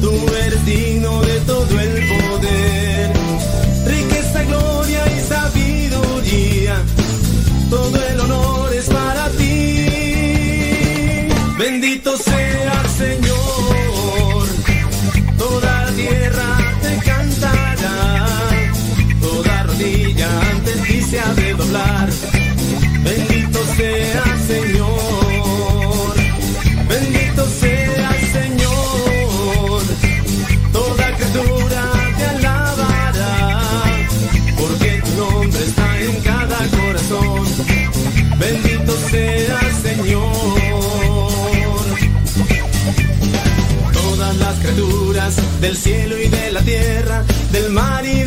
tú 0.00 0.10
eres 0.42 0.64
de 0.64 1.40
todo 1.46 1.80
el 1.80 2.01
sea 12.16 12.71
del 45.62 45.76
cielo 45.76 46.18
y 46.18 46.26
de 46.26 46.50
la 46.50 46.60
tierra, 46.60 47.24
del 47.52 47.70
mar 47.70 48.04
y 48.04 48.21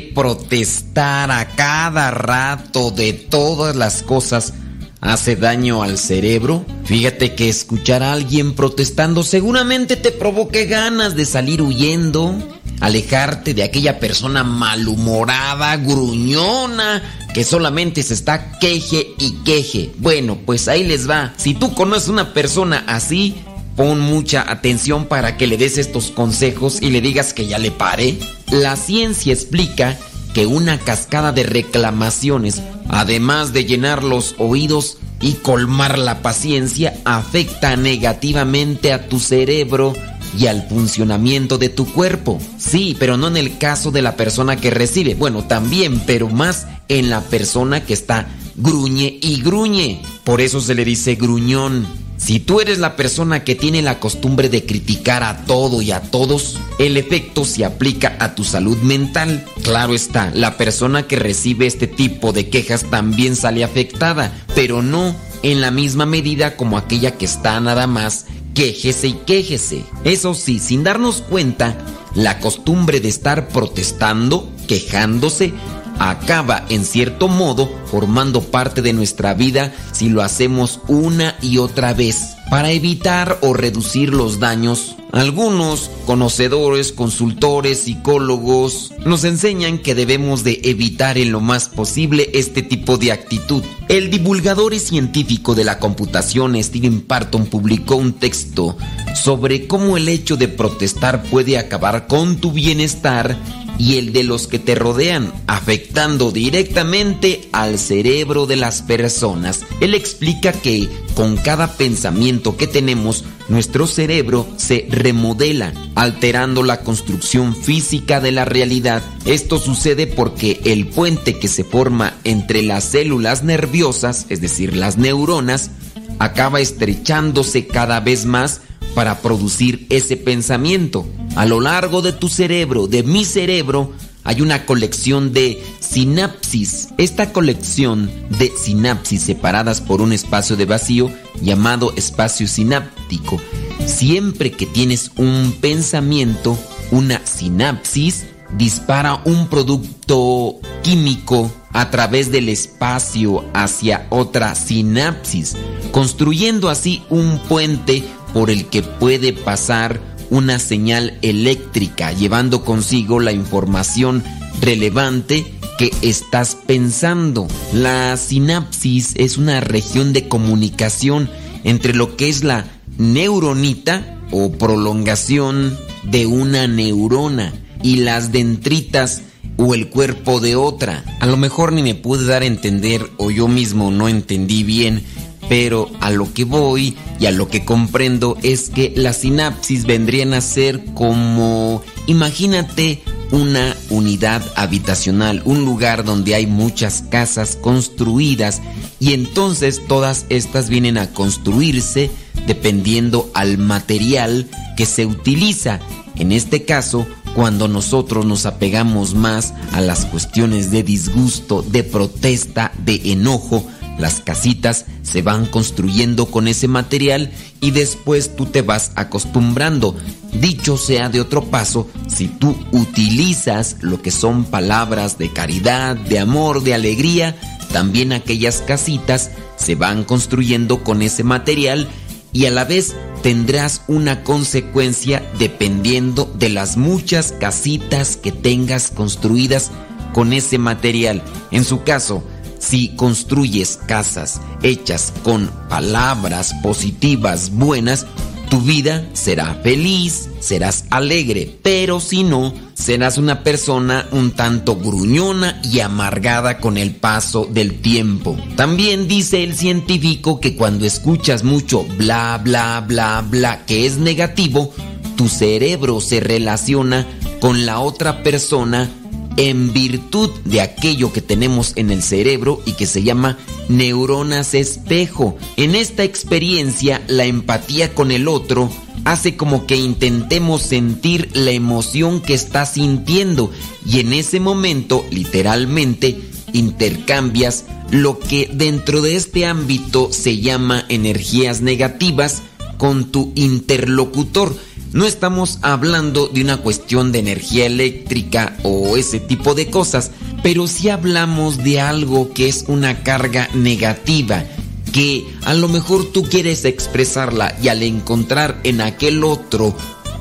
protestar 0.00 1.30
a 1.30 1.48
cada 1.48 2.10
rato 2.10 2.90
de 2.90 3.12
todas 3.12 3.76
las 3.76 4.02
cosas 4.02 4.52
hace 5.00 5.36
daño 5.36 5.82
al 5.82 5.98
cerebro? 5.98 6.64
Fíjate 6.84 7.34
que 7.34 7.48
escuchar 7.48 8.02
a 8.02 8.12
alguien 8.12 8.54
protestando 8.54 9.22
seguramente 9.22 9.96
te 9.96 10.10
provoque 10.12 10.66
ganas 10.66 11.14
de 11.14 11.26
salir 11.26 11.62
huyendo, 11.62 12.36
alejarte 12.80 13.54
de 13.54 13.62
aquella 13.62 13.98
persona 13.98 14.44
malhumorada, 14.44 15.76
gruñona, 15.76 17.02
que 17.34 17.44
solamente 17.44 18.02
se 18.02 18.14
está 18.14 18.58
queje 18.58 19.08
y 19.18 19.32
queje. 19.44 19.90
Bueno, 19.98 20.38
pues 20.46 20.68
ahí 20.68 20.84
les 20.84 21.08
va. 21.08 21.34
Si 21.36 21.54
tú 21.54 21.74
conoces 21.74 22.08
una 22.08 22.32
persona 22.32 22.84
así, 22.86 23.36
pon 23.76 24.00
mucha 24.00 24.50
atención 24.50 25.04
para 25.04 25.36
que 25.36 25.46
le 25.46 25.56
des 25.56 25.78
estos 25.78 26.10
consejos 26.10 26.80
y 26.80 26.90
le 26.90 27.00
digas 27.00 27.34
que 27.34 27.46
ya 27.46 27.58
le 27.58 27.70
pare. 27.70 28.18
La 28.50 28.76
ciencia 28.76 29.32
explica 29.32 29.98
que 30.34 30.46
una 30.46 30.78
cascada 30.78 31.32
de 31.32 31.44
reclamaciones, 31.44 32.62
además 32.88 33.52
de 33.52 33.64
llenar 33.64 34.02
los 34.02 34.34
oídos 34.38 34.98
y 35.20 35.34
colmar 35.34 35.98
la 35.98 36.22
paciencia, 36.22 36.94
afecta 37.04 37.76
negativamente 37.76 38.92
a 38.92 39.08
tu 39.08 39.18
cerebro 39.18 39.94
y 40.38 40.46
al 40.46 40.68
funcionamiento 40.68 41.58
de 41.58 41.68
tu 41.68 41.90
cuerpo. 41.90 42.38
Sí, 42.58 42.96
pero 42.98 43.16
no 43.16 43.28
en 43.28 43.36
el 43.36 43.58
caso 43.58 43.90
de 43.90 44.02
la 44.02 44.16
persona 44.16 44.56
que 44.56 44.70
recibe. 44.70 45.14
Bueno, 45.14 45.44
también, 45.44 46.00
pero 46.00 46.28
más 46.28 46.66
en 46.88 47.10
la 47.10 47.22
persona 47.22 47.84
que 47.84 47.94
está 47.94 48.26
gruñe 48.56 49.18
y 49.20 49.40
gruñe. 49.42 50.02
Por 50.24 50.40
eso 50.40 50.60
se 50.60 50.74
le 50.74 50.84
dice 50.84 51.14
gruñón. 51.14 52.05
Si 52.16 52.40
tú 52.40 52.60
eres 52.60 52.78
la 52.78 52.96
persona 52.96 53.44
que 53.44 53.54
tiene 53.54 53.82
la 53.82 54.00
costumbre 54.00 54.48
de 54.48 54.64
criticar 54.64 55.22
a 55.22 55.44
todo 55.44 55.82
y 55.82 55.92
a 55.92 56.00
todos, 56.00 56.58
el 56.78 56.96
efecto 56.96 57.44
se 57.44 57.64
aplica 57.64 58.16
a 58.20 58.34
tu 58.34 58.44
salud 58.44 58.78
mental. 58.78 59.44
Claro 59.62 59.94
está, 59.94 60.30
la 60.34 60.56
persona 60.56 61.06
que 61.06 61.16
recibe 61.16 61.66
este 61.66 61.86
tipo 61.86 62.32
de 62.32 62.48
quejas 62.48 62.84
también 62.90 63.36
sale 63.36 63.64
afectada, 63.64 64.32
pero 64.54 64.82
no 64.82 65.14
en 65.42 65.60
la 65.60 65.70
misma 65.70 66.06
medida 66.06 66.56
como 66.56 66.78
aquella 66.78 67.16
que 67.16 67.26
está 67.26 67.60
nada 67.60 67.86
más 67.86 68.26
quéjese 68.56 69.08
y 69.08 69.12
quéjese. 69.12 69.84
Eso 70.04 70.34
sí, 70.34 70.58
sin 70.58 70.82
darnos 70.82 71.22
cuenta, 71.22 71.76
la 72.14 72.40
costumbre 72.40 73.00
de 73.00 73.08
estar 73.08 73.48
protestando, 73.48 74.50
quejándose, 74.66 75.52
acaba 75.98 76.64
en 76.68 76.84
cierto 76.84 77.28
modo 77.28 77.70
formando 77.86 78.42
parte 78.42 78.82
de 78.82 78.92
nuestra 78.92 79.34
vida 79.34 79.74
si 79.92 80.08
lo 80.08 80.22
hacemos 80.22 80.80
una 80.88 81.36
y 81.42 81.58
otra 81.58 81.94
vez. 81.94 82.36
Para 82.50 82.70
evitar 82.70 83.38
o 83.42 83.54
reducir 83.54 84.10
los 84.14 84.38
daños, 84.38 84.94
algunos 85.12 85.90
conocedores, 86.04 86.92
consultores, 86.92 87.80
psicólogos 87.80 88.92
nos 89.04 89.24
enseñan 89.24 89.78
que 89.78 89.94
debemos 89.94 90.44
de 90.44 90.60
evitar 90.64 91.18
en 91.18 91.32
lo 91.32 91.40
más 91.40 91.68
posible 91.68 92.30
este 92.34 92.62
tipo 92.62 92.98
de 92.98 93.12
actitud. 93.12 93.64
El 93.88 94.10
divulgador 94.10 94.74
y 94.74 94.78
científico 94.78 95.54
de 95.54 95.64
la 95.64 95.78
computación 95.78 96.62
Steven 96.62 97.00
Parton 97.00 97.46
publicó 97.46 97.96
un 97.96 98.12
texto 98.12 98.76
sobre 99.14 99.66
cómo 99.66 99.96
el 99.96 100.08
hecho 100.08 100.36
de 100.36 100.48
protestar 100.48 101.22
puede 101.24 101.58
acabar 101.58 102.06
con 102.06 102.36
tu 102.36 102.52
bienestar 102.52 103.36
y 103.78 103.96
el 103.98 104.12
de 104.12 104.24
los 104.24 104.46
que 104.46 104.58
te 104.58 104.74
rodean, 104.74 105.32
afectando 105.46 106.30
directamente 106.32 107.48
al 107.52 107.78
cerebro 107.78 108.46
de 108.46 108.56
las 108.56 108.82
personas. 108.82 109.64
Él 109.80 109.94
explica 109.94 110.52
que 110.52 110.88
con 111.14 111.36
cada 111.36 111.76
pensamiento 111.76 112.56
que 112.56 112.66
tenemos, 112.66 113.24
nuestro 113.48 113.86
cerebro 113.86 114.46
se 114.56 114.86
remodela, 114.90 115.72
alterando 115.94 116.62
la 116.62 116.80
construcción 116.80 117.54
física 117.54 118.20
de 118.20 118.32
la 118.32 118.44
realidad. 118.44 119.02
Esto 119.24 119.58
sucede 119.58 120.06
porque 120.06 120.60
el 120.64 120.88
puente 120.88 121.38
que 121.38 121.48
se 121.48 121.64
forma 121.64 122.14
entre 122.24 122.62
las 122.62 122.84
células 122.84 123.44
nerviosas, 123.44 124.26
es 124.28 124.40
decir, 124.40 124.76
las 124.76 124.98
neuronas, 124.98 125.70
acaba 126.18 126.60
estrechándose 126.60 127.66
cada 127.66 128.00
vez 128.00 128.26
más 128.26 128.62
para 128.94 129.20
producir 129.20 129.86
ese 129.90 130.16
pensamiento. 130.16 131.06
A 131.34 131.46
lo 131.46 131.60
largo 131.60 132.02
de 132.02 132.12
tu 132.12 132.28
cerebro, 132.28 132.86
de 132.86 133.02
mi 133.02 133.24
cerebro, 133.24 133.92
hay 134.24 134.40
una 134.40 134.66
colección 134.66 135.32
de 135.32 135.62
sinapsis. 135.78 136.88
Esta 136.98 137.32
colección 137.32 138.10
de 138.38 138.50
sinapsis 138.56 139.22
separadas 139.22 139.80
por 139.80 140.00
un 140.00 140.12
espacio 140.12 140.56
de 140.56 140.64
vacío 140.64 141.12
llamado 141.40 141.92
espacio 141.96 142.48
sináptico. 142.48 143.40
Siempre 143.86 144.50
que 144.50 144.66
tienes 144.66 145.12
un 145.16 145.54
pensamiento, 145.60 146.58
una 146.90 147.24
sinapsis 147.24 148.26
dispara 148.56 149.22
un 149.24 149.48
producto 149.48 150.56
químico 150.82 151.52
a 151.72 151.90
través 151.90 152.32
del 152.32 152.48
espacio 152.48 153.44
hacia 153.52 154.06
otra 154.10 154.54
sinapsis, 154.54 155.56
construyendo 155.92 156.68
así 156.68 157.02
un 157.10 157.38
puente 157.48 158.02
por 158.36 158.50
el 158.50 158.66
que 158.66 158.82
puede 158.82 159.32
pasar 159.32 159.98
una 160.28 160.58
señal 160.58 161.16
eléctrica, 161.22 162.12
llevando 162.12 162.66
consigo 162.66 163.18
la 163.18 163.32
información 163.32 164.22
relevante 164.60 165.46
que 165.78 165.90
estás 166.02 166.54
pensando. 166.54 167.48
La 167.72 168.14
sinapsis 168.18 169.14
es 169.16 169.38
una 169.38 169.60
región 169.62 170.12
de 170.12 170.28
comunicación 170.28 171.30
entre 171.64 171.94
lo 171.94 172.18
que 172.18 172.28
es 172.28 172.44
la 172.44 172.66
neuronita 172.98 174.18
o 174.30 174.52
prolongación 174.52 175.74
de 176.02 176.26
una 176.26 176.66
neurona 176.66 177.54
y 177.82 177.96
las 177.96 178.32
dendritas 178.32 179.22
o 179.56 179.72
el 179.72 179.88
cuerpo 179.88 180.40
de 180.40 180.56
otra. 180.56 181.04
A 181.20 181.26
lo 181.26 181.38
mejor 181.38 181.72
ni 181.72 181.82
me 181.82 181.94
pude 181.94 182.26
dar 182.26 182.42
a 182.42 182.46
entender 182.46 183.08
o 183.16 183.30
yo 183.30 183.48
mismo 183.48 183.90
no 183.90 184.10
entendí 184.10 184.62
bien 184.62 185.04
pero 185.48 185.90
a 186.00 186.10
lo 186.10 186.32
que 186.32 186.44
voy 186.44 186.96
y 187.20 187.26
a 187.26 187.30
lo 187.30 187.48
que 187.48 187.64
comprendo 187.64 188.36
es 188.42 188.70
que 188.70 188.92
las 188.96 189.18
sinapsis 189.18 189.86
vendrían 189.86 190.34
a 190.34 190.40
ser 190.40 190.84
como, 190.94 191.82
imagínate, 192.06 193.02
una 193.30 193.76
unidad 193.90 194.42
habitacional, 194.54 195.42
un 195.44 195.64
lugar 195.64 196.04
donde 196.04 196.34
hay 196.34 196.46
muchas 196.46 197.02
casas 197.10 197.56
construidas 197.56 198.62
y 199.00 199.12
entonces 199.12 199.82
todas 199.88 200.26
estas 200.28 200.68
vienen 200.68 200.98
a 200.98 201.12
construirse 201.12 202.10
dependiendo 202.46 203.30
al 203.34 203.58
material 203.58 204.48
que 204.76 204.86
se 204.86 205.06
utiliza. 205.06 205.80
En 206.16 206.32
este 206.32 206.64
caso, 206.64 207.06
cuando 207.34 207.68
nosotros 207.68 208.24
nos 208.24 208.46
apegamos 208.46 209.14
más 209.14 209.52
a 209.72 209.80
las 209.80 210.06
cuestiones 210.06 210.70
de 210.70 210.82
disgusto, 210.82 211.62
de 211.62 211.84
protesta, 211.84 212.72
de 212.84 213.00
enojo, 213.12 213.66
las 213.98 214.20
casitas 214.20 214.84
se 215.02 215.22
van 215.22 215.46
construyendo 215.46 216.26
con 216.26 216.48
ese 216.48 216.68
material 216.68 217.30
y 217.60 217.70
después 217.70 218.36
tú 218.36 218.46
te 218.46 218.62
vas 218.62 218.92
acostumbrando. 218.94 219.96
Dicho 220.32 220.76
sea 220.76 221.08
de 221.08 221.20
otro 221.20 221.44
paso, 221.44 221.88
si 222.08 222.28
tú 222.28 222.56
utilizas 222.72 223.76
lo 223.80 224.02
que 224.02 224.10
son 224.10 224.44
palabras 224.44 225.18
de 225.18 225.32
caridad, 225.32 225.96
de 225.96 226.18
amor, 226.18 226.62
de 226.62 226.74
alegría, 226.74 227.36
también 227.72 228.12
aquellas 228.12 228.62
casitas 228.62 229.30
se 229.56 229.74
van 229.74 230.04
construyendo 230.04 230.84
con 230.84 231.02
ese 231.02 231.24
material 231.24 231.88
y 232.32 232.44
a 232.44 232.50
la 232.50 232.64
vez 232.64 232.94
tendrás 233.22 233.82
una 233.88 234.22
consecuencia 234.22 235.26
dependiendo 235.38 236.30
de 236.38 236.50
las 236.50 236.76
muchas 236.76 237.32
casitas 237.32 238.18
que 238.18 238.30
tengas 238.30 238.90
construidas 238.90 239.70
con 240.12 240.32
ese 240.32 240.58
material. 240.58 241.22
En 241.50 241.64
su 241.64 241.82
caso, 241.82 242.22
si 242.58 242.88
construyes 242.96 243.78
casas 243.86 244.40
hechas 244.62 245.12
con 245.22 245.50
palabras 245.68 246.54
positivas 246.62 247.50
buenas, 247.50 248.06
tu 248.48 248.60
vida 248.60 249.04
será 249.12 249.54
feliz, 249.62 250.28
serás 250.40 250.84
alegre, 250.90 251.58
pero 251.62 252.00
si 252.00 252.22
no, 252.22 252.54
serás 252.74 253.18
una 253.18 253.42
persona 253.42 254.06
un 254.12 254.32
tanto 254.32 254.76
gruñona 254.76 255.60
y 255.64 255.80
amargada 255.80 256.58
con 256.58 256.76
el 256.76 256.94
paso 256.94 257.46
del 257.50 257.80
tiempo. 257.80 258.36
También 258.54 259.08
dice 259.08 259.42
el 259.42 259.54
científico 259.56 260.40
que 260.40 260.54
cuando 260.54 260.86
escuchas 260.86 261.42
mucho 261.42 261.84
bla 261.98 262.40
bla 262.42 262.84
bla 262.86 263.24
bla 263.28 263.66
que 263.66 263.86
es 263.86 263.98
negativo, 263.98 264.72
tu 265.16 265.28
cerebro 265.28 266.00
se 266.00 266.20
relaciona 266.20 267.06
con 267.40 267.66
la 267.66 267.80
otra 267.80 268.22
persona 268.22 268.90
en 269.36 269.72
virtud 269.72 270.30
de 270.44 270.60
aquello 270.60 271.12
que 271.12 271.20
tenemos 271.20 271.72
en 271.76 271.90
el 271.90 272.02
cerebro 272.02 272.60
y 272.64 272.72
que 272.72 272.86
se 272.86 273.02
llama 273.02 273.38
neuronas 273.68 274.54
espejo. 274.54 275.36
En 275.56 275.74
esta 275.74 276.04
experiencia, 276.04 277.02
la 277.08 277.24
empatía 277.24 277.94
con 277.94 278.10
el 278.10 278.28
otro 278.28 278.70
hace 279.04 279.36
como 279.36 279.66
que 279.66 279.76
intentemos 279.76 280.62
sentir 280.62 281.30
la 281.34 281.52
emoción 281.52 282.20
que 282.20 282.34
está 282.34 282.66
sintiendo 282.66 283.50
y 283.84 284.00
en 284.00 284.12
ese 284.12 284.40
momento, 284.40 285.04
literalmente, 285.10 286.18
intercambias 286.52 287.66
lo 287.90 288.18
que 288.18 288.50
dentro 288.52 289.02
de 289.02 289.16
este 289.16 289.46
ámbito 289.46 290.08
se 290.12 290.38
llama 290.40 290.84
energías 290.88 291.60
negativas 291.60 292.42
con 292.78 293.10
tu 293.10 293.32
interlocutor 293.36 294.56
no 294.92 295.04
estamos 295.04 295.58
hablando 295.62 296.28
de 296.28 296.40
una 296.42 296.58
cuestión 296.58 297.12
de 297.12 297.18
energía 297.18 297.66
eléctrica 297.66 298.56
o 298.62 298.96
ese 298.96 299.20
tipo 299.20 299.54
de 299.54 299.68
cosas, 299.70 300.10
pero 300.42 300.66
sí 300.66 300.88
hablamos 300.88 301.62
de 301.62 301.80
algo 301.80 302.32
que 302.32 302.48
es 302.48 302.64
una 302.68 303.02
carga 303.02 303.48
negativa, 303.54 304.44
que 304.92 305.26
a 305.44 305.54
lo 305.54 305.68
mejor 305.68 306.12
tú 306.12 306.22
quieres 306.24 306.64
expresarla 306.64 307.56
y 307.62 307.68
al 307.68 307.82
encontrar 307.82 308.60
en 308.64 308.80
aquel 308.80 309.24
otro 309.24 309.76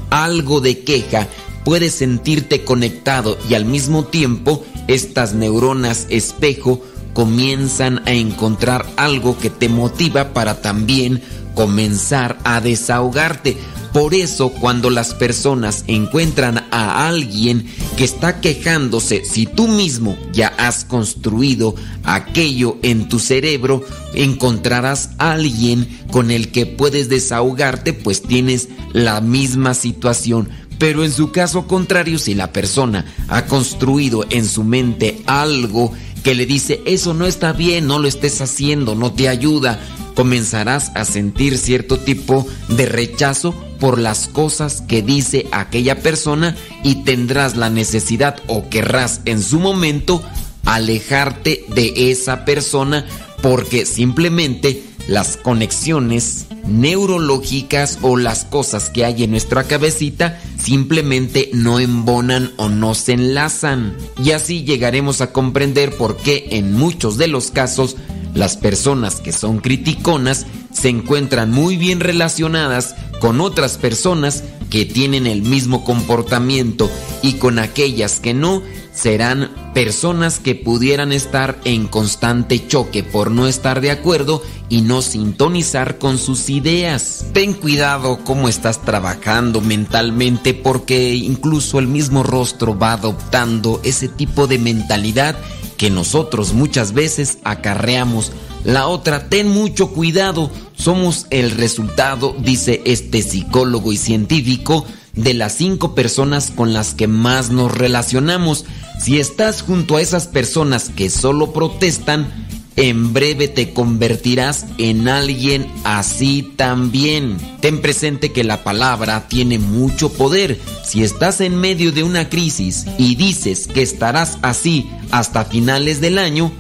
algo 0.10 0.62
de 0.62 0.80
queja, 0.84 1.28
puedes 1.64 1.96
sentirte 1.96 2.64
conectado 2.64 3.38
y 3.50 3.54
al 3.54 3.66
mismo 3.66 4.06
tiempo 4.06 4.66
estas 4.88 5.34
neuronas 5.34 6.08
espejo 6.10 6.82
comienzan 7.14 8.02
a 8.06 8.12
encontrar 8.12 8.86
algo 8.98 9.38
que 9.38 9.50
te 9.50 9.70
motiva 9.70 10.34
para 10.34 10.62
también 10.62 11.22
comenzar 11.56 12.38
a 12.44 12.62
desahogarte. 12.62 13.58
Por 13.96 14.14
eso 14.14 14.50
cuando 14.50 14.90
las 14.90 15.14
personas 15.14 15.86
encuentran 15.88 16.66
a 16.70 17.08
alguien 17.08 17.66
que 17.96 18.04
está 18.04 18.42
quejándose, 18.42 19.24
si 19.24 19.46
tú 19.46 19.70
mismo 19.70 20.18
ya 20.34 20.50
has 20.50 20.84
construido 20.84 21.76
aquello 22.04 22.78
en 22.82 23.08
tu 23.08 23.20
cerebro, 23.20 23.86
encontrarás 24.14 25.12
a 25.18 25.32
alguien 25.32 25.88
con 26.12 26.30
el 26.30 26.52
que 26.52 26.66
puedes 26.66 27.08
desahogarte, 27.08 27.94
pues 27.94 28.22
tienes 28.22 28.68
la 28.92 29.22
misma 29.22 29.74
situación. 29.74 30.50
Pero 30.78 31.06
en 31.06 31.14
su 31.14 31.32
caso 31.32 31.66
contrario, 31.66 32.20
si 32.20 32.34
la 32.34 32.52
persona 32.52 33.06
ha 33.30 33.46
construido 33.46 34.26
en 34.30 34.46
su 34.46 34.66
mente 34.66 35.22
algo 35.26 35.94
que 36.22 36.36
le 36.36 36.46
dice, 36.46 36.82
eso 36.86 37.14
no 37.14 37.26
está 37.26 37.54
bien, 37.54 37.88
no 37.88 38.00
lo 38.00 38.10
estés 38.10 38.42
haciendo, 38.42 38.94
no 38.94 39.14
te 39.14 39.30
ayuda, 39.30 39.80
comenzarás 40.16 40.92
a 40.96 41.06
sentir 41.06 41.58
cierto 41.58 42.00
tipo 42.00 42.48
de 42.70 42.86
rechazo 42.86 43.54
por 43.80 44.00
las 44.00 44.28
cosas 44.28 44.82
que 44.82 45.02
dice 45.02 45.48
aquella 45.52 46.02
persona 46.02 46.56
y 46.84 47.04
tendrás 47.04 47.56
la 47.56 47.70
necesidad 47.70 48.38
o 48.48 48.70
querrás 48.70 49.22
en 49.26 49.42
su 49.42 49.60
momento 49.60 50.24
alejarte 50.66 51.66
de 51.76 52.12
esa 52.12 52.46
persona 52.46 53.06
porque 53.42 53.86
simplemente 53.86 54.82
las 55.08 55.38
conexiones 55.38 56.48
neurológicas 56.66 58.00
o 58.02 58.18
las 58.18 58.46
cosas 58.46 58.90
que 58.90 59.06
hay 59.06 59.24
en 59.24 59.32
nuestra 59.32 59.66
cabecita 59.66 60.42
simplemente 60.58 61.52
no 61.54 61.80
embonan 61.80 62.54
o 62.58 62.70
no 62.70 62.96
se 62.96 63.14
enlazan. 63.14 63.96
Y 64.24 64.32
así 64.32 64.64
llegaremos 64.64 65.22
a 65.22 65.32
comprender 65.32 65.96
por 65.96 66.18
qué 66.18 66.48
en 66.52 66.74
muchos 66.74 67.18
de 67.18 67.28
los 67.28 67.52
casos 67.52 67.98
las 68.36 68.58
personas 68.58 69.16
que 69.16 69.32
son 69.32 69.60
criticonas 69.60 70.46
se 70.72 70.90
encuentran 70.90 71.52
muy 71.52 71.78
bien 71.78 72.00
relacionadas 72.00 72.96
con 73.20 73.42
otras 73.42 73.78
personas 73.78 74.44
que 74.70 74.86
tienen 74.86 75.26
el 75.26 75.42
mismo 75.42 75.84
comportamiento 75.84 76.92
y 77.24 77.34
con 77.34 77.60
aquellas 77.60 78.20
que 78.20 78.34
no 78.34 78.62
serán 78.94 79.52
personas 79.74 80.40
que 80.40 80.56
pudieran 80.56 81.12
estar 81.12 81.60
en 81.66 81.88
constante 81.88 82.66
choque 82.68 83.04
por 83.04 83.32
no 83.32 83.48
estar 83.48 83.82
de 83.82 83.92
acuerdo 83.92 84.42
y 84.70 84.82
no 84.82 85.02
sintonizar 85.02 85.98
con 85.98 86.18
sus 86.18 86.50
ideas. 86.50 87.26
Ten 87.34 87.54
cuidado 87.54 88.20
cómo 88.24 88.48
estás 88.50 88.82
trabajando 88.84 89.62
mentalmente 89.62 90.54
porque 90.54 91.14
incluso 91.14 91.80
el 91.80 91.88
mismo 91.88 92.24
rostro 92.24 92.78
va 92.78 92.94
adoptando 92.94 93.82
ese 93.84 94.08
tipo 94.08 94.48
de 94.48 94.60
mentalidad 94.60 95.36
que 95.78 95.90
nosotros 95.90 96.54
muchas 96.54 96.94
veces 96.94 97.40
acarreamos. 97.44 98.32
La 98.64 98.88
otra, 98.88 99.30
ten 99.30 99.48
mucho 99.48 99.90
cuidado, 99.90 100.50
somos 100.76 101.28
el 101.30 101.52
resultado, 101.52 102.36
dice 102.40 102.82
este 102.86 103.22
psicólogo 103.22 103.92
y 103.92 103.98
científico, 103.98 104.86
de 105.14 105.34
las 105.34 105.54
cinco 105.54 105.96
personas 105.96 106.52
con 106.52 106.74
las 106.74 106.94
que 106.94 107.08
más 107.08 107.50
nos 107.50 107.72
relacionamos. 107.72 108.66
Si 109.00 109.20
estás 109.20 109.62
junto 109.62 109.98
a 109.98 110.02
esas 110.02 110.28
personas 110.28 110.90
que 110.90 111.10
solo 111.10 111.54
protestan, 111.54 112.45
en 112.76 113.14
breve 113.14 113.48
te 113.48 113.74
convertirás 113.74 114.66
en 114.78 115.08
alguien 115.08 115.68
así 115.84 116.54
también. 116.56 117.38
Ten 117.62 117.82
presente 117.82 118.32
que 118.32 118.44
la 118.44 118.64
palabra 118.64 119.28
tiene 119.28 119.60
mucho 119.60 120.12
poder. 120.12 120.60
Si 120.84 121.04
estás 121.04 121.42
en 121.42 121.56
medio 121.56 121.92
de 121.92 122.04
una 122.04 122.30
crisis 122.30 122.86
y 122.98 123.16
dices 123.16 123.68
que 123.68 123.82
estarás 123.82 124.38
así 124.42 124.90
hasta 125.12 125.46
finales 125.46 126.02
del 126.02 126.18
año, 126.18 126.52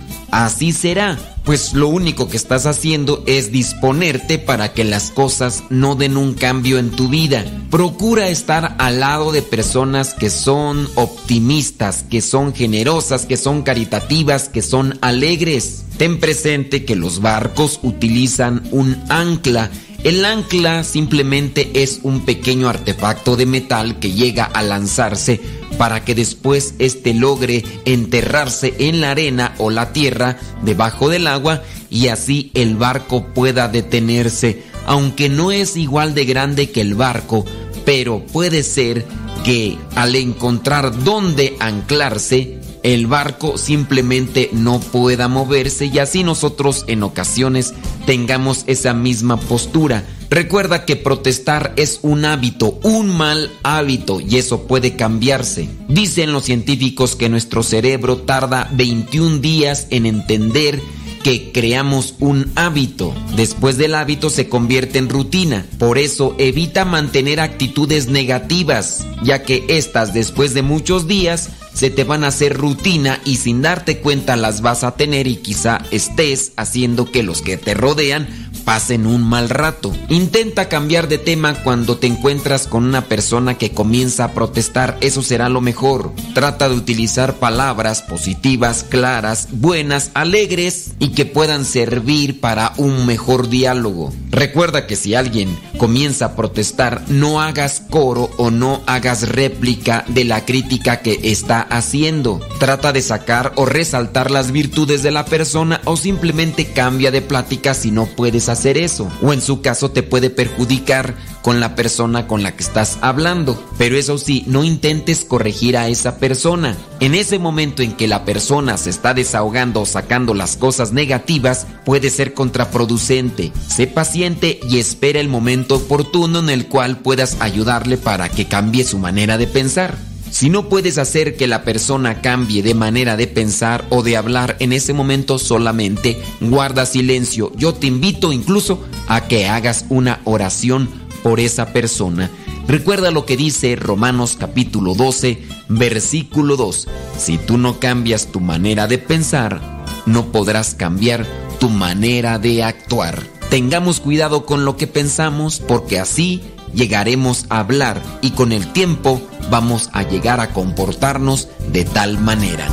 así 0.44 0.72
será 0.72 1.18
pues 1.46 1.74
lo 1.74 1.88
único 1.88 2.28
que 2.28 2.38
estás 2.38 2.66
haciendo 2.66 3.24
es 3.28 3.52
disponerte 3.52 4.40
para 4.40 4.74
que 4.74 4.84
las 4.84 5.12
cosas 5.12 5.64
no 5.70 5.96
den 5.96 6.18
un 6.18 6.34
cambio 6.34 6.80
en 6.80 6.90
tu 6.90 7.08
vida. 7.08 7.46
Procura 7.70 8.30
estar 8.30 8.76
al 8.80 9.00
lado 9.00 9.32
de 9.32 9.44
personas 9.44 10.16
que 10.16 10.32
son 10.32 10.90
optimistas, 10.96 12.04
que 12.10 12.22
son 12.22 12.54
generosas, 12.54 13.28
que 13.28 13.38
son 13.38 13.62
caritativas, 13.62 14.50
que 14.50 14.64
son 14.64 14.98
alegres. 15.02 15.84
Ten 15.98 16.20
presente 16.20 16.84
que 16.84 16.96
los 16.96 17.22
barcos 17.22 17.80
utilizan 17.84 18.64
un 18.72 18.98
ancla 19.08 19.70
el 20.06 20.24
ancla 20.24 20.84
simplemente 20.84 21.82
es 21.82 22.02
un 22.04 22.26
pequeño 22.26 22.70
artefacto 22.70 23.36
de 23.36 23.48
metal 23.48 23.98
que 23.98 24.12
llega 24.12 24.46
a 24.46 24.62
lanzarse 24.62 25.42
para 25.80 26.06
que 26.06 26.14
después 26.14 26.76
éste 26.78 27.16
logre 27.16 27.64
enterrarse 27.86 28.76
en 28.78 29.02
la 29.02 29.10
arena 29.10 29.56
o 29.58 29.72
la 29.72 29.94
tierra 29.94 30.38
debajo 30.62 31.10
del 31.10 31.26
agua 31.26 31.64
y 31.90 32.10
así 32.10 32.52
el 32.54 32.76
barco 32.76 33.34
pueda 33.34 33.68
detenerse, 33.68 34.62
aunque 34.86 35.28
no 35.28 35.52
es 35.52 35.76
igual 35.76 36.14
de 36.14 36.26
grande 36.26 36.70
que 36.70 36.82
el 36.82 36.94
barco, 36.94 37.44
pero 37.84 38.24
puede 38.28 38.62
ser 38.62 39.08
que 39.44 39.76
al 39.96 40.16
encontrar 40.16 41.04
dónde 41.04 41.58
anclarse, 41.60 42.60
el 42.86 43.08
barco 43.08 43.58
simplemente 43.58 44.52
no 44.54 44.80
pueda 44.80 45.28
moverse 45.28 45.88
y 45.88 45.98
así 45.98 46.24
nosotros 46.24 46.86
en 46.86 47.02
ocasiones 47.02 47.74
tengamos 48.06 48.64
esa 48.68 48.94
misma 48.94 49.40
postura. 49.40 50.06
Recuerda 50.30 50.86
que 50.86 50.96
protestar 50.96 51.74
es 51.78 52.00
un 52.04 52.26
hábito, 52.26 52.80
un 52.84 53.08
mal 53.08 53.50
hábito 53.64 54.20
y 54.22 54.38
eso 54.38 54.68
puede 54.68 54.96
cambiarse. 54.96 55.68
Dicen 55.88 56.32
los 56.32 56.44
científicos 56.44 57.16
que 57.16 57.28
nuestro 57.28 57.64
cerebro 57.64 58.18
tarda 58.18 58.70
21 58.74 59.40
días 59.40 59.88
en 59.90 60.06
entender 60.06 60.80
que 61.26 61.52
creamos 61.52 62.14
un 62.20 62.52
hábito. 62.54 63.12
Después 63.36 63.78
del 63.78 63.96
hábito 63.96 64.30
se 64.30 64.48
convierte 64.48 65.00
en 65.00 65.10
rutina. 65.10 65.66
Por 65.80 65.98
eso 65.98 66.36
evita 66.38 66.86
mantener 66.86 67.40
actitudes 67.40 68.10
negativas, 68.10 69.08
ya 69.24 69.42
que 69.42 69.66
estas 69.68 70.14
después 70.14 70.54
de 70.54 70.62
muchos 70.62 71.08
días 71.08 71.50
se 71.74 71.90
te 71.90 72.04
van 72.04 72.24
a 72.24 72.28
hacer 72.28 72.56
rutina 72.56 73.20
y 73.26 73.38
sin 73.38 73.64
darte 73.64 74.02
cuenta 74.02 74.36
las 74.36 74.62
vas 74.62 74.84
a 74.84 74.98
tener 74.98 75.26
y 75.26 75.38
quizá 75.38 75.82
estés 75.90 76.54
haciendo 76.58 77.12
que 77.12 77.24
los 77.24 77.42
que 77.42 77.58
te 77.58 77.74
rodean 77.74 78.28
pasen 78.66 79.06
un 79.06 79.24
mal 79.24 79.50
rato. 79.50 79.96
Intenta 80.10 80.68
cambiar 80.68 81.08
de 81.08 81.20
tema 81.20 81.64
cuando 81.64 81.98
te 81.98 82.08
encuentras 82.08 82.68
con 82.68 82.84
una 82.84 83.06
persona 83.06 83.58
que 83.58 83.72
comienza 83.72 84.26
a 84.26 84.32
protestar, 84.34 84.98
eso 85.02 85.22
será 85.22 85.48
lo 85.48 85.62
mejor. 85.62 86.12
Trata 86.34 86.68
de 86.68 86.76
utilizar 86.76 87.36
palabras 87.36 88.02
positivas, 88.02 88.84
claras, 88.84 89.48
buenas, 89.52 90.10
alegres 90.16 90.94
y 91.00 91.10
que 91.10 91.26
puedan 91.26 91.64
servir 91.64 92.42
para 92.42 92.74
un 92.78 93.06
mejor 93.06 93.50
diálogo. 93.50 94.12
Recuerda 94.32 94.88
que 94.88 94.96
si 94.96 95.14
alguien 95.14 95.58
comienza 95.78 96.26
a 96.26 96.36
protestar, 96.36 97.04
no 97.08 97.40
hagas 97.40 97.84
coro 97.90 98.32
o 98.38 98.50
no 98.50 98.82
hagas 98.88 99.30
réplica 99.30 100.04
de 100.08 100.26
la 100.26 100.44
crítica 100.44 101.02
que 101.02 101.20
está 101.24 101.62
haciendo. 101.62 102.42
Trata 102.60 102.92
de 102.92 103.02
sacar 103.02 103.54
o 103.56 103.66
resaltar 103.66 104.32
las 104.32 104.52
virtudes 104.52 105.04
de 105.04 105.12
la 105.12 105.26
persona 105.26 105.80
o 105.86 105.96
simplemente 105.96 106.66
cambia 106.66 107.12
de 107.12 107.22
plática 107.22 107.74
si 107.74 107.92
no 107.92 108.08
puedes 108.08 108.50
hacer 108.50 108.55
eso. 108.64 109.12
O 109.22 109.34
en 109.34 109.42
su 109.42 109.62
caso 109.62 109.92
te 109.92 110.04
puede 110.04 110.30
perjudicar 110.30 111.16
con 111.42 111.60
la 111.60 111.76
persona 111.76 112.28
con 112.28 112.44
la 112.44 112.56
que 112.56 112.64
estás 112.64 112.98
hablando. 113.02 113.62
Pero 113.78 113.98
eso 113.98 114.18
sí, 114.18 114.44
no 114.48 114.64
intentes 114.64 115.26
corregir 115.26 115.78
a 115.78 115.90
esa 115.90 116.18
persona. 116.18 116.78
En 117.00 117.16
ese 117.16 117.40
momento 117.40 117.82
en 117.82 117.94
que 117.94 118.08
la 118.08 118.24
persona 118.24 118.78
se 118.78 118.90
está 118.90 119.14
desahogando 119.14 119.82
o 119.82 119.86
sacando 119.86 120.34
las 120.34 120.56
cosas 120.56 120.92
negativas, 120.92 121.68
puede 121.84 122.10
ser 122.10 122.34
contraproducente. 122.34 123.52
Sé 123.68 123.88
paciente 123.88 124.60
y 124.70 124.80
espera 124.80 125.20
el 125.20 125.28
momento 125.28 125.76
oportuno 125.76 126.40
en 126.40 126.50
el 126.50 126.68
cual 126.68 127.00
puedas 127.00 127.38
ayudarle 127.42 127.98
para 127.98 128.30
que 128.30 128.48
cambie 128.48 128.84
su 128.84 128.98
manera 128.98 129.38
de 129.38 129.48
pensar. 129.48 130.15
Si 130.36 130.50
no 130.50 130.68
puedes 130.68 130.98
hacer 130.98 131.38
que 131.38 131.48
la 131.48 131.64
persona 131.64 132.20
cambie 132.20 132.62
de 132.62 132.74
manera 132.74 133.16
de 133.16 133.26
pensar 133.26 133.86
o 133.90 134.04
de 134.04 134.18
hablar 134.18 134.58
en 134.60 134.74
ese 134.74 134.92
momento 134.92 135.40
solamente, 135.40 136.22
guarda 136.42 136.86
silencio. 136.86 137.54
Yo 137.56 137.74
te 137.74 137.88
invito 137.88 138.34
incluso 138.34 138.84
a 139.08 139.30
que 139.30 139.48
hagas 139.48 139.86
una 139.88 140.20
oración 140.26 140.90
por 141.24 141.40
esa 141.40 141.68
persona. 141.72 142.30
Recuerda 142.68 143.12
lo 143.12 143.26
que 143.26 143.38
dice 143.38 143.78
Romanos 143.78 144.36
capítulo 144.38 144.94
12, 144.94 145.42
versículo 145.70 146.58
2. 146.58 146.86
Si 147.18 147.38
tú 147.38 147.58
no 147.58 147.80
cambias 147.80 148.28
tu 148.28 148.42
manera 148.42 148.88
de 148.88 148.98
pensar, 148.98 149.86
no 150.06 150.34
podrás 150.34 150.76
cambiar 150.76 151.26
tu 151.62 151.70
manera 151.70 152.40
de 152.40 152.62
actuar. 152.62 153.24
Tengamos 153.50 154.02
cuidado 154.02 154.46
con 154.46 154.66
lo 154.66 154.76
que 154.76 154.88
pensamos 154.88 155.62
porque 155.66 155.98
así 155.98 156.42
llegaremos 156.74 157.46
a 157.50 157.60
hablar 157.60 158.02
y 158.22 158.32
con 158.32 158.52
el 158.52 158.72
tiempo 158.74 159.22
vamos 159.50 159.90
a 159.94 160.04
llegar 160.04 160.40
a 160.40 160.50
comportarnos 160.50 161.48
de 161.72 161.86
tal 161.86 162.20
manera. 162.20 162.68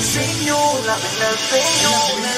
Señor, 0.00 0.86
la 0.86 0.96
verdad, 0.96 1.36
Señor. 1.50 2.37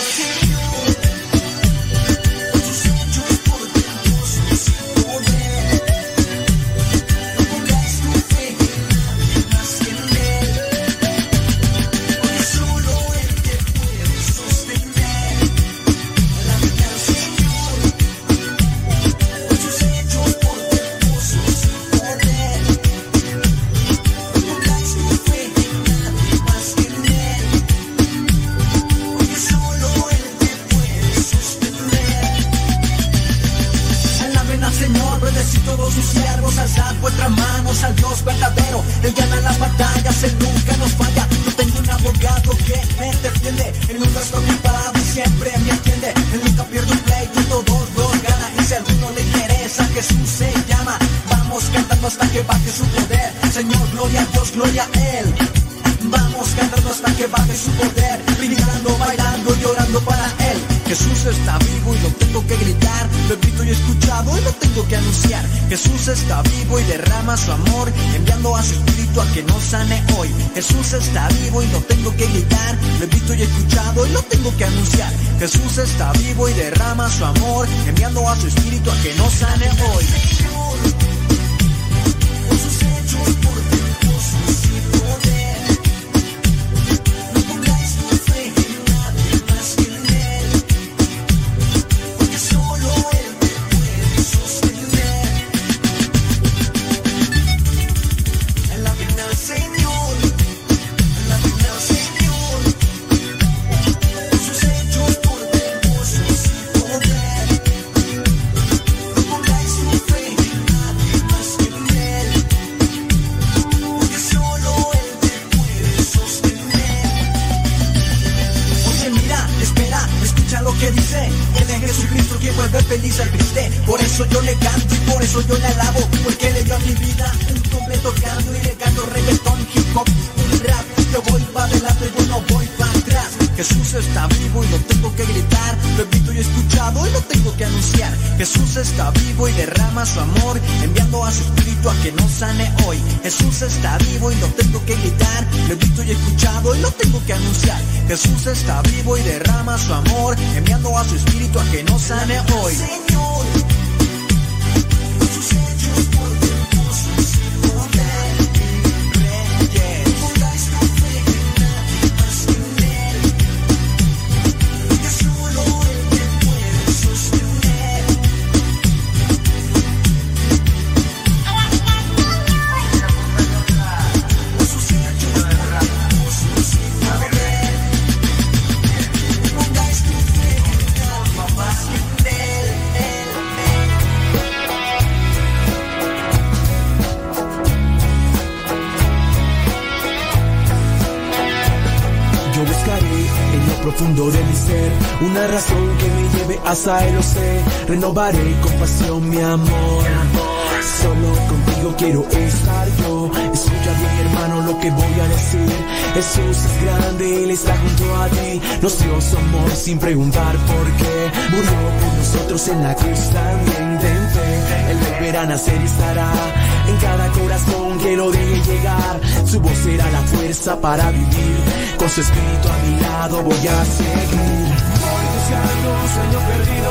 para 220.77 221.11
vivir. 221.11 221.97
Con 221.99 222.09
su 222.09 222.21
espíritu 222.21 222.69
a 222.69 222.77
mi 222.85 223.01
lado 223.01 223.43
voy 223.43 223.67
a 223.67 223.85
seguir. 223.85 224.71
Voy 225.05 225.25
buscando 225.35 225.89
un 226.01 226.09
sueño 226.15 226.39
perdido, 226.51 226.91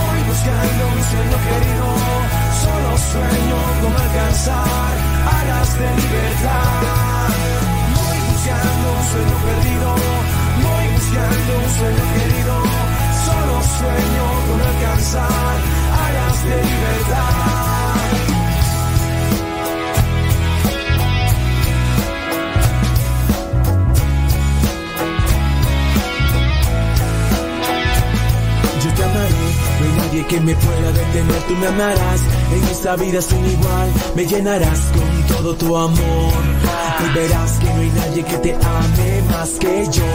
voy 0.00 0.20
buscando 0.28 0.82
un 0.94 1.02
sueño 1.10 1.38
querido. 1.48 1.86
Solo 2.62 2.90
sueño 3.12 3.58
con 3.80 3.92
alcanzar 4.04 4.92
alas 5.38 5.78
de 5.78 5.88
libertad. 6.00 7.30
Voy 7.96 8.18
buscando 8.30 8.86
un 8.98 9.04
sueño 9.12 9.36
perdido, 9.46 9.88
voy 10.66 10.86
buscando 10.94 11.50
un 11.64 11.70
sueño 11.78 12.04
querido. 12.14 12.54
Solo 13.24 13.54
sueño 13.78 14.24
con 14.46 14.60
alcanzar 14.70 15.56
alas 16.04 16.44
de 16.44 16.56
libertad. 16.70 17.69
nadie 30.10 30.26
que 30.26 30.40
me 30.40 30.54
pueda 30.54 30.92
detener. 30.92 31.42
Tú 31.48 31.54
me 31.56 31.66
amarás, 31.66 32.20
en 32.52 32.64
esta 32.70 32.96
vida 32.96 33.22
sin 33.22 33.44
igual, 33.46 33.92
me 34.14 34.26
llenarás 34.26 34.80
con 34.92 35.36
todo 35.36 35.54
tu 35.54 35.76
amor. 35.76 36.32
Y 37.04 37.14
verás 37.14 37.52
que 37.58 37.66
no 37.66 37.80
hay 37.80 37.90
nadie 37.90 38.24
que 38.24 38.38
te 38.38 38.54
ame 38.54 39.22
más 39.30 39.50
que 39.50 39.84
yo. 39.90 40.10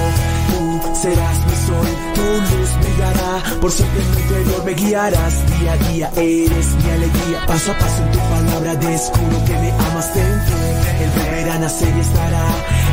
Tú 0.51 0.81
serás 1.01 1.37
mi 1.45 1.55
sol, 1.67 1.87
tu 2.13 2.21
luz 2.21 2.69
me 2.75 2.85
brillará. 2.85 3.59
Por 3.61 3.71
siempre 3.71 4.01
en 4.01 4.15
mi 4.15 4.21
interior 4.21 4.65
me 4.65 4.73
guiarás 4.73 5.59
día 5.59 5.71
a 5.71 5.77
día. 5.77 6.11
Eres 6.15 6.67
mi 6.83 6.89
alegría, 6.91 7.45
paso 7.47 7.71
a 7.71 7.77
paso 7.77 8.03
en 8.03 8.11
tu 8.11 8.19
palabra 8.19 8.75
descubro 8.75 9.45
que 9.45 9.53
me 9.53 9.71
amas 9.71 10.13
dentro. 10.13 10.55
El 11.01 11.31
verán 11.31 11.61
nacer 11.61 11.93
y 11.95 11.99
estará 11.99 12.45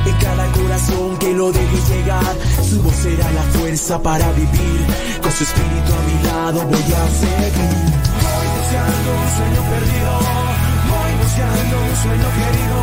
en 0.06 0.16
cada 0.16 0.52
corazón 0.52 1.16
que 1.18 1.32
lo 1.32 1.52
deje 1.52 1.94
llegar. 1.94 2.36
Su 2.68 2.82
voz 2.82 2.94
será 2.94 3.30
la 3.32 3.42
fuerza 3.42 4.02
para 4.02 4.30
vivir 4.32 4.86
su 5.32 5.44
espíritu 5.44 5.92
a 5.94 6.02
mi 6.02 6.16
lado 6.28 6.60
voy 6.66 6.88
a 6.92 7.04
seguir. 7.20 7.82
Voy 8.24 8.46
buscando 8.56 9.08
un 9.22 9.28
sueño 9.36 9.62
perdido, 9.72 10.12
voy 10.92 11.12
buscando 11.22 11.74
un 11.88 11.94
sueño 12.04 12.28
querido. 12.38 12.76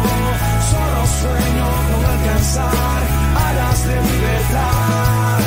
Solo 0.70 1.02
sueño 1.22 1.68
con 1.90 2.02
alcanzar 2.14 3.02
alas 3.48 3.80
de 3.86 3.96
libertad. 4.10 5.40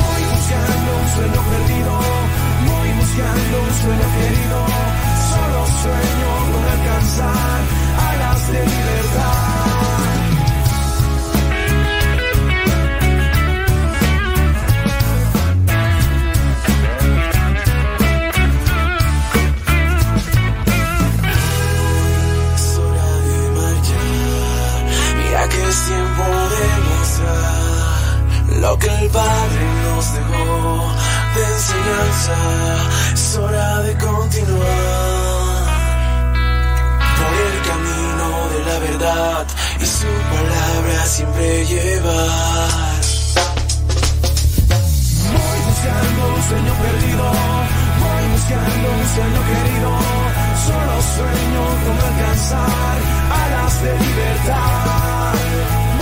Voy 0.00 0.22
buscando 0.34 0.88
un 1.00 1.08
sueño 1.16 1.40
perdido, 1.52 1.92
voy 2.68 2.88
buscando 3.00 3.54
un 3.64 3.72
sueño 3.82 4.06
querido. 4.18 4.58
Solo 5.30 5.60
sueño 5.82 6.30
con 6.52 6.64
alcanzar 6.74 7.60
alas 8.08 8.42
de 8.52 8.60
libertad. 8.72 10.13
Que 28.78 28.88
el 28.88 29.08
Padre 29.08 29.64
nos 29.84 30.14
dejó 30.14 30.92
de 31.34 31.42
enseñanza 31.54 32.36
es 33.14 33.36
hora 33.36 33.78
de 33.82 33.92
continuar 33.98 35.64
por 37.18 37.34
el 37.46 37.56
camino 37.70 38.26
de 38.52 38.58
la 38.68 38.78
verdad 38.80 39.46
y 39.80 39.86
su 39.86 40.06
palabra 40.06 41.06
siempre 41.06 41.64
llevar. 41.66 43.00
Voy 45.32 45.58
buscando 45.68 46.20
un 46.34 46.42
sueño 46.48 46.74
perdido, 46.82 47.24
voy 48.02 48.24
buscando 48.34 48.86
un 48.90 49.06
sueño 49.14 49.40
querido, 49.50 49.90
solo 50.66 50.94
sueño 51.14 51.62
con 51.84 51.96
alcanzar 52.10 52.96
alas 53.40 53.74
de 53.82 53.92
libertad. 54.04 55.34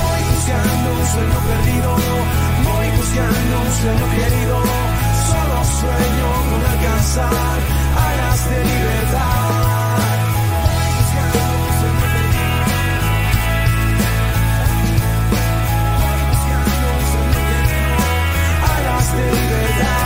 Voy 0.01 0.21
buscando 0.35 0.87
un 1.01 1.07
sueño 1.13 1.39
perdido 1.47 2.52
voy 2.83 2.97
buscando 2.97 3.61
un 3.61 3.73
sueño 3.73 4.07
querido, 4.11 4.57
solo 5.29 5.57
sueño 5.81 6.29
con 6.51 6.61
alcanzar 6.73 7.59
alas 8.09 8.51
de 8.51 8.59
libertad. 8.65 9.43
alas 18.75 19.09
de 19.17 19.25
libertad. 19.33 20.03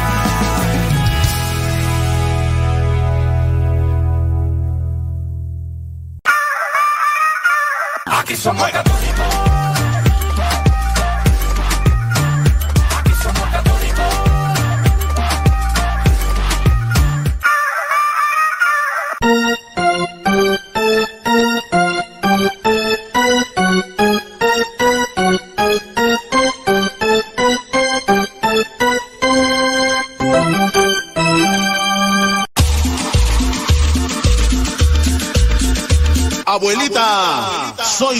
Aquí 8.19 8.37
somos 8.37 8.69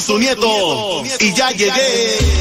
tu 0.07 0.19
nieto 0.19 1.03
y 1.19 1.33
ya 1.35 1.51
llegué. 1.51 2.36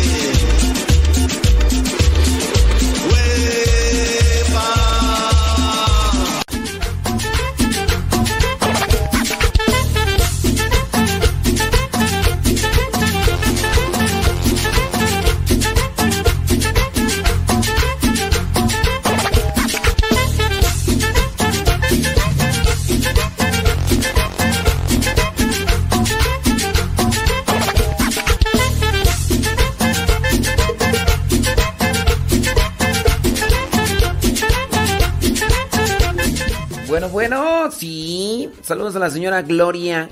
Saludos 38.65 38.95
a 38.95 38.99
la 38.99 39.11
señora 39.11 39.43
Gloria. 39.43 40.09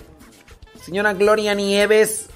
Señora 0.79 1.15
Gloria 1.15 1.55
Nieves. 1.55 2.27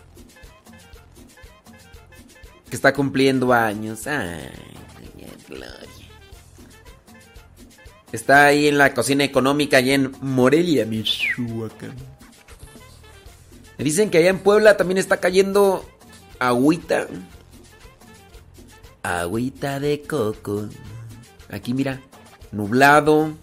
Que 2.68 2.76
está 2.76 2.92
cumpliendo 2.92 3.54
años. 3.54 4.08
Ay, 4.08 4.50
Gloria. 5.48 5.78
Está 8.12 8.46
ahí 8.46 8.68
en 8.68 8.80
la 8.80 8.96
cocina 8.96 9.24
económica, 9.26 9.78
allá 9.78 9.94
en 9.94 10.12
Morelia, 10.22 10.88
Michoacán. 10.88 11.94
Me 13.78 13.84
dicen 13.84 14.10
que 14.10 14.18
allá 14.18 14.32
en 14.32 14.40
Puebla 14.40 14.76
también 14.76 14.98
está 14.98 15.18
cayendo 15.18 15.86
agüita. 16.40 17.06
Agüita 19.04 19.80
de 19.80 20.02
coco. 20.02 20.68
Aquí 21.52 21.76
mira, 21.76 22.02
nublado. 22.52 23.38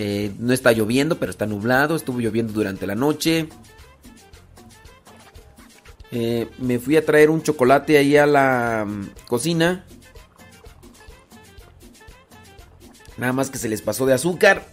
Eh, 0.00 0.32
no 0.38 0.52
está 0.54 0.70
lloviendo, 0.72 1.18
pero 1.18 1.30
está 1.30 1.44
nublado. 1.44 1.96
Estuvo 1.96 2.20
lloviendo 2.20 2.52
durante 2.52 2.86
la 2.86 2.94
noche. 2.94 3.48
Eh, 6.12 6.48
me 6.58 6.78
fui 6.78 6.96
a 6.96 7.04
traer 7.04 7.28
un 7.30 7.42
chocolate 7.42 7.98
ahí 7.98 8.16
a 8.16 8.24
la 8.24 8.84
mm, 8.86 9.10
cocina. 9.26 9.84
Nada 13.16 13.32
más 13.32 13.50
que 13.50 13.58
se 13.58 13.68
les 13.68 13.82
pasó 13.82 14.06
de 14.06 14.14
azúcar. 14.14 14.64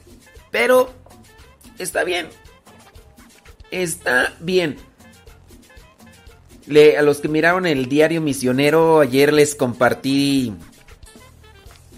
Pero 0.51 0.93
está 1.79 2.03
bien. 2.03 2.27
Está 3.71 4.33
bien. 4.39 4.77
Le- 6.67 6.97
a 6.97 7.01
los 7.01 7.17
que 7.17 7.27
miraron 7.27 7.65
el 7.65 7.89
diario 7.89 8.21
misionero, 8.21 8.99
ayer 8.99 9.33
les 9.33 9.55
compartí 9.55 10.53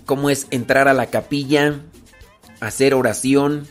cómo 0.06 0.30
es 0.30 0.48
entrar 0.50 0.88
a 0.88 0.94
la 0.94 1.08
capilla, 1.08 1.82
hacer 2.60 2.94
oración. 2.94 3.68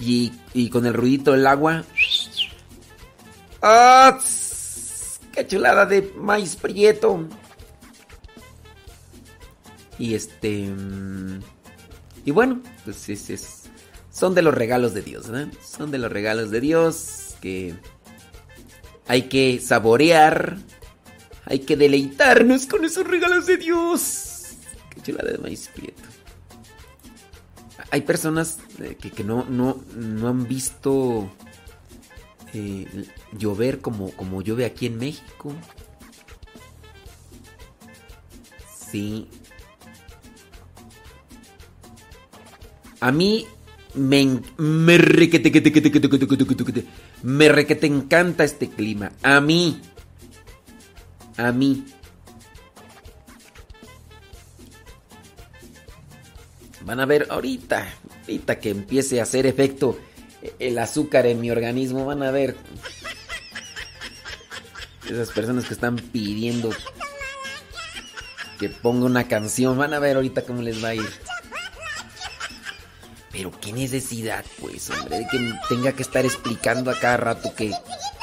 Y, 0.00 0.32
y 0.54 0.70
con 0.70 0.86
el 0.86 0.94
ruidito 0.94 1.32
del 1.32 1.46
agua. 1.46 1.84
¡Ah! 3.62 4.18
¡Qué 5.32 5.46
chulada 5.46 5.86
de 5.86 6.12
maíz 6.16 6.56
prieto! 6.56 7.26
Y 9.98 10.14
este. 10.14 10.66
mm, 10.68 11.40
Y 12.24 12.30
bueno, 12.30 12.60
pues 12.84 13.08
es, 13.08 13.30
es- 13.30 13.62
son 14.12 14.34
de 14.34 14.42
los 14.42 14.54
regalos 14.54 14.94
de 14.94 15.02
Dios, 15.02 15.28
¿verdad? 15.28 15.52
Son 15.64 15.90
de 15.90 15.98
los 15.98 16.10
regalos 16.10 16.50
de 16.50 16.60
Dios 16.60 17.34
que 17.40 17.74
hay 19.06 19.22
que 19.22 19.60
saborear, 19.60 20.56
hay 21.44 21.60
que 21.60 21.76
deleitarnos 21.76 22.66
con 22.66 22.84
esos 22.84 23.06
regalos 23.06 23.46
de 23.46 23.56
Dios. 23.58 24.27
Qué 24.98 25.12
chulada 25.12 25.30
de 25.30 25.38
maíz 25.38 25.70
prieto. 25.72 26.02
Hay 27.90 28.02
personas 28.02 28.58
eh, 28.80 28.96
que, 28.96 29.24
no, 29.24 29.44
no, 29.44 29.82
no 29.96 30.28
han 30.28 30.46
visto 30.46 31.30
eh, 32.52 33.06
llover 33.32 33.80
como, 33.80 34.10
como 34.12 34.42
llueve 34.42 34.64
aquí 34.64 34.86
en 34.86 34.98
México. 34.98 35.54
Sí. 38.90 39.28
A 43.00 43.12
mí 43.12 43.46
me, 43.94 44.40
me 44.56 44.98
requete, 44.98 45.52
quete, 45.52 45.72
quete, 45.72 45.92
quete, 45.92 46.08
quete, 46.10 46.26
quete, 46.26 46.46
quete, 46.46 46.64
quete. 46.64 46.84
me 47.22 47.48
requete 47.48 47.86
encanta 47.86 48.42
este 48.42 48.68
clima. 48.68 49.12
A 49.22 49.40
mí. 49.40 49.80
A 51.36 51.52
mí. 51.52 51.84
Van 56.88 57.00
a 57.00 57.04
ver 57.04 57.26
ahorita, 57.28 57.86
ahorita 58.22 58.58
que 58.58 58.70
empiece 58.70 59.20
a 59.20 59.24
hacer 59.24 59.44
efecto 59.44 59.98
el 60.58 60.78
azúcar 60.78 61.26
en 61.26 61.38
mi 61.38 61.50
organismo, 61.50 62.06
van 62.06 62.22
a 62.22 62.30
ver. 62.30 62.56
Esas 65.06 65.30
personas 65.32 65.66
que 65.66 65.74
están 65.74 65.96
pidiendo 65.96 66.70
que 68.58 68.70
ponga 68.70 69.04
una 69.04 69.28
canción, 69.28 69.76
van 69.76 69.92
a 69.92 69.98
ver 69.98 70.16
ahorita 70.16 70.40
cómo 70.46 70.62
les 70.62 70.82
va 70.82 70.88
a 70.88 70.94
ir. 70.94 71.10
Pero 73.32 73.50
qué 73.60 73.74
necesidad, 73.74 74.46
pues, 74.58 74.88
hombre, 74.88 75.18
de 75.18 75.26
que 75.30 75.52
tenga 75.68 75.92
que 75.92 76.02
estar 76.02 76.24
explicando 76.24 76.90
a 76.90 76.98
cada 76.98 77.18
rato 77.18 77.54
que 77.54 77.70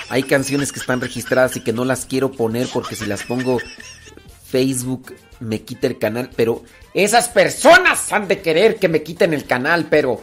hay 0.09 0.23
canciones 0.23 0.71
que 0.71 0.79
están 0.79 1.01
registradas 1.01 1.55
y 1.55 1.61
que 1.61 1.71
no 1.71 1.85
las 1.85 2.07
quiero 2.07 2.31
poner 2.31 2.67
porque 2.73 2.95
si 2.95 3.05
las 3.05 3.21
pongo 3.21 3.59
Facebook 4.55 5.13
me 5.41 5.63
quite 5.63 5.87
el 5.87 5.99
canal, 5.99 6.29
pero 6.33 6.63
esas 6.93 7.27
personas 7.27 8.13
han 8.13 8.25
de 8.29 8.39
querer 8.39 8.77
que 8.77 8.87
me 8.87 9.03
quiten 9.03 9.33
el 9.33 9.45
canal, 9.45 9.87
pero... 9.89 10.21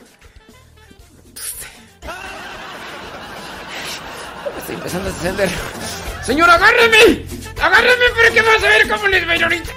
Estoy 4.56 4.74
empezando 4.76 5.10
a 5.10 5.12
encender. 5.12 5.50
Señor, 6.24 6.48
agárreme. 6.48 7.26
Agárreme 7.60 8.04
porque 8.14 8.40
vas 8.40 8.64
a 8.64 8.68
ver 8.68 8.88
cómo 8.88 9.06
les 9.08 9.28
va 9.28 9.32
a 9.32 9.36
ir 9.36 9.42
ahorita. 9.44 9.72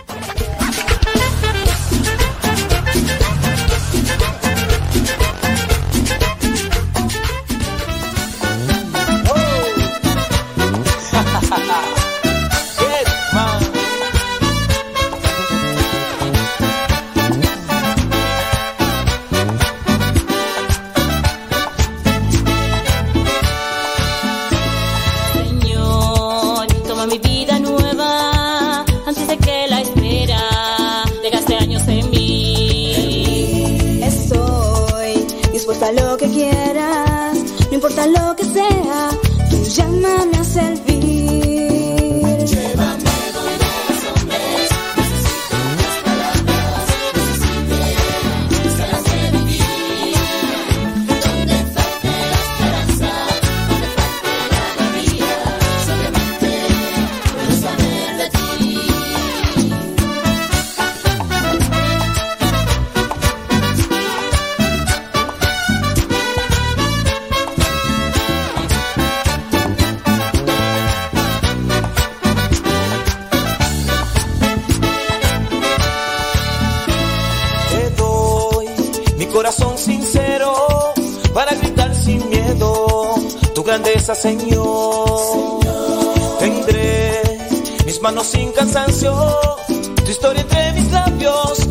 Oh. 11.67 12.04
Importa 37.87 38.07
lo 38.07 38.35
que 38.35 38.43
sea, 38.45 39.09
tú 39.49 39.63
llámame 39.63 40.34
Señor. 84.13 85.61
Tendré 86.39 87.21
mis 87.85 87.99
manos 88.01 88.27
sin 88.27 88.51
cansancio, 88.51 89.15
tu 89.95 90.11
historia 90.11 90.41
entre 90.41 90.73
mis 90.73 90.91
labios 90.91 91.64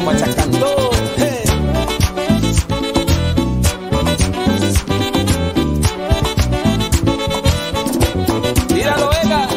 machacando. 0.00 0.90
¡Hey! 1.16 1.44
Tíralo, 8.68 9.10
venga. 9.10 9.48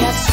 Y 0.00 0.04
así 0.04 0.32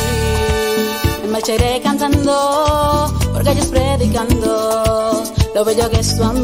me 1.23 1.27
marcharé 1.29 1.81
cantando, 1.81 3.13
porque 3.33 3.51
ellos 3.51 3.67
predicando 3.67 5.23
lo 5.53 5.65
bello 5.65 5.89
que 5.89 5.99
es 5.99 6.17
tu 6.17 6.23
amor. 6.23 6.40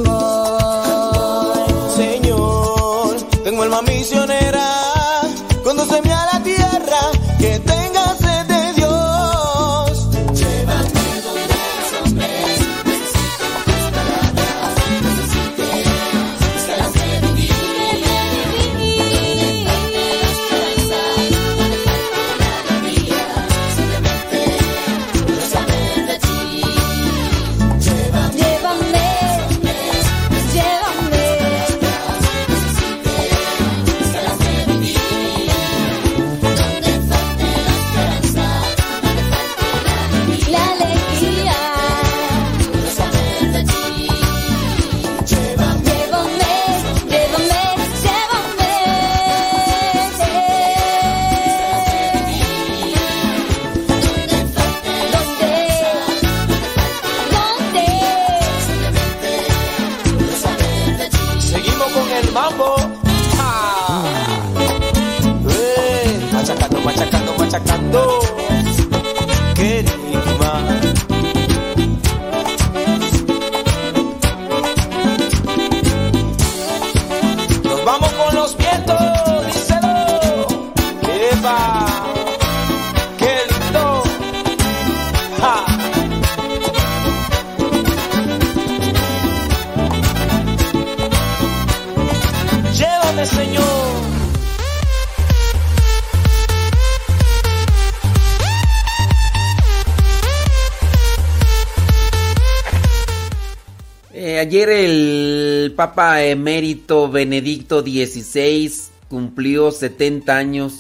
Papa 105.78 106.24
Emérito 106.24 107.08
Benedicto 107.08 107.84
XVI 107.84 108.74
cumplió 109.10 109.70
70 109.72 110.36
años 110.36 110.74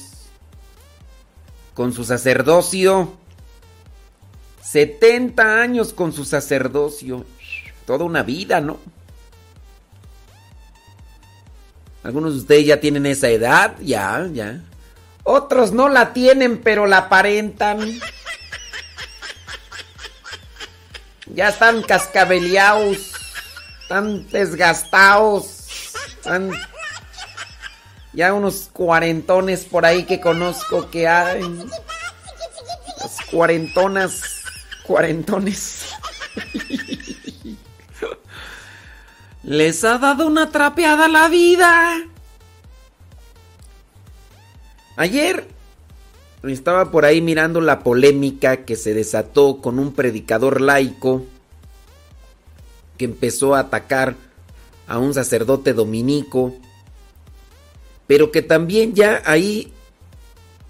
con 1.75 1.93
su 1.93 2.03
sacerdocio. 2.03 3.13
70 4.63 5.61
años 5.61 5.93
con 5.93 6.13
su 6.13 6.25
sacerdocio. 6.25 7.25
Toda 7.85 8.05
una 8.05 8.23
vida, 8.23 8.59
¿no? 8.59 8.79
Algunos 12.01 12.33
de 12.33 12.39
ustedes 12.39 12.65
ya 12.65 12.79
tienen 12.79 13.05
esa 13.05 13.29
edad, 13.29 13.75
ya, 13.79 14.27
ya. 14.33 14.63
Otros 15.23 15.73
no 15.73 15.89
la 15.89 16.11
tienen, 16.11 16.57
pero 16.57 16.87
la 16.87 16.97
aparentan. 16.97 17.99
Ya 21.27 21.49
están 21.49 21.83
cascabeleados, 21.83 23.16
están 23.87 24.27
desgastados, 24.31 25.93
están 26.09 26.51
ya 28.11 28.33
unos 28.33 28.69
cuarentones 28.73 29.63
por 29.63 29.85
ahí 29.85 30.03
que 30.03 30.19
conozco 30.19 30.89
que 30.89 31.07
hay. 31.07 31.41
Las 32.99 33.17
cuarentonas, 33.31 34.41
cuarentones. 34.85 35.85
Les 39.43 39.81
ha 39.85 39.97
dado 39.99 40.27
una 40.27 40.51
trapeada 40.51 41.07
la 41.07 41.29
vida. 41.29 42.01
Ayer 44.97 45.47
estaba 46.43 46.91
por 46.91 47.05
ahí 47.05 47.21
mirando 47.21 47.61
la 47.61 47.79
polémica 47.79 48.65
que 48.65 48.75
se 48.75 48.93
desató 48.93 49.61
con 49.61 49.79
un 49.79 49.93
predicador 49.93 50.59
laico 50.59 51.25
que 52.97 53.05
empezó 53.05 53.55
a 53.55 53.59
atacar 53.59 54.15
a 54.87 54.97
un 54.97 55.13
sacerdote 55.13 55.73
dominico, 55.73 56.53
pero 58.07 58.31
que 58.31 58.41
también 58.41 58.93
ya 58.93 59.21
ahí 59.25 59.73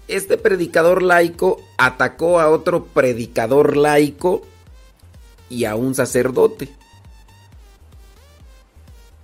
este 0.08 0.38
predicador 0.38 1.02
laico 1.02 1.60
atacó 1.76 2.40
a 2.40 2.50
otro 2.50 2.86
predicador 2.86 3.76
laico 3.76 4.42
y 5.48 5.64
a 5.64 5.76
un 5.76 5.94
sacerdote. 5.94 6.68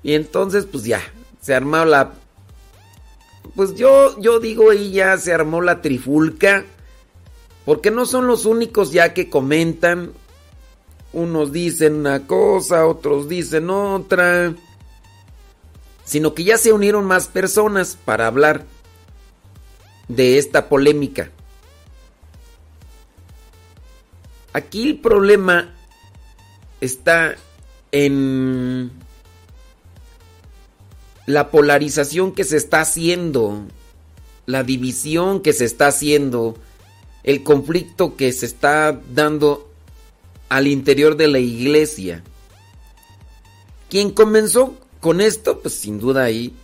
Y 0.03 0.15
entonces 0.15 0.67
pues 0.67 0.85
ya, 0.85 1.01
se 1.41 1.55
armó 1.55 1.85
la... 1.85 2.13
Pues 3.57 3.75
yo, 3.75 4.19
yo 4.21 4.41
digo 4.41 4.71
ahí 4.71 4.93
ya 4.93 5.17
se 5.19 5.33
armó 5.33 5.61
la 5.61 5.81
trifulca, 5.81 6.65
porque 7.65 7.91
no 7.91 8.05
son 8.07 8.27
los 8.27 8.47
únicos 8.47 8.93
ya 8.93 9.15
que 9.15 9.31
comentan. 9.31 10.13
Unos 11.15 11.53
dicen 11.53 11.95
una 11.95 12.27
cosa, 12.27 12.87
otros 12.87 13.29
dicen 13.29 13.71
otra. 13.71 14.53
Sino 16.05 16.35
que 16.35 16.43
ya 16.43 16.59
se 16.59 16.73
unieron 16.73 17.05
más 17.05 17.29
personas 17.29 17.97
para 18.05 18.27
hablar 18.27 18.65
de 20.09 20.39
esta 20.39 20.69
polémica. 20.69 21.31
Aquí 24.53 24.89
el 24.89 24.99
problema 24.99 25.73
está 26.81 27.37
en 27.93 28.91
la 31.27 31.51
polarización 31.51 32.33
que 32.33 32.43
se 32.43 32.57
está 32.57 32.81
haciendo, 32.81 33.63
la 34.47 34.65
división 34.65 35.41
que 35.41 35.53
se 35.53 35.65
está 35.65 35.87
haciendo, 35.87 36.57
el 37.23 37.45
conflicto 37.45 38.17
que 38.17 38.33
se 38.33 38.47
está 38.47 39.01
dando 39.15 39.71
al 40.55 40.69
interior 40.69 41.17
de 41.17 41.27
la 41.27 41.41
iglesia. 41.41 42.23
Quien 43.91 44.13
comenzó 44.13 44.77
con 45.01 45.21
esto, 45.21 45.59
pues 45.59 45.75
sin 45.75 45.99
duda 45.99 46.23
ahí 46.23 46.55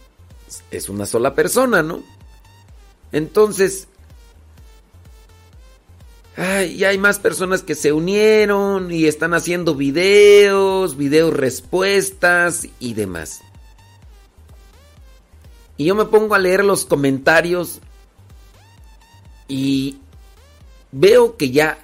es 0.71 0.89
una 0.89 1.07
sola 1.07 1.35
persona, 1.35 1.83
¿no? 1.83 2.01
Entonces, 3.11 3.89
ay, 6.37 6.85
hay 6.85 6.99
más 6.99 7.19
personas 7.19 7.65
que 7.65 7.75
se 7.75 7.93
unieron 7.93 8.93
y 8.93 9.07
están 9.07 9.35
haciendo 9.35 9.75
videos, 9.75 10.97
videos 10.97 11.35
respuestas 11.35 12.69
y 12.79 12.95
demás. 12.95 13.41
Y 15.77 15.87
yo 15.87 15.97
me 15.97 16.05
pongo 16.05 16.37
a 16.37 16.39
leer 16.39 16.65
los 16.65 16.85
comentarios 16.85 17.81
y 19.49 19.99
veo 20.93 21.37
que 21.37 21.51
ya, 21.51 21.77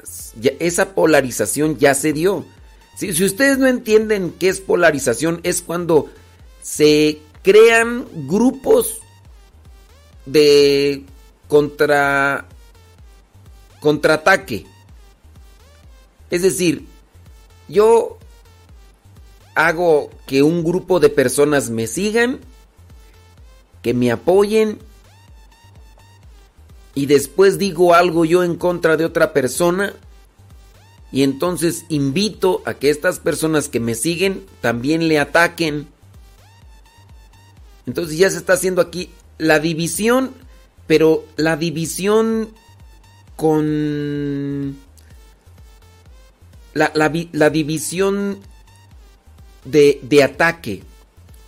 esa 0.58 0.94
polarización 0.94 1.78
ya 1.78 1.94
se 1.94 2.12
dio. 2.12 2.44
Si, 2.97 3.12
si 3.12 3.24
ustedes 3.24 3.58
no 3.58 3.66
entienden 3.66 4.34
qué 4.39 4.48
es 4.48 4.60
polarización, 4.60 5.40
es 5.42 5.62
cuando 5.62 6.08
se 6.62 7.20
crean 7.42 8.06
grupos 8.26 8.98
de 10.24 11.05
contra 11.48 12.47
contraataque. 13.81 14.66
Es 16.31 16.42
decir, 16.42 16.86
yo 17.68 18.18
hago 19.55 20.10
que 20.26 20.42
un 20.42 20.65
grupo 20.65 21.00
de 21.00 21.08
personas 21.08 21.70
me 21.70 21.86
sigan 21.86 22.40
que 23.82 23.94
me 23.94 24.10
apoyen 24.10 24.78
y 26.94 27.06
después 27.06 27.56
digo 27.56 27.94
algo 27.94 28.24
yo 28.24 28.42
en 28.42 28.56
contra 28.56 28.97
de 28.97 29.05
otra 29.05 29.32
persona 29.32 29.94
y 31.12 31.23
entonces 31.23 31.85
invito 31.89 32.62
a 32.65 32.75
que 32.75 32.91
estas 32.91 33.20
personas 33.20 33.68
que 33.68 33.81
me 33.81 33.94
siguen 33.94 34.44
también 34.60 35.09
le 35.09 35.18
ataquen. 35.18 35.89
Entonces 37.86 38.18
ya 38.18 38.28
se 38.31 38.39
está 38.39 38.55
haciendo 38.55 38.81
aquí 38.83 39.10
la 39.39 39.59
división, 39.60 40.33
pero 40.86 41.25
la 41.36 41.57
división 41.57 42.51
con... 43.36 44.76
La, 46.75 47.09
división 47.51 48.39
de 49.65 50.23
ataque. 50.23 50.83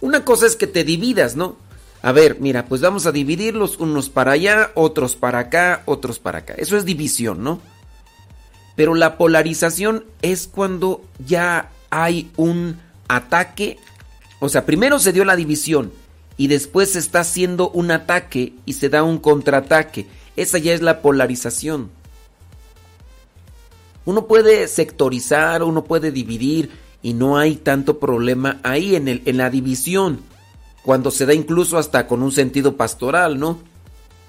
Una 0.00 0.24
cosa 0.24 0.46
es 0.46 0.56
que 0.56 0.66
te 0.66 0.84
dividas, 0.84 1.36
¿no? 1.36 1.56
A 2.00 2.12
ver, 2.12 2.38
mira, 2.40 2.66
pues 2.66 2.80
vamos 2.80 3.06
a 3.06 3.12
dividirlos 3.12 3.78
unos 3.78 4.08
para 4.08 4.32
allá, 4.32 4.70
otros 4.74 5.16
para 5.16 5.40
acá, 5.40 5.82
otros 5.84 6.18
para 6.18 6.38
acá. 6.38 6.54
Eso 6.56 6.76
es 6.76 6.84
división, 6.84 7.42
¿no? 7.42 7.60
Pero 8.78 8.94
la 8.94 9.18
polarización 9.18 10.04
es 10.22 10.46
cuando 10.46 11.02
ya 11.26 11.72
hay 11.90 12.30
un 12.36 12.78
ataque. 13.08 13.76
O 14.38 14.48
sea, 14.48 14.66
primero 14.66 15.00
se 15.00 15.12
dio 15.12 15.24
la 15.24 15.34
división 15.34 15.90
y 16.36 16.46
después 16.46 16.92
se 16.92 17.00
está 17.00 17.18
haciendo 17.18 17.70
un 17.70 17.90
ataque 17.90 18.52
y 18.66 18.74
se 18.74 18.88
da 18.88 19.02
un 19.02 19.18
contraataque. 19.18 20.06
Esa 20.36 20.58
ya 20.58 20.74
es 20.74 20.80
la 20.80 21.02
polarización. 21.02 21.90
Uno 24.04 24.28
puede 24.28 24.68
sectorizar, 24.68 25.64
uno 25.64 25.82
puede 25.82 26.12
dividir 26.12 26.70
y 27.02 27.14
no 27.14 27.36
hay 27.36 27.56
tanto 27.56 27.98
problema 27.98 28.60
ahí 28.62 28.94
en, 28.94 29.08
el, 29.08 29.22
en 29.24 29.38
la 29.38 29.50
división 29.50 30.20
cuando 30.84 31.10
se 31.10 31.26
da 31.26 31.34
incluso 31.34 31.78
hasta 31.78 32.06
con 32.06 32.22
un 32.22 32.30
sentido 32.30 32.76
pastoral, 32.76 33.40
¿no? 33.40 33.58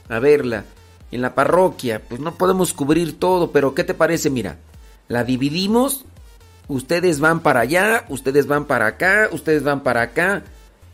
A 0.09 0.17
verla, 0.17 0.65
en 1.11 1.21
la 1.21 1.35
parroquia, 1.35 2.01
pues 2.07 2.21
no 2.21 2.35
podemos 2.35 2.73
cubrir 2.73 3.19
todo, 3.19 3.51
pero 3.51 3.73
¿qué 3.73 3.83
te 3.83 3.93
parece? 3.93 4.29
Mira, 4.29 4.57
la 5.07 5.23
dividimos, 5.23 6.05
ustedes 6.67 7.19
van 7.19 7.39
para 7.41 7.61
allá, 7.61 8.05
ustedes 8.09 8.47
van 8.47 8.65
para 8.65 8.87
acá, 8.87 9.29
ustedes 9.31 9.63
van 9.63 9.81
para 9.81 10.01
acá, 10.01 10.43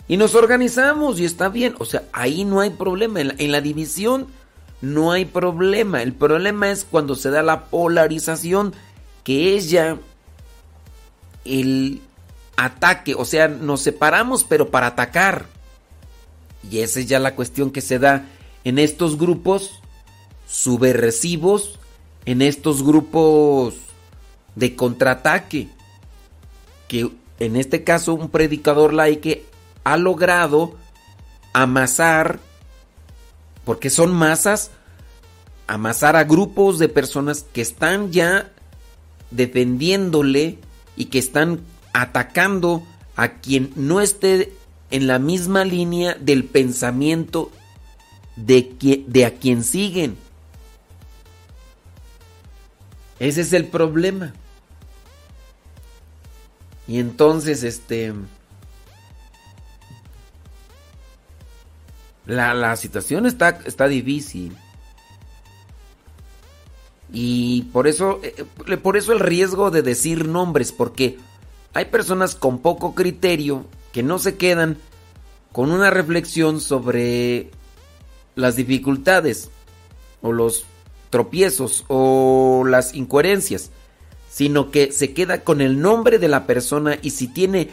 y 0.07 0.17
nos 0.17 0.35
organizamos 0.35 1.19
y 1.19 1.25
está 1.25 1.49
bien, 1.49 1.75
o 1.79 1.85
sea, 1.85 2.03
ahí 2.13 2.45
no 2.45 2.61
hay 2.61 2.69
problema, 2.69 3.21
en 3.21 3.27
la, 3.29 3.35
en 3.37 3.51
la 3.51 3.61
división 3.61 4.27
no 4.81 5.11
hay 5.11 5.25
problema, 5.25 6.01
el 6.01 6.13
problema 6.13 6.71
es 6.71 6.85
cuando 6.85 7.15
se 7.15 7.29
da 7.29 7.43
la 7.43 7.65
polarización, 7.65 8.73
que 9.23 9.57
es 9.57 9.69
ya 9.69 9.97
el 11.43 12.01
ataque, 12.57 13.15
o 13.15 13.25
sea, 13.25 13.47
nos 13.47 13.81
separamos 13.81 14.43
pero 14.43 14.69
para 14.69 14.87
atacar. 14.87 15.45
Y 16.69 16.79
esa 16.79 16.99
es 16.99 17.07
ya 17.07 17.19
la 17.19 17.35
cuestión 17.35 17.71
que 17.71 17.81
se 17.81 17.99
da 17.99 18.25
en 18.63 18.79
estos 18.79 19.17
grupos 19.17 19.81
subversivos, 20.47 21.79
en 22.25 22.41
estos 22.41 22.83
grupos 22.83 23.75
de 24.55 24.75
contraataque, 24.75 25.69
que 26.87 27.11
en 27.39 27.55
este 27.55 27.83
caso 27.83 28.13
un 28.13 28.29
predicador 28.29 28.93
laique 28.93 29.45
ha 29.83 29.97
logrado 29.97 30.75
amasar, 31.53 32.39
porque 33.63 33.89
son 33.89 34.11
masas, 34.13 34.71
amasar 35.67 36.15
a 36.15 36.23
grupos 36.23 36.79
de 36.79 36.89
personas 36.89 37.45
que 37.53 37.61
están 37.61 38.11
ya 38.11 38.51
defendiéndole 39.31 40.59
y 40.95 41.05
que 41.05 41.19
están 41.19 41.61
atacando 41.93 42.83
a 43.15 43.33
quien 43.33 43.71
no 43.75 44.01
esté 44.01 44.53
en 44.91 45.07
la 45.07 45.19
misma 45.19 45.65
línea 45.65 46.15
del 46.15 46.45
pensamiento 46.45 47.51
de, 48.35 49.03
de 49.07 49.25
a 49.25 49.35
quien 49.35 49.63
siguen. 49.63 50.24
Ese 53.25 53.41
es 53.41 53.53
el 53.53 53.65
problema. 53.65 54.33
Y 56.87 56.99
entonces, 56.99 57.63
este... 57.63 58.13
La, 62.27 62.53
la 62.53 62.75
situación 62.75 63.25
está, 63.25 63.61
está 63.65 63.87
difícil. 63.87 64.55
Y 67.11 67.63
por 67.73 67.87
eso, 67.87 68.19
eh, 68.21 68.45
por 68.77 68.95
eso 68.95 69.11
el 69.11 69.19
riesgo 69.19 69.71
de 69.71 69.81
decir 69.81 70.27
nombres, 70.27 70.71
porque 70.71 71.17
hay 71.73 71.85
personas 71.85 72.35
con 72.35 72.59
poco 72.59 72.93
criterio 72.93 73.65
que 73.91 74.03
no 74.03 74.19
se 74.19 74.35
quedan 74.35 74.77
con 75.51 75.71
una 75.71 75.89
reflexión 75.89 76.61
sobre 76.61 77.49
las 78.35 78.55
dificultades 78.55 79.49
o 80.21 80.31
los 80.31 80.65
tropiezos 81.15 81.85
o 81.87 82.65
las 82.67 82.93
incoherencias, 82.93 83.71
sino 84.29 84.69
que 84.69 84.91
se 84.91 85.13
queda 85.13 85.45
con 85.45 85.61
el 85.61 85.79
nombre 85.79 86.19
de 86.19 86.27
la 86.27 86.45
persona 86.45 86.97
y 87.01 87.11
si 87.11 87.29
tiene 87.29 87.69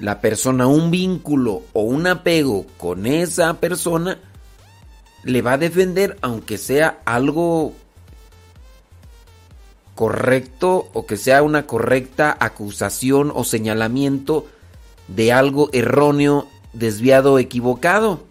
la 0.00 0.20
persona 0.20 0.66
un 0.66 0.90
vínculo 0.90 1.62
o 1.74 1.82
un 1.82 2.08
apego 2.08 2.66
con 2.78 3.06
esa 3.06 3.54
persona, 3.60 4.18
le 5.22 5.42
va 5.42 5.52
a 5.52 5.58
defender 5.58 6.18
aunque 6.22 6.58
sea 6.58 6.98
algo 7.04 7.72
correcto 9.94 10.88
o 10.92 11.06
que 11.06 11.16
sea 11.16 11.44
una 11.44 11.68
correcta 11.68 12.36
acusación 12.40 13.30
o 13.32 13.44
señalamiento 13.44 14.48
de 15.06 15.30
algo 15.30 15.70
erróneo, 15.72 16.48
desviado, 16.72 17.38
equivocado. 17.38 18.24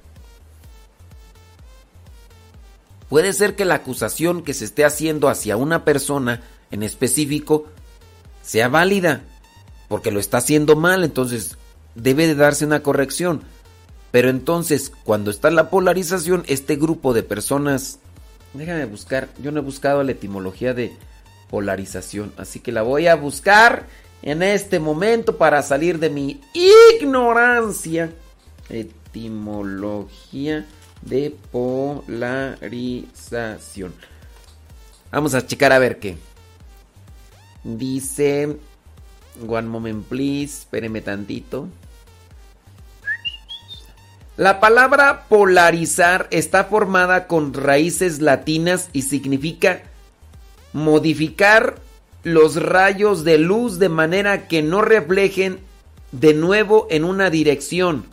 Puede 3.11 3.33
ser 3.33 3.57
que 3.57 3.65
la 3.65 3.75
acusación 3.75 4.41
que 4.41 4.53
se 4.53 4.64
esté 4.64 4.85
haciendo 4.85 5.27
hacia 5.27 5.57
una 5.57 5.83
persona 5.83 6.43
en 6.72 6.81
específico 6.81 7.65
sea 8.41 8.69
válida, 8.69 9.23
porque 9.90 10.11
lo 10.11 10.22
está 10.22 10.38
haciendo 10.38 10.77
mal, 10.77 11.03
entonces 11.03 11.57
debe 11.93 12.25
de 12.25 12.35
darse 12.35 12.65
una 12.65 12.83
corrección. 12.83 13.41
Pero 14.11 14.30
entonces, 14.30 14.93
cuando 15.03 15.30
está 15.30 15.51
la 15.51 15.69
polarización, 15.69 16.45
este 16.48 16.77
grupo 16.77 17.14
de 17.14 17.23
personas, 17.23 17.99
déjame 18.53 18.85
buscar, 18.85 19.27
yo 19.43 19.51
no 19.51 19.59
he 19.59 19.64
buscado 19.64 20.03
la 20.03 20.14
etimología 20.14 20.73
de 20.73 20.93
polarización, 21.49 22.31
así 22.38 22.61
que 22.61 22.72
la 22.72 22.81
voy 22.81 23.07
a 23.07 23.15
buscar 23.15 23.88
en 24.22 24.41
este 24.41 24.80
momento 24.80 25.38
para 25.38 25.61
salir 25.64 25.99
de 25.99 26.11
mi 26.11 26.40
ignorancia. 26.93 28.09
Etimología 28.69 30.65
de 31.01 31.35
polarización. 31.51 33.93
Vamos 35.11 35.33
a 35.33 35.45
checar 35.45 35.71
a 35.71 35.80
ver 35.80 35.99
qué. 35.99 36.17
Dice. 37.63 38.57
One 39.47 39.67
moment, 39.67 40.05
please. 40.05 40.59
Espéreme 40.59 41.01
tantito. 41.01 41.67
La 44.38 44.59
palabra 44.59 45.25
polarizar 45.27 46.27
está 46.31 46.63
formada 46.63 47.27
con 47.27 47.53
raíces 47.53 48.21
latinas 48.21 48.89
y 48.93 49.03
significa 49.03 49.83
modificar 50.73 51.80
los 52.23 52.55
rayos 52.55 53.23
de 53.23 53.38
luz 53.38 53.77
de 53.77 53.89
manera 53.89 54.47
que 54.47 54.61
no 54.61 54.81
reflejen 54.81 55.59
de 56.11 56.33
nuevo 56.33 56.88
en 56.89 57.03
una 57.03 57.30
dirección, 57.30 58.05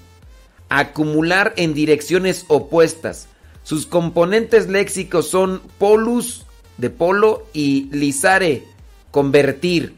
acumular 0.69 1.55
en 1.57 1.75
direcciones 1.75 2.45
opuestas. 2.49 3.29
Sus 3.63 3.87
componentes 3.87 4.69
léxicos 4.69 5.29
son 5.29 5.63
polus, 5.79 6.47
de 6.77 6.91
polo, 6.91 7.47
y 7.53 7.89
lisare, 7.93 8.65
convertir. 9.11 9.95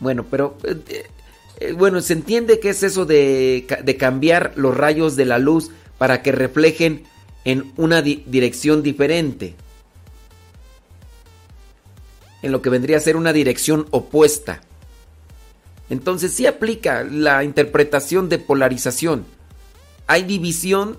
Bueno, 0.00 0.24
pero 0.30 0.56
eh, 0.64 1.06
eh, 1.60 1.72
bueno, 1.72 2.00
se 2.00 2.14
entiende 2.14 2.58
que 2.58 2.70
es 2.70 2.82
eso 2.82 3.04
de, 3.04 3.66
de, 3.84 3.96
cambiar 3.96 4.54
los 4.56 4.76
rayos 4.76 5.14
de 5.14 5.26
la 5.26 5.38
luz 5.38 5.70
para 5.98 6.22
que 6.22 6.32
reflejen 6.32 7.04
en 7.44 7.72
una 7.76 8.02
di 8.02 8.24
dirección 8.26 8.82
diferente. 8.82 9.54
En 12.42 12.52
lo 12.52 12.62
que 12.62 12.70
vendría 12.70 12.96
a 12.96 13.00
ser 13.00 13.16
una 13.16 13.34
dirección 13.34 13.86
opuesta. 13.90 14.62
Entonces 15.90 16.32
sí 16.32 16.46
aplica 16.46 17.02
la 17.02 17.42
interpretación 17.42 18.28
de 18.28 18.38
polarización. 18.38 19.26
Hay 20.06 20.22
división 20.22 20.96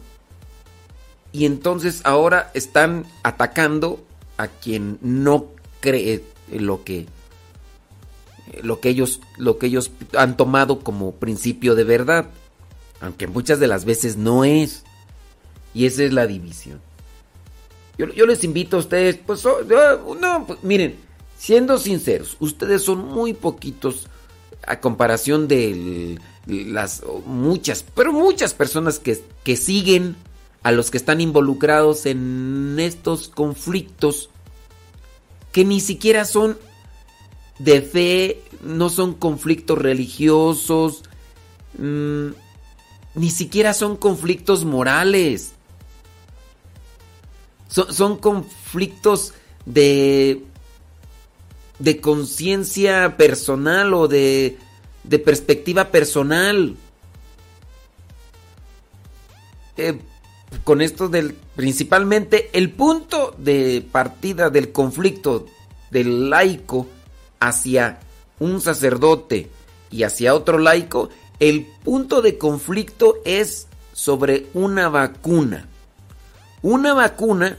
y 1.31 1.45
entonces 1.45 2.01
ahora 2.03 2.51
están 2.53 3.05
atacando 3.23 4.03
a 4.37 4.47
quien 4.47 4.97
no 5.01 5.47
cree 5.79 6.23
lo 6.51 6.83
que 6.83 7.07
lo 8.63 8.81
que 8.81 8.89
ellos 8.89 9.21
lo 9.37 9.57
que 9.57 9.67
ellos 9.67 9.91
han 10.17 10.35
tomado 10.35 10.79
como 10.79 11.13
principio 11.15 11.73
de 11.73 11.85
verdad, 11.85 12.27
aunque 12.99 13.27
muchas 13.27 13.61
de 13.61 13.67
las 13.67 13.85
veces 13.85 14.17
no 14.17 14.43
es. 14.43 14.83
Y 15.73 15.85
esa 15.85 16.03
es 16.03 16.11
la 16.11 16.27
división. 16.27 16.81
Yo, 17.97 18.07
yo 18.07 18.25
les 18.25 18.43
invito 18.43 18.75
a 18.75 18.79
ustedes, 18.79 19.17
pues 19.25 19.45
no, 19.45 20.45
pues, 20.45 20.61
miren, 20.63 20.97
siendo 21.37 21.77
sinceros, 21.77 22.35
ustedes 22.41 22.81
son 22.81 23.05
muy 23.05 23.33
poquitos 23.33 24.07
a 24.65 24.79
comparación 24.79 25.47
de 25.47 26.19
las 26.45 27.03
muchas, 27.25 27.83
pero 27.95 28.13
muchas 28.13 28.53
personas 28.53 28.99
que, 28.99 29.23
que 29.43 29.55
siguen 29.55 30.15
a 30.63 30.71
los 30.71 30.91
que 30.91 30.97
están 30.97 31.21
involucrados 31.21 32.05
en 32.05 32.77
estos 32.79 33.29
conflictos 33.29 34.29
que 35.51 35.65
ni 35.65 35.79
siquiera 35.79 36.25
son 36.25 36.57
de 37.59 37.81
fe, 37.81 38.43
no 38.63 38.89
son 38.89 39.13
conflictos 39.13 39.77
religiosos, 39.77 41.03
mmm, 41.77 42.29
ni 43.15 43.29
siquiera 43.29 43.73
son 43.73 43.97
conflictos 43.97 44.65
morales. 44.65 45.53
Son 47.67 48.17
conflictos 48.17 49.33
de, 49.65 50.43
de 51.81 51.99
conciencia 51.99 53.17
personal 53.17 53.93
o 53.93 54.07
de, 54.07 54.57
de 55.03 55.19
perspectiva 55.19 55.89
personal. 55.89 56.75
Eh, 59.77 59.99
con 60.63 60.81
esto 60.81 61.09
del 61.09 61.33
principalmente 61.55 62.49
el 62.53 62.71
punto 62.71 63.33
de 63.37 63.85
partida 63.89 64.49
del 64.49 64.71
conflicto 64.71 65.47
del 65.89 66.29
laico 66.29 66.87
hacia 67.39 67.99
un 68.39 68.61
sacerdote 68.61 69.49
y 69.89 70.03
hacia 70.03 70.35
otro 70.35 70.59
laico, 70.59 71.09
el 71.39 71.67
punto 71.83 72.21
de 72.21 72.37
conflicto 72.37 73.17
es 73.25 73.67
sobre 73.93 74.47
una 74.53 74.89
vacuna. 74.89 75.67
Una 76.61 76.93
vacuna 76.93 77.57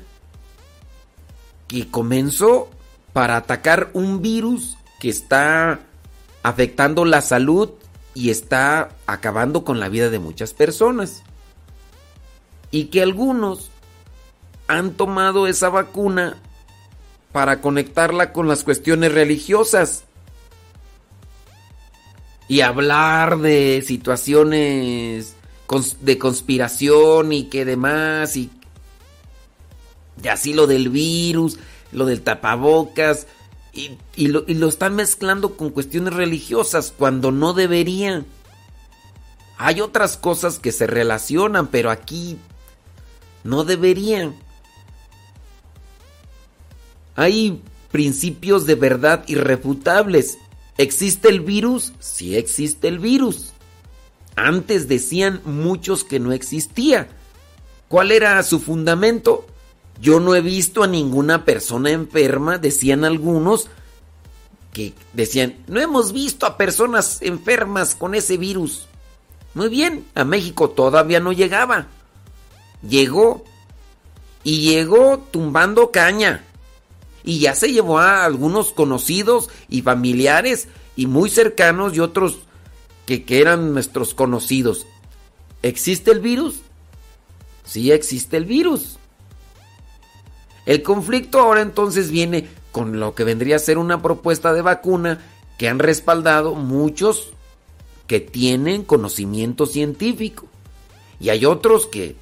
que 1.66 1.90
comenzó 1.90 2.70
para 3.12 3.36
atacar 3.36 3.90
un 3.92 4.22
virus 4.22 4.76
que 5.00 5.08
está 5.08 5.80
afectando 6.42 7.04
la 7.04 7.20
salud 7.20 7.70
y 8.14 8.30
está 8.30 8.90
acabando 9.06 9.64
con 9.64 9.80
la 9.80 9.88
vida 9.88 10.10
de 10.10 10.18
muchas 10.18 10.54
personas. 10.54 11.22
Y 12.70 12.84
que 12.84 13.02
algunos 13.02 13.70
han 14.66 14.92
tomado 14.92 15.46
esa 15.46 15.68
vacuna 15.68 16.36
para 17.32 17.60
conectarla 17.60 18.32
con 18.32 18.48
las 18.48 18.64
cuestiones 18.64 19.12
religiosas 19.12 20.04
y 22.48 22.60
hablar 22.60 23.38
de 23.38 23.82
situaciones 23.86 25.36
de 26.00 26.18
conspiración 26.18 27.32
y 27.32 27.44
que 27.44 27.64
demás 27.64 28.36
y, 28.36 28.50
y 30.22 30.28
así 30.28 30.52
lo 30.52 30.66
del 30.66 30.90
virus, 30.90 31.58
lo 31.92 32.06
del 32.06 32.22
tapabocas 32.22 33.26
y, 33.72 33.98
lo, 34.26 34.44
lo 34.46 34.68
están 34.68 34.94
mezclando 34.94 35.56
con 35.56 35.70
cuestiones 35.70 36.12
religiosas 36.12 36.92
cuando 36.96 37.30
no 37.30 37.54
deberían. 37.54 38.26
Hay 39.56 39.80
otras 39.80 40.16
cosas 40.16 40.58
que 40.58 40.72
se 40.72 40.86
relacionan, 40.86 41.68
pero 41.68 41.90
aquí 41.90 42.36
no 43.44 43.64
deberían. 43.64 44.34
Hay 47.14 47.62
principios 47.90 48.66
de 48.66 48.74
verdad 48.74 49.24
irrefutables. 49.26 50.38
¿Existe 50.78 51.28
el 51.28 51.40
virus? 51.40 51.92
Sí 52.00 52.36
existe 52.36 52.88
el 52.88 52.98
virus. 52.98 53.52
Antes 54.34 54.88
decían 54.88 55.40
muchos 55.44 56.04
que 56.04 56.18
no 56.18 56.32
existía. 56.32 57.08
¿Cuál 57.88 58.10
era 58.10 58.42
su 58.42 58.58
fundamento? 58.58 59.46
Yo 60.00 60.20
no 60.20 60.34
he 60.34 60.40
visto 60.40 60.82
a 60.82 60.86
ninguna 60.86 61.44
persona 61.44 61.90
enferma, 61.90 62.58
decían 62.58 63.04
algunos, 63.04 63.68
que 64.72 64.94
decían, 65.12 65.56
no 65.66 65.80
hemos 65.80 66.12
visto 66.12 66.46
a 66.46 66.56
personas 66.56 67.20
enfermas 67.22 67.94
con 67.94 68.14
ese 68.14 68.36
virus. 68.36 68.86
Muy 69.54 69.68
bien, 69.68 70.06
a 70.14 70.24
México 70.24 70.70
todavía 70.70 71.20
no 71.20 71.32
llegaba. 71.32 71.88
Llegó. 72.88 73.44
Y 74.44 74.60
llegó 74.60 75.18
tumbando 75.30 75.92
caña 75.92 76.44
y 77.24 77.38
ya 77.38 77.54
se 77.54 77.72
llevó 77.72 77.98
a 77.98 78.24
algunos 78.24 78.72
conocidos 78.72 79.48
y 79.68 79.82
familiares 79.82 80.68
y 80.96 81.06
muy 81.06 81.30
cercanos 81.30 81.94
y 81.94 82.00
otros 82.00 82.38
que, 83.06 83.24
que 83.24 83.40
eran 83.40 83.72
nuestros 83.72 84.14
conocidos. 84.14 84.86
¿Existe 85.62 86.10
el 86.10 86.20
virus? 86.20 86.56
Sí 87.64 87.92
existe 87.92 88.36
el 88.36 88.44
virus. 88.44 88.98
El 90.66 90.82
conflicto 90.82 91.40
ahora 91.40 91.60
entonces 91.60 92.10
viene 92.10 92.48
con 92.70 93.00
lo 93.00 93.14
que 93.14 93.24
vendría 93.24 93.56
a 93.56 93.60
ser 93.60 93.78
una 93.78 94.00
propuesta 94.00 94.52
de 94.52 94.62
vacuna 94.62 95.20
que 95.58 95.68
han 95.68 95.78
respaldado 95.78 96.54
muchos 96.54 97.32
que 98.06 98.20
tienen 98.20 98.84
conocimiento 98.84 99.66
científico. 99.66 100.46
Y 101.20 101.28
hay 101.28 101.44
otros 101.44 101.86
que 101.86 102.16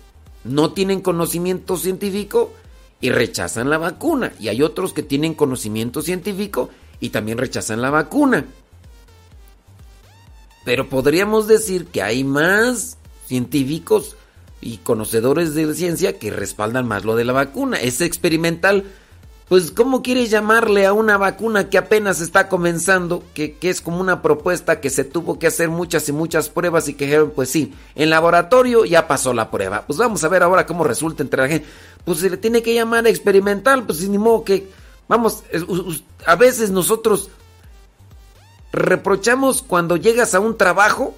no 0.44 0.72
tienen 0.72 1.00
conocimiento 1.00 1.76
científico 1.76 2.52
y 3.00 3.10
rechazan 3.10 3.70
la 3.70 3.78
vacuna. 3.78 4.32
Y 4.38 4.48
hay 4.48 4.62
otros 4.62 4.92
que 4.92 5.02
tienen 5.02 5.34
conocimiento 5.34 6.02
científico 6.02 6.70
y 7.00 7.10
también 7.10 7.38
rechazan 7.38 7.80
la 7.80 7.90
vacuna. 7.90 8.46
Pero 10.64 10.88
podríamos 10.88 11.46
decir 11.46 11.86
que 11.86 12.02
hay 12.02 12.24
más 12.24 12.98
científicos 13.26 14.16
y 14.60 14.78
conocedores 14.78 15.54
de 15.54 15.74
ciencia 15.74 16.18
que 16.18 16.30
respaldan 16.30 16.86
más 16.86 17.04
lo 17.04 17.16
de 17.16 17.24
la 17.24 17.32
vacuna. 17.32 17.78
Es 17.78 18.00
experimental, 18.00 18.84
pues 19.48 19.70
¿cómo 19.70 20.02
quieres 20.02 20.30
llamarle 20.30 20.86
a 20.86 20.92
una 20.92 21.16
vacuna 21.16 21.70
que 21.70 21.78
apenas 21.78 22.20
está 22.20 22.48
comenzando, 22.48 23.24
que, 23.34 23.54
que, 23.54 23.70
es 23.70 23.80
como 23.80 24.00
una 24.00 24.22
propuesta 24.22 24.80
que 24.80 24.90
se 24.90 25.04
tuvo 25.04 25.38
que 25.38 25.46
hacer 25.46 25.68
muchas 25.70 26.08
y 26.08 26.12
muchas 26.12 26.48
pruebas 26.48 26.88
y 26.88 26.94
que 26.94 27.06
dijeron, 27.06 27.32
pues 27.34 27.48
sí, 27.48 27.74
en 27.94 28.10
laboratorio 28.10 28.84
ya 28.84 29.08
pasó 29.08 29.32
la 29.32 29.50
prueba. 29.50 29.86
Pues 29.86 29.98
vamos 29.98 30.22
a 30.24 30.28
ver 30.28 30.42
ahora 30.42 30.66
cómo 30.66 30.84
resulta 30.84 31.22
entre 31.22 31.42
la 31.42 31.48
gente. 31.48 31.66
Pues 32.04 32.18
se 32.18 32.30
le 32.30 32.36
tiene 32.36 32.62
que 32.62 32.74
llamar 32.74 33.06
experimental, 33.06 33.84
pues 33.86 34.06
ni 34.08 34.18
modo 34.18 34.44
que, 34.44 34.68
vamos, 35.08 35.42
a 36.26 36.36
veces 36.36 36.70
nosotros 36.70 37.30
reprochamos 38.72 39.62
cuando 39.62 39.96
llegas 39.96 40.34
a 40.34 40.40
un 40.40 40.56
trabajo 40.56 41.14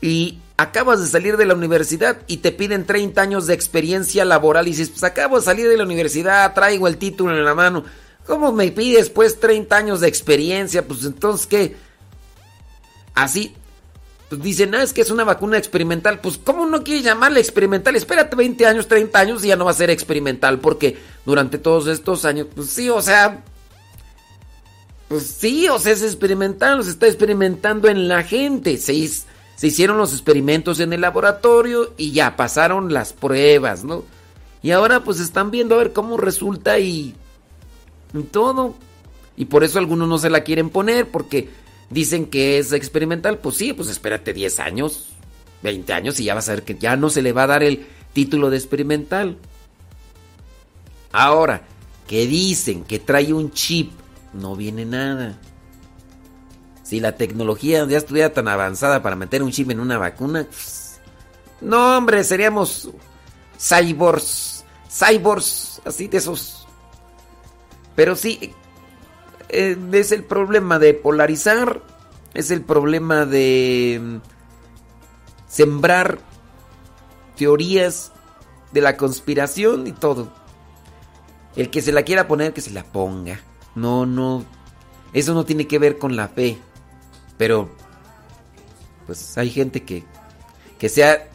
y 0.00 0.38
acabas 0.56 1.00
de 1.00 1.06
salir 1.06 1.36
de 1.36 1.46
la 1.46 1.54
universidad 1.54 2.18
y 2.26 2.38
te 2.38 2.52
piden 2.52 2.86
30 2.86 3.20
años 3.20 3.46
de 3.46 3.54
experiencia 3.54 4.24
laboral 4.24 4.66
y 4.66 4.70
dices, 4.70 4.90
pues 4.90 5.04
acabo 5.04 5.38
de 5.38 5.44
salir 5.44 5.68
de 5.68 5.76
la 5.76 5.84
universidad, 5.84 6.54
traigo 6.54 6.88
el 6.88 6.96
título 6.96 7.36
en 7.36 7.44
la 7.44 7.54
mano. 7.54 7.84
¿Cómo 8.26 8.52
me 8.52 8.70
pides 8.72 9.10
pues 9.10 9.38
30 9.38 9.76
años 9.76 10.00
de 10.00 10.08
experiencia? 10.08 10.86
Pues 10.86 11.04
entonces, 11.04 11.46
¿qué? 11.46 11.76
Así, 13.14 13.54
pues 14.28 14.42
dicen, 14.42 14.70
no, 14.70 14.78
es 14.78 14.92
que 14.92 15.02
es 15.02 15.10
una 15.10 15.24
vacuna 15.24 15.58
experimental. 15.58 16.20
Pues, 16.20 16.38
¿cómo 16.42 16.66
no 16.66 16.82
quieres 16.82 17.04
llamarla 17.04 17.38
experimental? 17.38 17.94
Espérate 17.94 18.34
20 18.34 18.66
años, 18.66 18.88
30 18.88 19.18
años 19.18 19.44
y 19.44 19.48
ya 19.48 19.56
no 19.56 19.66
va 19.66 19.70
a 19.70 19.74
ser 19.74 19.90
experimental 19.90 20.58
porque 20.58 20.96
durante 21.24 21.58
todos 21.58 21.86
estos 21.86 22.24
años, 22.24 22.48
pues 22.54 22.70
sí, 22.70 22.88
o 22.88 23.00
sea... 23.02 23.42
Pues 25.08 25.24
sí, 25.24 25.68
o 25.68 25.78
sea, 25.78 25.92
es 25.92 26.02
experimental, 26.02 26.82
se 26.82 26.90
está 26.90 27.06
experimentando 27.06 27.86
en 27.86 28.08
la 28.08 28.24
gente. 28.24 28.76
Se 28.76 28.92
se 29.56 29.66
hicieron 29.68 29.96
los 29.96 30.12
experimentos 30.12 30.80
en 30.80 30.92
el 30.92 31.00
laboratorio 31.00 31.92
y 31.96 32.12
ya 32.12 32.36
pasaron 32.36 32.92
las 32.92 33.12
pruebas, 33.12 33.84
¿no? 33.84 34.04
Y 34.62 34.70
ahora 34.70 35.02
pues 35.02 35.18
están 35.18 35.50
viendo 35.50 35.74
a 35.74 35.78
ver 35.78 35.92
cómo 35.92 36.18
resulta 36.18 36.78
y, 36.78 37.14
y 38.12 38.22
todo. 38.24 38.74
Y 39.36 39.46
por 39.46 39.64
eso 39.64 39.78
algunos 39.78 40.08
no 40.08 40.18
se 40.18 40.30
la 40.30 40.44
quieren 40.44 40.70
poner 40.70 41.10
porque 41.10 41.48
dicen 41.88 42.26
que 42.26 42.58
es 42.58 42.72
experimental. 42.72 43.38
Pues 43.38 43.56
sí, 43.56 43.72
pues 43.72 43.88
espérate 43.88 44.34
10 44.34 44.60
años, 44.60 45.08
20 45.62 45.92
años 45.92 46.20
y 46.20 46.24
ya 46.24 46.34
vas 46.34 46.48
a 46.48 46.54
ver 46.54 46.62
que 46.62 46.76
ya 46.76 46.96
no 46.96 47.08
se 47.10 47.22
le 47.22 47.32
va 47.32 47.44
a 47.44 47.48
dar 47.48 47.62
el 47.62 47.86
título 48.12 48.50
de 48.50 48.58
experimental. 48.58 49.38
Ahora, 51.12 51.62
que 52.06 52.26
dicen 52.26 52.84
que 52.84 52.98
trae 52.98 53.32
un 53.32 53.52
chip, 53.52 53.90
no 54.34 54.54
viene 54.54 54.84
nada. 54.84 55.38
Si 56.86 57.00
la 57.00 57.16
tecnología 57.16 57.84
ya 57.84 57.98
estuviera 57.98 58.32
tan 58.32 58.46
avanzada 58.46 59.02
para 59.02 59.16
meter 59.16 59.42
un 59.42 59.50
chip 59.50 59.68
en 59.72 59.80
una 59.80 59.98
vacuna, 59.98 60.46
no 61.60 61.96
hombre, 61.96 62.22
seríamos 62.22 62.90
cyborgs, 63.58 64.64
cyborgs, 64.88 65.82
así 65.84 66.06
de 66.06 66.18
esos. 66.18 66.68
Pero 67.96 68.14
sí, 68.14 68.54
eh, 69.48 69.76
es 69.90 70.12
el 70.12 70.22
problema 70.22 70.78
de 70.78 70.94
polarizar, 70.94 71.82
es 72.34 72.52
el 72.52 72.62
problema 72.62 73.26
de 73.26 74.00
mm, 74.00 74.16
sembrar 75.48 76.20
teorías 77.36 78.12
de 78.70 78.80
la 78.80 78.96
conspiración 78.96 79.88
y 79.88 79.92
todo. 79.92 80.32
El 81.56 81.68
que 81.68 81.82
se 81.82 81.90
la 81.90 82.04
quiera 82.04 82.28
poner, 82.28 82.52
que 82.52 82.60
se 82.60 82.70
la 82.70 82.84
ponga. 82.84 83.40
No, 83.74 84.06
no. 84.06 84.44
Eso 85.12 85.34
no 85.34 85.44
tiene 85.44 85.66
que 85.66 85.80
ver 85.80 85.98
con 85.98 86.14
la 86.14 86.28
fe. 86.28 86.60
Pero, 87.38 87.68
pues 89.06 89.36
hay 89.38 89.50
gente 89.50 89.82
que, 89.82 90.04
que 90.78 90.88
se 90.88 91.04
ha 91.04 91.28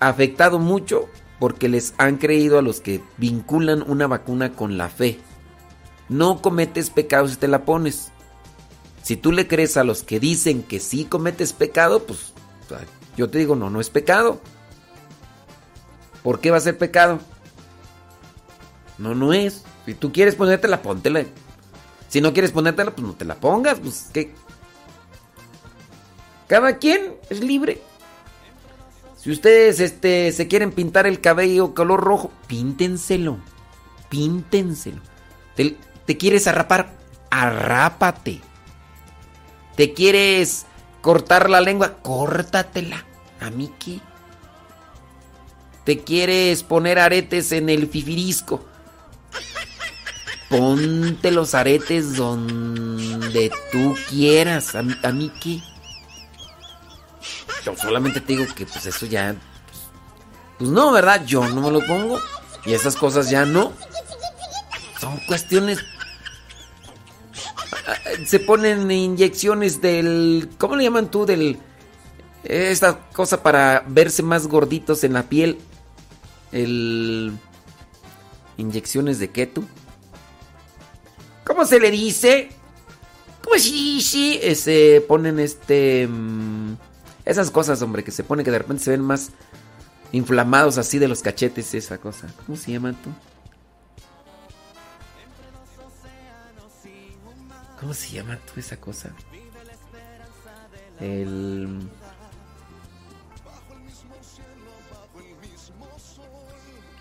afectado 0.00 0.58
mucho 0.58 1.08
porque 1.38 1.68
les 1.68 1.94
han 1.98 2.18
creído 2.18 2.58
a 2.58 2.62
los 2.62 2.80
que 2.80 3.02
vinculan 3.16 3.82
una 3.88 4.06
vacuna 4.06 4.52
con 4.52 4.78
la 4.78 4.88
fe. 4.88 5.18
No 6.08 6.42
cometes 6.42 6.90
pecado 6.90 7.28
si 7.28 7.36
te 7.36 7.48
la 7.48 7.64
pones. 7.64 8.10
Si 9.02 9.16
tú 9.16 9.32
le 9.32 9.48
crees 9.48 9.76
a 9.76 9.84
los 9.84 10.02
que 10.02 10.20
dicen 10.20 10.62
que 10.62 10.80
sí 10.80 11.04
cometes 11.04 11.52
pecado, 11.52 12.04
pues 12.04 12.34
yo 13.16 13.30
te 13.30 13.38
digo, 13.38 13.56
no, 13.56 13.70
no 13.70 13.80
es 13.80 13.90
pecado. 13.90 14.40
¿Por 16.22 16.40
qué 16.40 16.50
va 16.50 16.58
a 16.58 16.60
ser 16.60 16.76
pecado? 16.76 17.18
No, 18.98 19.14
no 19.14 19.32
es. 19.32 19.64
Si 19.86 19.94
tú 19.94 20.12
quieres 20.12 20.34
ponértela, 20.34 20.82
póntela. 20.82 21.24
Si 22.08 22.20
no 22.20 22.32
quieres 22.32 22.52
ponértela, 22.52 22.90
pues 22.90 23.06
no 23.06 23.14
te 23.14 23.24
la 23.24 23.36
pongas. 23.36 23.80
Pues, 23.80 24.10
¿qué, 24.12 24.34
cada 26.50 26.78
quien 26.78 27.14
es 27.30 27.38
libre. 27.38 27.80
Si 29.16 29.30
ustedes 29.30 29.78
este, 29.78 30.32
se 30.32 30.48
quieren 30.48 30.72
pintar 30.72 31.06
el 31.06 31.20
cabello 31.20 31.76
color 31.76 32.00
rojo, 32.00 32.32
píntenselo. 32.48 33.38
Píntenselo. 34.08 35.00
Te, 35.54 36.18
quieres 36.18 36.48
arrapar, 36.48 36.90
arrápate. 37.30 38.40
Te 39.76 39.94
quieres 39.94 40.66
cortar 41.02 41.48
la 41.48 41.60
lengua, 41.60 41.98
córtatela. 42.02 43.04
¿A 43.38 43.50
mí? 43.50 43.70
Te 45.84 46.00
quieres 46.00 46.64
poner 46.64 46.98
aretes 46.98 47.52
en 47.52 47.68
el 47.68 47.86
fifirisco. 47.86 48.64
Ponte 50.48 51.30
los 51.30 51.54
aretes 51.54 52.16
donde 52.16 53.52
tú 53.70 53.94
quieras. 54.08 54.74
¿A? 54.74 54.82
Yo 57.64 57.76
solamente 57.76 58.20
te 58.20 58.34
digo 58.34 58.46
que 58.54 58.66
pues 58.66 58.86
eso 58.86 59.06
ya... 59.06 59.34
Pues, 60.58 60.70
no, 60.70 60.92
¿verdad? 60.92 61.24
Yo 61.24 61.46
no 61.48 61.60
me 61.60 61.70
lo 61.70 61.86
pongo. 61.86 62.20
Y 62.64 62.72
esas 62.72 62.96
cosas 62.96 63.30
ya 63.30 63.44
no. 63.44 63.72
Son 64.98 65.18
cuestiones... 65.26 65.78
Se 68.26 68.38
ponen 68.40 68.90
inyecciones 68.90 69.80
del... 69.80 70.50
¿Cómo 70.58 70.76
le 70.76 70.84
llaman 70.84 71.10
tú? 71.10 71.26
Del... 71.26 71.58
Esta 72.44 72.98
cosa 73.12 73.42
para 73.42 73.84
verse 73.86 74.22
más 74.22 74.46
gorditos 74.46 75.04
en 75.04 75.14
la 75.14 75.24
piel. 75.24 75.58
El... 76.52 77.32
Inyecciones 78.56 79.18
de 79.18 79.30
keto. 79.30 79.64
¿Cómo 81.44 81.64
se 81.64 81.80
le 81.80 81.90
dice? 81.90 82.50
¿Cómo 83.42 83.56
se 83.58 83.70
dice? 83.70 84.54
Se 84.54 85.04
ponen 85.06 85.38
este... 85.38 86.06
Mm, 86.06 86.74
esas 87.30 87.50
cosas, 87.50 87.80
hombre, 87.82 88.04
que 88.04 88.10
se 88.10 88.24
pone 88.24 88.44
que 88.44 88.50
de 88.50 88.58
repente 88.58 88.82
se 88.82 88.90
ven 88.90 89.02
más 89.02 89.30
inflamados 90.12 90.78
así 90.78 90.98
de 90.98 91.08
los 91.08 91.22
cachetes, 91.22 91.74
esa 91.74 91.98
cosa. 91.98 92.28
¿Cómo 92.44 92.56
se 92.56 92.72
llama 92.72 92.92
tú? 92.92 93.10
¿Cómo 97.80 97.94
se 97.94 98.10
llama 98.10 98.36
tú 98.36 98.60
esa 98.60 98.76
cosa? 98.78 99.10
El... 100.98 101.88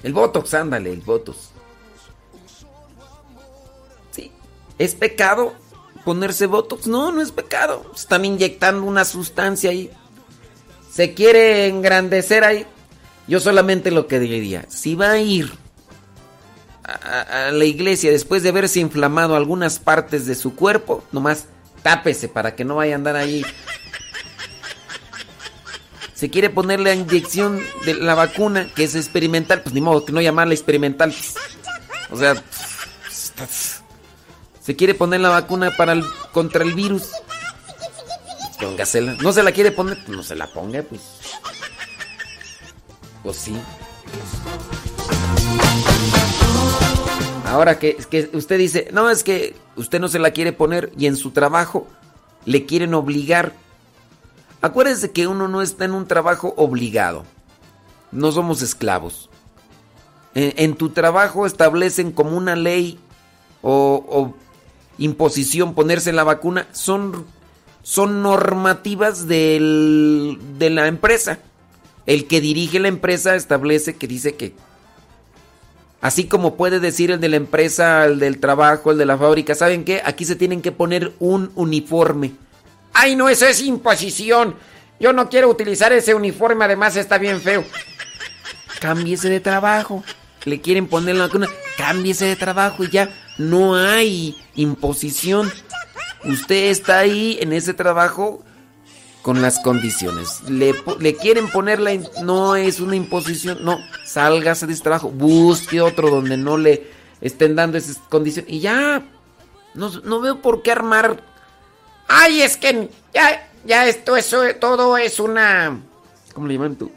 El 0.02 0.14
Botox, 0.14 0.54
ándale, 0.54 0.94
el 0.94 1.02
Botox. 1.02 1.50
Sí. 4.12 4.32
¿Es 4.78 4.96
pecado 4.96 5.54
ponerse 6.06 6.46
Botox? 6.46 6.88
No, 6.88 7.12
no 7.12 7.22
es 7.22 7.34
pecado. 7.34 7.92
Están 7.94 8.24
inyectando 8.24 8.84
una 8.84 9.04
sustancia 9.04 9.72
ahí 9.72 9.92
se 11.00 11.14
quiere 11.14 11.68
engrandecer 11.68 12.44
ahí, 12.44 12.66
yo 13.26 13.40
solamente 13.40 13.90
lo 13.90 14.06
que 14.06 14.20
diría, 14.20 14.66
si 14.68 14.96
va 14.96 15.12
a 15.12 15.18
ir 15.18 15.50
a, 16.84 17.52
la 17.54 17.64
iglesia 17.64 18.12
después 18.12 18.44
de 18.44 18.50
haberse 18.50 18.82
inflamado 18.82 19.38
algunas 19.38 19.80
partes 19.80 20.26
de 20.26 20.36
su 20.36 20.58
cuerpo, 20.58 21.06
nomás 21.14 21.46
tápese 21.84 22.28
para 22.28 22.54
que 22.54 22.66
no 22.66 22.76
vaya 22.76 22.96
a 22.96 22.98
andar 22.98 23.16
ahí. 23.16 23.46
Se 26.16 26.30
quiere 26.30 26.50
poner 26.50 26.82
la 26.82 26.94
inyección 26.94 27.62
de 27.86 27.94
la 27.94 28.14
vacuna, 28.14 28.70
que 28.76 28.84
es 28.84 28.94
experimental, 28.96 29.62
pues 29.62 29.74
ni 29.74 29.80
modo 29.80 30.04
que 30.04 30.12
no 30.12 30.20
llamarla 30.20 30.54
experimental. 30.54 31.16
O 32.12 32.18
sea, 32.18 32.44
se 34.62 34.76
quiere 34.76 34.96
poner 34.96 35.22
la 35.22 35.30
vacuna 35.30 35.72
para 35.78 35.94
el, 35.94 36.04
contra 36.34 36.66
el 36.66 36.74
virus. 36.74 37.10
No 39.22 39.32
se 39.32 39.44
la 39.44 39.52
quiere 39.52 39.72
poner, 39.72 39.98
pues 40.06 40.18
no 40.18 40.24
se 40.24 40.36
la 40.36 40.48
ponga, 40.48 40.82
pues. 40.84 41.02
Pues 43.24 43.38
sí. 43.38 43.56
Ahora 47.46 47.80
que, 47.80 47.96
que 47.96 48.30
usted 48.34 48.58
dice, 48.58 48.90
no, 48.92 49.10
es 49.10 49.24
que 49.24 49.56
usted 49.76 50.00
no 50.00 50.08
se 50.08 50.20
la 50.20 50.32
quiere 50.32 50.54
poner 50.54 50.92
y 50.98 51.08
en 51.08 51.16
su 51.16 51.32
trabajo 51.32 51.88
le 52.46 52.66
quieren 52.66 52.94
obligar. 52.94 53.54
Acuérdese 54.62 55.12
que 55.12 55.28
uno 55.28 55.48
no 55.48 55.62
está 55.62 55.86
en 55.86 55.94
un 55.94 56.08
trabajo 56.08 56.54
obligado. 56.58 57.24
No 58.12 58.32
somos 58.32 58.62
esclavos. 58.62 59.30
En, 60.36 60.76
tu 60.76 60.90
trabajo 60.90 61.46
establecen 61.46 62.12
como 62.12 62.38
una 62.38 62.56
ley 62.56 63.00
o, 63.62 64.06
o 64.08 64.34
imposición 64.98 65.74
ponerse 65.74 66.14
la 66.14 66.24
vacuna. 66.24 66.68
Son 66.72 67.26
son 67.84 68.22
normativas 68.22 69.28
de 69.28 70.38
la 70.60 70.88
empresa. 70.88 71.40
El 72.06 72.28
que 72.28 72.42
dirige 72.42 72.80
la 72.80 72.88
empresa 72.88 73.36
establece 73.36 73.96
que 73.96 74.08
dice 74.08 74.36
que 74.36 74.54
Así 76.02 76.26
como 76.26 76.56
puede 76.56 76.80
decir 76.80 77.12
el 77.12 77.20
de 77.20 77.28
la 77.28 77.36
empresa, 77.36 78.06
el 78.06 78.20
del 78.20 78.40
trabajo, 78.40 78.92
el 78.92 78.98
de 78.98 79.06
la 79.06 79.18
fábrica, 79.18 79.54
¿saben 79.54 79.84
qué? 79.84 80.02
Aquí 80.06 80.24
se 80.24 80.38
tienen 80.38 80.62
que 80.62 80.72
poner 80.72 81.12
un 81.20 81.52
uniforme. 81.56 82.32
Ay, 82.94 83.18
no, 83.18 83.28
eso 83.28 83.46
es 83.46 83.62
imposición. 83.62 84.56
Yo 85.00 85.12
no 85.12 85.30
quiero 85.30 85.50
utilizar 85.50 85.92
ese 85.92 86.14
uniforme, 86.16 86.64
además 86.64 86.96
está 86.96 87.18
bien 87.18 87.42
feo. 87.42 87.66
Cámbiese 88.80 89.30
de 89.30 89.42
trabajo. 89.42 90.04
Le 90.46 90.62
quieren 90.62 90.88
poner 90.88 91.18
la 91.18 91.26
vacuna, 91.26 91.50
cámbiese 91.78 92.26
de 92.26 92.38
trabajo 92.38 92.86
y 92.86 92.90
ya. 92.90 93.10
No 93.38 93.76
hay 93.76 94.38
imposición. 94.56 95.52
Usted 96.24 96.70
está 96.70 97.00
ahí 97.00 97.38
en 97.42 97.54
ese 97.54 97.74
trabajo 97.74 98.44
con 99.22 99.42
las 99.42 99.60
condiciones. 99.60 100.42
Le, 100.50 100.74
le 101.00 101.16
quieren 101.16 101.50
poner 101.50 101.80
la... 101.80 101.94
in- 101.94 102.08
No 102.24 102.56
es 102.56 102.80
una 102.80 102.96
imposición, 102.96 103.64
no. 103.64 103.78
Sálgase 104.06 104.68
de 104.68 104.74
ese 104.74 104.84
trabajo, 104.84 105.10
busque 105.10 105.82
otro 105.82 106.10
donde 106.10 106.38
no 106.38 106.58
le 106.58 106.88
estén 107.22 107.56
dando 107.56 107.78
esas 107.78 107.98
condiciones. 108.10 108.52
Y 108.52 108.60
ya, 108.60 109.04
no, 109.74 109.90
no 110.04 110.20
veo 110.22 110.42
por 110.42 110.62
qué 110.62 110.72
armar... 110.72 111.24
Ay, 112.08 112.42
es 112.42 112.58
que 112.58 112.90
ya, 113.14 113.48
ya 113.66 113.86
esto, 113.88 114.16
eso, 114.18 114.42
todo 114.60 114.98
es 114.98 115.20
una... 115.20 115.80
¿Cómo 116.34 116.48
le 116.48 116.54
llaman 116.56 116.76
tú? 116.76 116.92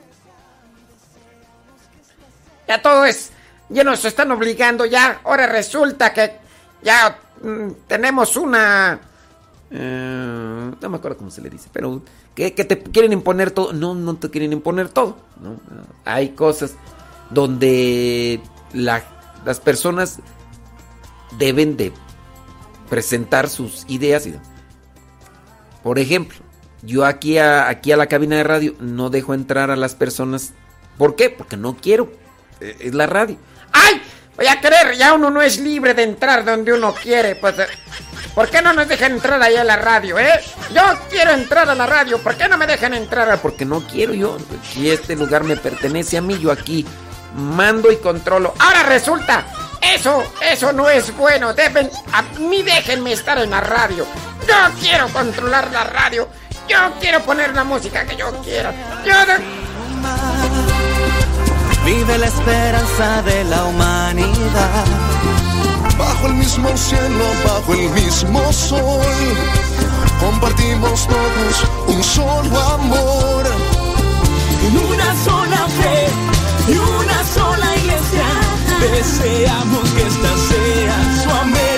Ya 2.66 2.80
todo 2.82 3.04
es... 3.04 3.30
Ya 3.68 3.84
nos 3.84 4.04
están 4.04 4.30
obligando, 4.32 4.84
ya. 4.84 5.20
Ahora 5.24 5.46
resulta 5.46 6.12
que 6.12 6.36
ya 6.82 7.18
mm, 7.42 7.70
tenemos 7.86 8.36
una... 8.36 9.00
eh, 9.72 10.70
no 10.80 10.88
me 10.90 10.96
acuerdo 10.96 11.16
cómo 11.18 11.30
se 11.30 11.40
le 11.40 11.48
dice, 11.50 11.68
pero 11.72 12.02
que, 12.34 12.50
te 12.50 12.82
quieren 12.82 13.12
imponer 13.12 13.50
todo. 13.50 13.72
No, 13.72 13.94
no 13.94 14.16
te 14.16 14.30
quieren 14.30 14.52
imponer 14.52 14.88
todo. 14.88 15.16
¿no? 15.40 15.56
Hay 16.04 16.30
cosas 16.30 16.74
donde 17.30 18.40
la- 18.74 19.04
las 19.44 19.60
personas 19.60 20.18
deben 21.38 21.76
de 21.76 21.92
presentar 22.90 23.48
sus 23.48 23.84
ideas. 23.88 24.26
y- 24.26 24.34
Por 25.82 25.98
ejemplo, 25.98 26.38
yo 26.82 27.04
aquí 27.06 27.38
a, 27.38 27.68
aquí 27.68 27.92
a 27.92 27.96
la 27.96 28.06
cabina 28.06 28.36
de 28.36 28.44
radio 28.44 28.74
no 28.80 29.08
dejo 29.10 29.34
entrar 29.34 29.70
a 29.70 29.76
las 29.76 29.94
personas. 29.94 30.52
¿Por 30.98 31.16
qué? 31.16 31.30
Porque 31.30 31.56
no 31.56 31.76
quiero. 31.76 32.12
Eh, 32.60 32.76
Es 32.80 32.94
la 32.94 33.06
radio. 33.06 33.36
¡Ay! 33.72 34.02
Voy 34.36 34.46
a 34.46 34.60
querer, 34.60 34.96
ya 34.96 35.12
uno 35.14 35.30
no 35.30 35.42
es 35.42 35.58
libre 35.60 35.94
de 35.94 36.02
entrar 36.04 36.44
donde 36.44 36.72
uno 36.72 36.94
quiere. 36.94 37.34
Pues, 37.36 37.58
eh, 37.58 37.66
¿por 38.34 38.48
qué 38.50 38.62
no 38.62 38.72
nos 38.72 38.88
dejan 38.88 39.12
entrar 39.12 39.42
ahí 39.42 39.56
a 39.56 39.64
la 39.64 39.76
radio, 39.76 40.18
eh? 40.18 40.40
Yo 40.74 40.82
quiero 41.10 41.32
entrar 41.32 41.68
a 41.68 41.74
la 41.74 41.86
radio, 41.86 42.18
¿por 42.18 42.34
qué 42.36 42.48
no 42.48 42.56
me 42.58 42.66
dejan 42.66 42.94
entrar? 42.94 43.38
Porque 43.40 43.64
no 43.64 43.80
quiero 43.86 44.14
yo. 44.14 44.36
Aquí 44.58 44.90
este 44.90 45.16
lugar 45.16 45.44
me 45.44 45.56
pertenece 45.56 46.16
a 46.18 46.22
mí, 46.22 46.38
yo 46.38 46.50
aquí 46.52 46.86
mando 47.36 47.90
y 47.92 47.96
controlo. 47.96 48.54
Ahora 48.58 48.82
resulta, 48.84 49.44
eso, 49.80 50.22
eso 50.42 50.72
no 50.72 50.88
es 50.90 51.14
bueno. 51.16 51.52
Deben, 51.54 51.90
a 52.12 52.22
mí 52.38 52.62
déjenme 52.62 53.12
estar 53.12 53.38
en 53.38 53.50
la 53.50 53.60
radio. 53.60 54.06
Yo 54.48 54.54
quiero 54.80 55.08
controlar 55.08 55.70
la 55.72 55.84
radio. 55.84 56.28
Yo 56.68 56.78
quiero 57.00 57.20
poner 57.22 57.54
la 57.54 57.64
música 57.64 58.04
que 58.04 58.16
yo 58.16 58.30
quiera. 58.42 58.72
Yo 59.04 59.14
de- 59.26 59.62
Vive 61.84 62.16
la 62.18 62.26
esperanza 62.26 63.22
de 63.22 63.44
la 63.44 63.64
humanidad. 63.64 64.84
Bajo 66.02 66.26
el 66.26 66.34
mismo 66.34 66.76
cielo, 66.76 67.24
bajo 67.44 67.74
el 67.74 67.88
mismo 67.90 68.52
sol, 68.52 69.06
compartimos 70.18 71.06
todos 71.06 71.54
un 71.86 72.02
solo 72.02 72.58
amor. 72.74 73.44
En 74.66 74.78
una 74.78 75.14
sola 75.24 75.68
fe 75.78 76.08
y 76.72 76.76
una 76.76 77.24
sola 77.24 77.76
iglesia, 77.76 78.26
deseamos 78.80 79.88
que 79.90 80.02
esta 80.02 80.32
sea 80.48 81.22
su 81.22 81.30
América. 81.30 81.71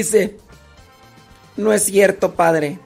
Dice, 0.00 0.38
no 1.58 1.74
es 1.74 1.84
cierto, 1.84 2.32
padre. 2.34 2.78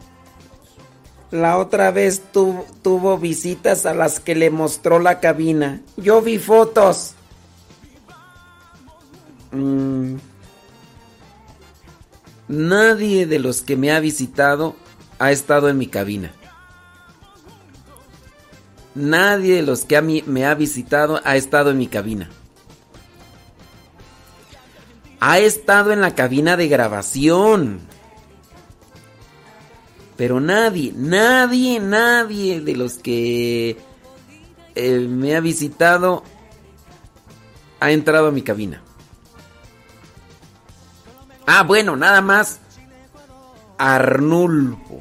La 1.30 1.58
otra 1.58 1.92
vez 1.92 2.20
tu- 2.32 2.64
tuvo 2.82 3.18
visitas 3.18 3.86
a 3.86 3.94
las 3.94 4.18
que 4.18 4.34
le 4.34 4.50
mostró 4.50 4.98
la 4.98 5.20
cabina. 5.20 5.80
Yo 5.96 6.22
vi 6.22 6.38
fotos. 6.40 7.12
Mm. 9.52 10.16
Nadie 12.48 13.26
de 13.28 13.38
los 13.38 13.62
que 13.62 13.76
me 13.76 13.92
ha 13.92 14.00
visitado 14.00 14.74
ha 15.20 15.30
estado 15.30 15.68
en 15.68 15.78
mi 15.78 15.86
cabina. 15.86 16.32
Nadie 18.96 19.54
de 19.54 19.62
los 19.62 19.84
que 19.84 19.96
a 19.96 20.02
mí 20.02 20.24
me 20.26 20.46
ha 20.46 20.54
visitado 20.56 21.20
ha 21.24 21.36
estado 21.36 21.70
en 21.70 21.78
mi 21.78 21.86
cabina. 21.86 22.28
Ha 25.26 25.38
estado 25.38 25.90
en 25.90 26.02
la 26.02 26.14
cabina 26.14 26.54
de 26.54 26.68
grabación. 26.68 27.80
Pero 30.18 30.38
nadie, 30.38 30.92
nadie, 30.94 31.80
nadie 31.80 32.60
de 32.60 32.76
los 32.76 32.98
que 32.98 33.78
eh, 34.74 34.98
me 35.08 35.34
ha 35.34 35.40
visitado 35.40 36.24
ha 37.80 37.90
entrado 37.90 38.28
a 38.28 38.32
mi 38.32 38.42
cabina. 38.42 38.82
Ah, 41.46 41.62
bueno, 41.62 41.96
nada 41.96 42.20
más 42.20 42.60
Arnulfo. 43.78 45.00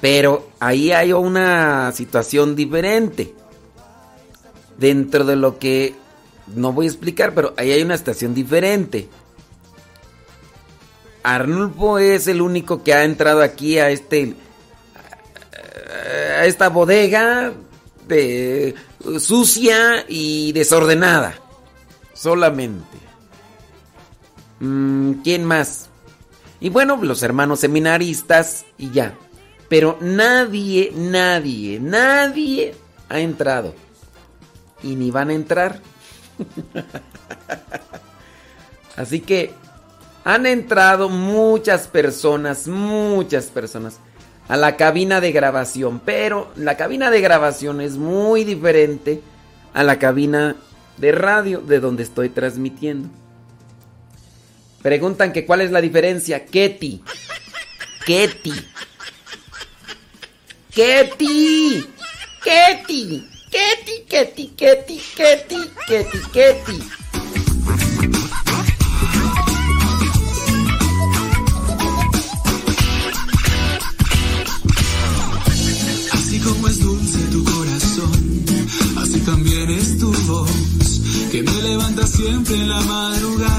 Pero 0.00 0.50
ahí 0.60 0.92
hay 0.92 1.12
una 1.12 1.90
situación 1.90 2.54
diferente. 2.54 3.34
Dentro 4.78 5.24
de 5.24 5.34
lo 5.34 5.58
que 5.58 6.03
no 6.48 6.72
voy 6.72 6.86
a 6.86 6.90
explicar, 6.90 7.34
pero 7.34 7.54
ahí 7.56 7.72
hay 7.72 7.82
una 7.82 7.96
situación 7.96 8.34
diferente. 8.34 9.08
Arnulfo 11.22 11.98
es 11.98 12.26
el 12.26 12.42
único 12.42 12.82
que 12.82 12.92
ha 12.92 13.04
entrado 13.04 13.42
aquí 13.42 13.78
a 13.78 13.90
este 13.90 14.34
a 16.38 16.44
esta 16.44 16.68
bodega 16.68 17.52
de 18.06 18.74
sucia 19.18 20.04
y 20.08 20.52
desordenada. 20.52 21.34
Solamente. 22.12 22.98
Mm, 24.60 25.22
¿Quién 25.22 25.44
más? 25.44 25.88
Y 26.60 26.70
bueno, 26.70 26.98
los 27.02 27.22
hermanos 27.22 27.60
seminaristas 27.60 28.64
y 28.78 28.90
ya. 28.90 29.14
Pero 29.68 29.98
nadie, 30.00 30.92
nadie, 30.94 31.80
nadie 31.80 32.74
ha 33.08 33.20
entrado. 33.20 33.74
Y 34.82 34.96
ni 34.96 35.10
van 35.10 35.30
a 35.30 35.34
entrar. 35.34 35.80
Así 38.96 39.20
que 39.20 39.52
han 40.24 40.46
entrado 40.46 41.08
muchas 41.08 41.86
personas, 41.86 42.68
muchas 42.68 43.46
personas 43.46 43.98
a 44.48 44.56
la 44.56 44.76
cabina 44.76 45.20
de 45.20 45.32
grabación. 45.32 46.00
Pero 46.04 46.50
la 46.56 46.76
cabina 46.76 47.10
de 47.10 47.20
grabación 47.20 47.80
es 47.80 47.96
muy 47.96 48.44
diferente 48.44 49.20
a 49.72 49.82
la 49.82 49.98
cabina 49.98 50.56
de 50.96 51.12
radio 51.12 51.60
de 51.60 51.80
donde 51.80 52.02
estoy 52.02 52.28
transmitiendo. 52.28 53.08
Preguntan 54.82 55.32
que 55.32 55.46
cuál 55.46 55.62
es 55.62 55.70
la 55.70 55.80
diferencia. 55.80 56.44
Ketty. 56.44 57.02
Ketty. 58.06 58.52
Ketty. 60.70 61.86
Ketty. 62.42 63.33
Ketty, 63.54 64.04
Ketty, 64.08 64.46
Ketty, 64.56 64.98
Ketty, 65.14 65.60
Ketty, 65.86 66.18
Ketty. 66.32 66.78
Así 76.12 76.40
como 76.40 76.66
es 76.66 76.80
dulce 76.80 77.18
tu 77.30 77.44
corazón, 77.44 78.44
así 79.00 79.20
también 79.20 79.70
es 79.70 79.98
tu 79.98 80.12
voz, 80.26 80.50
que 81.30 81.44
me 81.44 81.62
levanta 81.62 82.04
siempre 82.08 82.56
en 82.56 82.68
la 82.68 82.80
madrugada 82.80 83.53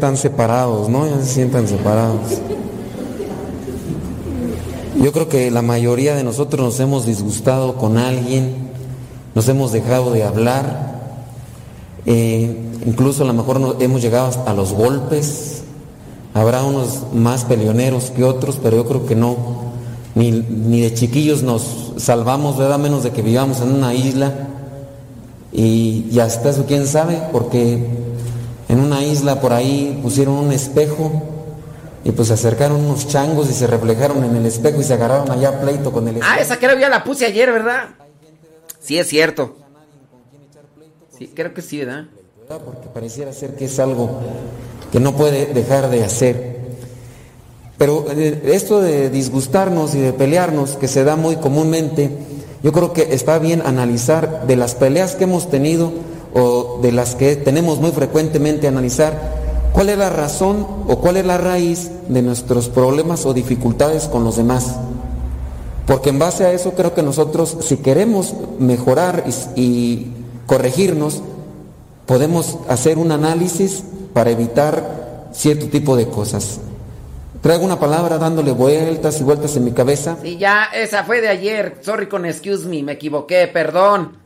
están 0.00 0.16
separados, 0.16 0.88
¿no? 0.88 1.06
Ya 1.06 1.20
se 1.20 1.26
sientan 1.26 1.68
separados. 1.68 2.22
Yo 4.98 5.12
creo 5.12 5.28
que 5.28 5.50
la 5.50 5.60
mayoría 5.60 6.14
de 6.14 6.24
nosotros 6.24 6.64
nos 6.64 6.80
hemos 6.80 7.04
disgustado 7.04 7.74
con 7.74 7.98
alguien, 7.98 8.54
nos 9.34 9.46
hemos 9.50 9.72
dejado 9.72 10.10
de 10.12 10.24
hablar, 10.24 11.00
eh, 12.06 12.56
incluso 12.86 13.24
a 13.24 13.26
lo 13.26 13.34
mejor 13.34 13.60
nos- 13.60 13.76
hemos 13.80 14.00
llegado 14.00 14.28
hasta 14.28 14.54
los 14.54 14.72
golpes. 14.72 15.64
Habrá 16.32 16.64
unos 16.64 17.00
más 17.12 17.44
peleoneros 17.44 18.04
que 18.10 18.24
otros, 18.24 18.58
pero 18.62 18.78
yo 18.78 18.86
creo 18.86 19.04
que 19.04 19.16
no. 19.16 19.36
Ni, 20.14 20.30
ni 20.32 20.80
de 20.80 20.94
chiquillos 20.94 21.42
nos 21.42 21.92
salvamos, 21.98 22.56
¿verdad? 22.56 22.78
Menos 22.78 23.02
de 23.02 23.10
que 23.10 23.20
vivamos 23.20 23.60
en 23.60 23.70
una 23.74 23.92
isla. 23.92 24.32
Y, 25.52 26.06
y 26.10 26.20
hasta 26.20 26.48
eso, 26.50 26.64
quién 26.66 26.86
sabe, 26.86 27.20
porque 27.32 27.99
isla 29.10 29.40
por 29.40 29.52
ahí 29.52 29.98
pusieron 30.02 30.34
un 30.34 30.52
espejo 30.52 31.10
y 32.04 32.12
pues 32.12 32.28
se 32.28 32.34
acercaron 32.34 32.80
unos 32.80 33.06
changos 33.08 33.50
y 33.50 33.52
se 33.52 33.66
reflejaron 33.66 34.24
en 34.24 34.36
el 34.36 34.46
espejo 34.46 34.80
y 34.80 34.84
se 34.84 34.94
agarraron 34.94 35.30
allá 35.30 35.50
a 35.50 35.60
pleito 35.60 35.92
con 35.92 36.08
el 36.08 36.16
espejo. 36.16 36.32
Ah, 36.34 36.40
esa 36.40 36.58
creo 36.58 36.78
ya 36.78 36.88
la 36.88 37.04
puse 37.04 37.26
ayer, 37.26 37.52
¿verdad? 37.52 37.90
Sí, 38.80 38.98
es 38.98 39.08
cierto. 39.08 39.56
Sí, 41.16 41.30
creo 41.34 41.52
que 41.52 41.62
sí, 41.62 41.78
¿verdad? 41.78 42.06
Porque 42.48 42.88
pareciera 42.92 43.32
ser 43.32 43.54
que 43.54 43.66
es 43.66 43.78
algo 43.78 44.20
que 44.90 44.98
no 44.98 45.14
puede 45.14 45.46
dejar 45.46 45.90
de 45.90 46.02
hacer. 46.02 46.58
Pero 47.78 48.06
eh, 48.10 48.42
esto 48.46 48.80
de 48.80 49.10
disgustarnos 49.10 49.94
y 49.94 50.00
de 50.00 50.12
pelearnos, 50.12 50.76
que 50.76 50.88
se 50.88 51.04
da 51.04 51.16
muy 51.16 51.36
comúnmente, 51.36 52.10
yo 52.62 52.72
creo 52.72 52.92
que 52.92 53.14
está 53.14 53.38
bien 53.38 53.62
analizar 53.64 54.46
de 54.46 54.56
las 54.56 54.74
peleas 54.74 55.14
que 55.14 55.24
hemos 55.24 55.48
tenido 55.48 55.92
o 56.34 56.78
de 56.82 56.92
las 56.92 57.14
que 57.14 57.36
tenemos 57.36 57.78
muy 57.78 57.90
frecuentemente 57.90 58.68
analizar, 58.68 59.40
cuál 59.72 59.88
es 59.88 59.98
la 59.98 60.10
razón 60.10 60.66
o 60.86 60.98
cuál 60.98 61.16
es 61.16 61.26
la 61.26 61.38
raíz 61.38 61.90
de 62.08 62.22
nuestros 62.22 62.68
problemas 62.68 63.26
o 63.26 63.34
dificultades 63.34 64.04
con 64.04 64.24
los 64.24 64.36
demás. 64.36 64.76
Porque 65.86 66.10
en 66.10 66.18
base 66.18 66.44
a 66.44 66.52
eso 66.52 66.72
creo 66.72 66.94
que 66.94 67.02
nosotros, 67.02 67.56
si 67.60 67.78
queremos 67.78 68.34
mejorar 68.58 69.24
y, 69.26 69.60
y 69.60 70.12
corregirnos, 70.46 71.22
podemos 72.06 72.58
hacer 72.68 72.98
un 72.98 73.12
análisis 73.12 73.82
para 74.12 74.30
evitar 74.30 75.28
cierto 75.32 75.66
tipo 75.66 75.96
de 75.96 76.08
cosas. 76.08 76.60
Traigo 77.40 77.64
una 77.64 77.80
palabra 77.80 78.18
dándole 78.18 78.52
vueltas 78.52 79.20
y 79.20 79.24
vueltas 79.24 79.56
en 79.56 79.64
mi 79.64 79.72
cabeza. 79.72 80.18
Sí, 80.22 80.36
ya, 80.36 80.64
esa 80.74 81.04
fue 81.04 81.22
de 81.22 81.28
ayer. 81.28 81.78
Sorry 81.80 82.06
con 82.06 82.26
excuse 82.26 82.66
me, 82.66 82.82
me 82.82 82.92
equivoqué, 82.92 83.48
perdón. 83.48 84.19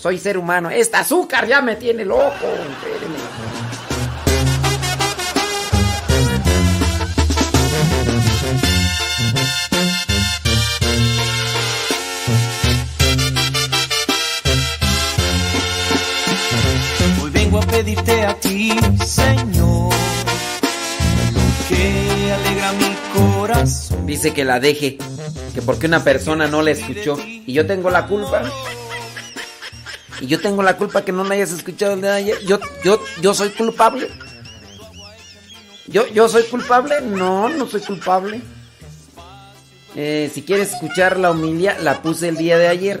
Soy 0.00 0.16
ser 0.16 0.38
humano. 0.38 0.70
Esta 0.70 1.00
azúcar 1.00 1.48
ya 1.48 1.60
me 1.60 1.74
tiene 1.74 2.04
loco. 2.04 2.22
espéreme. 2.30 3.18
Hoy 17.20 17.30
vengo 17.30 17.58
a 17.58 17.62
pedirte 17.62 18.22
a 18.24 18.34
ti, 18.38 18.78
Señor, 19.04 19.92
lo 21.34 21.68
que 21.68 22.32
alegra 22.32 22.72
mi 22.74 22.96
corazón. 23.18 24.06
Dice 24.06 24.32
que 24.32 24.44
la 24.44 24.60
deje. 24.60 24.98
Que 25.52 25.60
porque 25.60 25.86
una 25.86 26.04
persona 26.04 26.46
no 26.46 26.62
la 26.62 26.70
escuchó. 26.70 27.16
Y 27.18 27.52
yo 27.52 27.66
tengo 27.66 27.90
la 27.90 28.06
culpa. 28.06 28.44
Y 30.20 30.26
yo 30.26 30.40
tengo 30.40 30.62
la 30.62 30.76
culpa 30.76 31.04
que 31.04 31.12
no 31.12 31.24
me 31.24 31.36
hayas 31.36 31.52
escuchado 31.52 31.94
el 31.94 32.00
día 32.00 32.10
de 32.12 32.16
ayer. 32.16 32.38
Yo, 32.44 32.58
yo, 32.84 33.00
yo 33.20 33.34
soy 33.34 33.50
culpable. 33.50 34.08
Yo, 35.86 36.06
yo 36.08 36.28
soy 36.28 36.42
culpable. 36.44 37.00
No, 37.00 37.48
no 37.48 37.66
soy 37.66 37.80
culpable. 37.80 38.40
Eh, 39.94 40.30
si 40.32 40.42
quieres 40.42 40.72
escuchar 40.74 41.18
la 41.18 41.30
homilia, 41.30 41.76
la 41.80 42.02
puse 42.02 42.28
el 42.28 42.36
día 42.36 42.58
de 42.58 42.68
ayer. 42.68 43.00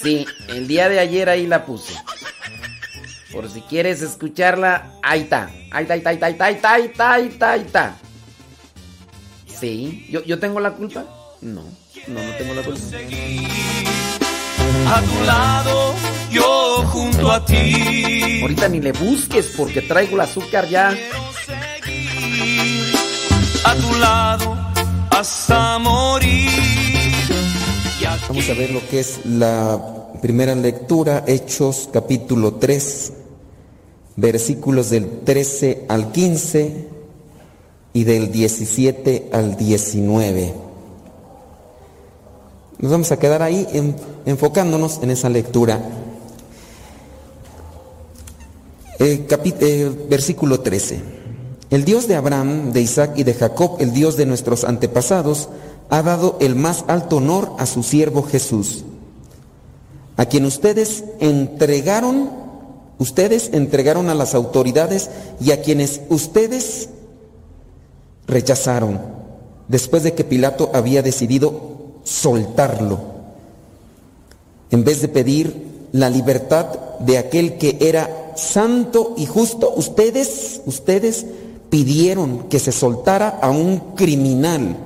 Sí, 0.00 0.26
el 0.48 0.68
día 0.68 0.88
de 0.88 1.00
ayer 1.00 1.28
ahí 1.28 1.46
la 1.46 1.66
puse. 1.66 1.94
Por 3.32 3.50
si 3.50 3.60
quieres 3.62 4.00
escucharla, 4.00 4.92
ahí 5.02 5.22
está. 5.22 5.50
Ahí 5.70 5.82
está, 5.82 5.94
ahí 5.94 6.00
está, 6.00 6.10
ahí 6.10 6.14
está, 6.14 6.26
ahí 6.26 6.54
está, 6.54 6.72
ahí 6.72 6.84
está, 6.84 7.12
ahí 7.12 7.26
está, 7.28 7.52
ahí 7.52 7.60
está. 7.60 7.96
Sí, 9.60 10.06
¿Yo, 10.10 10.22
¿yo 10.24 10.38
tengo 10.38 10.60
la 10.60 10.72
culpa? 10.72 11.04
No, 11.40 11.64
no, 12.06 12.22
no 12.22 12.34
tengo 12.36 12.54
la 12.54 12.62
culpa. 12.62 12.80
A 14.90 15.02
tu 15.02 15.22
lado, 15.24 15.94
yo 16.30 16.82
junto 16.86 17.30
a 17.30 17.44
ti. 17.44 18.40
Ahorita 18.40 18.68
ni 18.68 18.80
le 18.80 18.92
busques 18.92 19.52
porque 19.56 19.82
traigo 19.82 20.14
el 20.14 20.22
azúcar 20.22 20.68
ya. 20.68 20.96
A 23.64 23.74
tu 23.74 23.94
lado, 23.98 24.56
hasta 25.10 25.78
morir. 25.78 26.48
Vamos 28.28 28.48
a 28.48 28.54
ver 28.54 28.70
lo 28.70 28.86
que 28.88 29.00
es 29.00 29.20
la 29.26 29.78
primera 30.22 30.54
lectura, 30.54 31.24
Hechos 31.26 31.88
capítulo 31.92 32.54
3, 32.54 33.12
versículos 34.16 34.90
del 34.90 35.20
13 35.20 35.84
al 35.88 36.12
15 36.12 36.88
y 37.92 38.04
del 38.04 38.32
17 38.32 39.30
al 39.32 39.56
19. 39.56 40.67
Nos 42.78 42.92
vamos 42.92 43.10
a 43.10 43.18
quedar 43.18 43.42
ahí 43.42 43.66
en- 43.72 43.96
enfocándonos 44.24 45.00
en 45.02 45.10
esa 45.10 45.28
lectura. 45.28 45.80
Eh, 49.00 49.26
eh, 49.60 50.06
versículo 50.08 50.60
13. 50.60 51.00
El 51.70 51.84
Dios 51.84 52.08
de 52.08 52.16
Abraham, 52.16 52.72
de 52.72 52.80
Isaac 52.80 53.12
y 53.16 53.24
de 53.24 53.34
Jacob, 53.34 53.76
el 53.80 53.92
Dios 53.92 54.16
de 54.16 54.26
nuestros 54.26 54.64
antepasados, 54.64 55.48
ha 55.90 56.02
dado 56.02 56.36
el 56.40 56.54
más 56.54 56.84
alto 56.88 57.16
honor 57.16 57.52
a 57.58 57.66
su 57.66 57.82
siervo 57.82 58.22
Jesús, 58.22 58.84
a 60.16 60.26
quien 60.26 60.44
ustedes 60.44 61.04
entregaron, 61.20 62.30
ustedes 62.98 63.50
entregaron 63.52 64.08
a 64.08 64.14
las 64.14 64.34
autoridades 64.34 65.10
y 65.40 65.50
a 65.52 65.62
quienes 65.62 66.00
ustedes 66.08 66.88
rechazaron, 68.26 69.00
después 69.68 70.02
de 70.02 70.14
que 70.14 70.24
Pilato 70.24 70.70
había 70.74 71.02
decidido 71.02 71.77
soltarlo, 72.08 72.98
en 74.70 74.84
vez 74.84 75.02
de 75.02 75.08
pedir 75.08 75.88
la 75.92 76.08
libertad 76.10 76.66
de 77.00 77.18
aquel 77.18 77.58
que 77.58 77.76
era 77.80 78.32
santo 78.36 79.14
y 79.16 79.26
justo, 79.26 79.72
ustedes, 79.76 80.62
ustedes 80.66 81.26
pidieron 81.70 82.48
que 82.48 82.58
se 82.58 82.72
soltara 82.72 83.28
a 83.28 83.50
un 83.50 83.94
criminal. 83.94 84.76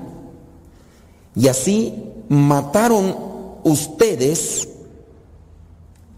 Y 1.35 1.49
así 1.49 1.95
mataron 2.29 3.17
ustedes 3.65 4.69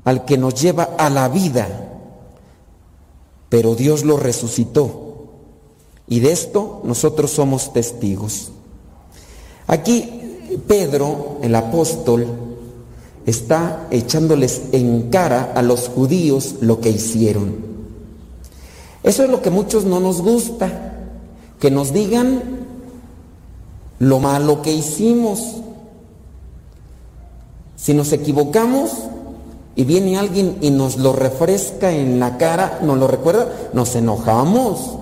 al 0.05 0.25
que 0.25 0.39
nos 0.39 0.55
lleva 0.55 0.91
a 0.99 1.11
la 1.11 1.29
vida. 1.29 1.69
Pero 3.49 3.75
Dios 3.75 4.05
lo 4.05 4.17
resucitó. 4.17 5.01
Y 6.09 6.21
de 6.21 6.33
esto 6.33 6.83
nosotros 6.85 7.31
somos 7.31 7.73
testigos. 7.73 8.51
Aquí 9.67 10.24
Pedro, 10.59 11.39
el 11.43 11.55
apóstol, 11.55 12.27
está 13.27 13.87
echándoles 13.91 14.63
en 14.73 15.11
cara 15.11 15.53
a 15.55 15.63
los 15.63 15.89
judíos 15.89 16.57
lo 16.61 16.81
que 16.81 16.91
hicieron. 16.91 17.57
Eso 19.03 19.25
es 19.25 19.31
lo 19.31 19.43
que 19.43 19.51
muchos 19.51 19.85
no 19.85 20.01
nos 20.01 20.23
gusta, 20.23 20.95
que 21.61 21.71
nos 21.71 21.93
digan 21.93 22.43
lo 23.99 24.19
malo 24.19 24.63
que 24.63 24.73
hicimos. 24.73 25.57
Si 27.77 27.93
nos 27.93 28.13
equivocamos 28.13 28.91
y 29.77 29.85
viene 29.85 30.19
alguien 30.19 30.57
y 30.61 30.71
nos 30.71 30.97
lo 30.97 31.13
refresca 31.13 31.93
en 31.93 32.19
la 32.19 32.39
cara, 32.39 32.81
nos 32.83 32.99
lo 32.99 33.07
recuerda, 33.07 33.49
nos 33.73 33.95
enojamos. 33.95 34.97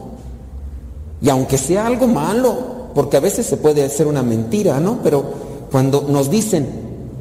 Y 1.21 1.29
aunque 1.31 1.59
sea 1.59 1.87
algo 1.87 2.09
malo, 2.09 2.72
porque 2.95 3.17
a 3.17 3.21
veces 3.21 3.47
se 3.47 3.57
puede 3.57 3.85
hacer 3.85 4.07
una 4.07 4.23
mentira, 4.23 4.81
¿no? 4.81 5.01
Pero 5.03 5.25
cuando 5.71 6.03
nos 6.03 6.31
dicen, 6.31 6.69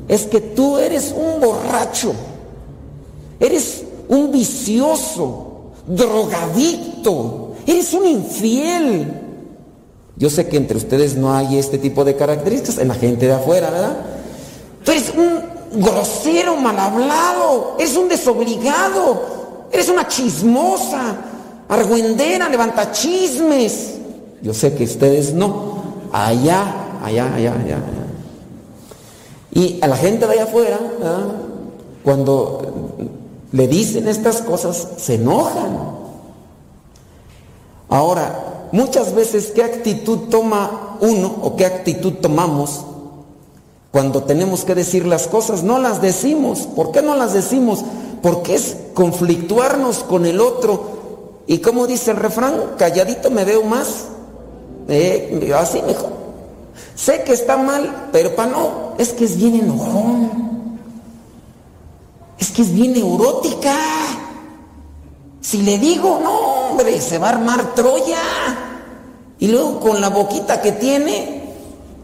es 0.07 0.25
que 0.25 0.41
tú 0.41 0.77
eres 0.77 1.13
un 1.15 1.39
borracho, 1.39 2.13
eres 3.39 3.83
un 4.09 4.31
vicioso, 4.31 5.71
drogadicto, 5.87 7.53
eres 7.65 7.93
un 7.93 8.05
infiel. 8.05 9.21
Yo 10.17 10.29
sé 10.29 10.47
que 10.47 10.57
entre 10.57 10.77
ustedes 10.77 11.15
no 11.15 11.33
hay 11.33 11.57
este 11.57 11.77
tipo 11.77 12.03
de 12.03 12.15
características 12.15 12.77
en 12.79 12.89
la 12.89 12.95
gente 12.95 13.25
de 13.25 13.33
afuera, 13.33 13.69
¿verdad? 13.69 13.97
Tú 14.83 14.91
eres 14.91 15.13
un 15.15 15.81
grosero, 15.81 16.57
mal 16.57 16.77
hablado, 16.77 17.75
eres 17.79 17.95
un 17.95 18.09
desobligado, 18.09 19.21
eres 19.71 19.87
una 19.89 20.07
chismosa, 20.07 21.15
argüendera, 21.69 22.49
levanta 22.49 22.91
chismes. 22.91 24.00
Yo 24.41 24.53
sé 24.53 24.73
que 24.73 24.85
ustedes 24.85 25.33
no. 25.33 25.81
Allá, 26.11 26.99
allá, 27.03 27.33
allá, 27.35 27.53
allá. 27.53 27.79
Y 29.53 29.79
a 29.81 29.87
la 29.87 29.97
gente 29.97 30.25
de 30.25 30.33
allá 30.33 30.43
afuera, 30.43 30.79
cuando 32.03 32.95
le 33.51 33.67
dicen 33.67 34.07
estas 34.07 34.41
cosas, 34.41 34.87
se 34.97 35.15
enojan. 35.15 35.77
Ahora, 37.89 38.67
muchas 38.71 39.13
veces, 39.13 39.51
¿qué 39.53 39.63
actitud 39.63 40.29
toma 40.29 40.97
uno 41.01 41.35
o 41.41 41.55
qué 41.57 41.65
actitud 41.65 42.13
tomamos 42.21 42.85
cuando 43.91 44.23
tenemos 44.23 44.63
que 44.63 44.75
decir 44.75 45.05
las 45.05 45.27
cosas? 45.27 45.63
No 45.63 45.79
las 45.79 46.01
decimos. 46.01 46.61
¿Por 46.75 46.91
qué 46.91 47.01
no 47.01 47.15
las 47.15 47.33
decimos? 47.33 47.83
Porque 48.21 48.55
es 48.55 48.77
conflictuarnos 48.93 49.99
con 49.99 50.25
el 50.25 50.39
otro. 50.39 51.41
Y 51.47 51.57
como 51.57 51.87
dice 51.87 52.11
el 52.11 52.17
refrán, 52.17 52.53
calladito 52.77 53.29
me 53.29 53.43
veo 53.43 53.63
más. 53.63 54.05
Eh, 54.91 55.53
así 55.57 55.81
mejor. 55.81 56.11
Sé 56.95 57.23
que 57.23 57.31
está 57.31 57.55
mal, 57.55 58.09
pero 58.11 58.35
para 58.35 58.51
no, 58.51 58.93
es 58.97 59.13
que 59.13 59.23
es 59.23 59.37
bien 59.37 59.55
enojón. 59.55 60.79
Es 62.37 62.51
que 62.51 62.61
es 62.61 62.73
bien 62.73 62.91
neurótica. 62.91 63.73
Si 65.39 65.61
le 65.61 65.77
digo, 65.77 66.19
no, 66.21 66.71
hombre, 66.71 66.99
se 66.99 67.17
va 67.17 67.29
a 67.29 67.31
armar 67.31 67.73
Troya. 67.73 68.19
Y 69.39 69.47
luego 69.47 69.79
con 69.79 70.01
la 70.01 70.09
boquita 70.09 70.61
que 70.61 70.73
tiene, 70.73 71.53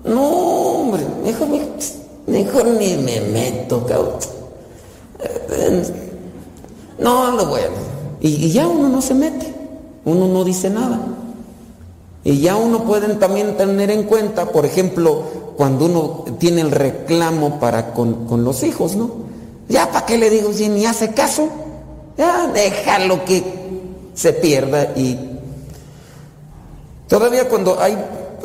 no, 0.06 0.22
hombre, 0.24 1.06
mejor, 1.24 1.50
mejor 2.26 2.68
ni 2.68 2.96
me 2.96 3.20
meto, 3.20 3.86
cabrón. 3.86 4.16
No, 6.98 7.32
lo 7.32 7.46
bueno. 7.48 7.76
Y 8.22 8.50
ya 8.50 8.66
uno 8.66 8.88
no 8.88 9.02
se 9.02 9.14
mete, 9.14 9.54
uno 10.06 10.28
no 10.28 10.46
dice 10.46 10.70
nada. 10.70 11.00
Y 12.28 12.42
ya 12.42 12.58
uno 12.58 12.84
puede 12.84 13.08
también 13.16 13.56
tener 13.56 13.90
en 13.90 14.04
cuenta, 14.04 14.48
por 14.48 14.66
ejemplo, 14.66 15.24
cuando 15.56 15.86
uno 15.86 16.26
tiene 16.38 16.60
el 16.60 16.72
reclamo 16.72 17.58
para 17.58 17.94
con, 17.94 18.26
con 18.26 18.44
los 18.44 18.64
hijos, 18.64 18.98
¿no? 18.98 19.12
Ya, 19.70 19.90
¿para 19.94 20.06
qué 20.06 20.18
le 20.18 20.30
digo 20.30 20.52
si 20.52 20.68
ni 20.68 20.86
hace 20.86 21.14
caso? 21.14 21.48
Ya, 22.18 22.48
déjalo 22.54 23.24
que 23.24 23.42
se 24.14 24.34
pierda 24.34 24.92
y 24.98 25.18
todavía 27.08 27.48
cuando 27.48 27.80
hay 27.80 27.98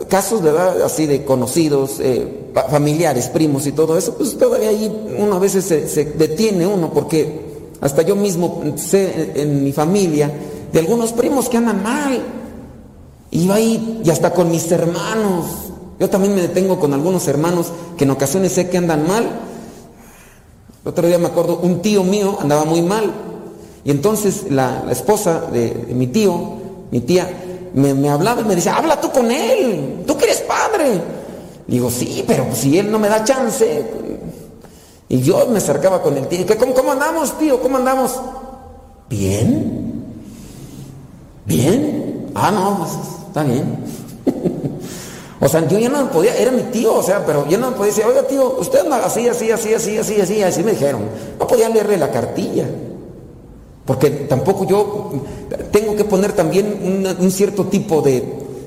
casos, 0.08 0.42
¿verdad? 0.42 0.80
Así 0.82 1.06
de 1.06 1.24
conocidos, 1.24 1.98
eh, 1.98 2.52
familiares, 2.70 3.30
primos 3.30 3.66
y 3.66 3.72
todo 3.72 3.98
eso, 3.98 4.14
pues 4.14 4.38
todavía 4.38 4.68
ahí 4.68 5.16
uno 5.18 5.34
a 5.34 5.38
veces 5.40 5.64
se, 5.64 5.88
se 5.88 6.04
detiene 6.04 6.68
uno 6.68 6.92
porque 6.92 7.66
hasta 7.80 8.02
yo 8.02 8.14
mismo 8.14 8.62
sé 8.76 9.32
en 9.34 9.64
mi 9.64 9.72
familia 9.72 10.30
de 10.72 10.78
algunos 10.78 11.12
primos 11.12 11.48
que 11.48 11.56
andan 11.56 11.82
mal. 11.82 12.41
Yo 13.32 13.54
ahí, 13.54 14.02
y 14.04 14.10
hasta 14.10 14.32
con 14.32 14.50
mis 14.50 14.70
hermanos. 14.70 15.46
Yo 15.98 16.10
también 16.10 16.34
me 16.34 16.42
detengo 16.42 16.78
con 16.78 16.92
algunos 16.92 17.26
hermanos 17.28 17.72
que 17.96 18.04
en 18.04 18.10
ocasiones 18.10 18.52
sé 18.52 18.68
que 18.68 18.76
andan 18.76 19.08
mal. 19.08 19.24
El 20.84 20.88
otro 20.88 21.08
día 21.08 21.16
me 21.18 21.28
acuerdo, 21.28 21.58
un 21.62 21.80
tío 21.80 22.04
mío 22.04 22.36
andaba 22.40 22.66
muy 22.66 22.82
mal. 22.82 23.10
Y 23.84 23.90
entonces 23.90 24.50
la, 24.50 24.84
esposa 24.90 25.46
de, 25.50 25.86
mi 25.94 26.08
tío, 26.08 26.34
mi 26.90 27.00
tía, 27.00 27.70
me, 27.72 27.94
me, 27.94 28.10
hablaba 28.10 28.42
y 28.42 28.44
me 28.44 28.54
decía, 28.54 28.76
habla 28.76 29.00
tú 29.00 29.10
con 29.10 29.30
él, 29.30 30.04
tú 30.06 30.16
que 30.18 30.24
eres 30.24 30.40
padre. 30.42 31.00
Digo, 31.66 31.90
sí, 31.90 32.24
pero 32.26 32.46
si 32.52 32.78
él 32.78 32.90
no 32.90 32.98
me 32.98 33.08
da 33.08 33.24
chance. 33.24 33.82
Y 35.08 35.22
yo 35.22 35.46
me 35.46 35.58
acercaba 35.58 36.02
con 36.02 36.18
el 36.18 36.26
tío, 36.28 36.44
¿cómo, 36.58 36.74
cómo 36.74 36.92
andamos, 36.92 37.38
tío? 37.38 37.62
¿Cómo 37.62 37.78
andamos? 37.78 38.20
Bien. 39.08 40.04
Bien. 41.46 42.30
Ah, 42.34 42.50
no, 42.50 42.78
pues 42.78 43.21
está 43.32 43.44
bien. 43.44 43.78
o 45.40 45.48
sea, 45.48 45.66
yo 45.66 45.78
ya 45.78 45.88
no 45.88 46.10
podía, 46.10 46.36
era 46.36 46.50
mi 46.52 46.64
tío, 46.64 46.92
o 46.92 47.02
sea, 47.02 47.24
pero 47.24 47.48
yo 47.48 47.56
no 47.56 47.74
podía 47.74 47.92
decir, 47.92 48.04
oiga 48.04 48.24
tío, 48.24 48.58
usted 48.60 48.80
anda 48.80 49.04
así, 49.06 49.26
así, 49.26 49.50
así, 49.50 49.72
así, 49.72 49.96
así, 49.96 50.20
así, 50.20 50.42
así 50.42 50.62
me 50.62 50.72
dijeron. 50.72 51.02
No 51.38 51.46
podía 51.46 51.70
leerle 51.70 51.96
la 51.96 52.10
cartilla. 52.10 52.66
Porque 53.86 54.10
tampoco 54.10 54.66
yo 54.66 55.12
tengo 55.72 55.96
que 55.96 56.04
poner 56.04 56.32
también 56.32 57.16
un 57.18 57.30
cierto 57.30 57.64
tipo 57.64 58.02
de, 58.02 58.22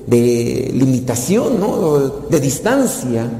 de 0.06 0.70
limitación, 0.74 1.58
¿no? 1.60 1.98
De 2.28 2.40
distancia. 2.40 3.30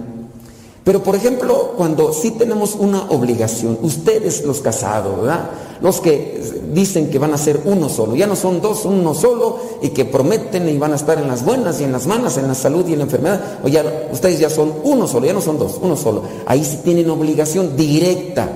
Pero 0.87 1.03
por 1.03 1.17
ejemplo, 1.17 1.73
cuando 1.77 2.13
sí 2.13 2.31
tenemos 2.31 2.77
una 2.77 3.11
obligación, 3.11 3.77
ustedes 3.83 4.45
los 4.45 4.61
casados, 4.61 5.21
¿verdad? 5.21 5.51
Los 5.81 6.01
que 6.01 6.41
dicen 6.73 7.11
que 7.11 7.19
van 7.19 7.35
a 7.35 7.39
ser 7.39 7.59
uno 7.65 7.89
solo, 7.89 8.15
ya 8.15 8.29
no 8.29 8.37
son 8.37 8.61
dos, 8.61 8.85
uno 8.85 9.13
solo, 9.13 9.59
y 9.83 9.89
que 9.89 10.05
prometen 10.05 10.69
y 10.69 10.79
van 10.79 10.93
a 10.93 10.95
estar 10.95 11.19
en 11.19 11.27
las 11.27 11.45
buenas 11.45 11.81
y 11.81 11.85
en 11.85 11.91
las 11.91 12.07
malas, 12.07 12.39
en 12.39 12.47
la 12.47 12.55
salud 12.55 12.87
y 12.87 12.93
en 12.93 12.99
la 12.99 13.05
enfermedad, 13.07 13.59
o 13.65 13.69
ya 13.69 13.83
ustedes 14.13 14.39
ya 14.39 14.49
son 14.49 14.75
uno 14.85 15.09
solo, 15.09 15.27
ya 15.27 15.33
no 15.33 15.41
son 15.41 15.59
dos, 15.59 15.81
uno 15.83 15.97
solo. 15.97 16.23
Ahí 16.47 16.63
sí 16.63 16.79
tienen 16.85 17.11
obligación 17.11 17.77
directa 17.77 18.49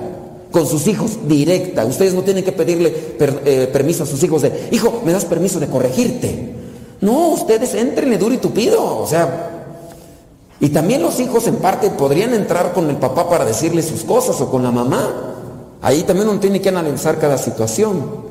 con 0.53 0.65
sus 0.65 0.87
hijos, 0.87 1.27
directa. 1.27 1.83
Ustedes 1.83 2.13
no 2.13 2.21
tienen 2.21 2.45
que 2.45 2.53
pedirle 2.53 2.95
eh, 3.19 3.69
permiso 3.73 4.03
a 4.03 4.05
sus 4.05 4.23
hijos 4.23 4.41
de, 4.43 4.69
hijo, 4.71 5.01
¿me 5.03 5.11
das 5.11 5.25
permiso 5.25 5.59
de 5.59 5.67
corregirte? 5.67 6.53
No, 7.01 7.27
ustedes 7.33 7.73
entrenle 7.73 8.17
duro 8.17 8.33
y 8.33 8.37
tupido, 8.37 8.99
o 8.99 9.05
sea, 9.05 9.60
y 10.61 10.69
también 10.69 11.01
los 11.01 11.19
hijos 11.19 11.47
en 11.47 11.55
parte 11.55 11.89
podrían 11.89 12.35
entrar 12.35 12.71
con 12.71 12.87
el 12.87 12.97
papá 12.97 13.27
para 13.27 13.45
decirle 13.45 13.81
sus 13.81 14.03
cosas 14.03 14.39
o 14.41 14.51
con 14.51 14.61
la 14.61 14.69
mamá. 14.69 15.33
Ahí 15.81 16.03
también 16.03 16.29
uno 16.29 16.39
tiene 16.39 16.61
que 16.61 16.69
analizar 16.69 17.17
cada 17.17 17.39
situación. 17.39 18.29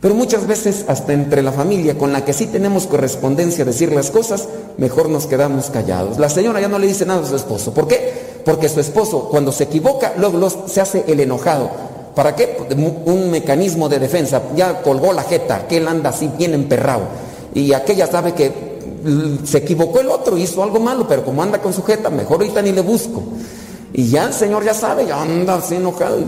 Pero 0.00 0.16
muchas 0.16 0.48
veces 0.48 0.84
hasta 0.88 1.12
entre 1.12 1.42
la 1.42 1.52
familia 1.52 1.96
con 1.96 2.12
la 2.12 2.24
que 2.24 2.32
sí 2.32 2.46
tenemos 2.46 2.88
correspondencia 2.88 3.62
a 3.62 3.66
decir 3.66 3.92
las 3.92 4.10
cosas, 4.10 4.48
mejor 4.78 5.08
nos 5.10 5.26
quedamos 5.26 5.70
callados. 5.70 6.18
La 6.18 6.28
señora 6.28 6.60
ya 6.60 6.66
no 6.66 6.78
le 6.80 6.88
dice 6.88 7.06
nada 7.06 7.22
a 7.22 7.28
su 7.28 7.36
esposo. 7.36 7.72
¿Por 7.72 7.86
qué? 7.86 8.40
Porque 8.44 8.68
su 8.68 8.80
esposo 8.80 9.28
cuando 9.30 9.52
se 9.52 9.64
equivoca, 9.64 10.14
luego 10.16 10.50
se 10.66 10.80
hace 10.80 11.04
el 11.06 11.20
enojado. 11.20 11.70
¿Para 12.16 12.34
qué? 12.34 12.56
Un 13.04 13.30
mecanismo 13.30 13.88
de 13.88 14.00
defensa. 14.00 14.42
Ya 14.56 14.82
colgó 14.82 15.12
la 15.12 15.22
jeta, 15.22 15.68
que 15.68 15.76
él 15.76 15.86
anda 15.86 16.10
así 16.10 16.28
bien 16.36 16.52
emperrado. 16.52 17.02
Y 17.54 17.72
aquella 17.74 18.08
sabe 18.08 18.32
que 18.34 18.69
se 19.44 19.58
equivocó 19.58 20.00
el 20.00 20.08
otro, 20.08 20.36
hizo 20.36 20.62
algo 20.62 20.80
malo, 20.80 21.06
pero 21.08 21.24
como 21.24 21.42
anda 21.42 21.60
con 21.60 21.72
sujeta, 21.72 22.10
mejor 22.10 22.40
ahorita 22.40 22.62
ni 22.62 22.72
le 22.72 22.80
busco. 22.82 23.22
Y 23.92 24.08
ya 24.08 24.26
el 24.26 24.32
Señor 24.32 24.64
ya 24.64 24.74
sabe, 24.74 25.06
ya 25.06 25.20
anda 25.20 25.56
así 25.56 25.76
enojado. 25.76 26.18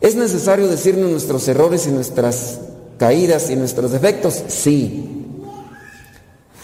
¿Es 0.00 0.16
necesario 0.16 0.66
decirnos 0.66 1.10
nuestros 1.10 1.46
errores 1.46 1.86
y 1.86 1.90
nuestras 1.90 2.58
caídas 2.98 3.50
y 3.50 3.56
nuestros 3.56 3.92
defectos? 3.92 4.42
Sí. 4.48 5.18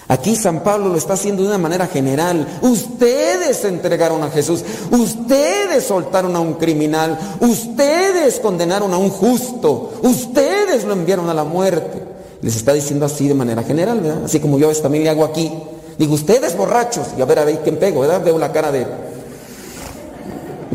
Aquí 0.08 0.34
San 0.36 0.64
Pablo 0.64 0.88
lo 0.88 0.96
está 0.96 1.12
haciendo 1.12 1.42
de 1.42 1.48
una 1.48 1.58
manera 1.58 1.86
general. 1.86 2.58
Ustedes 2.62 3.64
entregaron 3.64 4.22
a 4.22 4.30
Jesús, 4.30 4.64
ustedes 4.90 5.84
soltaron 5.84 6.34
a 6.34 6.40
un 6.40 6.54
criminal, 6.54 7.18
ustedes 7.40 8.40
condenaron 8.40 8.92
a 8.94 8.98
un 8.98 9.10
justo, 9.10 10.00
ustedes 10.02 10.84
lo 10.84 10.94
enviaron 10.94 11.28
a 11.28 11.34
la 11.34 11.44
muerte 11.44 12.07
les 12.40 12.56
está 12.56 12.72
diciendo 12.72 13.06
así 13.06 13.28
de 13.28 13.34
manera 13.34 13.62
general, 13.62 14.00
¿verdad? 14.00 14.24
Así 14.24 14.40
como 14.40 14.58
yo 14.58 14.70
también 14.80 15.04
le 15.04 15.10
hago 15.10 15.24
aquí. 15.24 15.52
Digo, 15.98 16.14
ustedes 16.14 16.56
borrachos, 16.56 17.08
y 17.16 17.22
a 17.22 17.24
ver 17.24 17.38
a 17.40 17.44
ver 17.44 17.60
quién 17.64 17.76
pego, 17.76 18.00
¿verdad? 18.00 18.22
Veo 18.24 18.38
la 18.38 18.52
cara 18.52 18.70
de 18.70 18.86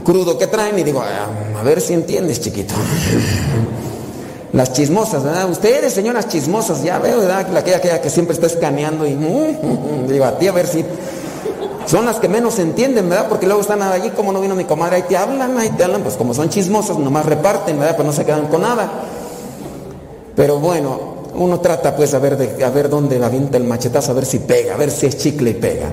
crudo 0.03 0.37
que 0.37 0.47
traen 0.47 0.77
y 0.77 0.83
digo, 0.83 1.01
a 1.01 1.63
ver 1.63 1.79
si 1.79 1.93
entiendes, 1.93 2.41
chiquito. 2.41 2.73
Las 4.53 4.73
chismosas, 4.73 5.23
¿verdad? 5.23 5.49
Ustedes, 5.49 5.93
señoras 5.93 6.27
chismosas, 6.27 6.83
ya 6.83 6.99
veo, 6.99 7.21
¿verdad? 7.21 7.47
La 7.51 7.61
aquella, 7.61 7.77
aquella 7.77 8.01
que 8.01 8.09
siempre 8.09 8.35
está 8.35 8.47
escaneando 8.47 9.07
y 9.07 9.15
digo, 10.07 10.25
a 10.25 10.37
ti 10.37 10.47
a 10.47 10.51
ver 10.51 10.67
si 10.67 10.85
son 11.87 12.05
las 12.05 12.17
que 12.17 12.29
menos 12.29 12.59
entienden, 12.59 13.09
¿verdad? 13.09 13.27
Porque 13.29 13.45
luego 13.45 13.61
están 13.61 13.81
allí, 13.81 14.09
como 14.11 14.31
no 14.31 14.41
vino 14.41 14.55
mi 14.55 14.65
comadre, 14.65 14.97
ahí 14.97 15.03
te 15.03 15.17
hablan, 15.17 15.57
ahí 15.57 15.69
te 15.69 15.83
hablan, 15.83 16.01
pues 16.03 16.15
como 16.15 16.33
son 16.33 16.49
chismosas, 16.49 16.97
nomás 16.97 17.25
reparten, 17.25 17.79
¿verdad? 17.79 17.95
Pues 17.95 18.05
no 18.05 18.13
se 18.13 18.25
quedan 18.25 18.47
con 18.47 18.61
nada. 18.61 18.89
Pero 20.35 20.59
bueno, 20.59 21.12
uno 21.35 21.59
trata 21.59 21.95
pues 21.95 22.13
a 22.13 22.19
ver, 22.19 22.37
de, 22.37 22.63
a 22.63 22.69
ver 22.69 22.89
dónde 22.89 23.23
avienta 23.23 23.57
el 23.57 23.63
machetazo, 23.63 24.11
a 24.11 24.15
ver 24.15 24.25
si 24.25 24.39
pega, 24.39 24.75
a 24.75 24.77
ver 24.77 24.91
si 24.91 25.05
es 25.05 25.17
chicle 25.17 25.51
y 25.51 25.53
pega. 25.53 25.91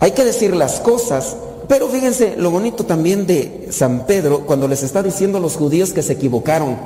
Hay 0.00 0.10
que 0.12 0.24
decir 0.24 0.54
las 0.54 0.80
cosas, 0.80 1.36
pero 1.68 1.88
fíjense 1.88 2.34
lo 2.36 2.50
bonito 2.50 2.84
también 2.84 3.26
de 3.26 3.68
San 3.70 4.06
Pedro 4.06 4.40
cuando 4.40 4.68
les 4.68 4.82
está 4.82 5.02
diciendo 5.02 5.38
a 5.38 5.40
los 5.40 5.56
judíos 5.56 5.92
que 5.92 6.02
se 6.02 6.14
equivocaron. 6.14 6.76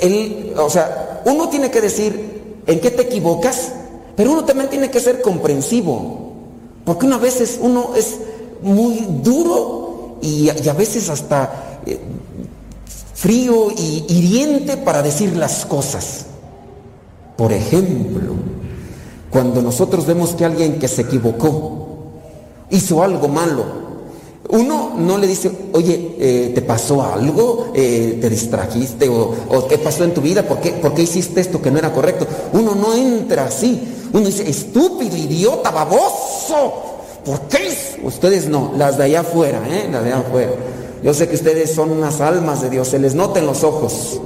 Él, 0.00 0.52
o 0.56 0.68
sea, 0.68 1.22
uno 1.24 1.48
tiene 1.48 1.70
que 1.70 1.80
decir 1.80 2.62
en 2.66 2.80
qué 2.80 2.90
te 2.90 3.02
equivocas, 3.02 3.72
pero 4.16 4.32
uno 4.32 4.44
también 4.44 4.68
tiene 4.68 4.90
que 4.90 5.00
ser 5.00 5.22
comprensivo, 5.22 6.32
porque 6.84 7.06
una 7.06 7.18
veces 7.18 7.58
uno 7.62 7.92
es 7.96 8.16
muy 8.60 9.06
duro 9.22 10.18
y, 10.20 10.50
y 10.50 10.68
a 10.68 10.74
veces 10.74 11.08
hasta 11.08 11.80
eh, 11.86 11.98
frío 13.18 13.72
y 13.76 14.04
hiriente 14.08 14.76
para 14.76 15.02
decir 15.02 15.36
las 15.36 15.66
cosas. 15.66 16.26
Por 17.36 17.52
ejemplo, 17.52 18.34
cuando 19.30 19.60
nosotros 19.60 20.06
vemos 20.06 20.30
que 20.30 20.44
alguien 20.44 20.78
que 20.78 20.86
se 20.86 21.02
equivocó, 21.02 21.88
hizo 22.70 23.02
algo 23.02 23.26
malo, 23.26 23.64
uno 24.50 24.94
no 24.96 25.18
le 25.18 25.26
dice, 25.26 25.50
oye, 25.72 26.14
eh, 26.18 26.52
¿te 26.54 26.62
pasó 26.62 27.02
algo? 27.02 27.72
Eh, 27.74 28.18
¿Te 28.20 28.30
distrajiste? 28.30 29.08
O, 29.08 29.66
qué 29.68 29.78
pasó 29.78 30.04
en 30.04 30.14
tu 30.14 30.20
vida? 30.20 30.44
¿Por 30.44 30.60
qué, 30.60 30.70
¿Por 30.70 30.94
qué 30.94 31.02
hiciste 31.02 31.40
esto 31.40 31.60
que 31.60 31.70
no 31.70 31.78
era 31.78 31.92
correcto? 31.92 32.26
Uno 32.52 32.74
no 32.74 32.94
entra 32.94 33.46
así. 33.46 33.82
Uno 34.12 34.26
dice, 34.26 34.48
estúpido, 34.48 35.16
idiota, 35.16 35.70
baboso. 35.70 36.72
¿Por 37.24 37.40
qué? 37.42 37.98
Ustedes 38.02 38.48
no, 38.48 38.72
las 38.76 38.96
de 38.96 39.04
allá 39.04 39.20
afuera, 39.20 39.60
¿eh? 39.68 39.88
Las 39.90 40.04
de 40.04 40.12
allá 40.12 40.20
afuera. 40.20 40.52
Yo 41.02 41.14
sé 41.14 41.28
que 41.28 41.36
ustedes 41.36 41.72
son 41.72 41.90
unas 41.90 42.20
almas 42.20 42.62
de 42.62 42.70
Dios, 42.70 42.88
se 42.88 42.98
les 42.98 43.14
nota 43.14 43.38
en 43.38 43.46
los 43.46 43.64
ojos. 43.64 44.20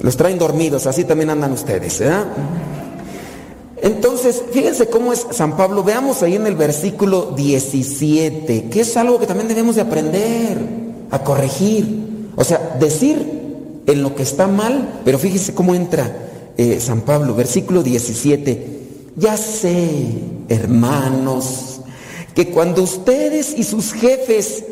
Los 0.00 0.16
traen 0.16 0.38
dormidos, 0.38 0.86
así 0.86 1.04
también 1.04 1.30
andan 1.30 1.52
ustedes. 1.52 2.00
¿eh? 2.00 2.12
Entonces, 3.82 4.42
fíjense 4.52 4.88
cómo 4.88 5.12
es 5.12 5.26
San 5.30 5.56
Pablo. 5.56 5.84
Veamos 5.84 6.22
ahí 6.22 6.36
en 6.36 6.46
el 6.46 6.56
versículo 6.56 7.32
17, 7.36 8.68
que 8.70 8.80
es 8.80 8.96
algo 8.96 9.18
que 9.18 9.26
también 9.26 9.48
debemos 9.48 9.76
de 9.76 9.82
aprender 9.82 10.58
a 11.10 11.22
corregir. 11.22 12.30
O 12.36 12.44
sea, 12.44 12.76
decir 12.78 13.82
en 13.86 14.02
lo 14.02 14.14
que 14.14 14.22
está 14.22 14.46
mal, 14.46 15.00
pero 15.04 15.18
fíjense 15.18 15.54
cómo 15.54 15.74
entra 15.74 16.28
eh, 16.56 16.78
San 16.80 17.02
Pablo, 17.02 17.34
versículo 17.34 17.82
17. 17.82 18.78
Ya 19.16 19.36
sé, 19.36 19.88
hermanos, 20.48 21.80
que 22.34 22.50
cuando 22.50 22.82
ustedes 22.82 23.54
y 23.56 23.64
sus 23.64 23.92
jefes 23.92 24.64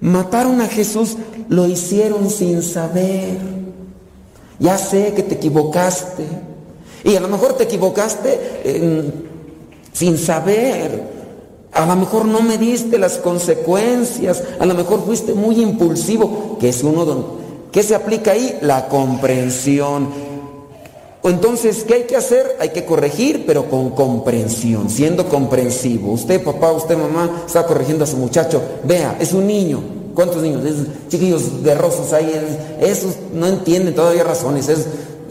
mataron 0.00 0.60
a 0.60 0.66
Jesús, 0.66 1.16
lo 1.48 1.66
hicieron 1.66 2.30
sin 2.30 2.62
saber. 2.62 3.38
Ya 4.58 4.76
sé 4.78 5.12
que 5.14 5.22
te 5.22 5.36
equivocaste. 5.36 6.24
Y 7.04 7.14
a 7.16 7.20
lo 7.20 7.28
mejor 7.28 7.54
te 7.54 7.64
equivocaste 7.64 8.38
eh, 8.64 9.12
sin 9.92 10.18
saber. 10.18 11.18
A 11.72 11.86
lo 11.86 11.96
mejor 11.96 12.24
no 12.24 12.42
me 12.42 12.58
diste 12.58 12.98
las 12.98 13.18
consecuencias. 13.18 14.42
A 14.58 14.66
lo 14.66 14.74
mejor 14.74 15.04
fuiste 15.04 15.34
muy 15.34 15.60
impulsivo. 15.60 16.58
Que 16.58 16.70
es 16.70 16.82
uno 16.82 17.04
donde, 17.04 17.26
¿Qué 17.72 17.82
se 17.82 17.94
aplica 17.94 18.32
ahí? 18.32 18.58
La 18.62 18.88
comprensión. 18.88 20.27
Entonces, 21.28 21.84
¿qué 21.84 21.94
hay 21.94 22.02
que 22.04 22.16
hacer? 22.16 22.56
Hay 22.58 22.70
que 22.70 22.84
corregir, 22.84 23.44
pero 23.46 23.68
con 23.68 23.90
comprensión, 23.90 24.88
siendo 24.88 25.28
comprensivo. 25.28 26.12
Usted, 26.12 26.42
papá, 26.42 26.72
usted, 26.72 26.96
mamá, 26.96 27.42
está 27.46 27.66
corrigiendo 27.66 28.04
a 28.04 28.06
su 28.06 28.16
muchacho. 28.16 28.62
Vea, 28.84 29.16
es 29.20 29.32
un 29.32 29.46
niño. 29.46 29.82
¿Cuántos 30.14 30.42
niños? 30.42 30.64
Esos 30.64 30.86
chiquillos 31.08 31.62
de 31.62 31.74
rosas 31.74 32.12
ahí. 32.12 32.32
Esos 32.80 33.14
no 33.34 33.46
entienden 33.46 33.94
todavía 33.94 34.24
razones. 34.24 34.70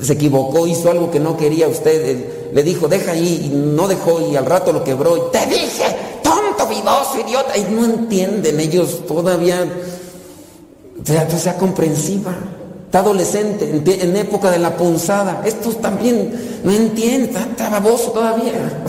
se 0.01 0.13
equivocó, 0.13 0.67
hizo 0.67 0.91
algo 0.91 1.09
que 1.09 1.19
no 1.19 1.35
quería 1.35 1.67
usted. 1.67 2.53
Le 2.53 2.63
dijo, 2.63 2.87
deja 2.87 3.11
ahí, 3.11 3.49
y 3.51 3.55
no 3.55 3.87
dejó, 3.87 4.21
y 4.21 4.35
al 4.35 4.45
rato 4.45 4.71
lo 4.71 4.83
quebró. 4.83 5.17
Y 5.17 5.21
te 5.31 5.45
dije, 5.47 5.83
tonto, 6.23 6.67
vivoso, 6.67 7.19
idiota. 7.25 7.57
Y 7.57 7.63
no 7.73 7.85
entienden 7.85 8.59
ellos 8.59 9.05
todavía. 9.07 9.65
O 11.01 11.05
sea, 11.05 11.29
sea 11.29 11.57
comprensiva. 11.57 12.35
Está 12.87 12.99
adolescente, 12.99 13.83
en, 13.85 14.15
época 14.15 14.49
de 14.49 14.59
la 14.59 14.77
punzada. 14.77 15.41
Estos 15.45 15.81
también 15.81 16.61
no 16.63 16.71
entienden, 16.71 17.35
está, 17.35 17.69
baboso 17.69 18.11
todavía. 18.11 18.53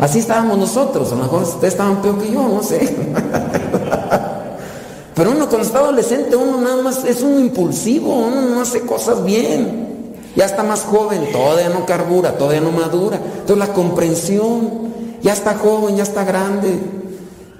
Así 0.00 0.18
estábamos 0.18 0.58
nosotros, 0.58 1.12
a 1.12 1.14
lo 1.14 1.22
mejor 1.22 1.44
ustedes 1.44 1.74
estaban 1.74 2.02
peor 2.02 2.18
que 2.18 2.32
yo, 2.32 2.48
no 2.48 2.60
sé. 2.60 2.80
Pero 5.14 5.30
uno 5.30 5.48
cuando 5.48 5.64
está 5.64 5.78
adolescente, 5.78 6.34
uno 6.34 6.60
nada 6.60 6.82
más 6.82 7.04
es 7.04 7.22
un 7.22 7.38
impulsivo, 7.38 8.12
uno 8.12 8.40
no 8.40 8.60
hace 8.60 8.80
cosas 8.80 9.24
bien. 9.24 10.16
Ya 10.34 10.46
está 10.46 10.64
más 10.64 10.82
joven, 10.82 11.30
todavía 11.30 11.68
no 11.68 11.86
carbura, 11.86 12.36
todavía 12.36 12.62
no 12.62 12.72
madura. 12.72 13.16
Entonces 13.16 13.58
la 13.58 13.72
comprensión, 13.72 14.92
ya 15.22 15.32
está 15.32 15.54
joven, 15.54 15.98
ya 15.98 16.02
está 16.02 16.24
grande. 16.24 16.80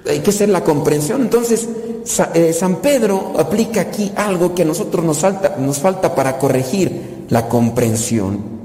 Hay 0.05 0.19
que 0.19 0.33
ser 0.33 0.49
la 0.49 0.65
comprensión. 0.65 1.21
Entonces, 1.21 1.69
San 2.05 2.77
Pedro 2.77 3.33
aplica 3.37 3.81
aquí 3.81 4.11
algo 4.15 4.53
que 4.53 4.61
a 4.61 4.65
nosotros 4.65 5.03
nos 5.03 5.19
falta, 5.19 5.55
nos 5.59 5.79
falta 5.79 6.13
para 6.13 6.37
corregir 6.37 7.25
la 7.29 7.49
comprensión. 7.49 8.55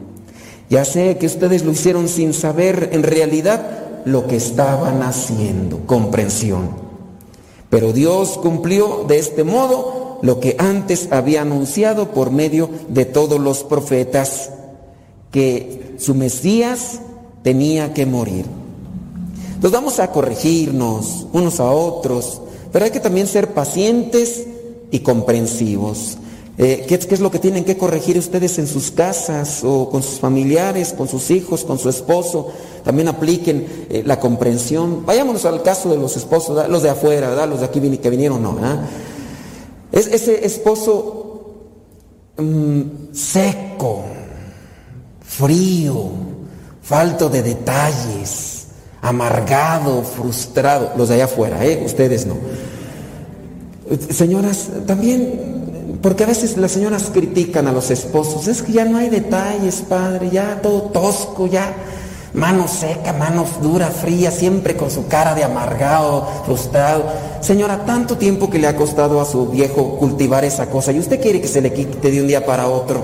Ya 0.69 0.85
sé 0.85 1.17
que 1.19 1.27
ustedes 1.27 1.65
lo 1.65 1.73
hicieron 1.73 2.09
sin 2.09 2.33
saber 2.33 2.91
en 2.93 3.03
realidad 3.03 4.03
lo 4.05 4.27
que 4.27 4.37
estaban 4.37 5.03
haciendo, 5.03 5.81
comprensión. 5.87 6.71
Pero 7.71 7.93
Dios 7.93 8.39
cumplió 8.39 9.05
de 9.09 9.19
este 9.19 9.43
modo 9.43 10.19
lo 10.23 10.39
que 10.39 10.57
antes 10.59 11.09
había 11.11 11.43
anunciado 11.43 12.11
por 12.11 12.31
medio 12.31 12.69
de 12.89 13.05
todos 13.05 13.41
los 13.41 13.65
profetas, 13.65 14.51
que 15.31 15.95
su 15.99 16.15
Mesías 16.15 17.01
tenía 17.43 17.95
que 17.95 18.07
morir. 18.07 18.45
Entonces 19.55 19.73
vamos 19.73 19.99
a 20.01 20.11
corregirnos 20.11 21.27
unos 21.33 21.61
a 21.61 21.71
otros, 21.71 22.43
pero 22.73 22.85
hay 22.85 22.91
que 22.91 23.01
también 23.01 23.27
ser 23.27 23.49
pacientes 23.55 24.47
y 24.91 25.01
comprensivos. 25.01 26.19
Eh, 26.59 26.85
¿qué, 26.87 26.97
es 26.97 27.21
lo 27.21 27.31
que 27.31 27.39
tienen 27.39 27.65
que 27.65 27.79
corregir 27.79 28.19
ustedes 28.19 28.59
en 28.59 28.67
sus 28.67 28.91
casas 28.91 29.63
o 29.65 29.89
con 29.89 30.03
sus 30.03 30.21
familiares, 30.21 30.93
con 30.93 31.09
sus 31.09 31.31
hijos, 31.31 31.65
con 31.65 31.79
su 31.79 31.89
esposo? 31.89 32.49
También 32.85 33.09
apliquen 33.09 33.87
eh, 33.89 34.03
la 34.05 34.21
comprensión. 34.21 35.07
Vayámonos 35.07 35.47
al 35.47 35.63
caso 35.63 35.89
de 35.89 35.97
los 35.97 36.17
esposos, 36.19 36.69
los 36.69 36.83
de 36.83 36.91
afuera, 36.91 37.31
¿verdad? 37.31 37.49
los 37.49 37.61
de 37.61 37.67
aquí 37.67 37.81
que 37.81 38.11
vinieron, 38.11 38.43
no. 38.43 38.57
Es 39.91 40.07
ese 40.07 40.45
esposo 40.45 41.55
mm, 42.37 42.83
seco, 43.13 44.05
frío, 45.23 46.11
falto 46.83 47.31
de 47.31 47.43
detalles 47.43 48.60
amargado, 49.03 50.03
frustrado, 50.03 50.93
los 50.97 51.09
de 51.09 51.17
allá 51.17 51.25
afuera, 51.25 51.65
¿eh? 51.65 51.83
ustedes 51.85 52.27
no. 52.27 52.37
Señoras, 54.11 54.69
también, 54.87 55.99
porque 56.03 56.25
a 56.25 56.27
veces 56.27 56.57
las 56.57 56.73
señoras 56.73 57.11
critican 57.13 57.67
a 57.67 57.73
los 57.73 57.91
esposos, 57.91 58.47
es 58.47 58.63
que 58.63 58.73
ya 58.73 58.85
no 58.85 58.99
hay 58.99 59.09
detalles, 59.09 59.83
padre, 59.89 60.31
ya 60.31 60.61
todo 60.63 60.83
tosco, 60.83 61.47
ya 61.47 61.75
mano 62.33 62.69
seca, 62.69 63.13
mano 63.13 63.45
dura, 63.63 63.89
fría, 63.89 64.31
siempre 64.31 64.77
con 64.77 64.91
su 64.91 65.07
cara 65.09 65.35
de 65.35 65.45
amargado, 65.45 66.27
frustrado. 66.45 67.05
Señora, 67.41 67.85
tanto 67.85 68.17
tiempo 68.17 68.51
que 68.51 68.59
le 68.59 68.69
ha 68.69 68.77
costado 68.77 69.21
a 69.21 69.25
su 69.25 69.47
viejo 69.49 69.97
cultivar 69.97 70.45
esa 70.45 70.67
cosa 70.67 70.93
y 70.93 70.99
usted 70.99 71.21
quiere 71.21 71.41
que 71.41 71.49
se 71.49 71.61
le 71.61 71.73
quite 71.73 72.11
de 72.11 72.21
un 72.21 72.29
día 72.29 72.45
para 72.45 72.69
otro. 72.69 73.03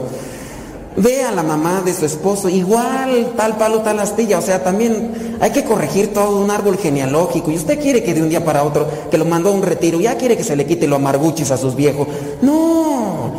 Ve 0.96 1.22
a 1.22 1.30
la 1.30 1.42
mamá 1.42 1.82
de 1.84 1.92
su 1.92 2.06
esposo, 2.06 2.48
igual 2.48 3.34
tal 3.36 3.56
palo, 3.58 3.82
tal 3.82 3.98
astilla. 3.98 4.38
O 4.38 4.42
sea, 4.42 4.64
también 4.64 5.36
hay 5.40 5.50
que 5.50 5.64
corregir 5.64 6.14
todo 6.14 6.42
un 6.42 6.50
árbol 6.50 6.78
genealógico. 6.78 7.50
Y 7.50 7.56
usted 7.56 7.78
quiere 7.80 8.02
que 8.02 8.14
de 8.14 8.22
un 8.22 8.30
día 8.30 8.44
para 8.44 8.64
otro, 8.64 8.86
que 9.10 9.18
lo 9.18 9.26
mandó 9.26 9.50
a 9.50 9.52
un 9.52 9.62
retiro, 9.62 10.00
ya 10.00 10.16
quiere 10.16 10.36
que 10.36 10.44
se 10.44 10.56
le 10.56 10.64
quite 10.64 10.86
lo 10.86 10.96
amarguchis 10.96 11.50
a 11.50 11.58
sus 11.58 11.76
viejos. 11.76 12.08
No, 12.40 13.32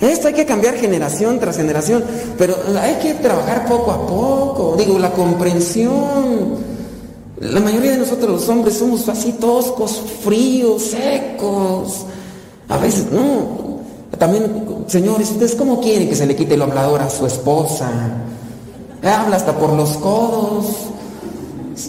esto 0.00 0.28
hay 0.28 0.34
que 0.34 0.44
cambiar 0.44 0.74
generación 0.74 1.38
tras 1.38 1.56
generación. 1.56 2.04
Pero 2.36 2.56
hay 2.80 2.94
que 2.96 3.14
trabajar 3.14 3.66
poco 3.66 3.92
a 3.92 4.06
poco. 4.06 4.74
Digo, 4.76 4.98
la 4.98 5.12
comprensión. 5.12 6.74
La 7.40 7.60
mayoría 7.60 7.92
de 7.92 7.98
nosotros 7.98 8.30
los 8.30 8.48
hombres 8.48 8.76
somos 8.76 9.08
así 9.08 9.32
toscos, 9.32 10.02
fríos, 10.24 10.82
secos. 10.82 12.06
A 12.68 12.78
veces, 12.78 13.06
no, 13.12 13.73
también, 14.16 14.84
señores, 14.86 15.30
¿ustedes 15.30 15.54
cómo 15.54 15.80
quieren 15.80 16.08
que 16.08 16.16
se 16.16 16.26
le 16.26 16.36
quite 16.36 16.54
el 16.54 16.62
hablador 16.62 17.00
a 17.00 17.10
su 17.10 17.26
esposa? 17.26 17.90
Habla 19.02 19.36
hasta 19.36 19.56
por 19.56 19.72
los 19.72 19.90
codos. 19.98 20.66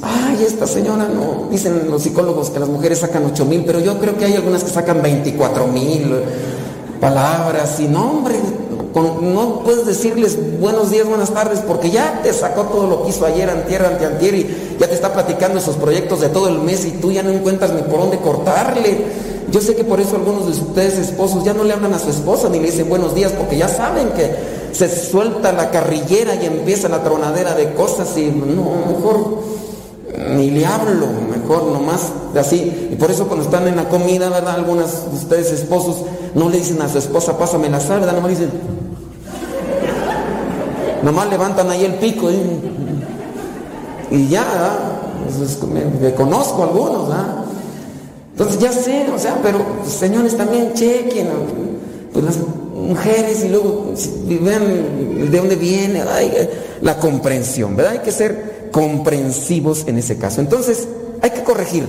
Ay, 0.02 0.44
esta 0.46 0.68
señora 0.68 1.08
no. 1.08 1.48
Dicen 1.50 1.90
los 1.90 2.04
psicólogos 2.04 2.50
que 2.50 2.60
las 2.60 2.70
mujeres 2.70 3.00
sacan 3.00 3.26
8 3.26 3.46
mil, 3.46 3.64
pero 3.66 3.80
yo 3.80 4.00
creo 4.00 4.18
que 4.18 4.26
hay 4.26 4.34
algunas 4.34 4.64
que 4.64 4.72
sacan 4.72 5.02
24 5.02 5.68
mil 5.68 6.16
palabras. 7.00 7.80
Y 7.80 7.88
no, 7.88 8.12
hombre, 8.12 8.36
no 8.96 9.62
puedes 9.64 9.86
decirles 9.86 10.38
buenos 10.60 10.90
días, 10.90 11.08
buenas 11.08 11.32
tardes, 11.32 11.60
porque 11.60 11.92
ya 11.92 12.22
te 12.24 12.34
sacó 12.34 12.64
todo 12.64 12.88
lo 12.88 13.04
que 13.04 13.10
hizo 13.10 13.26
ayer, 13.26 13.50
antier, 13.50 13.86
anteantier, 13.86 14.36
y 14.36 14.78
ya 14.80 14.88
te 14.88 14.96
está 14.96 15.14
platicando 15.14 15.60
esos 15.60 15.76
proyectos 15.76 16.22
de 16.22 16.30
todo 16.30 16.48
el 16.48 16.60
mes 16.60 16.86
y 16.86 16.92
tú 16.92 17.12
ya 17.12 17.22
no 17.22 17.30
encuentras 17.30 17.74
ni 17.74 17.82
por 17.82 18.00
dónde 18.00 18.18
cortarle. 18.18 19.06
Yo 19.56 19.62
sé 19.62 19.74
que 19.74 19.86
por 19.86 20.02
eso 20.02 20.18
algunos 20.18 20.48
de 20.48 20.52
ustedes 20.52 20.98
esposos 20.98 21.46
ya 21.46 21.54
no 21.54 21.64
le 21.64 21.72
hablan 21.72 21.94
a 21.94 22.00
su 22.00 22.10
esposa 22.10 22.50
ni 22.50 22.60
le 22.60 22.66
dicen 22.66 22.90
buenos 22.90 23.16
días 23.16 23.32
porque 23.32 23.56
ya 23.56 23.70
saben 23.70 24.10
que 24.10 24.36
se 24.74 24.90
suelta 24.90 25.54
la 25.54 25.72
carrillera 25.72 26.36
y 26.36 26.46
empieza 26.46 26.90
la 26.90 27.02
tronadera 27.02 27.56
de 27.56 27.74
cosas 27.74 28.18
y 28.18 28.26
no, 28.26 28.66
mejor 28.86 29.40
ni 30.36 30.52
le 30.52 30.66
hablo, 30.66 31.08
mejor 31.32 31.68
nomás 31.68 32.02
así. 32.38 32.90
Y 32.92 32.96
por 32.98 33.10
eso 33.10 33.28
cuando 33.28 33.46
están 33.46 33.66
en 33.70 33.78
la 33.78 33.88
comida, 33.88 34.28
¿verdad? 34.28 34.56
Algunas 34.56 35.10
de 35.10 35.16
ustedes 35.20 35.54
esposos 35.54 36.02
no 36.34 36.50
le 36.50 36.58
dicen 36.58 36.82
a 36.82 36.90
su 36.90 36.98
esposa, 36.98 37.38
pásame 37.38 37.70
la 37.70 37.80
sal, 37.80 38.02
¿verdad? 38.02 38.16
Nomás 38.16 38.32
dicen, 38.32 38.50
nomás 41.02 41.30
levantan 41.30 41.72
ahí 41.72 41.86
el 41.86 41.94
pico 41.94 42.30
y 44.12 44.28
ya, 44.28 44.44
me, 46.02 46.14
conozco 46.14 46.62
algunos, 46.64 47.08
¿verdad? 47.08 47.45
Entonces 48.36 48.60
ya 48.60 48.74
sé, 48.74 49.06
o 49.16 49.18
sea, 49.18 49.40
pero 49.42 49.60
señores 49.88 50.36
también 50.36 50.74
chequen 50.74 51.28
pues, 52.12 52.26
las 52.26 52.36
mujeres 52.76 53.46
y 53.46 53.48
luego 53.48 53.94
vean 54.42 55.32
de 55.32 55.38
dónde 55.38 55.56
viene 55.56 56.04
la 56.82 57.00
comprensión, 57.00 57.78
¿verdad? 57.78 57.94
Hay 57.94 58.00
que 58.00 58.12
ser 58.12 58.68
comprensivos 58.74 59.86
en 59.88 59.98
ese 59.98 60.18
caso. 60.18 60.42
Entonces 60.42 60.86
hay 61.22 61.30
que 61.30 61.44
corregir, 61.44 61.86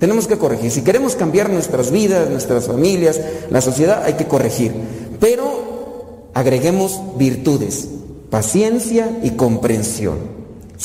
tenemos 0.00 0.26
que 0.26 0.36
corregir. 0.36 0.72
Si 0.72 0.82
queremos 0.82 1.14
cambiar 1.14 1.50
nuestras 1.50 1.92
vidas, 1.92 2.28
nuestras 2.30 2.66
familias, 2.66 3.20
la 3.48 3.60
sociedad, 3.60 4.02
hay 4.04 4.14
que 4.14 4.26
corregir. 4.26 4.72
Pero 5.20 6.30
agreguemos 6.34 7.00
virtudes, 7.16 7.86
paciencia 8.28 9.20
y 9.22 9.30
comprensión. 9.30 10.35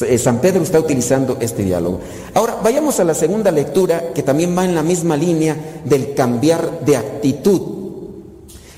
Eh, 0.02 0.18
San 0.18 0.40
Pedro 0.40 0.64
está 0.64 0.80
utilizando 0.80 1.38
este 1.42 1.64
diálogo. 1.64 2.00
Ahora, 2.34 2.58
vayamos 2.64 3.00
a 3.00 3.04
la 3.04 3.14
segunda 3.14 3.52
lectura 3.52 4.14
que 4.14 4.24
también 4.24 4.58
va 4.58 4.64
en 4.64 4.74
la 4.74 4.84
misma 4.84 5.18
línea 5.18 5.82
del 5.84 6.14
cambiar 6.14 6.80
de 6.86 6.96
actitud. 6.96 7.62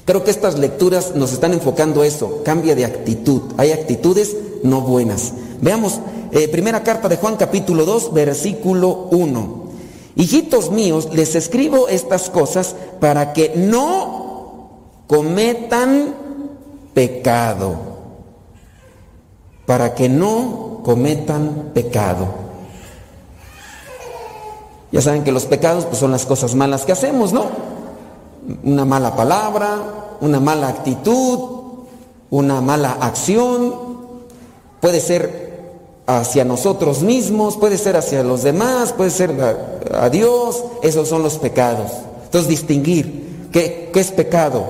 Creo 0.06 0.24
que 0.24 0.32
estas 0.32 0.58
lecturas 0.58 1.16
nos 1.16 1.32
están 1.32 1.54
enfocando 1.54 2.04
eso, 2.04 2.42
cambia 2.44 2.76
de 2.76 2.86
actitud. 2.86 3.42
Hay 3.58 3.72
actitudes 3.72 4.36
no 4.64 4.82
buenas. 4.82 5.34
Veamos, 5.62 6.00
eh, 6.32 6.48
primera 6.48 6.84
carta 6.84 7.08
de 7.08 7.18
Juan 7.18 7.38
capítulo 7.38 7.86
2, 7.86 8.14
versículo 8.14 9.08
1. 9.12 9.64
Hijitos 10.16 10.72
míos, 10.72 11.10
les 11.14 11.36
escribo 11.36 11.88
estas 11.88 12.30
cosas 12.30 12.76
para 13.00 13.34
que 13.34 13.54
no 13.56 15.04
cometan 15.08 16.16
pecado. 16.94 17.78
Para 19.66 19.96
que 19.96 20.10
no 20.10 20.73
cometan 20.84 21.72
pecado. 21.74 22.28
Ya 24.92 25.02
saben 25.02 25.24
que 25.24 25.32
los 25.32 25.46
pecados 25.46 25.86
pues, 25.86 25.98
son 25.98 26.12
las 26.12 26.26
cosas 26.26 26.54
malas 26.54 26.86
que 26.86 26.92
hacemos, 26.92 27.34
¿no? 27.34 27.46
Una 28.64 28.86
mala 28.86 29.16
palabra, 29.16 29.80
una 30.22 30.40
mala 30.40 30.68
actitud, 30.68 31.40
una 32.30 32.62
mala 32.62 32.98
acción. 33.02 33.74
Puede 34.80 35.00
ser 35.00 35.54
hacia 36.06 36.46
nosotros 36.46 37.02
mismos, 37.02 37.58
puede 37.58 37.78
ser 37.78 37.96
hacia 37.96 38.22
los 38.22 38.44
demás, 38.44 38.94
puede 38.94 39.10
ser 39.10 39.32
a, 39.96 40.10
Dios. 40.10 40.64
Esos 40.84 41.08
son 41.08 41.24
los 41.24 41.40
pecados. 41.40 41.92
Entonces, 42.26 42.50
distinguir 42.50 43.50
qué, 43.52 43.90
qué 43.92 44.00
es 44.00 44.12
pecado. 44.12 44.66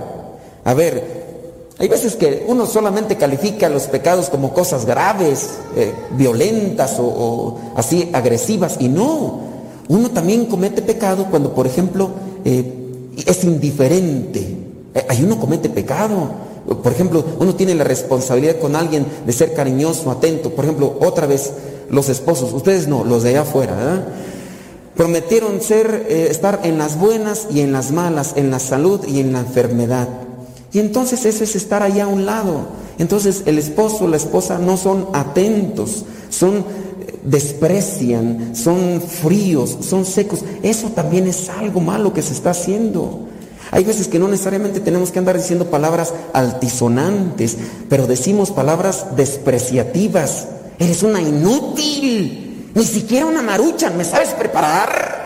A 0.64 0.74
ver, 0.74 1.33
hay 1.80 1.88
veces 1.88 2.16
que 2.16 2.46
uno 2.48 2.66
solamente 2.66 3.18
califica 3.18 3.68
los 3.68 3.84
pecados 3.84 4.30
como 4.30 4.54
cosas 4.54 4.86
graves, 4.86 5.50
eh, 5.76 5.94
violentas 6.12 6.98
o, 7.00 7.58
así 7.76 8.10
agresivas, 8.14 8.78
y 8.80 8.90
no. 8.90 9.42
Uno 9.88 10.12
también 10.12 10.46
comete 10.46 10.82
pecado 10.82 11.28
cuando, 11.30 11.54
por 11.54 11.66
ejemplo, 11.66 12.10
eh, 12.46 12.84
es 13.26 13.44
indiferente. 13.44 14.58
Eh, 14.94 15.06
ahí 15.10 15.24
uno 15.24 15.40
comete 15.40 15.70
pecado. 15.70 16.44
Por 16.82 16.92
ejemplo, 16.92 17.26
uno 17.40 17.56
tiene 17.56 17.76
la 17.76 17.84
responsabilidad 17.84 18.60
con 18.60 18.76
alguien 18.76 19.06
de 19.26 19.34
ser 19.34 19.54
cariñoso, 19.54 20.12
atento. 20.12 20.52
Por 20.52 20.66
ejemplo, 20.66 20.96
otra 21.02 21.28
vez, 21.28 21.52
los 21.90 22.08
esposos, 22.08 22.54
ustedes 22.54 22.88
no, 22.88 23.04
los 23.04 23.24
de 23.24 23.30
allá 23.30 23.42
afuera. 23.42 24.06
Prometieron 24.96 25.60
ser, 25.60 26.06
eh, 26.08 26.28
estar 26.30 26.62
en 26.64 26.78
las 26.78 27.00
buenas 27.00 27.48
y 27.52 27.62
en 27.62 27.74
las 27.74 27.92
malas, 27.92 28.34
en 28.36 28.52
la 28.52 28.60
salud 28.60 29.02
y 29.08 29.20
en 29.20 29.34
la 29.34 29.40
enfermedad. 29.40 30.08
Y 30.74 30.80
entonces 30.80 31.26
eso 31.26 31.44
es 31.44 31.56
estar 31.56 31.84
allá 31.84 32.06
a 32.06 32.08
un 32.08 32.26
lado. 32.26 32.68
Entonces 32.98 33.44
el 33.46 33.60
esposo 33.60 34.06
o 34.06 34.08
la 34.08 34.18
esposa 34.18 34.58
no 34.58 34.76
son 34.76 35.08
atentos, 35.14 36.04
son 36.30 36.66
desprecian, 37.24 38.56
son 38.56 39.02
fríos, 39.02 39.78
son 39.82 40.06
secos. 40.06 40.44
Eso 40.64 40.90
también 40.90 41.28
es 41.28 41.50
algo 41.50 41.80
malo 41.80 42.14
que 42.14 42.22
se 42.22 42.34
está 42.34 42.52
haciendo. 42.52 43.28
Hay 43.72 43.84
veces 43.84 44.08
que 44.08 44.20
no 44.20 44.28
necesariamente 44.28 44.80
tenemos 44.80 45.12
que 45.12 45.20
andar 45.20 45.38
diciendo 45.38 45.70
palabras 45.70 46.14
altisonantes, 46.34 47.58
pero 47.90 48.08
decimos 48.08 48.52
palabras 48.52 49.16
despreciativas. 49.16 50.48
Eres 50.80 51.02
una 51.04 51.22
inútil, 51.22 52.72
ni 52.74 52.84
siquiera 52.84 53.26
una 53.26 53.42
marucha, 53.42 53.90
¿me 53.90 54.04
sabes 54.04 54.30
preparar? 54.30 55.24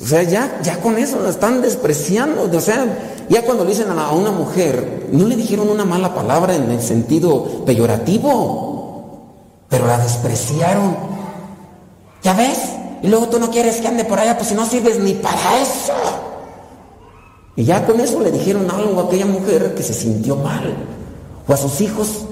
O 0.00 0.06
sea, 0.06 0.22
ya, 0.22 0.60
ya 0.62 0.78
con 0.80 0.98
eso 0.98 1.20
la 1.20 1.30
están 1.30 1.62
despreciando. 1.62 2.50
O 2.50 2.60
sea, 2.60 2.86
ya 3.28 3.44
cuando 3.44 3.64
le 3.64 3.70
dicen 3.70 3.90
a 3.90 4.10
una 4.10 4.30
mujer, 4.30 5.08
no 5.12 5.26
le 5.26 5.36
dijeron 5.36 5.68
una 5.68 5.84
mala 5.84 6.14
palabra 6.14 6.54
en 6.54 6.70
el 6.70 6.82
sentido 6.82 7.64
peyorativo, 7.64 9.04
pero 9.68 9.86
la 9.86 9.98
despreciaron. 9.98 10.96
¿Ya 12.22 12.34
ves? 12.34 12.58
Y 13.02 13.08
luego 13.08 13.28
tú 13.28 13.38
no 13.38 13.50
quieres 13.50 13.76
que 13.80 13.88
ande 13.88 14.04
por 14.04 14.18
allá, 14.18 14.36
pues 14.36 14.48
si 14.48 14.54
no 14.54 14.66
sirves 14.66 14.98
ni 14.98 15.14
para 15.14 15.60
eso. 15.60 15.92
Y 17.56 17.64
ya 17.64 17.86
con 17.86 18.00
eso 18.00 18.20
le 18.20 18.32
dijeron 18.32 18.70
algo 18.70 19.00
a 19.00 19.04
aquella 19.04 19.26
mujer 19.26 19.74
que 19.74 19.82
se 19.82 19.94
sintió 19.94 20.36
mal. 20.36 20.74
O 21.46 21.52
a 21.52 21.56
sus 21.56 21.80
hijos, 21.80 22.24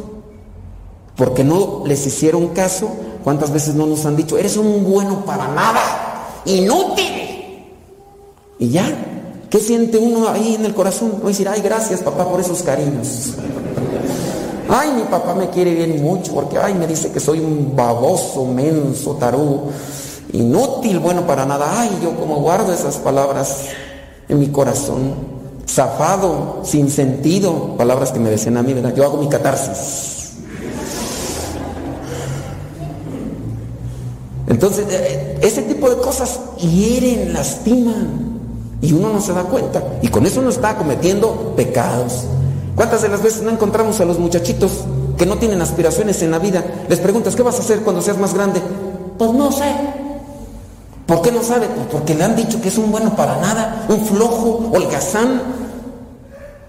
porque 1.17 1.45
no 1.45 1.83
les 1.87 2.07
hicieron 2.07 2.49
caso. 2.49 2.91
¿Cuántas 3.23 3.53
veces 3.53 3.75
no 3.75 3.87
nos 3.87 4.05
han 4.05 4.17
dicho, 4.17 4.37
eres 4.37 4.57
un 4.57 4.83
bueno 4.83 5.25
para 5.25 5.47
nada, 5.49 5.81
inútil? 6.45 7.67
Y 8.59 8.71
ya, 8.71 8.87
¿qué 9.53 9.61
siente 9.61 9.99
uno 9.99 10.31
ahí 10.31 10.55
en 10.55 10.65
el 10.65 10.75
corazón? 10.75 11.21
Va 11.21 11.27
a 11.27 11.29
decir, 11.29 11.47
ay, 11.47 11.61
gracias 11.61 12.01
papá 12.01 12.27
por 12.27 12.41
esos 12.41 12.63
cariños. 12.63 13.35
Ay, 14.67 14.93
mi 14.97 15.03
papá 15.03 15.35
me 15.35 15.51
quiere 15.51 15.75
bien 15.75 16.03
mucho 16.03 16.33
porque, 16.33 16.57
ay, 16.57 16.73
me 16.73 16.87
dice 16.87 17.13
que 17.13 17.21
soy 17.21 17.41
un 17.41 17.77
baboso, 17.77 18.47
menso, 18.47 19.15
tarugo 19.17 19.69
inútil, 20.33 20.99
bueno 21.01 21.27
para 21.27 21.45
nada. 21.45 21.83
Ay, 21.83 21.91
yo 22.03 22.17
como 22.17 22.41
guardo 22.41 22.73
esas 22.73 22.97
palabras 22.97 23.67
en 24.27 24.41
mi 24.41 24.49
corazón, 24.49 25.13
zafado, 25.69 26.63
sin 26.65 26.89
sentido, 26.89 27.77
palabras 27.77 28.11
que 28.11 28.21
me 28.21 28.31
decían 28.31 28.57
a 28.57 28.63
mí, 28.63 28.73
¿verdad? 28.73 28.95
Yo 28.95 29.05
hago 29.05 29.19
mi 29.19 29.29
catarsis. 29.29 30.33
Entonces, 34.47 34.87
ese 35.43 35.61
tipo 35.63 35.91
de 35.91 35.97
cosas 35.97 36.41
hieren, 36.59 37.35
lastiman, 37.35 38.32
y 38.83 38.93
uno 38.93 39.11
no 39.11 39.21
se 39.23 39.33
da 39.33 39.45
cuenta. 39.45 39.83
Y 40.03 40.09
con 40.09 40.27
eso 40.27 40.41
uno 40.41 40.51
está 40.51 40.77
cometiendo 40.77 41.55
pecados. 41.57 42.25
¿Cuántas 42.77 43.01
de 43.01 43.09
las 43.09 43.23
veces 43.23 43.43
no 43.43 43.51
encontramos 43.51 43.99
a 44.01 44.05
los 44.05 44.19
muchachitos 44.19 44.73
que 45.17 45.25
no 45.25 45.39
tienen 45.39 45.63
aspiraciones 45.63 46.21
en 46.23 46.33
la 46.33 46.39
vida? 46.39 46.63
Les 46.89 46.99
preguntas, 46.99 47.35
¿qué 47.35 47.43
vas 47.43 47.57
a 47.57 47.63
hacer 47.63 47.81
cuando 47.81 48.03
seas 48.03 48.19
más 48.19 48.35
grande? 48.35 48.61
Pues 49.17 49.33
no 49.33 49.51
sé, 49.53 49.73
¿Por 51.07 51.21
qué 51.21 51.33
no 51.33 51.43
sabe? 51.43 51.67
Pues 51.67 51.87
porque 51.91 52.15
le 52.15 52.25
han 52.25 52.37
dicho 52.37 52.61
que 52.63 52.69
es 52.69 52.79
un 52.79 52.91
bueno 52.91 53.15
para 53.15 53.37
nada, 53.37 53.85
un 53.89 54.01
flojo, 54.07 54.71
holgazán. 54.73 55.43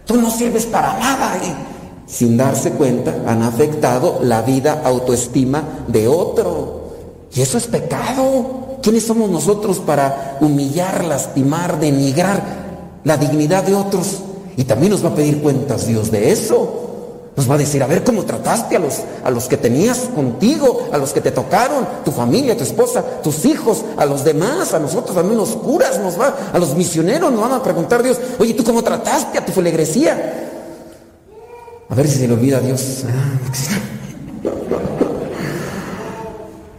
Tú 0.06 0.18
no 0.18 0.30
sirves 0.30 0.66
para 0.66 0.98
nada. 1.00 1.38
Y 1.38 2.12
sin 2.12 2.36
darse 2.36 2.72
cuenta 2.72 3.16
han 3.26 3.42
afectado 3.42 4.20
la 4.22 4.42
vida, 4.42 4.82
autoestima 4.84 5.64
de 5.88 6.10
otro. 6.10 6.82
Y 7.34 7.42
eso 7.42 7.58
es 7.58 7.68
pecado. 7.68 8.63
¿Quiénes 8.84 9.06
somos 9.06 9.30
nosotros 9.30 9.80
para 9.80 10.38
humillar, 10.42 11.06
lastimar, 11.06 11.80
denigrar 11.80 12.44
la 13.06 13.16
dignidad 13.16 13.64
de 13.64 13.74
otros? 13.74 14.20
Y 14.58 14.66
también 14.66 14.92
nos 14.92 15.04
va 15.04 15.10
a 15.10 15.16
pedir 15.16 15.42
cuentas 15.42 15.88
Dios 15.88 16.12
de 16.12 16.34
eso. 16.34 16.82
Nos 17.38 17.50
va 17.50 17.56
a 17.56 17.58
decir, 17.58 17.82
a 17.82 17.88
ver 17.88 18.04
cómo 18.04 18.26
trataste 18.26 18.76
a 18.76 18.80
los, 18.80 19.00
a 19.24 19.32
los 19.32 19.46
que 19.48 19.56
tenías 19.56 20.00
contigo, 20.14 20.90
a 20.92 20.98
los 20.98 21.14
que 21.14 21.22
te 21.22 21.32
tocaron, 21.32 21.88
tu 22.04 22.12
familia, 22.12 22.58
tu 22.58 22.64
esposa, 22.64 23.02
tus 23.24 23.46
hijos, 23.46 23.86
a 23.96 24.06
los 24.06 24.26
demás, 24.26 24.74
a 24.74 24.80
nosotros, 24.80 25.16
también 25.16 25.38
los 25.38 25.56
curas, 25.56 25.98
nos 26.00 26.20
va, 26.20 26.36
a 26.52 26.60
los 26.60 26.76
misioneros 26.76 27.32
nos 27.32 27.42
van 27.42 27.54
a 27.54 27.64
preguntar 27.64 28.04
Dios, 28.04 28.20
oye, 28.38 28.54
¿tú 28.54 28.66
cómo 28.66 28.84
trataste 28.84 29.38
a 29.38 29.46
tu 29.46 29.54
feligresía? 29.54 30.52
A 31.90 31.96
ver 31.96 32.08
si 32.08 32.20
se 32.20 32.28
le 32.28 32.34
olvida 32.34 32.58
a 32.58 32.60
Dios. 32.60 33.06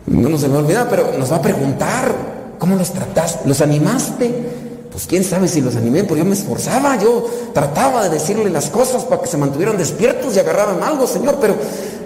No 0.06 0.38
se 0.38 0.48
me 0.48 0.58
olvida, 0.58 0.86
pero 0.88 1.12
nos 1.18 1.32
va 1.32 1.36
a 1.36 1.42
preguntar, 1.42 2.14
¿cómo 2.58 2.76
los 2.76 2.90
trataste? 2.92 3.48
¿Los 3.48 3.60
animaste? 3.60 4.64
Pues 4.90 5.06
quién 5.06 5.24
sabe 5.24 5.48
si 5.48 5.60
los 5.60 5.74
animé, 5.74 6.04
porque 6.04 6.20
yo 6.20 6.24
me 6.24 6.34
esforzaba, 6.34 6.96
yo 6.98 7.26
trataba 7.52 8.04
de 8.04 8.10
decirle 8.10 8.48
las 8.50 8.70
cosas 8.70 9.04
para 9.04 9.22
que 9.22 9.28
se 9.28 9.36
mantuvieran 9.36 9.76
despiertos 9.76 10.36
y 10.36 10.38
agarraran 10.38 10.82
algo, 10.82 11.06
Señor, 11.06 11.38
pero 11.40 11.56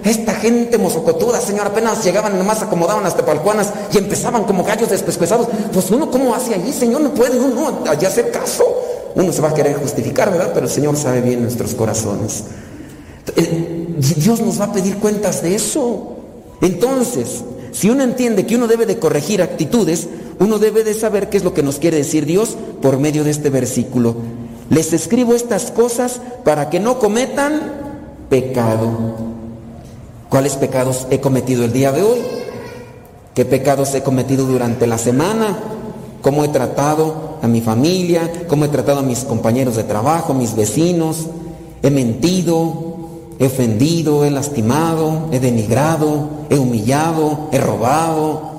esta 0.03 0.33
gente 0.33 0.77
mozocotuda, 0.77 1.39
Señor, 1.39 1.67
apenas 1.67 2.03
llegaban 2.03 2.33
y 2.33 2.37
nomás 2.39 2.63
acomodaban 2.63 3.03
las 3.03 3.15
tepalcuanas 3.15 3.71
y 3.91 3.97
empezaban 3.97 4.45
como 4.45 4.63
gallos 4.63 4.89
despescuezados. 4.89 5.47
Pues 5.71 5.91
uno, 5.91 6.09
¿cómo 6.09 6.33
hace 6.33 6.55
allí, 6.55 6.73
Señor? 6.73 7.01
No 7.01 7.13
puede 7.13 7.39
uno 7.39 7.81
allá 7.87 8.07
hacer 8.07 8.31
caso. 8.31 8.63
Uno 9.13 9.31
se 9.33 9.41
va 9.41 9.49
a 9.49 9.53
querer 9.53 9.75
justificar, 9.75 10.31
¿verdad? 10.31 10.51
Pero 10.53 10.65
el 10.65 10.71
Señor 10.71 10.95
sabe 10.95 11.21
bien 11.21 11.41
nuestros 11.41 11.75
corazones. 11.75 12.45
Dios 14.17 14.39
nos 14.41 14.59
va 14.59 14.65
a 14.65 14.71
pedir 14.71 14.97
cuentas 14.97 15.43
de 15.43 15.55
eso. 15.55 16.15
Entonces, 16.61 17.43
si 17.79 17.89
uno 17.89 18.03
entiende 18.03 18.45
que 18.45 18.57
uno 18.57 18.67
debe 18.67 18.85
de 18.85 18.99
corregir 18.99 19.41
actitudes, 19.41 20.09
uno 20.37 20.59
debe 20.59 20.83
de 20.83 20.93
saber 20.93 21.29
qué 21.29 21.37
es 21.37 21.45
lo 21.45 21.53
que 21.53 21.63
nos 21.63 21.79
quiere 21.79 21.95
decir 21.95 22.25
Dios 22.25 22.57
por 22.81 22.99
medio 22.99 23.23
de 23.23 23.31
este 23.31 23.49
versículo. 23.49 24.15
Les 24.69 24.91
escribo 24.91 25.33
estas 25.33 25.71
cosas 25.71 26.19
para 26.43 26.69
que 26.69 26.81
no 26.81 26.99
cometan 26.99 27.61
pecado. 28.29 28.89
¿Cuáles 30.27 30.57
pecados 30.57 31.07
he 31.09 31.21
cometido 31.21 31.63
el 31.63 31.71
día 31.71 31.93
de 31.93 32.01
hoy? 32.03 32.19
¿Qué 33.33 33.45
pecados 33.45 33.95
he 33.95 34.03
cometido 34.03 34.45
durante 34.45 34.85
la 34.85 34.97
semana? 34.97 35.57
¿Cómo 36.21 36.43
he 36.43 36.49
tratado 36.49 37.37
a 37.41 37.47
mi 37.47 37.61
familia? 37.61 38.29
¿Cómo 38.49 38.65
he 38.65 38.67
tratado 38.67 38.99
a 38.99 39.03
mis 39.03 39.19
compañeros 39.19 39.77
de 39.77 39.85
trabajo, 39.85 40.33
mis 40.33 40.53
vecinos? 40.53 41.27
¿He 41.81 41.89
mentido? 41.89 42.88
¿He 43.39 43.45
ofendido? 43.45 44.25
¿He 44.25 44.31
lastimado? 44.31 45.29
¿He 45.31 45.39
denigrado? 45.39 46.29
¿He 46.49 46.57
humillado? 46.59 47.47
¿He 47.51 47.59
robado? 47.59 48.49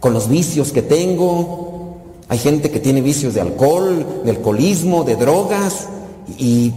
con 0.00 0.14
los 0.14 0.28
vicios 0.28 0.72
que 0.72 0.82
tengo. 0.82 1.98
Hay 2.28 2.38
gente 2.38 2.70
que 2.70 2.80
tiene 2.80 3.02
vicios 3.02 3.34
de 3.34 3.42
alcohol, 3.42 4.22
de 4.24 4.30
alcoholismo, 4.30 5.04
de 5.04 5.16
drogas, 5.16 5.88
y 6.38 6.72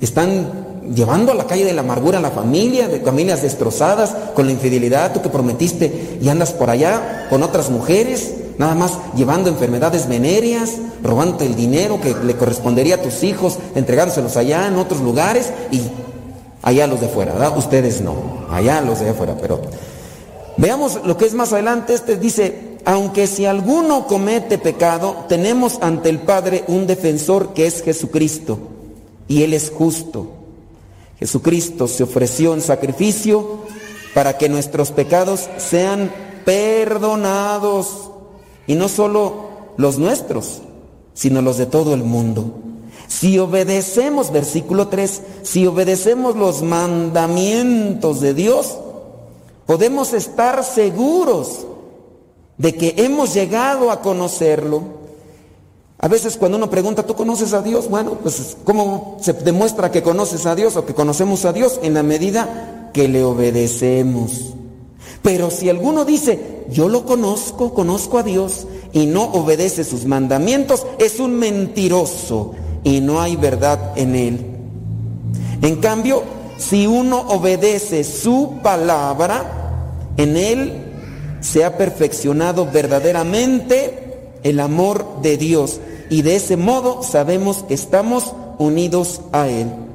están 0.00 0.66
llevando 0.94 1.32
a 1.32 1.34
la 1.34 1.46
calle 1.46 1.64
de 1.64 1.72
la 1.72 1.82
amargura 1.82 2.18
a 2.18 2.22
la 2.22 2.30
familia, 2.30 2.88
de 2.88 3.00
familias 3.00 3.42
destrozadas, 3.42 4.14
con 4.34 4.46
la 4.46 4.52
infidelidad, 4.52 5.12
tú 5.12 5.20
que 5.20 5.28
prometiste 5.28 6.18
y 6.20 6.28
andas 6.28 6.52
por 6.52 6.70
allá 6.70 7.26
con 7.28 7.42
otras 7.42 7.70
mujeres, 7.70 8.34
nada 8.58 8.74
más 8.74 8.98
llevando 9.14 9.50
enfermedades 9.50 10.08
venéreas, 10.08 10.76
robando 11.02 11.44
el 11.44 11.54
dinero 11.54 12.00
que 12.00 12.14
le 12.14 12.36
correspondería 12.36 12.96
a 12.96 13.02
tus 13.02 13.22
hijos, 13.22 13.58
entregándoselos 13.74 14.36
allá 14.36 14.66
en 14.66 14.76
otros 14.76 15.00
lugares 15.00 15.52
y 15.70 15.82
allá 16.62 16.86
los 16.86 17.00
de 17.00 17.08
fuera, 17.08 17.32
¿verdad? 17.32 17.56
Ustedes 17.56 18.00
no, 18.00 18.46
allá 18.50 18.80
los 18.80 19.00
de 19.00 19.10
afuera, 19.10 19.36
pero 19.40 19.60
veamos 20.56 21.00
lo 21.04 21.16
que 21.16 21.26
es 21.26 21.34
más 21.34 21.52
adelante, 21.52 21.94
este 21.94 22.16
dice, 22.16 22.78
aunque 22.84 23.26
si 23.26 23.46
alguno 23.46 24.06
comete 24.06 24.58
pecado, 24.58 25.24
tenemos 25.28 25.78
ante 25.80 26.08
el 26.08 26.20
Padre 26.20 26.64
un 26.68 26.86
defensor 26.86 27.52
que 27.54 27.66
es 27.66 27.82
Jesucristo, 27.82 28.58
y 29.28 29.42
Él 29.42 29.54
es 29.54 29.70
justo. 29.70 30.28
Jesucristo 31.18 31.88
se 31.88 32.02
ofreció 32.02 32.52
en 32.54 32.60
sacrificio 32.60 33.60
para 34.14 34.38
que 34.38 34.48
nuestros 34.48 34.92
pecados 34.92 35.48
sean 35.56 36.10
perdonados, 36.44 38.10
y 38.66 38.74
no 38.74 38.88
solo 38.88 39.46
los 39.76 39.98
nuestros, 39.98 40.62
sino 41.14 41.42
los 41.42 41.56
de 41.56 41.66
todo 41.66 41.94
el 41.94 42.02
mundo. 42.02 42.52
Si 43.08 43.38
obedecemos, 43.38 44.32
versículo 44.32 44.88
3, 44.88 45.22
si 45.42 45.66
obedecemos 45.66 46.36
los 46.36 46.62
mandamientos 46.62 48.20
de 48.20 48.34
Dios, 48.34 48.78
podemos 49.66 50.12
estar 50.12 50.64
seguros 50.64 51.66
de 52.58 52.74
que 52.74 52.94
hemos 52.98 53.34
llegado 53.34 53.90
a 53.90 54.00
conocerlo. 54.00 54.82
A 55.98 56.08
veces 56.08 56.36
cuando 56.36 56.58
uno 56.58 56.68
pregunta, 56.68 57.06
¿tú 57.06 57.14
conoces 57.14 57.52
a 57.52 57.62
Dios? 57.62 57.88
Bueno, 57.88 58.18
pues 58.22 58.56
¿cómo 58.64 59.18
se 59.20 59.32
demuestra 59.32 59.90
que 59.90 60.02
conoces 60.02 60.44
a 60.46 60.54
Dios 60.54 60.76
o 60.76 60.84
que 60.84 60.94
conocemos 60.94 61.44
a 61.44 61.52
Dios? 61.52 61.80
En 61.82 61.94
la 61.94 62.02
medida 62.02 62.90
que 62.92 63.08
le 63.08 63.22
obedecemos. 63.22 64.54
Pero 65.22 65.50
si 65.50 65.68
alguno 65.68 66.04
dice, 66.04 66.64
yo 66.70 66.88
lo 66.88 67.04
conozco, 67.04 67.74
conozco 67.74 68.18
a 68.18 68.22
Dios 68.22 68.66
y 68.92 69.06
no 69.06 69.24
obedece 69.24 69.84
sus 69.84 70.04
mandamientos, 70.04 70.86
es 70.98 71.20
un 71.20 71.38
mentiroso 71.38 72.54
y 72.84 73.00
no 73.00 73.20
hay 73.20 73.36
verdad 73.36 73.92
en 73.96 74.14
él. 74.14 74.46
En 75.62 75.76
cambio, 75.76 76.22
si 76.58 76.86
uno 76.86 77.20
obedece 77.28 78.04
su 78.04 78.60
palabra, 78.62 80.12
en 80.16 80.36
él 80.36 80.72
se 81.40 81.64
ha 81.64 81.76
perfeccionado 81.76 82.66
verdaderamente 82.70 84.06
el 84.42 84.60
amor 84.60 85.22
de 85.22 85.36
Dios 85.36 85.80
y 86.08 86.22
de 86.22 86.36
ese 86.36 86.56
modo 86.56 87.02
sabemos 87.02 87.64
que 87.64 87.74
estamos 87.74 88.32
unidos 88.58 89.20
a 89.32 89.48
Él. 89.48 89.85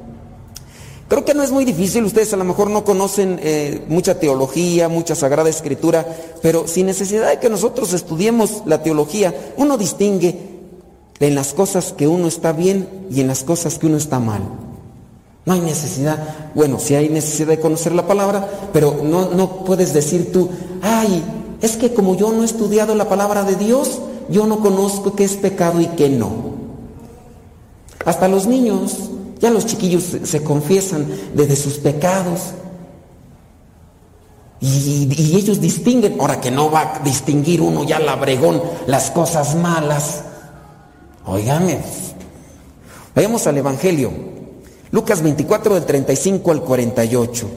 Creo 1.12 1.26
que 1.26 1.34
no 1.34 1.42
es 1.42 1.50
muy 1.50 1.66
difícil, 1.66 2.04
ustedes 2.04 2.32
a 2.32 2.38
lo 2.38 2.44
mejor 2.44 2.70
no 2.70 2.84
conocen 2.84 3.38
eh, 3.42 3.84
mucha 3.86 4.18
teología, 4.18 4.88
mucha 4.88 5.14
sagrada 5.14 5.50
escritura, 5.50 6.06
pero 6.40 6.66
sin 6.66 6.86
necesidad 6.86 7.28
de 7.28 7.38
que 7.38 7.50
nosotros 7.50 7.92
estudiemos 7.92 8.62
la 8.64 8.82
teología, 8.82 9.52
uno 9.58 9.76
distingue 9.76 10.38
en 11.20 11.34
las 11.34 11.52
cosas 11.52 11.92
que 11.92 12.08
uno 12.08 12.28
está 12.28 12.52
bien 12.52 12.88
y 13.10 13.20
en 13.20 13.26
las 13.26 13.44
cosas 13.44 13.78
que 13.78 13.88
uno 13.88 13.98
está 13.98 14.20
mal. 14.20 14.40
No 15.44 15.52
hay 15.52 15.60
necesidad, 15.60 16.50
bueno, 16.54 16.78
sí 16.78 16.94
hay 16.94 17.10
necesidad 17.10 17.48
de 17.48 17.60
conocer 17.60 17.92
la 17.92 18.06
palabra, 18.06 18.70
pero 18.72 19.02
no, 19.04 19.32
no 19.32 19.66
puedes 19.66 19.92
decir 19.92 20.32
tú, 20.32 20.48
ay, 20.80 21.22
es 21.60 21.76
que 21.76 21.92
como 21.92 22.16
yo 22.16 22.32
no 22.32 22.40
he 22.40 22.46
estudiado 22.46 22.94
la 22.94 23.10
palabra 23.10 23.42
de 23.42 23.56
Dios, 23.56 24.00
yo 24.30 24.46
no 24.46 24.60
conozco 24.60 25.14
qué 25.14 25.24
es 25.24 25.36
pecado 25.36 25.78
y 25.78 25.88
qué 25.88 26.08
no. 26.08 26.54
Hasta 28.06 28.28
los 28.28 28.46
niños, 28.46 29.10
ya 29.42 29.50
los 29.50 29.66
chiquillos 29.66 30.04
se, 30.22 30.42
confiesan 30.44 31.04
desde 31.34 31.56
sus 31.56 31.74
pecados. 31.74 32.52
Y, 34.60 35.08
y, 35.12 35.36
ellos 35.36 35.60
distinguen, 35.60 36.20
ahora 36.20 36.40
que 36.40 36.52
no 36.52 36.70
va 36.70 36.94
a 36.94 36.98
distinguir 37.00 37.60
uno 37.60 37.82
ya 37.82 37.98
labregón 37.98 38.62
las 38.86 39.10
cosas 39.10 39.56
malas. 39.56 40.22
Óigame, 41.26 41.80
vayamos 43.16 43.44
al 43.48 43.58
Evangelio. 43.58 44.12
Lucas 44.92 45.20
24 45.22 45.74
del 45.74 45.86
35 45.86 46.52
al 46.52 46.62
48. 46.62 47.50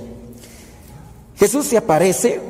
Jesús 1.38 1.68
se 1.68 1.78
aparece 1.78 2.42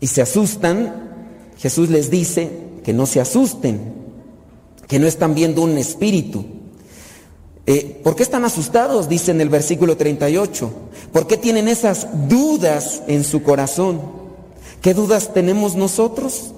y 0.00 0.06
se 0.06 0.20
asustan. 0.20 1.14
Jesús 1.56 1.88
les 1.88 2.10
dice 2.10 2.50
que 2.84 2.92
no 2.92 3.06
se 3.06 3.22
asusten, 3.22 3.94
que 4.86 4.98
no 4.98 5.06
están 5.06 5.34
viendo 5.34 5.62
un 5.62 5.78
espíritu. 5.78 6.44
Eh, 7.66 8.00
¿Por 8.04 8.14
qué 8.14 8.22
están 8.22 8.44
asustados? 8.44 9.08
Dice 9.08 9.30
en 9.30 9.40
el 9.40 9.48
versículo 9.48 9.96
38. 9.96 10.70
¿Por 11.12 11.26
qué 11.26 11.36
tienen 11.36 11.68
esas 11.68 12.06
dudas 12.28 13.02
en 13.06 13.24
su 13.24 13.42
corazón? 13.42 14.00
¿Qué 14.82 14.92
dudas 14.92 15.32
tenemos 15.32 15.74
nosotros? 15.74 16.52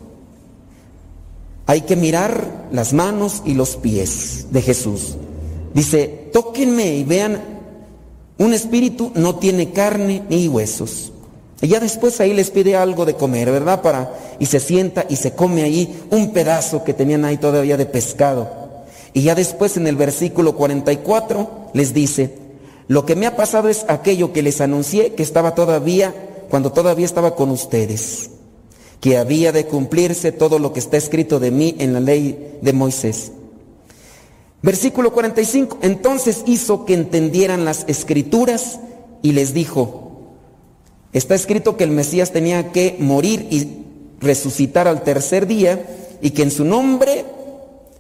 Hay 1.67 1.83
que 1.83 1.97
mirar 1.97 2.67
las 2.73 2.93
manos 2.93 3.43
y 3.45 3.55
los 3.55 3.77
pies 3.77 4.47
de 4.51 4.63
Jesús. 4.63 5.17
Dice, 5.75 6.31
tóquenme 6.33 6.97
y 6.97 7.05
vean, 7.05 7.41
un 8.39 8.53
espíritu 8.53 9.13
no 9.15 9.37
tiene 9.37 9.71
carne 9.71 10.23
ni 10.29 10.49
huesos. 10.49 11.13
Y 11.61 11.69
ya 11.69 11.81
después 11.81 12.21
ahí 12.21 12.35
les 12.35 12.51
pide 12.51 12.77
algo 12.77 13.05
de 13.05 13.15
comer, 13.15 13.51
¿verdad? 13.51 13.81
Para, 13.81 14.13
y 14.39 14.47
se 14.47 14.61
sienta 14.61 15.07
y 15.09 15.17
se 15.17 15.33
come 15.33 15.63
ahí 15.63 16.05
un 16.11 16.33
pedazo 16.33 16.85
que 16.85 16.95
tenían 16.95 17.25
ahí 17.25 17.39
todavía 17.39 17.77
de 17.77 17.87
pescado. 17.87 18.66
Y 19.17 19.23
ya 19.23 19.35
después 19.35 19.79
en 19.79 19.87
el 19.87 19.97
versículo 19.97 20.57
44 20.57 21.71
les 21.73 21.95
dice, 21.95 22.35
lo 22.87 23.07
que 23.07 23.17
me 23.17 23.27
ha 23.27 23.35
pasado 23.35 23.71
es 23.71 23.87
aquello 23.89 24.35
que 24.35 24.43
les 24.43 24.61
anuncié 24.61 25.15
que 25.15 25.23
estaba 25.23 25.55
todavía, 25.55 26.15
cuando 26.51 26.71
todavía 26.71 27.07
estaba 27.07 27.35
con 27.35 27.51
ustedes, 27.51 28.29
que 29.01 29.17
había 29.17 29.53
de 29.53 29.65
cumplirse 29.65 30.33
todo 30.33 30.59
lo 30.59 30.75
que 30.75 30.81
está 30.81 30.99
escrito 30.99 31.41
de 31.41 31.51
mí 31.51 31.75
en 31.79 31.95
la 31.95 32.01
ley 32.01 32.59
de 32.61 32.75
Moisés. 32.75 33.33
Versículo 34.61 35.15
45, 35.15 35.79
entonces 35.81 36.43
hizo 36.45 36.85
que 36.85 36.93
entendieran 36.93 37.65
las 37.65 37.87
escrituras 37.89 38.81
y 39.23 39.33
les 39.33 39.55
dijo, 39.55 40.03
Está 41.15 41.35
escrito 41.35 41.79
que 41.79 41.85
el 41.85 41.91
Mesías 41.91 42.33
tenía 42.33 42.71
que 42.71 42.99
morir 43.01 43.49
y 43.51 43.67
resucitar 44.21 44.87
al 44.87 45.05
tercer 45.05 45.47
día 45.47 45.87
y 46.21 46.33
que 46.33 46.43
en 46.43 46.51
su 46.51 46.67
nombre 46.67 47.25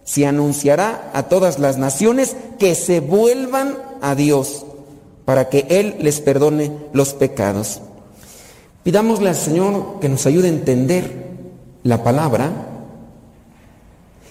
se 0.06 0.24
anunciará 0.24 1.10
a 1.12 1.24
todas 1.24 1.58
las 1.58 1.76
naciones 1.76 2.34
que 2.58 2.74
se 2.74 3.00
vuelvan 3.00 3.76
a 4.00 4.14
Dios 4.14 4.64
para 5.26 5.50
que 5.50 5.66
Él 5.68 5.96
les 6.00 6.20
perdone 6.20 6.72
los 6.94 7.12
pecados. 7.12 7.82
Pidámosle 8.84 9.28
al 9.28 9.36
Señor 9.36 9.98
que 10.00 10.08
nos 10.08 10.24
ayude 10.24 10.46
a 10.46 10.52
entender 10.52 11.26
la 11.82 12.02
palabra 12.02 12.50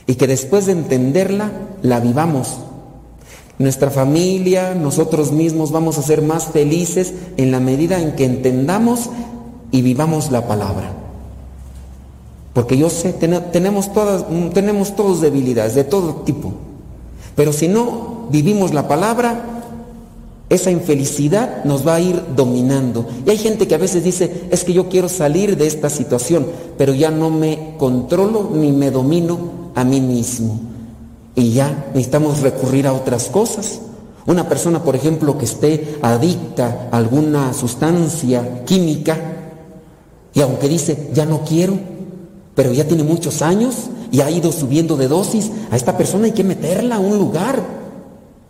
y 0.07 0.15
que 0.15 0.25
después 0.25 0.65
de 0.65 0.71
entenderla 0.71 1.51
la 1.83 1.99
vivamos 1.99 2.57
nuestra 3.57 3.89
familia, 3.89 4.75
nosotros 4.75 5.31
mismos 5.31 5.71
vamos 5.71 5.97
a 5.97 6.01
ser 6.01 6.21
más 6.21 6.47
felices 6.47 7.13
en 7.37 7.51
la 7.51 7.59
medida 7.59 8.01
en 8.01 8.13
que 8.15 8.25
entendamos 8.25 9.09
y 9.71 9.81
vivamos 9.81 10.31
la 10.31 10.47
palabra. 10.47 11.04
Porque 12.55 12.77
yo 12.77 12.89
sé, 12.89 13.11
tenemos, 13.13 13.93
todas, 13.93 14.25
tenemos 14.53 14.95
todos 14.95 15.19
debilidades 15.19 15.75
de 15.75 15.83
todo 15.83 16.23
tipo. 16.23 16.53
Pero 17.35 17.51
si 17.51 17.67
no 17.67 18.27
vivimos 18.31 18.73
la 18.73 18.87
palabra, 18.87 19.61
esa 20.49 20.71
infelicidad 20.71 21.65
nos 21.65 21.85
va 21.85 21.95
a 21.95 21.99
ir 21.99 22.23
dominando. 22.33 23.05
Y 23.25 23.29
hay 23.29 23.37
gente 23.37 23.67
que 23.67 23.75
a 23.75 23.77
veces 23.77 24.05
dice, 24.05 24.45
es 24.51 24.63
que 24.63 24.71
yo 24.71 24.87
quiero 24.87 25.09
salir 25.09 25.57
de 25.57 25.67
esta 25.67 25.89
situación, 25.89 26.47
pero 26.77 26.93
ya 26.93 27.11
no 27.11 27.29
me 27.29 27.75
controlo 27.77 28.49
ni 28.53 28.71
me 28.71 28.89
domino 28.89 29.37
a 29.75 29.83
mí 29.83 29.99
mismo 29.99 30.57
y 31.35 31.51
ya 31.51 31.87
necesitamos 31.93 32.39
recurrir 32.39 32.87
a 32.87 32.93
otras 32.93 33.25
cosas. 33.25 33.81
Una 34.25 34.47
persona, 34.47 34.81
por 34.81 34.95
ejemplo, 34.95 35.37
que 35.37 35.45
esté 35.45 35.97
adicta 36.01 36.87
a 36.89 36.97
alguna 36.97 37.53
sustancia 37.53 38.63
química 38.63 39.33
y 40.33 40.41
aunque 40.41 40.67
dice, 40.67 41.09
ya 41.13 41.25
no 41.25 41.41
quiero, 41.41 41.77
pero 42.55 42.71
ya 42.71 42.87
tiene 42.87 43.03
muchos 43.03 43.41
años 43.41 43.75
y 44.11 44.21
ha 44.21 44.31
ido 44.31 44.51
subiendo 44.51 44.95
de 44.95 45.09
dosis, 45.09 45.51
a 45.69 45.75
esta 45.75 45.97
persona 45.97 46.25
hay 46.25 46.31
que 46.31 46.43
meterla 46.43 46.95
a 46.95 46.99
un 46.99 47.17
lugar, 47.17 47.61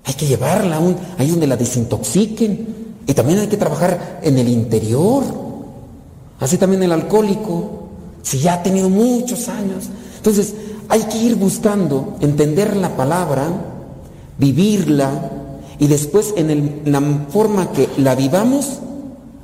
hay 0.03 0.13
que 0.13 0.27
llevarla 0.27 0.77
a 0.77 0.79
un, 0.79 0.95
ahí 1.17 1.29
donde 1.29 1.47
la 1.47 1.57
desintoxiquen. 1.57 2.85
Y 3.07 3.13
también 3.13 3.39
hay 3.39 3.47
que 3.47 3.57
trabajar 3.57 4.19
en 4.23 4.37
el 4.37 4.47
interior, 4.49 5.23
así 6.39 6.57
también 6.57 6.81
el 6.83 6.91
alcohólico, 6.91 7.89
si 8.21 8.39
ya 8.39 8.55
ha 8.55 8.63
tenido 8.63 8.89
muchos 8.89 9.47
años. 9.47 9.85
Entonces, 10.17 10.53
hay 10.89 11.03
que 11.03 11.17
ir 11.17 11.35
buscando 11.35 12.15
entender 12.21 12.75
la 12.75 12.95
palabra, 12.95 13.47
vivirla 14.37 15.31
y 15.79 15.87
después 15.87 16.33
en 16.37 16.81
la 16.85 17.01
forma 17.29 17.71
que 17.71 17.89
la 17.97 18.15
vivamos, 18.15 18.79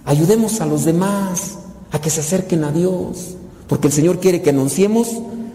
ayudemos 0.05 0.61
a 0.61 0.65
los 0.65 0.85
demás 0.85 1.57
a 1.91 1.99
que 1.99 2.09
se 2.09 2.21
acerquen 2.21 2.63
a 2.63 2.71
Dios. 2.71 3.35
Porque 3.71 3.87
el 3.87 3.93
Señor 3.93 4.19
quiere 4.19 4.41
que 4.41 4.49
anunciemos 4.49 5.07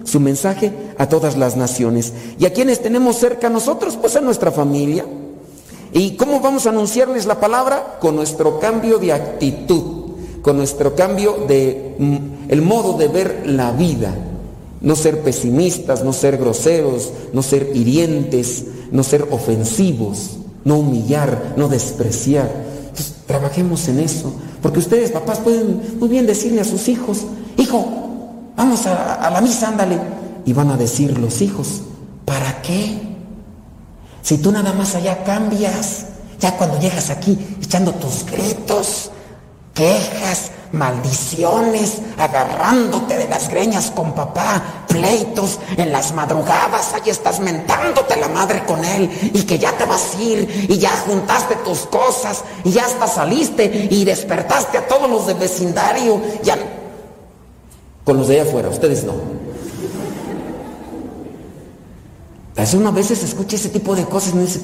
su 0.05 0.21
mensaje 0.21 0.73
a 0.97 1.07
todas 1.07 1.37
las 1.37 1.55
naciones. 1.59 2.15
¿Y 2.39 2.47
a 2.47 2.53
quienes 2.55 2.81
tenemos 2.81 3.17
cerca 3.17 3.51
nosotros? 3.51 3.99
Pues 4.01 4.17
a 4.17 4.23
nuestra 4.23 4.51
familia. 4.51 5.05
¿Y 5.93 6.13
cómo 6.13 6.41
vamos 6.41 6.65
a 6.65 6.71
anunciarles 6.71 7.27
la 7.27 7.39
palabra? 7.39 7.99
Con 8.01 8.17
nuestro 8.17 8.59
cambio 8.59 8.97
de 8.97 9.13
actitud, 9.13 10.13
con 10.41 10.57
nuestro 10.57 10.95
cambio 10.95 11.45
de 11.47 11.95
mm, 11.99 12.17
el 12.49 12.63
modo 12.63 12.97
de 12.97 13.09
ver 13.09 13.43
la 13.45 13.71
vida. 13.73 14.15
No 14.81 14.97
ser 14.97 15.21
pesimistas, 15.21 16.03
no 16.03 16.15
ser 16.15 16.39
groseros, 16.39 17.13
no 17.35 17.43
ser 17.43 17.71
hirientes, 17.75 18.65
no 18.93 19.03
ser 19.03 19.29
ofensivos, 19.31 20.39
no 20.65 20.79
humillar, 20.79 21.53
no 21.59 21.69
despreciar. 21.69 22.51
Entonces, 22.81 23.13
trabajemos 23.27 23.87
en 23.89 24.01
eso. 24.01 24.33
Porque 24.63 24.79
ustedes, 24.79 25.11
papás, 25.11 25.39
pueden 25.41 25.99
muy 26.01 26.09
bien 26.09 26.27
decirle 26.27 26.63
a 26.63 26.65
sus 26.65 26.89
hijos, 26.89 27.19
hijo, 27.59 28.06
vamos 28.57 28.87
a, 28.87 29.15
a 29.15 29.31
la 29.31 29.41
misa, 29.41 29.69
ándale. 29.69 29.99
Y 30.45 30.53
van 30.53 30.71
a 30.71 30.77
decir 30.77 31.19
los 31.19 31.43
hijos, 31.43 31.83
¿para 32.25 32.63
qué? 32.63 33.01
Si 34.23 34.39
tú 34.39 34.51
nada 34.51 34.73
más 34.73 34.95
allá 34.95 35.23
cambias, 35.25 36.07
ya 36.41 36.57
cuando 36.57 36.79
llegas 36.79 37.11
aquí 37.11 37.39
echando 37.63 37.93
tus 37.93 38.25
gritos, 38.27 39.11
quejas, 39.75 40.51
maldiciones, 40.73 41.99
agarrándote 42.19 43.17
de 43.17 43.29
las 43.29 43.49
greñas 43.49 43.93
con 43.95 44.15
papá, 44.15 44.85
pleitos 44.89 45.59
en 45.77 45.93
las 45.93 46.13
madrugadas, 46.13 46.95
ahí 46.95 47.11
estás 47.11 47.41
mentándote 47.41 48.17
la 48.17 48.29
madre 48.29 48.65
con 48.65 48.85
él 48.85 49.11
y 49.33 49.43
que 49.43 49.59
ya 49.59 49.73
te 49.73 49.85
vas 49.85 50.15
a 50.17 50.23
ir 50.23 50.67
y 50.69 50.79
ya 50.79 50.91
juntaste 51.07 51.57
tus 51.57 51.81
cosas 51.87 52.43
y 52.65 52.73
ya 52.73 52.87
hasta 52.87 53.07
saliste 53.07 53.89
y 53.91 54.05
despertaste 54.05 54.79
a 54.79 54.89
todos 54.89 55.11
los 55.11 55.27
del 55.27 55.37
vecindario, 55.37 56.21
ya 56.43 56.57
con 58.07 58.17
los 58.17 58.29
de 58.29 58.41
allá 58.41 58.49
afuera, 58.49 58.69
ustedes 58.69 59.03
no. 59.03 59.15
Veces 62.55 62.75
uno 62.75 62.89
a 62.89 62.93
veces 62.93 63.23
escucha 63.25 63.57
ese 63.57 63.69
tipo 63.69 63.97
de 63.97 64.05
cosas 64.05 64.33
y 64.33 64.39
dice, 64.39 64.61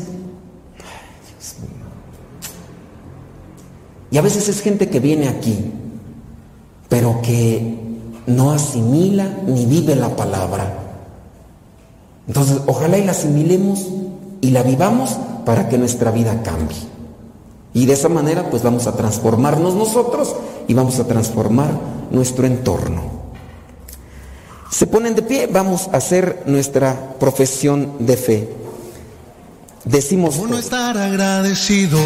y 4.13 4.17
a 4.17 4.23
veces 4.23 4.49
es 4.49 4.61
gente 4.63 4.89
que 4.89 5.01
viene 5.01 5.29
aquí, 5.29 5.73
pero 6.89 7.21
que 7.21 7.79
no 8.29 8.53
asimila 8.53 9.29
ni 9.45 9.67
vive 9.67 9.97
la 9.97 10.15
palabra. 10.15 10.79
Entonces, 12.29 12.61
ojalá 12.69 12.97
y 12.97 13.05
la 13.05 13.11
asimilemos 13.11 13.89
y 14.41 14.51
la 14.51 14.63
vivamos 14.63 15.19
para 15.45 15.69
que 15.69 15.79
nuestra 15.79 16.13
vida 16.13 16.45
cambie. 16.45 16.79
Y 17.75 17.87
de 17.87 17.95
esa 17.95 18.09
manera, 18.09 18.51
pues 18.51 18.63
vamos 18.63 18.87
a 18.87 18.95
transformarnos 18.95 19.75
nosotros 19.75 20.37
y 20.69 20.75
vamos 20.75 21.01
a 21.01 21.09
transformar 21.09 21.73
nuestro 22.13 22.47
entorno. 22.47 23.22
Se 24.73 24.87
ponen 24.87 25.15
de 25.15 25.21
pie, 25.21 25.49
vamos 25.49 25.91
a 25.93 25.99
hacer 25.99 26.45
nuestra 26.47 27.19
profesión 27.21 27.93
de 27.99 28.17
fe. 28.17 28.49
Decimos... 29.85 30.37
¿Cómo 30.37 30.49
no 30.49 30.59
estar 30.59 30.97
agradecido 30.97 31.99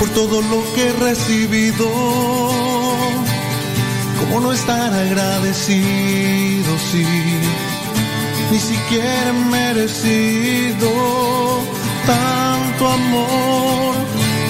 por 0.00 0.08
todo 0.08 0.42
lo 0.42 0.64
que 0.74 0.88
he 0.88 0.92
recibido? 0.94 1.86
¿Cómo 4.18 4.40
no 4.40 4.52
estar 4.52 4.92
agradecido 4.92 6.76
si 6.90 7.04
ni 8.50 8.58
siquiera 8.58 9.28
he 9.28 9.32
merecido 9.32 10.90
tanto 12.04 12.88
amor, 12.88 13.94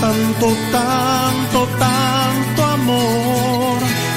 tanto, 0.00 0.56
tanto, 0.72 1.68
tanto 1.78 2.64
amor? 2.64 3.65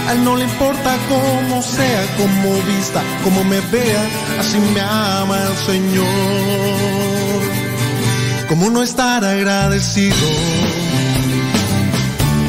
A 0.10 0.14
él 0.14 0.24
no 0.24 0.36
le 0.36 0.44
importa 0.44 0.98
cómo 1.08 1.62
sea, 1.62 2.02
cómo 2.18 2.56
vista, 2.64 3.04
cómo 3.24 3.44
me 3.44 3.60
vea, 3.62 4.10
así 4.40 4.58
me 4.74 4.82
ama 4.82 5.38
el 5.38 5.56
Señor. 5.56 6.08
¿Cómo 8.48 8.72
no 8.72 8.82
estar 8.82 9.24
agradecido 9.24 10.28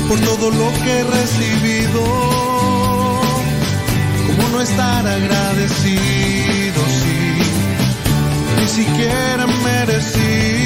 por 0.08 0.18
todo 0.20 0.50
lo 0.52 0.72
que 0.82 0.90
he 0.90 1.04
recibido? 1.04 2.02
¿Cómo 4.26 4.48
no 4.52 4.62
estar 4.62 5.06
agradecido 5.06 6.80
si 6.98 7.18
ni 8.58 8.68
siquiera 8.68 9.46
merecido 9.46 10.59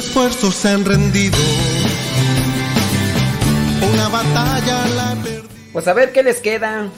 esfuerzos 0.00 0.54
se 0.54 0.70
han 0.70 0.86
rendido, 0.86 1.36
una 3.92 4.08
batalla 4.08 4.88
la 4.88 5.14
perdido. 5.22 5.42
Pues 5.74 5.88
a 5.88 5.92
ver 5.92 6.12
qué 6.12 6.22
les 6.22 6.40
queda 6.40 6.88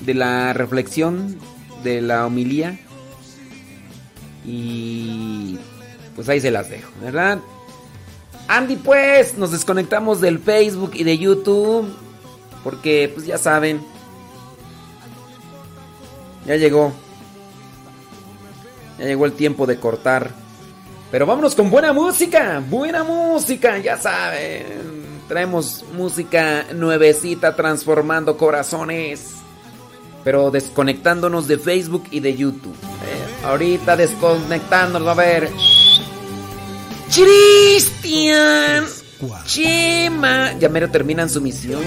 de 0.00 0.14
la 0.14 0.54
reflexión 0.54 1.38
de 1.84 2.00
la 2.00 2.26
homilía. 2.26 2.80
Y 4.46 5.58
pues 6.16 6.30
ahí 6.30 6.40
se 6.40 6.50
las 6.50 6.70
dejo, 6.70 6.90
¿verdad? 7.02 7.40
Andy, 8.48 8.76
pues 8.76 9.36
nos 9.36 9.52
desconectamos 9.52 10.22
del 10.22 10.38
Facebook 10.38 10.92
y 10.94 11.04
de 11.04 11.18
YouTube. 11.18 11.94
Porque 12.64 13.10
pues 13.14 13.26
ya 13.26 13.36
saben. 13.36 13.82
Ya 16.46 16.56
llegó. 16.56 16.90
Ya 18.98 19.04
llegó 19.04 19.26
el 19.26 19.34
tiempo 19.34 19.66
de 19.66 19.78
cortar. 19.78 20.30
Pero 21.10 21.26
vámonos 21.26 21.54
con 21.54 21.70
buena 21.70 21.92
música. 21.92 22.62
Buena 22.68 23.02
música, 23.02 23.78
ya 23.78 23.96
saben. 23.96 24.64
Traemos 25.28 25.84
música 25.94 26.66
nuevecita 26.74 27.56
transformando 27.56 28.36
corazones. 28.36 29.34
Pero 30.22 30.50
desconectándonos 30.50 31.48
de 31.48 31.58
Facebook 31.58 32.04
y 32.10 32.20
de 32.20 32.36
YouTube. 32.36 32.74
Eh, 32.74 33.44
ahorita 33.44 33.96
desconectándonos, 33.96 35.08
a 35.08 35.14
ver. 35.14 35.50
Cristian. 37.12 38.84
Chema. 39.46 40.52
Ya 40.58 40.68
mero 40.68 40.90
terminan 40.90 41.28
su 41.28 41.40
misión. 41.40 41.82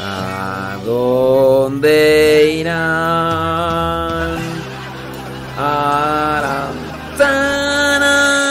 ¿A 0.00 0.78
dónde 0.84 2.56
irán? 2.58 3.36
Tana. 7.18 8.45